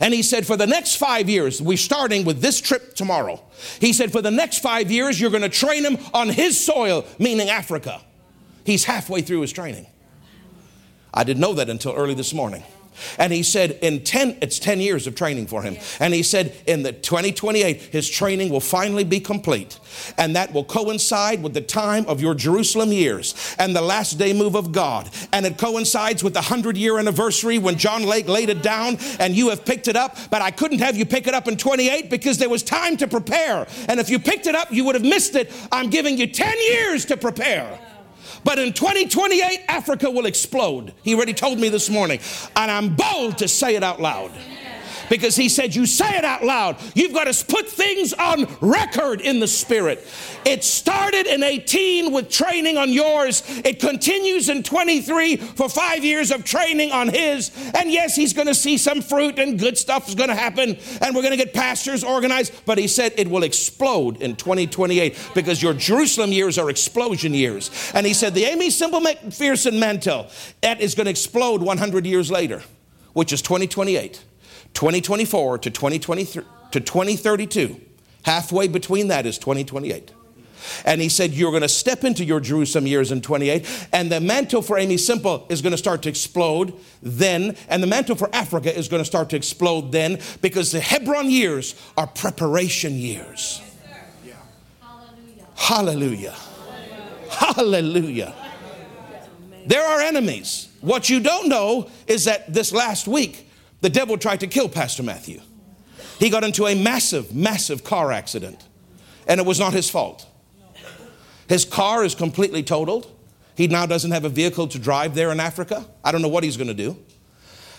And 0.00 0.14
he 0.14 0.22
said, 0.22 0.46
For 0.46 0.56
the 0.56 0.66
next 0.66 0.96
five 0.96 1.28
years, 1.28 1.60
we're 1.60 1.76
starting 1.76 2.24
with 2.24 2.40
this 2.40 2.60
trip 2.60 2.94
tomorrow. 2.94 3.42
He 3.80 3.92
said, 3.92 4.12
For 4.12 4.22
the 4.22 4.30
next 4.30 4.58
five 4.58 4.90
years, 4.90 5.20
you're 5.20 5.30
going 5.30 5.42
to 5.42 5.48
train 5.48 5.84
him 5.84 5.98
on 6.14 6.28
his 6.28 6.58
soil, 6.58 7.04
meaning 7.18 7.48
Africa. 7.48 8.00
He's 8.64 8.84
halfway 8.84 9.22
through 9.22 9.40
his 9.40 9.52
training. 9.52 9.86
I 11.12 11.24
didn't 11.24 11.40
know 11.40 11.54
that 11.54 11.68
until 11.68 11.92
early 11.92 12.14
this 12.14 12.32
morning. 12.32 12.62
And 13.18 13.32
he 13.32 13.42
said, 13.42 13.78
in 13.82 14.02
10, 14.02 14.38
it's 14.42 14.58
10 14.58 14.80
years 14.80 15.06
of 15.06 15.14
training 15.14 15.46
for 15.46 15.62
him. 15.62 15.76
And 15.98 16.14
he 16.14 16.22
said, 16.22 16.54
in 16.66 16.82
the 16.82 16.92
2028, 16.92 17.80
his 17.80 18.08
training 18.08 18.50
will 18.50 18.60
finally 18.60 19.04
be 19.04 19.20
complete. 19.20 19.78
And 20.18 20.36
that 20.36 20.52
will 20.52 20.64
coincide 20.64 21.42
with 21.42 21.54
the 21.54 21.60
time 21.60 22.06
of 22.06 22.20
your 22.20 22.34
Jerusalem 22.34 22.92
years 22.92 23.56
and 23.58 23.74
the 23.74 23.80
last 23.80 24.18
day 24.18 24.32
move 24.32 24.54
of 24.54 24.72
God. 24.72 25.10
And 25.32 25.46
it 25.46 25.58
coincides 25.58 26.22
with 26.22 26.34
the 26.34 26.40
100 26.40 26.76
year 26.76 26.98
anniversary 26.98 27.58
when 27.58 27.76
John 27.76 28.04
Lake 28.04 28.28
laid 28.28 28.48
it 28.48 28.62
down 28.62 28.98
and 29.18 29.34
you 29.34 29.48
have 29.50 29.64
picked 29.64 29.88
it 29.88 29.96
up. 29.96 30.16
But 30.30 30.42
I 30.42 30.50
couldn't 30.50 30.78
have 30.78 30.96
you 30.96 31.06
pick 31.06 31.26
it 31.26 31.34
up 31.34 31.48
in 31.48 31.56
28 31.56 32.10
because 32.10 32.38
there 32.38 32.48
was 32.48 32.62
time 32.62 32.96
to 32.98 33.06
prepare. 33.06 33.66
And 33.88 34.00
if 34.00 34.10
you 34.10 34.18
picked 34.18 34.46
it 34.46 34.54
up, 34.54 34.72
you 34.72 34.84
would 34.84 34.94
have 34.94 35.04
missed 35.04 35.34
it. 35.34 35.52
I'm 35.72 35.90
giving 35.90 36.18
you 36.18 36.26
10 36.26 36.56
years 36.58 37.04
to 37.06 37.16
prepare. 37.16 37.78
But 38.44 38.58
in 38.58 38.72
2028, 38.72 39.64
Africa 39.68 40.10
will 40.10 40.26
explode. 40.26 40.92
He 41.02 41.14
already 41.14 41.34
told 41.34 41.58
me 41.58 41.68
this 41.68 41.90
morning. 41.90 42.20
And 42.56 42.70
I'm 42.70 42.94
bold 42.94 43.38
to 43.38 43.48
say 43.48 43.76
it 43.76 43.82
out 43.82 44.00
loud 44.00 44.30
because 45.10 45.36
he 45.36 45.50
said, 45.50 45.74
You 45.74 45.84
say 45.84 46.16
it 46.16 46.24
out 46.24 46.42
loud. 46.42 46.78
You've 46.94 47.12
got 47.12 47.30
to 47.30 47.44
put 47.44 47.68
things 47.68 48.14
on 48.14 48.46
record 48.62 49.20
in 49.20 49.40
the 49.40 49.46
spirit. 49.46 50.06
It 50.46 50.64
started 50.64 51.26
in 51.26 51.42
18 51.42 52.12
with 52.12 52.30
training 52.30 52.78
on 52.78 52.90
yours, 52.90 53.42
it 53.62 53.80
continues 53.80 54.48
in 54.48 54.62
23 54.62 55.36
for 55.36 55.68
five 55.68 56.02
years 56.02 56.30
of 56.30 56.44
training 56.44 56.92
on 56.92 57.08
his. 57.08 57.50
And 57.74 57.90
yes, 57.90 58.16
he's 58.16 58.32
going 58.32 58.46
to 58.46 58.54
see 58.54 58.78
some 58.78 59.02
fruit 59.02 59.38
and 59.38 59.58
good 59.58 59.76
stuff 59.76 60.08
is 60.08 60.14
going 60.14 60.30
to 60.30 60.34
happen, 60.34 60.78
and 61.02 61.14
we're 61.14 61.22
going 61.22 61.36
to 61.36 61.44
get 61.44 61.52
pastors 61.52 62.02
organized. 62.02 62.52
But 62.64 62.78
he 62.78 62.88
said 62.88 63.12
it 63.18 63.28
will 63.28 63.42
explode 63.42 64.22
in 64.22 64.36
2028 64.36 65.30
because 65.34 65.62
your 65.62 65.74
Jerusalem 65.74 66.30
years 66.30 66.56
are 66.56 66.70
explosion 66.70 67.34
years. 67.34 67.70
And 67.94 68.06
he 68.06 68.14
said, 68.14 68.32
The 68.32 68.44
Aimee 68.44 68.70
Semple 68.70 69.00
McPherson 69.00 69.78
mantle, 69.78 70.28
that 70.60 70.80
is 70.80 70.94
going 70.94 71.06
to 71.06 71.10
explode 71.10 71.62
100 71.62 72.06
years 72.06 72.30
later, 72.30 72.62
which 73.12 73.32
is 73.32 73.42
2028. 73.42 74.24
2024 74.74 75.58
to 75.58 75.70
2023 75.70 76.42
to 76.72 76.80
2032. 76.80 77.80
Halfway 78.22 78.68
between 78.68 79.08
that 79.08 79.26
is 79.26 79.38
2028. 79.38 80.12
And 80.84 81.00
he 81.00 81.08
said, 81.08 81.32
You're 81.32 81.50
going 81.50 81.62
to 81.62 81.68
step 81.68 82.04
into 82.04 82.24
your 82.24 82.40
Jerusalem 82.40 82.86
years 82.86 83.12
in 83.12 83.22
28, 83.22 83.88
and 83.92 84.10
the 84.10 84.20
mantle 84.20 84.62
for 84.62 84.78
Aimee 84.78 84.98
Semple 84.98 85.46
is 85.48 85.62
going 85.62 85.72
to 85.72 85.78
start 85.78 86.02
to 86.02 86.08
explode 86.08 86.74
then, 87.02 87.56
and 87.68 87.82
the 87.82 87.86
mantle 87.86 88.16
for 88.16 88.28
Africa 88.34 88.76
is 88.76 88.88
going 88.88 89.00
to 89.00 89.06
start 89.06 89.30
to 89.30 89.36
explode 89.36 89.92
then, 89.92 90.20
because 90.42 90.72
the 90.72 90.80
Hebron 90.80 91.30
years 91.30 91.74
are 91.96 92.06
preparation 92.06 92.94
years. 92.94 93.62
Yes, 94.24 94.34
Hallelujah. 94.80 95.46
Hallelujah. 95.54 96.36
Hallelujah. 97.30 98.34
There 99.66 99.84
are 99.84 100.00
enemies. 100.00 100.68
What 100.80 101.08
you 101.10 101.20
don't 101.20 101.48
know 101.48 101.90
is 102.06 102.24
that 102.24 102.52
this 102.52 102.72
last 102.72 103.06
week, 103.06 103.49
the 103.80 103.90
devil 103.90 104.18
tried 104.18 104.40
to 104.40 104.46
kill 104.46 104.68
Pastor 104.68 105.02
Matthew. 105.02 105.40
He 106.18 106.28
got 106.30 106.44
into 106.44 106.66
a 106.66 106.74
massive, 106.74 107.34
massive 107.34 107.82
car 107.82 108.12
accident, 108.12 108.62
and 109.26 109.40
it 109.40 109.46
was 109.46 109.58
not 109.58 109.72
his 109.72 109.88
fault. 109.88 110.26
His 111.48 111.64
car 111.64 112.04
is 112.04 112.14
completely 112.14 112.62
totaled. 112.62 113.10
He 113.56 113.66
now 113.66 113.84
doesn't 113.84 114.12
have 114.12 114.24
a 114.24 114.28
vehicle 114.28 114.68
to 114.68 114.78
drive 114.78 115.14
there 115.14 115.32
in 115.32 115.40
Africa. 115.40 115.84
I 116.04 116.12
don't 116.12 116.22
know 116.22 116.28
what 116.28 116.44
he's 116.44 116.56
going 116.56 116.68
to 116.68 116.74
do. 116.74 116.96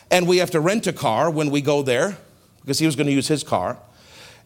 And 0.09 0.27
we 0.27 0.37
have 0.37 0.51
to 0.51 0.59
rent 0.59 0.87
a 0.87 0.93
car 0.93 1.29
when 1.29 1.49
we 1.49 1.61
go 1.61 1.81
there 1.81 2.17
because 2.61 2.79
he 2.79 2.85
was 2.85 2.95
going 2.95 3.07
to 3.07 3.13
use 3.13 3.27
his 3.27 3.43
car. 3.43 3.79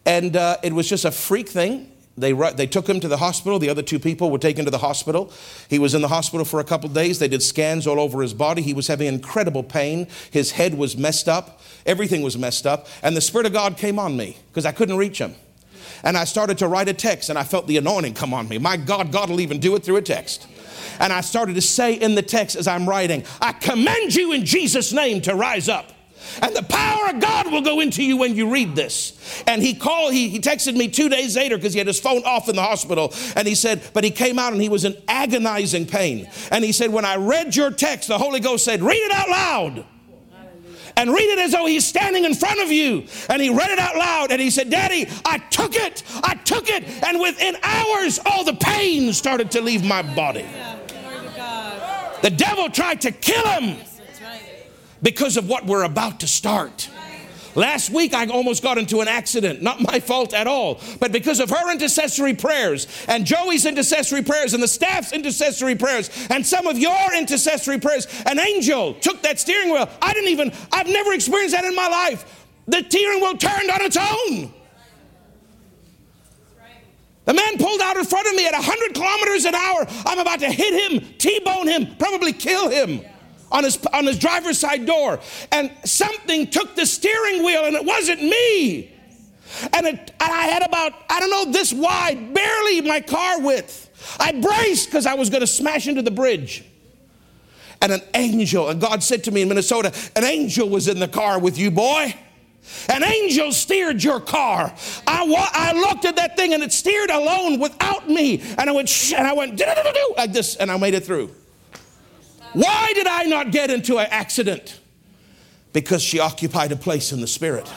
And 0.04 0.36
uh, 0.36 0.58
it 0.62 0.72
was 0.72 0.88
just 0.88 1.04
a 1.04 1.10
freak 1.10 1.48
thing. 1.48 1.90
They, 2.18 2.32
they 2.32 2.66
took 2.66 2.88
him 2.88 2.98
to 3.00 3.08
the 3.08 3.18
hospital. 3.18 3.58
The 3.58 3.68
other 3.68 3.82
two 3.82 3.98
people 3.98 4.30
were 4.30 4.38
taken 4.38 4.64
to 4.64 4.70
the 4.70 4.78
hospital. 4.78 5.30
He 5.68 5.78
was 5.78 5.94
in 5.94 6.00
the 6.00 6.08
hospital 6.08 6.46
for 6.46 6.60
a 6.60 6.64
couple 6.64 6.88
days. 6.88 7.18
They 7.18 7.28
did 7.28 7.42
scans 7.42 7.86
all 7.86 8.00
over 8.00 8.22
his 8.22 8.32
body. 8.32 8.62
He 8.62 8.72
was 8.72 8.86
having 8.86 9.06
incredible 9.06 9.62
pain. 9.62 10.06
His 10.30 10.52
head 10.52 10.74
was 10.78 10.96
messed 10.96 11.28
up. 11.28 11.60
Everything 11.84 12.22
was 12.22 12.38
messed 12.38 12.66
up. 12.66 12.86
And 13.02 13.14
the 13.14 13.20
Spirit 13.20 13.46
of 13.46 13.52
God 13.52 13.76
came 13.76 13.98
on 13.98 14.16
me 14.16 14.38
because 14.48 14.64
I 14.64 14.72
couldn't 14.72 14.96
reach 14.96 15.18
him. 15.18 15.34
And 16.02 16.16
I 16.16 16.24
started 16.24 16.58
to 16.58 16.68
write 16.68 16.88
a 16.88 16.94
text, 16.94 17.30
and 17.30 17.38
I 17.38 17.44
felt 17.44 17.66
the 17.66 17.76
anointing 17.78 18.14
come 18.14 18.32
on 18.32 18.48
me. 18.48 18.58
My 18.58 18.76
God, 18.76 19.12
God 19.12 19.28
will 19.28 19.40
even 19.40 19.60
do 19.60 19.74
it 19.76 19.82
through 19.82 19.96
a 19.96 20.02
text. 20.02 20.46
And 21.00 21.12
I 21.12 21.20
started 21.20 21.54
to 21.54 21.60
say 21.60 21.94
in 21.94 22.14
the 22.14 22.22
text 22.22 22.56
as 22.56 22.66
I'm 22.66 22.88
writing, 22.88 23.24
I 23.40 23.52
commend 23.52 24.14
you 24.14 24.32
in 24.32 24.44
Jesus' 24.44 24.92
name 24.92 25.20
to 25.22 25.34
rise 25.34 25.68
up. 25.68 25.92
And 26.42 26.54
the 26.54 26.62
power 26.62 27.10
of 27.10 27.20
God 27.20 27.50
will 27.52 27.62
go 27.62 27.80
into 27.80 28.02
you 28.02 28.16
when 28.16 28.34
you 28.34 28.50
read 28.50 28.74
this. 28.74 29.42
And 29.46 29.62
he 29.62 29.74
called, 29.74 30.12
he, 30.12 30.28
he 30.28 30.40
texted 30.40 30.76
me 30.76 30.88
two 30.88 31.08
days 31.08 31.36
later 31.36 31.56
because 31.56 31.72
he 31.72 31.78
had 31.78 31.86
his 31.86 32.00
phone 32.00 32.22
off 32.24 32.48
in 32.48 32.56
the 32.56 32.62
hospital. 32.62 33.12
And 33.34 33.46
he 33.46 33.54
said, 33.54 33.82
but 33.92 34.04
he 34.04 34.10
came 34.10 34.38
out 34.38 34.52
and 34.52 34.60
he 34.60 34.68
was 34.68 34.84
in 34.84 34.96
agonizing 35.08 35.86
pain. 35.86 36.28
And 36.50 36.64
he 36.64 36.72
said, 36.72 36.92
when 36.92 37.04
I 37.04 37.16
read 37.16 37.56
your 37.56 37.70
text, 37.70 38.08
the 38.08 38.18
Holy 38.18 38.40
Ghost 38.40 38.64
said, 38.64 38.82
read 38.82 38.96
it 38.96 39.12
out 39.12 39.28
loud 39.28 39.86
and 40.96 41.10
read 41.10 41.30
it 41.30 41.38
as 41.38 41.52
though 41.52 41.66
he's 41.66 41.86
standing 41.86 42.24
in 42.24 42.34
front 42.34 42.60
of 42.60 42.72
you. 42.72 43.06
And 43.28 43.40
he 43.40 43.50
read 43.50 43.70
it 43.70 43.78
out 43.78 43.96
loud 43.96 44.32
and 44.32 44.40
he 44.40 44.50
said, 44.50 44.70
Daddy, 44.70 45.06
I 45.24 45.38
took 45.38 45.76
it, 45.76 46.02
I 46.22 46.34
took 46.36 46.68
it. 46.68 46.84
And 47.04 47.20
within 47.20 47.56
hours, 47.62 48.18
all 48.24 48.44
the 48.44 48.54
pain 48.54 49.12
started 49.12 49.50
to 49.52 49.60
leave 49.60 49.84
my 49.84 50.02
body. 50.02 50.46
The 52.22 52.30
devil 52.30 52.70
tried 52.70 53.02
to 53.02 53.12
kill 53.12 53.46
him 53.46 53.76
because 55.02 55.36
of 55.36 55.48
what 55.48 55.66
we're 55.66 55.84
about 55.84 56.20
to 56.20 56.28
start. 56.28 56.88
Last 57.56 57.88
week, 57.88 58.12
I 58.12 58.26
almost 58.26 58.62
got 58.62 58.76
into 58.76 59.00
an 59.00 59.08
accident. 59.08 59.62
Not 59.62 59.80
my 59.80 59.98
fault 59.98 60.34
at 60.34 60.46
all, 60.46 60.78
but 61.00 61.10
because 61.10 61.40
of 61.40 61.48
her 61.48 61.72
intercessory 61.72 62.34
prayers 62.34 62.86
and 63.08 63.24
Joey's 63.24 63.64
intercessory 63.64 64.22
prayers 64.22 64.52
and 64.52 64.62
the 64.62 64.68
staff's 64.68 65.10
intercessory 65.10 65.74
prayers 65.74 66.10
and 66.28 66.46
some 66.46 66.66
of 66.66 66.78
your 66.78 67.14
intercessory 67.16 67.80
prayers, 67.80 68.06
an 68.26 68.38
angel 68.38 68.92
took 68.94 69.22
that 69.22 69.40
steering 69.40 69.70
wheel. 69.70 69.88
I 70.02 70.12
didn't 70.12 70.28
even, 70.28 70.52
I've 70.70 70.86
never 70.86 71.14
experienced 71.14 71.54
that 71.54 71.64
in 71.64 71.74
my 71.74 71.88
life. 71.88 72.44
The 72.68 72.84
steering 72.86 73.22
wheel 73.22 73.38
turned 73.38 73.70
on 73.70 73.80
its 73.80 73.96
own. 73.96 74.52
The 77.24 77.34
man 77.34 77.56
pulled 77.56 77.80
out 77.80 77.96
in 77.96 78.04
front 78.04 78.28
of 78.28 78.34
me 78.34 78.46
at 78.46 78.52
100 78.52 78.94
kilometers 78.94 79.46
an 79.46 79.54
hour. 79.54 79.86
I'm 80.04 80.18
about 80.18 80.40
to 80.40 80.52
hit 80.52 80.92
him, 80.92 81.14
T 81.16 81.40
bone 81.40 81.66
him, 81.66 81.96
probably 81.96 82.34
kill 82.34 82.68
him 82.68 83.00
on 83.56 83.64
his, 83.64 83.78
on 83.86 84.04
his 84.04 84.18
driver's 84.18 84.58
side 84.58 84.84
door. 84.84 85.18
And 85.50 85.72
something 85.84 86.48
took 86.48 86.76
the 86.76 86.84
steering 86.84 87.42
wheel, 87.42 87.64
and 87.64 87.74
it 87.74 87.84
wasn't 87.84 88.22
me. 88.22 88.92
And, 89.72 89.86
it, 89.86 89.98
and 89.98 90.12
I 90.20 90.46
had 90.48 90.62
about, 90.62 90.92
I 91.08 91.20
don't 91.20 91.30
know, 91.30 91.50
this 91.50 91.72
wide, 91.72 92.34
barely 92.34 92.82
my 92.82 93.00
car 93.00 93.40
width. 93.40 94.16
I 94.20 94.32
braced 94.32 94.88
because 94.88 95.06
I 95.06 95.14
was 95.14 95.30
going 95.30 95.40
to 95.40 95.46
smash 95.46 95.88
into 95.88 96.02
the 96.02 96.10
bridge. 96.10 96.64
And 97.80 97.92
an 97.92 98.02
angel, 98.14 98.68
and 98.68 98.80
God 98.80 99.02
said 99.02 99.24
to 99.24 99.30
me 99.30 99.42
in 99.42 99.48
Minnesota, 99.48 99.92
an 100.14 100.24
angel 100.24 100.68
was 100.68 100.88
in 100.88 100.98
the 100.98 101.08
car 101.08 101.38
with 101.38 101.56
you, 101.56 101.70
boy. 101.70 102.14
An 102.88 103.04
angel 103.04 103.52
steered 103.52 104.02
your 104.02 104.20
car. 104.20 104.74
I, 105.06 105.24
wa- 105.24 105.48
I 105.52 105.72
looked 105.72 106.04
at 106.04 106.16
that 106.16 106.36
thing 106.36 106.52
and 106.52 106.62
it 106.62 106.72
steered 106.72 107.10
alone 107.10 107.60
without 107.60 108.08
me. 108.08 108.42
And 108.58 108.68
I 108.68 108.72
went, 108.72 109.12
and 109.16 109.26
I 109.26 109.32
went, 109.32 109.60
like 110.16 110.32
this, 110.32 110.56
and 110.56 110.70
I 110.70 110.76
made 110.76 110.94
it 110.94 111.04
through. 111.04 111.30
Why 112.56 112.92
did 112.94 113.06
I 113.06 113.24
not 113.24 113.50
get 113.50 113.70
into 113.70 113.98
an 113.98 114.06
accident? 114.10 114.80
Because 115.74 116.02
she 116.02 116.20
occupied 116.20 116.72
a 116.72 116.76
place 116.76 117.12
in 117.12 117.20
the 117.20 117.26
Spirit. 117.26 117.68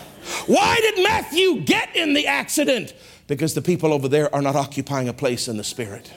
Why 0.47 0.77
did 0.77 1.03
Matthew 1.03 1.59
get 1.59 1.93
in 1.97 2.13
the 2.13 2.27
accident? 2.27 2.93
Because 3.27 3.53
the 3.53 3.61
people 3.61 3.91
over 3.91 4.07
there 4.07 4.33
are 4.33 4.41
not 4.41 4.55
occupying 4.55 5.09
a 5.09 5.13
place 5.13 5.49
in 5.49 5.57
the 5.57 5.65
Spirit. 5.65 6.09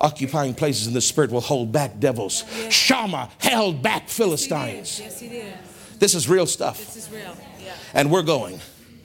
Occupying 0.00 0.54
places 0.54 0.86
in 0.86 0.94
the 0.94 1.02
Spirit 1.02 1.30
will 1.30 1.42
hold 1.42 1.70
back 1.70 2.00
devils. 2.00 2.44
Yes. 2.56 2.72
Shammah 2.72 3.30
held 3.36 3.82
back 3.82 4.08
Philistines. 4.08 4.98
Yes, 4.98 5.20
he 5.20 5.28
did. 5.28 5.52
This 5.98 6.14
is 6.14 6.26
real 6.26 6.46
stuff. 6.46 6.78
This 6.78 6.96
is 6.96 7.10
real. 7.12 7.36
Yeah. 7.62 7.74
And 7.92 8.10
we're 8.10 8.22
going. 8.22 8.58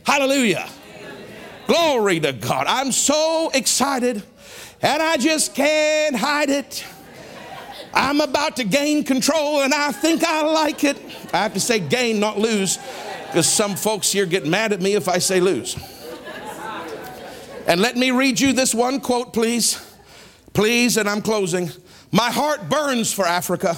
Hallelujah. 0.05 0.69
Glory 1.67 2.21
to 2.21 2.31
God. 2.31 2.67
I'm 2.69 2.93
so 2.93 3.51
excited 3.53 4.23
and 4.81 5.03
I 5.03 5.17
just 5.17 5.53
can't 5.55 6.15
hide 6.15 6.49
it. 6.49 6.85
I'm 7.93 8.21
about 8.21 8.55
to 8.57 8.63
gain 8.63 9.03
control 9.03 9.61
and 9.61 9.73
I 9.73 9.91
think 9.91 10.23
I 10.23 10.41
like 10.43 10.83
it. 10.83 10.97
I 11.33 11.37
have 11.37 11.53
to 11.53 11.59
say 11.59 11.79
gain, 11.79 12.19
not 12.19 12.37
lose, 12.37 12.77
because 13.27 13.47
some 13.47 13.75
folks 13.75 14.11
here 14.11 14.25
get 14.25 14.45
mad 14.45 14.73
at 14.73 14.81
me 14.81 14.95
if 14.95 15.07
I 15.07 15.17
say 15.17 15.39
lose. 15.39 15.75
And 17.67 17.81
let 17.81 17.95
me 17.95 18.11
read 18.11 18.39
you 18.39 18.53
this 18.53 18.73
one 18.73 18.99
quote, 18.99 19.33
please. 19.33 19.85
Please, 20.53 20.97
and 20.97 21.07
I'm 21.07 21.21
closing. 21.21 21.69
My 22.11 22.31
heart 22.31 22.69
burns 22.69 23.13
for 23.13 23.25
Africa. 23.25 23.77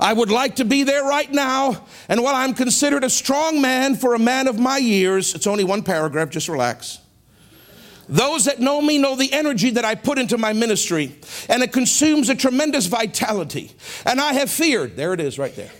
I 0.00 0.12
would 0.12 0.30
like 0.30 0.56
to 0.56 0.64
be 0.64 0.84
there 0.84 1.02
right 1.02 1.30
now. 1.30 1.84
And 2.08 2.22
while 2.22 2.36
I'm 2.36 2.54
considered 2.54 3.02
a 3.02 3.10
strong 3.10 3.60
man 3.60 3.96
for 3.96 4.14
a 4.14 4.18
man 4.18 4.46
of 4.46 4.58
my 4.58 4.78
years, 4.78 5.34
it's 5.34 5.46
only 5.46 5.64
one 5.64 5.82
paragraph, 5.82 6.30
just 6.30 6.48
relax. 6.48 7.00
Those 8.08 8.46
that 8.46 8.58
know 8.58 8.80
me 8.80 8.96
know 8.96 9.16
the 9.16 9.32
energy 9.32 9.70
that 9.70 9.84
I 9.84 9.94
put 9.94 10.18
into 10.18 10.38
my 10.38 10.52
ministry, 10.52 11.14
and 11.48 11.62
it 11.62 11.72
consumes 11.72 12.28
a 12.28 12.34
tremendous 12.34 12.86
vitality. 12.86 13.72
And 14.06 14.20
I 14.20 14.32
have 14.34 14.50
feared, 14.50 14.96
there 14.96 15.12
it 15.12 15.20
is 15.20 15.38
right 15.38 15.54
there. 15.54 15.70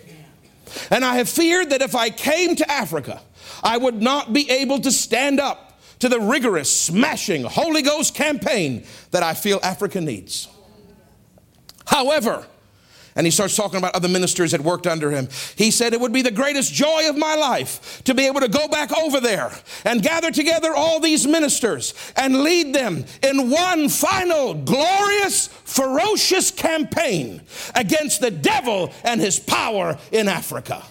And 0.90 1.04
I 1.04 1.16
have 1.16 1.28
feared 1.28 1.70
that 1.70 1.80
if 1.80 1.94
I 1.94 2.10
came 2.10 2.54
to 2.56 2.70
Africa, 2.70 3.22
I 3.62 3.78
would 3.78 4.02
not 4.02 4.32
be 4.32 4.50
able 4.50 4.80
to 4.80 4.92
stand 4.92 5.40
up 5.40 5.80
to 6.00 6.08
the 6.08 6.20
rigorous, 6.20 6.74
smashing 6.74 7.44
Holy 7.44 7.82
Ghost 7.82 8.14
campaign 8.14 8.84
that 9.10 9.22
I 9.22 9.34
feel 9.34 9.58
Africa 9.62 10.00
needs. 10.00 10.48
However, 11.86 12.46
and 13.16 13.26
he 13.26 13.30
starts 13.30 13.56
talking 13.56 13.78
about 13.78 13.94
other 13.94 14.08
ministers 14.08 14.52
that 14.52 14.60
worked 14.60 14.86
under 14.86 15.10
him. 15.10 15.28
He 15.56 15.70
said, 15.70 15.92
It 15.92 16.00
would 16.00 16.12
be 16.12 16.22
the 16.22 16.30
greatest 16.30 16.72
joy 16.72 17.08
of 17.08 17.16
my 17.16 17.34
life 17.34 18.02
to 18.04 18.14
be 18.14 18.26
able 18.26 18.40
to 18.40 18.48
go 18.48 18.68
back 18.68 18.96
over 18.96 19.20
there 19.20 19.50
and 19.84 20.02
gather 20.02 20.30
together 20.30 20.74
all 20.74 21.00
these 21.00 21.26
ministers 21.26 21.94
and 22.16 22.42
lead 22.42 22.74
them 22.74 23.04
in 23.22 23.50
one 23.50 23.88
final, 23.88 24.54
glorious, 24.54 25.48
ferocious 25.64 26.50
campaign 26.50 27.42
against 27.74 28.20
the 28.20 28.30
devil 28.30 28.92
and 29.04 29.20
his 29.20 29.38
power 29.38 29.98
in 30.12 30.28
Africa. 30.28 30.84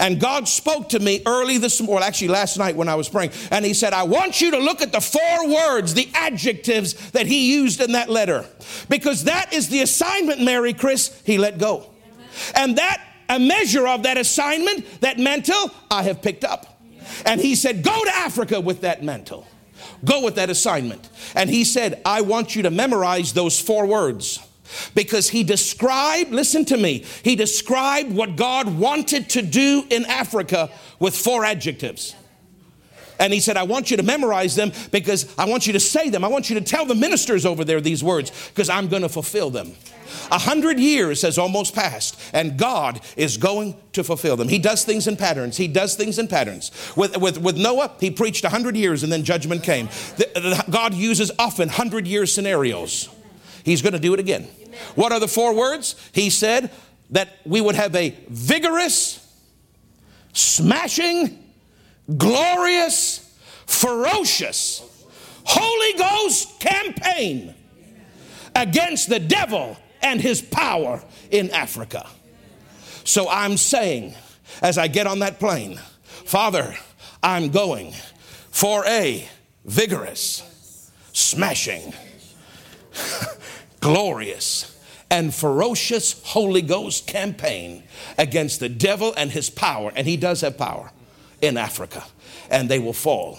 And 0.00 0.18
God 0.18 0.48
spoke 0.48 0.88
to 0.88 0.98
me 0.98 1.20
early 1.26 1.58
this 1.58 1.78
morning, 1.78 1.96
well, 1.96 2.04
actually 2.04 2.28
last 2.28 2.56
night 2.56 2.74
when 2.74 2.88
I 2.88 2.94
was 2.94 3.08
praying, 3.08 3.32
and 3.50 3.64
He 3.64 3.74
said, 3.74 3.92
I 3.92 4.04
want 4.04 4.40
you 4.40 4.50
to 4.52 4.58
look 4.58 4.80
at 4.80 4.92
the 4.92 5.00
four 5.00 5.48
words, 5.48 5.92
the 5.92 6.08
adjectives 6.14 7.10
that 7.10 7.26
He 7.26 7.52
used 7.52 7.82
in 7.82 7.92
that 7.92 8.08
letter, 8.08 8.46
because 8.88 9.24
that 9.24 9.52
is 9.52 9.68
the 9.68 9.82
assignment, 9.82 10.40
Mary 10.40 10.72
Chris, 10.72 11.20
He 11.26 11.36
let 11.36 11.58
go. 11.58 11.90
And 12.54 12.78
that, 12.78 13.04
a 13.28 13.38
measure 13.38 13.86
of 13.86 14.04
that 14.04 14.16
assignment, 14.16 15.02
that 15.02 15.18
mantle, 15.18 15.70
I 15.90 16.02
have 16.04 16.22
picked 16.22 16.44
up. 16.44 16.80
And 17.26 17.38
He 17.38 17.54
said, 17.54 17.82
Go 17.82 18.04
to 18.04 18.10
Africa 18.10 18.58
with 18.58 18.80
that 18.80 19.04
mantle. 19.04 19.46
Go 20.02 20.24
with 20.24 20.36
that 20.36 20.48
assignment. 20.48 21.10
And 21.34 21.50
He 21.50 21.62
said, 21.62 22.00
I 22.06 22.22
want 22.22 22.56
you 22.56 22.62
to 22.62 22.70
memorize 22.70 23.34
those 23.34 23.60
four 23.60 23.84
words 23.84 24.40
because 24.94 25.28
he 25.28 25.44
described, 25.44 26.30
listen 26.30 26.64
to 26.66 26.76
me, 26.76 27.04
he 27.22 27.36
described 27.36 28.12
what 28.12 28.36
God 28.36 28.78
wanted 28.78 29.30
to 29.30 29.42
do 29.42 29.84
in 29.90 30.04
Africa 30.06 30.70
with 30.98 31.16
four 31.16 31.44
adjectives. 31.44 32.14
And 33.20 33.34
he 33.34 33.40
said, 33.40 33.58
I 33.58 33.64
want 33.64 33.90
you 33.90 33.98
to 33.98 34.02
memorize 34.02 34.56
them 34.56 34.72
because 34.90 35.32
I 35.36 35.44
want 35.44 35.66
you 35.66 35.74
to 35.74 35.80
say 35.80 36.08
them. 36.08 36.24
I 36.24 36.28
want 36.28 36.48
you 36.48 36.58
to 36.58 36.64
tell 36.64 36.86
the 36.86 36.94
ministers 36.94 37.44
over 37.44 37.64
there 37.64 37.80
these 37.80 38.02
words 38.02 38.32
because 38.48 38.70
I'm 38.70 38.88
going 38.88 39.02
to 39.02 39.10
fulfill 39.10 39.50
them. 39.50 39.74
A 40.32 40.38
hundred 40.38 40.80
years 40.80 41.22
has 41.22 41.38
almost 41.38 41.74
passed, 41.74 42.18
and 42.32 42.58
God 42.58 43.00
is 43.16 43.36
going 43.36 43.76
to 43.92 44.02
fulfill 44.02 44.36
them. 44.36 44.48
He 44.48 44.58
does 44.58 44.84
things 44.84 45.06
in 45.06 45.16
patterns. 45.16 45.56
He 45.56 45.68
does 45.68 45.94
things 45.94 46.18
in 46.18 46.28
patterns. 46.28 46.72
With, 46.96 47.16
with, 47.18 47.38
with 47.38 47.56
Noah, 47.56 47.92
he 48.00 48.10
preached 48.10 48.44
a 48.44 48.48
hundred 48.48 48.74
years 48.74 49.02
and 49.02 49.12
then 49.12 49.22
judgment 49.22 49.62
came. 49.62 49.86
The, 50.16 50.30
the, 50.34 50.64
God 50.70 50.94
uses 50.94 51.30
often 51.38 51.68
hundred 51.68 52.06
year 52.06 52.26
scenarios. 52.26 53.08
He's 53.64 53.82
going 53.82 53.92
to 53.92 53.98
do 53.98 54.14
it 54.14 54.20
again. 54.20 54.48
What 54.94 55.12
are 55.12 55.20
the 55.20 55.28
four 55.28 55.54
words? 55.54 55.96
He 56.12 56.30
said 56.30 56.70
that 57.10 57.36
we 57.44 57.60
would 57.60 57.74
have 57.74 57.94
a 57.94 58.16
vigorous, 58.28 59.26
smashing, 60.32 61.42
glorious, 62.16 63.26
ferocious 63.66 64.86
Holy 65.44 65.98
Ghost 65.98 66.60
campaign 66.60 67.54
against 68.54 69.08
the 69.08 69.18
devil 69.18 69.76
and 70.02 70.20
his 70.20 70.42
power 70.42 71.02
in 71.30 71.50
Africa. 71.50 72.06
So 73.04 73.28
I'm 73.28 73.56
saying, 73.56 74.14
as 74.62 74.78
I 74.78 74.88
get 74.88 75.06
on 75.06 75.20
that 75.20 75.38
plane, 75.38 75.80
Father, 76.24 76.76
I'm 77.22 77.50
going 77.50 77.92
for 78.50 78.84
a 78.86 79.28
vigorous, 79.64 80.90
smashing, 81.12 81.92
glorious 83.80 84.78
and 85.10 85.34
ferocious 85.34 86.22
Holy 86.24 86.62
Ghost 86.62 87.06
campaign 87.06 87.82
against 88.16 88.60
the 88.60 88.68
devil 88.68 89.12
and 89.16 89.30
his 89.30 89.50
power. 89.50 89.92
And 89.96 90.06
he 90.06 90.16
does 90.16 90.42
have 90.42 90.56
power 90.56 90.92
in 91.40 91.56
Africa. 91.56 92.04
And 92.50 92.68
they 92.68 92.78
will 92.78 92.92
fall 92.92 93.38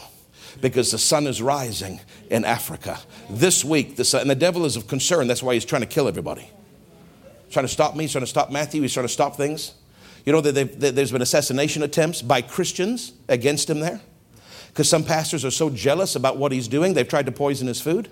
because 0.60 0.92
the 0.92 0.98
sun 0.98 1.28
is 1.28 1.42
rising 1.42 2.02
in 2.30 2.44
Africa. 2.44 3.00
This 3.30 3.64
week, 3.64 3.96
the 3.96 4.04
sun, 4.04 4.22
and 4.22 4.30
the 4.30 4.36
devil 4.36 4.66
is 4.66 4.76
of 4.76 4.88
concern. 4.88 5.28
That's 5.28 5.42
why 5.42 5.54
he's 5.54 5.66
trying 5.66 5.82
to 5.82 5.88
kill 5.88 6.08
everybody. 6.08 6.50
He's 7.46 7.54
trying 7.54 7.66
to 7.66 7.72
stop 7.72 7.96
me, 7.96 8.04
he's 8.04 8.12
trying 8.12 8.24
to 8.24 8.30
stop 8.30 8.52
Matthew, 8.52 8.82
he's 8.82 8.94
trying 8.94 9.08
to 9.08 9.14
stop 9.14 9.38
things. 9.38 9.74
You 10.26 10.34
know 10.34 10.42
that 10.42 10.80
there's 10.96 11.12
been 11.12 11.22
assassination 11.22 11.84
attempts 11.84 12.22
by 12.22 12.42
Christians 12.42 13.14
against 13.28 13.70
him 13.70 13.80
there? 13.80 14.02
Because 14.68 14.88
some 14.88 15.04
pastors 15.04 15.44
are 15.44 15.52
so 15.52 15.70
jealous 15.70 16.16
about 16.16 16.38
what 16.38 16.52
he's 16.52 16.68
doing, 16.68 16.94
they've 16.94 17.08
tried 17.08 17.26
to 17.26 17.32
poison 17.32 17.68
his 17.68 17.82
food. 17.82 18.10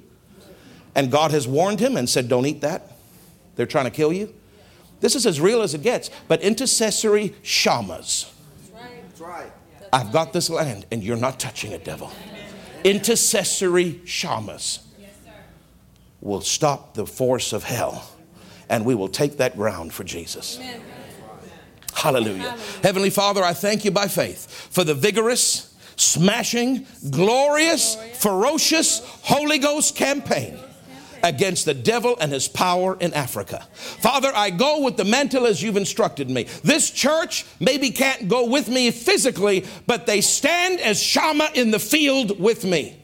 And 0.99 1.09
God 1.09 1.31
has 1.31 1.47
warned 1.47 1.79
him 1.79 1.95
and 1.95 2.09
said, 2.09 2.27
Don't 2.27 2.45
eat 2.45 2.59
that. 2.59 2.91
They're 3.55 3.65
trying 3.65 3.85
to 3.85 3.91
kill 3.91 4.11
you. 4.11 4.35
This 4.99 5.15
is 5.15 5.25
as 5.25 5.39
real 5.39 5.61
as 5.61 5.73
it 5.73 5.81
gets. 5.81 6.11
But 6.27 6.41
intercessory 6.41 7.29
Shammahs. 7.41 8.29
That's 8.73 9.21
right. 9.21 9.49
I've 9.93 10.11
got 10.11 10.33
this 10.33 10.49
land 10.49 10.85
and 10.91 11.01
you're 11.01 11.15
not 11.15 11.39
touching 11.39 11.71
it, 11.71 11.85
devil. 11.85 12.11
Intercessory 12.83 14.01
Shammahs 14.03 14.79
will 16.19 16.41
stop 16.41 16.95
the 16.95 17.05
force 17.05 17.53
of 17.53 17.63
hell 17.63 18.11
and 18.67 18.83
we 18.83 18.93
will 18.93 19.07
take 19.07 19.37
that 19.37 19.55
ground 19.55 19.93
for 19.93 20.03
Jesus. 20.03 20.57
Hallelujah. 20.57 22.41
Hallelujah. 22.43 22.57
Heavenly 22.83 23.09
Father, 23.09 23.41
I 23.41 23.53
thank 23.53 23.85
you 23.85 23.91
by 23.91 24.09
faith 24.09 24.67
for 24.69 24.83
the 24.83 24.95
vigorous, 24.95 25.73
smashing, 25.95 26.85
glorious, 27.09 27.95
ferocious 28.15 28.99
Holy 29.21 29.59
Ghost 29.59 29.95
campaign 29.95 30.59
against 31.23 31.65
the 31.65 31.73
devil 31.73 32.17
and 32.19 32.31
his 32.31 32.47
power 32.47 32.97
in 32.99 33.13
Africa. 33.13 33.67
Father, 33.73 34.31
I 34.33 34.49
go 34.49 34.81
with 34.83 34.97
the 34.97 35.05
mantle 35.05 35.45
as 35.45 35.61
you've 35.61 35.77
instructed 35.77 36.29
me. 36.29 36.43
This 36.63 36.91
church 36.91 37.45
maybe 37.59 37.91
can't 37.91 38.27
go 38.27 38.47
with 38.47 38.67
me 38.67 38.91
physically, 38.91 39.65
but 39.87 40.05
they 40.05 40.21
stand 40.21 40.79
as 40.79 41.01
Shammah 41.01 41.51
in 41.53 41.71
the 41.71 41.79
field 41.79 42.39
with 42.39 42.63
me 42.63 42.98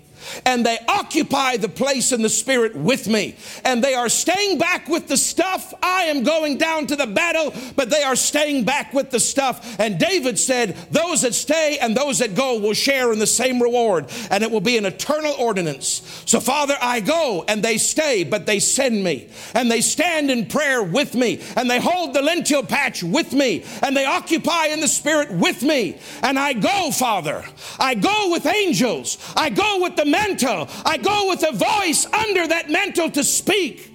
and 0.45 0.65
they 0.65 0.77
occupy 0.87 1.57
the 1.57 1.69
place 1.69 2.11
in 2.11 2.21
the 2.21 2.29
spirit 2.29 2.75
with 2.75 3.07
me. 3.07 3.35
And 3.63 3.83
they 3.83 3.93
are 3.93 4.09
staying 4.09 4.57
back 4.57 4.87
with 4.87 5.07
the 5.07 5.17
stuff. 5.17 5.73
I 5.81 6.03
am 6.03 6.23
going 6.23 6.57
down 6.57 6.87
to 6.87 6.95
the 6.95 7.07
battle, 7.07 7.53
but 7.75 7.89
they 7.89 8.03
are 8.03 8.15
staying 8.15 8.65
back 8.65 8.93
with 8.93 9.11
the 9.11 9.19
stuff. 9.19 9.79
And 9.79 9.99
David 9.99 10.39
said, 10.39 10.75
Those 10.91 11.21
that 11.21 11.33
stay 11.33 11.77
and 11.81 11.95
those 11.95 12.19
that 12.19 12.35
go 12.35 12.59
will 12.59 12.73
share 12.73 13.11
in 13.13 13.19
the 13.19 13.27
same 13.27 13.61
reward, 13.61 14.11
and 14.29 14.43
it 14.43 14.51
will 14.51 14.61
be 14.61 14.77
an 14.77 14.85
eternal 14.85 15.33
ordinance. 15.39 16.23
So, 16.25 16.39
Father, 16.39 16.75
I 16.81 16.99
go 16.99 17.45
and 17.47 17.63
they 17.63 17.77
stay, 17.77 18.23
but 18.23 18.45
they 18.45 18.59
send 18.59 19.03
me, 19.03 19.29
and 19.53 19.69
they 19.69 19.81
stand 19.81 20.31
in 20.31 20.47
prayer 20.47 20.83
with 20.83 21.15
me, 21.15 21.41
and 21.55 21.69
they 21.69 21.79
hold 21.79 22.13
the 22.13 22.21
lentil 22.21 22.63
patch 22.63 23.03
with 23.03 23.33
me, 23.33 23.63
and 23.81 23.95
they 23.95 24.05
occupy 24.05 24.67
in 24.67 24.79
the 24.79 24.87
spirit 24.87 25.31
with 25.31 25.63
me. 25.63 25.97
And 26.21 26.37
I 26.39 26.53
go, 26.53 26.91
Father. 26.91 27.43
I 27.79 27.95
go 27.95 28.31
with 28.31 28.45
angels. 28.45 29.17
I 29.35 29.49
go 29.49 29.81
with 29.81 29.95
the 29.95 30.05
mantle. 30.15 30.69
I 30.85 30.97
go 30.97 31.29
with 31.29 31.43
a 31.43 31.51
voice 31.51 32.05
under 32.05 32.47
that 32.47 32.69
mantle 32.69 33.11
to 33.11 33.23
speak. 33.23 33.93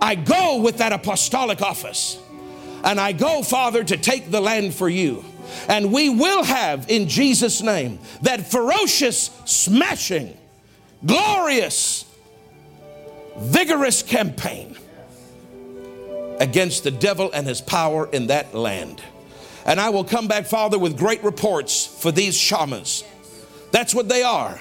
I 0.00 0.14
go 0.14 0.60
with 0.60 0.78
that 0.78 0.92
apostolic 0.92 1.62
office. 1.62 2.18
And 2.82 3.00
I 3.00 3.12
go, 3.12 3.42
Father, 3.42 3.82
to 3.84 3.96
take 3.96 4.30
the 4.30 4.40
land 4.40 4.74
for 4.74 4.88
you. 4.88 5.24
And 5.68 5.92
we 5.92 6.10
will 6.10 6.42
have, 6.42 6.90
in 6.90 7.08
Jesus' 7.08 7.62
name, 7.62 7.98
that 8.22 8.50
ferocious, 8.50 9.30
smashing, 9.44 10.36
glorious, 11.04 12.04
vigorous 13.38 14.02
campaign 14.02 14.76
against 16.40 16.84
the 16.84 16.90
devil 16.90 17.30
and 17.32 17.46
his 17.46 17.60
power 17.60 18.08
in 18.12 18.26
that 18.26 18.54
land. 18.54 19.02
And 19.64 19.80
I 19.80 19.90
will 19.90 20.04
come 20.04 20.28
back, 20.28 20.46
Father, 20.46 20.78
with 20.78 20.98
great 20.98 21.22
reports 21.24 21.86
for 21.86 22.12
these 22.12 22.36
Shammahs. 22.36 23.04
That's 23.70 23.94
what 23.94 24.08
they 24.08 24.22
are. 24.22 24.60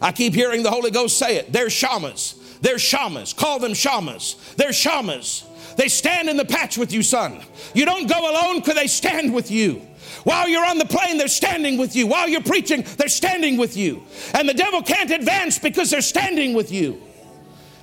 I 0.00 0.12
keep 0.12 0.34
hearing 0.34 0.62
the 0.62 0.70
Holy 0.70 0.90
Ghost 0.90 1.18
say 1.18 1.36
it. 1.36 1.52
They're 1.52 1.66
Shammahs. 1.66 2.60
They're 2.60 2.76
Shammahs. 2.76 3.36
Call 3.36 3.58
them 3.58 3.72
Shammahs. 3.72 4.56
They're 4.56 4.70
Shammahs. 4.70 5.44
They 5.76 5.88
stand 5.88 6.28
in 6.28 6.36
the 6.36 6.44
patch 6.44 6.76
with 6.76 6.92
you, 6.92 7.02
son. 7.02 7.40
You 7.74 7.84
don't 7.84 8.08
go 8.08 8.18
alone 8.18 8.60
because 8.60 8.74
they 8.74 8.88
stand 8.88 9.32
with 9.32 9.50
you. 9.50 9.82
While 10.24 10.48
you're 10.48 10.66
on 10.66 10.78
the 10.78 10.84
plane, 10.84 11.18
they're 11.18 11.28
standing 11.28 11.78
with 11.78 11.94
you. 11.94 12.06
While 12.06 12.28
you're 12.28 12.42
preaching, 12.42 12.84
they're 12.96 13.08
standing 13.08 13.56
with 13.56 13.76
you. 13.76 14.02
And 14.34 14.48
the 14.48 14.54
devil 14.54 14.82
can't 14.82 15.10
advance 15.10 15.58
because 15.58 15.90
they're 15.90 16.00
standing 16.00 16.54
with 16.54 16.72
you. 16.72 17.00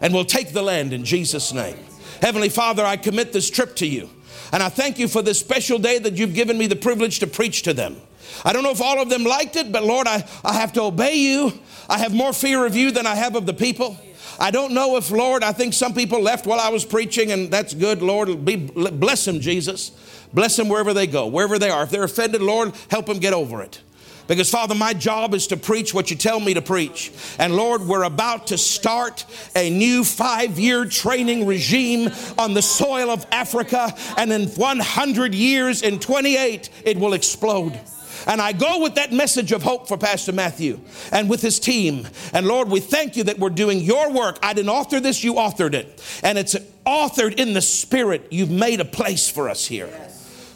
And 0.01 0.13
we'll 0.13 0.25
take 0.25 0.51
the 0.51 0.61
land 0.61 0.91
in 0.91 1.05
Jesus' 1.05 1.53
name. 1.53 1.77
Heavenly 2.21 2.49
Father, 2.49 2.85
I 2.85 2.97
commit 2.97 3.31
this 3.31 3.49
trip 3.49 3.75
to 3.77 3.87
you. 3.87 4.09
And 4.51 4.61
I 4.61 4.69
thank 4.69 4.99
you 4.99 5.07
for 5.07 5.21
this 5.21 5.39
special 5.39 5.79
day 5.79 5.97
that 5.99 6.13
you've 6.13 6.33
given 6.33 6.57
me 6.57 6.67
the 6.67 6.75
privilege 6.75 7.19
to 7.19 7.27
preach 7.27 7.63
to 7.63 7.73
them. 7.73 7.97
I 8.43 8.53
don't 8.53 8.63
know 8.63 8.71
if 8.71 8.81
all 8.81 9.01
of 9.01 9.09
them 9.09 9.23
liked 9.23 9.55
it, 9.55 9.71
but 9.71 9.83
Lord, 9.83 10.07
I, 10.07 10.23
I 10.43 10.53
have 10.53 10.73
to 10.73 10.83
obey 10.83 11.15
you. 11.15 11.53
I 11.89 11.99
have 11.99 12.13
more 12.13 12.33
fear 12.33 12.65
of 12.65 12.75
you 12.75 12.91
than 12.91 13.05
I 13.05 13.15
have 13.15 13.35
of 13.35 13.45
the 13.45 13.53
people. 13.53 13.97
I 14.39 14.51
don't 14.51 14.73
know 14.73 14.97
if, 14.97 15.11
Lord, 15.11 15.43
I 15.43 15.51
think 15.51 15.73
some 15.73 15.93
people 15.93 16.21
left 16.21 16.45
while 16.45 16.59
I 16.59 16.69
was 16.69 16.83
preaching, 16.83 17.31
and 17.31 17.49
that's 17.49 17.73
good, 17.73 18.01
Lord. 18.01 18.43
Be, 18.43 18.55
bless 18.55 19.25
them, 19.25 19.39
Jesus. 19.39 19.91
Bless 20.33 20.55
them 20.57 20.67
wherever 20.67 20.93
they 20.93 21.07
go, 21.07 21.27
wherever 21.27 21.57
they 21.57 21.69
are. 21.69 21.83
If 21.83 21.91
they're 21.91 22.03
offended, 22.03 22.41
Lord, 22.41 22.73
help 22.89 23.05
them 23.05 23.19
get 23.19 23.33
over 23.33 23.61
it. 23.61 23.81
Because, 24.27 24.49
Father, 24.49 24.73
my 24.73 24.93
job 24.93 25.33
is 25.33 25.47
to 25.47 25.57
preach 25.57 25.93
what 25.93 26.09
you 26.09 26.17
tell 26.17 26.39
me 26.39 26.55
to 26.55 26.61
preach. 26.61 27.11
And, 27.37 27.55
Lord, 27.55 27.81
we're 27.81 28.03
about 28.03 28.47
to 28.47 28.57
start 28.57 29.23
a 29.55 29.69
new 29.69 30.03
five 30.03 30.59
year 30.59 30.85
training 30.85 31.45
regime 31.45 32.09
on 32.37 32.53
the 32.53 32.61
soil 32.61 33.11
of 33.11 33.25
Africa. 33.31 33.93
And 34.17 34.33
in 34.33 34.47
100 34.49 35.35
years, 35.35 35.83
in 35.83 35.99
28, 35.99 36.69
it 36.83 36.97
will 36.97 37.13
explode. 37.13 37.79
And 38.25 38.41
I 38.41 38.51
go 38.51 38.81
with 38.81 38.95
that 38.95 39.11
message 39.11 39.51
of 39.51 39.63
hope 39.63 39.87
for 39.87 39.97
Pastor 39.97 40.31
Matthew 40.31 40.79
and 41.11 41.29
with 41.29 41.41
his 41.41 41.59
team. 41.59 42.07
And 42.33 42.47
Lord, 42.47 42.69
we 42.69 42.79
thank 42.79 43.15
you 43.15 43.23
that 43.25 43.39
we're 43.39 43.49
doing 43.49 43.79
your 43.79 44.11
work. 44.11 44.39
I 44.41 44.53
didn't 44.53 44.69
author 44.69 44.99
this, 44.99 45.23
you 45.23 45.35
authored 45.35 45.73
it. 45.73 46.01
And 46.23 46.37
it's 46.37 46.55
authored 46.85 47.39
in 47.39 47.53
the 47.53 47.61
Spirit. 47.61 48.27
You've 48.31 48.51
made 48.51 48.79
a 48.79 48.85
place 48.85 49.29
for 49.29 49.49
us 49.49 49.65
here. 49.65 49.89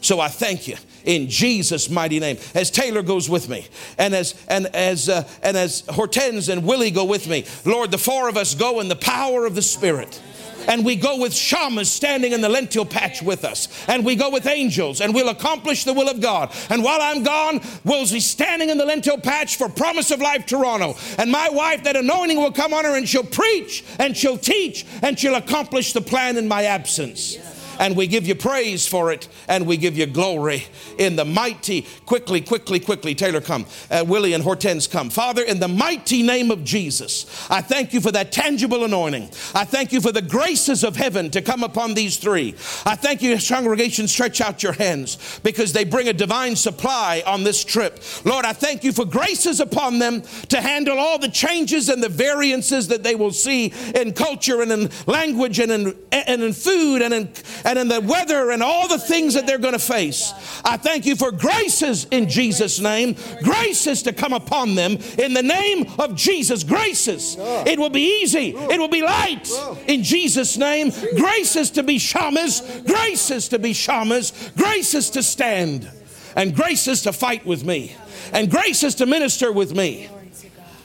So 0.01 0.19
I 0.19 0.29
thank 0.29 0.67
you 0.67 0.77
in 1.03 1.29
Jesus' 1.29 1.89
mighty 1.89 2.19
name. 2.19 2.37
As 2.55 2.71
Taylor 2.71 3.01
goes 3.01 3.29
with 3.29 3.49
me, 3.49 3.67
and 3.97 4.13
as 4.13 4.33
and 4.47 4.67
as 4.67 5.09
uh, 5.09 5.27
and 5.43 5.57
as 5.57 5.83
Hortense 5.89 6.47
and 6.47 6.65
Willie 6.65 6.91
go 6.91 7.03
with 7.03 7.27
me, 7.27 7.45
Lord, 7.65 7.91
the 7.91 7.97
four 7.97 8.29
of 8.29 8.37
us 8.37 8.55
go 8.55 8.79
in 8.79 8.87
the 8.87 8.95
power 8.95 9.45
of 9.45 9.55
the 9.55 9.61
Spirit 9.61 10.21
and 10.67 10.85
we 10.85 10.95
go 10.95 11.17
with 11.19 11.33
shamans 11.33 11.91
standing 11.91 12.33
in 12.33 12.41
the 12.41 12.49
lentil 12.49 12.85
patch 12.85 13.21
with 13.21 13.45
us, 13.45 13.67
and 13.87 14.05
we 14.05 14.15
go 14.15 14.29
with 14.29 14.47
angels, 14.47 15.01
and 15.01 15.13
we'll 15.13 15.29
accomplish 15.29 15.83
the 15.83 15.93
will 15.93 16.09
of 16.09 16.21
God. 16.21 16.53
And 16.69 16.83
while 16.83 17.01
I'm 17.01 17.23
gone, 17.23 17.61
we'll 17.83 18.09
be 18.09 18.19
standing 18.19 18.69
in 18.69 18.77
the 18.77 18.85
lentil 18.85 19.17
patch 19.17 19.57
for 19.57 19.69
Promise 19.69 20.11
of 20.11 20.21
Life 20.21 20.45
Toronto. 20.45 20.95
And 21.17 21.31
my 21.31 21.49
wife, 21.49 21.83
that 21.83 21.95
anointing 21.95 22.37
will 22.37 22.51
come 22.51 22.73
on 22.73 22.85
her, 22.85 22.95
and 22.95 23.07
she'll 23.07 23.23
preach, 23.23 23.83
and 23.99 24.15
she'll 24.15 24.37
teach, 24.37 24.85
and 25.01 25.17
she'll 25.17 25.35
accomplish 25.35 25.93
the 25.93 26.01
plan 26.01 26.37
in 26.37 26.47
my 26.47 26.63
absence 26.63 27.37
and 27.79 27.95
we 27.95 28.05
give 28.05 28.27
you 28.27 28.35
praise 28.35 28.87
for 28.87 29.11
it 29.11 29.27
and 29.47 29.65
we 29.65 29.77
give 29.77 29.97
you 29.97 30.05
glory 30.05 30.65
in 30.97 31.15
the 31.15 31.25
mighty, 31.25 31.87
quickly, 32.05 32.41
quickly, 32.41 32.79
quickly, 32.79 33.15
Taylor 33.15 33.41
come, 33.41 33.65
uh, 33.89 34.03
Willie 34.07 34.33
and 34.33 34.43
Hortense 34.43 34.85
come. 34.85 35.09
Father, 35.09 35.41
in 35.41 35.59
the 35.59 35.67
mighty 35.67 36.21
name 36.21 36.51
of 36.51 36.63
Jesus, 36.63 37.25
I 37.49 37.61
thank 37.61 37.93
you 37.93 38.01
for 38.01 38.11
that 38.11 38.31
tangible 38.31 38.83
anointing. 38.83 39.29
I 39.55 39.63
thank 39.63 39.91
you 39.91 40.01
for 40.01 40.11
the 40.11 40.21
graces 40.21 40.83
of 40.83 40.95
heaven 40.95 41.31
to 41.31 41.41
come 41.41 41.63
upon 41.63 41.93
these 41.93 42.17
three. 42.17 42.55
I 42.85 42.95
thank 42.95 43.21
you, 43.21 43.37
congregation, 43.39 44.07
stretch 44.07 44.41
out 44.41 44.61
your 44.61 44.73
hands 44.73 45.39
because 45.43 45.73
they 45.73 45.85
bring 45.85 46.09
a 46.09 46.13
divine 46.13 46.55
supply 46.55 47.23
on 47.25 47.43
this 47.43 47.63
trip. 47.63 48.03
Lord, 48.25 48.45
I 48.45 48.53
thank 48.53 48.83
you 48.83 48.91
for 48.91 49.05
graces 49.05 49.59
upon 49.59 49.99
them 49.99 50.21
to 50.49 50.61
handle 50.61 50.99
all 50.99 51.17
the 51.17 51.29
changes 51.29 51.87
and 51.89 52.03
the 52.03 52.09
variances 52.09 52.89
that 52.89 53.03
they 53.03 53.15
will 53.15 53.31
see 53.31 53.73
in 53.95 54.13
culture 54.13 54.61
and 54.61 54.71
in 54.71 54.89
language 55.07 55.59
and 55.59 55.71
in, 55.71 55.97
and 56.11 56.43
in 56.43 56.53
food 56.53 57.01
and 57.01 57.13
in, 57.13 57.29
and 57.69 57.77
in 57.77 57.87
the 57.87 58.01
weather 58.01 58.49
and 58.49 58.63
all 58.63 58.87
the 58.87 58.97
things 58.97 59.35
that 59.35 59.45
they're 59.45 59.59
going 59.59 59.73
to 59.73 59.79
face. 59.79 60.33
I 60.65 60.75
thank 60.77 61.05
you 61.05 61.15
for 61.15 61.31
graces 61.31 62.05
in 62.05 62.27
Jesus' 62.27 62.79
name, 62.79 63.15
graces 63.43 64.01
to 64.03 64.13
come 64.13 64.33
upon 64.33 64.73
them 64.73 64.97
in 65.19 65.35
the 65.35 65.43
name 65.43 65.85
of 65.99 66.15
Jesus. 66.15 66.63
Graces. 66.63 67.37
It 67.39 67.77
will 67.77 67.91
be 67.91 68.21
easy, 68.23 68.55
it 68.55 68.79
will 68.79 68.87
be 68.87 69.03
light 69.03 69.47
in 69.87 70.01
Jesus' 70.01 70.57
name. 70.57 70.91
Graces 71.15 71.69
to 71.71 71.83
be 71.83 71.97
Shammahs, 71.97 72.85
graces 72.87 73.47
to 73.49 73.59
be 73.59 73.71
Shammahs, 73.71 74.55
graces 74.55 75.11
to 75.11 75.21
stand, 75.21 75.87
and 76.35 76.55
graces 76.55 77.03
to 77.03 77.13
fight 77.13 77.45
with 77.45 77.63
me, 77.63 77.95
and 78.33 78.49
graces 78.49 78.95
to 78.95 79.05
minister 79.05 79.51
with 79.51 79.75
me, 79.75 80.09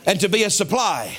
and 0.04 0.20
to 0.20 0.28
be 0.28 0.44
a 0.44 0.50
supply 0.50 1.16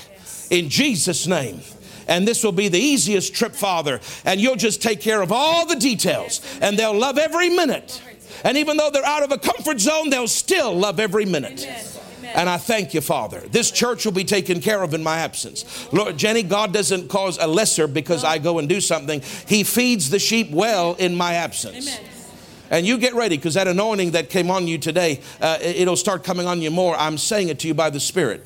in 0.51 0.69
Jesus' 0.69 1.25
name 1.25 1.59
and 2.07 2.27
this 2.27 2.43
will 2.43 2.51
be 2.51 2.67
the 2.67 2.79
easiest 2.79 3.33
trip, 3.33 3.55
Father. 3.55 3.99
And 4.25 4.39
you'll 4.39 4.55
just 4.55 4.81
take 4.81 5.01
care 5.01 5.21
of 5.21 5.31
all 5.31 5.65
the 5.65 5.75
details, 5.75 6.41
and 6.61 6.77
they'll 6.77 6.97
love 6.97 7.17
every 7.17 7.49
minute. 7.49 8.01
And 8.43 8.57
even 8.57 8.77
though 8.77 8.89
they're 8.91 9.05
out 9.05 9.23
of 9.23 9.31
a 9.31 9.37
comfort 9.37 9.79
zone, 9.79 10.09
they'll 10.09 10.27
still 10.27 10.73
love 10.75 10.99
every 10.99 11.25
minute. 11.25 11.67
And 12.35 12.49
I 12.49 12.57
thank 12.57 12.93
you, 12.93 13.01
Father. 13.01 13.39
This 13.39 13.71
church 13.71 14.03
will 14.03 14.11
be 14.11 14.25
taken 14.25 14.59
care 14.59 14.83
of 14.83 14.93
in 14.93 15.01
my 15.03 15.19
absence. 15.19 15.91
Lord, 15.93 16.17
Jenny, 16.17 16.43
God 16.43 16.73
doesn't 16.73 17.07
cause 17.07 17.37
a 17.37 17.47
lesser 17.47 17.87
because 17.87 18.23
I 18.23 18.39
go 18.39 18.59
and 18.59 18.67
do 18.67 18.81
something. 18.81 19.21
He 19.47 19.63
feeds 19.63 20.09
the 20.09 20.19
sheep 20.19 20.51
well 20.51 20.95
in 20.95 21.15
my 21.15 21.35
absence. 21.35 21.97
And 22.69 22.85
you 22.85 22.97
get 22.97 23.13
ready 23.13 23.37
because 23.37 23.53
that 23.53 23.67
anointing 23.67 24.11
that 24.11 24.29
came 24.29 24.49
on 24.49 24.67
you 24.67 24.77
today, 24.77 25.19
uh, 25.41 25.57
it- 25.61 25.77
it'll 25.77 25.95
start 25.95 26.23
coming 26.23 26.47
on 26.47 26.61
you 26.61 26.71
more. 26.71 26.95
I'm 26.97 27.17
saying 27.17 27.49
it 27.49 27.59
to 27.59 27.67
you 27.67 27.73
by 27.73 27.89
the 27.89 27.99
Spirit. 27.99 28.45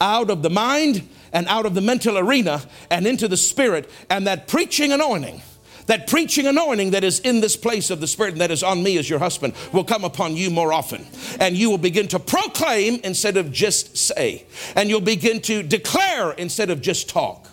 Out 0.00 0.30
of 0.30 0.42
the 0.42 0.50
mind 0.50 1.08
and 1.32 1.48
out 1.48 1.66
of 1.66 1.74
the 1.74 1.80
mental 1.80 2.18
arena 2.18 2.62
and 2.90 3.06
into 3.06 3.28
the 3.28 3.36
Spirit 3.36 3.90
and 4.08 4.26
that 4.26 4.46
preaching 4.46 4.92
anointing. 4.92 5.42
That 5.86 6.06
preaching 6.06 6.46
anointing 6.46 6.92
that 6.92 7.04
is 7.04 7.20
in 7.20 7.40
this 7.40 7.56
place 7.56 7.90
of 7.90 8.00
the 8.00 8.06
Spirit 8.06 8.32
and 8.32 8.40
that 8.40 8.50
is 8.50 8.62
on 8.62 8.82
me 8.82 8.98
as 8.98 9.08
your 9.08 9.18
husband 9.18 9.54
will 9.72 9.84
come 9.84 10.04
upon 10.04 10.36
you 10.36 10.50
more 10.50 10.72
often. 10.72 11.06
And 11.40 11.56
you 11.56 11.70
will 11.70 11.78
begin 11.78 12.08
to 12.08 12.18
proclaim 12.18 13.00
instead 13.04 13.36
of 13.36 13.52
just 13.52 13.96
say. 13.96 14.46
And 14.74 14.88
you'll 14.88 15.00
begin 15.00 15.40
to 15.42 15.62
declare 15.62 16.32
instead 16.32 16.70
of 16.70 16.80
just 16.80 17.08
talk. 17.08 17.48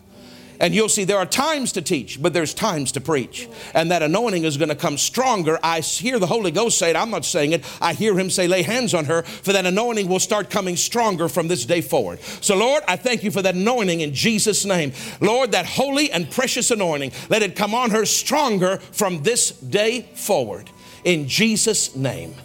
And 0.62 0.76
you'll 0.76 0.90
see 0.90 1.06
there 1.06 1.18
are 1.18 1.26
times 1.26 1.72
to 1.72 1.82
teach, 1.82 2.22
but 2.22 2.34
there's 2.34 2.54
times 2.54 2.92
to 2.92 3.02
preach. 3.02 3.50
And 3.74 3.90
that 3.90 4.04
anointing 4.04 4.44
is 4.44 4.58
going 4.58 4.70
to 4.70 4.76
come 4.76 4.96
stronger. 4.96 5.58
I 5.64 5.80
hear 5.80 6.20
the 6.20 6.28
Holy 6.28 6.52
Ghost 6.52 6.78
say 6.78 6.92
it. 6.92 6.96
I'm 6.96 7.10
not 7.10 7.26
saying 7.26 7.54
it. 7.54 7.66
I 7.82 7.94
hear 7.94 8.18
him 8.18 8.30
say, 8.30 8.48
lay 8.48 8.62
hands 8.62 8.94
on 8.94 9.06
her, 9.06 9.24
for 9.24 9.54
that 9.54 9.66
anointing 9.66 10.08
will 10.08 10.20
start 10.20 10.52
coming 10.52 10.78
stronger 10.78 11.28
from 11.28 11.48
this 11.48 11.66
day 11.66 11.82
forward. 11.82 12.22
So, 12.42 12.56
Lord, 12.56 12.84
I 12.88 12.96
thank 12.96 13.24
you 13.24 13.32
for 13.32 13.42
that 13.42 13.56
anointing 13.56 14.02
in 14.02 14.14
Jesus' 14.14 14.64
name. 14.64 14.94
Lord, 15.20 15.52
that 15.54 15.66
holy 15.66 16.12
and 16.12 16.30
precious 16.30 16.70
anointing, 16.70 17.12
let 17.30 17.42
it 17.42 17.56
come 17.56 17.74
on 17.74 17.90
her 17.90 18.06
stronger 18.06 18.78
from 18.78 19.24
this 19.24 19.50
day 19.50 20.04
forward. 20.14 20.70
In 21.04 21.28
Jesus' 21.28 21.96
name. 21.96 22.36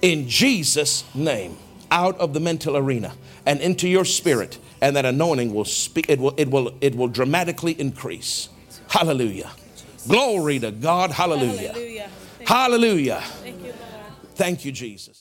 In 0.00 0.28
Jesus' 0.28 1.02
name. 1.12 1.58
Out 1.90 2.18
of 2.18 2.34
the 2.34 2.40
mental 2.40 2.76
arena 2.76 3.14
and 3.44 3.60
into 3.60 3.88
your 3.88 4.04
spirit 4.04 4.60
and 4.80 4.96
that 4.96 5.04
anointing 5.04 5.52
will 5.54 5.64
speak 5.64 6.08
it 6.08 6.18
will 6.18 6.34
it 6.36 6.48
will 6.48 6.74
it 6.80 6.94
will 6.94 7.08
dramatically 7.08 7.78
increase. 7.80 8.48
Hallelujah. 8.88 9.50
Glory 10.06 10.58
to 10.60 10.70
god. 10.70 11.10
Hallelujah. 11.10 11.72
Hallelujah. 11.72 12.10
Thank, 12.38 12.48
hallelujah. 12.48 13.22
You, 13.44 13.52
Lord. 13.62 13.74
thank 14.34 14.64
you 14.64 14.72
jesus 14.72 15.14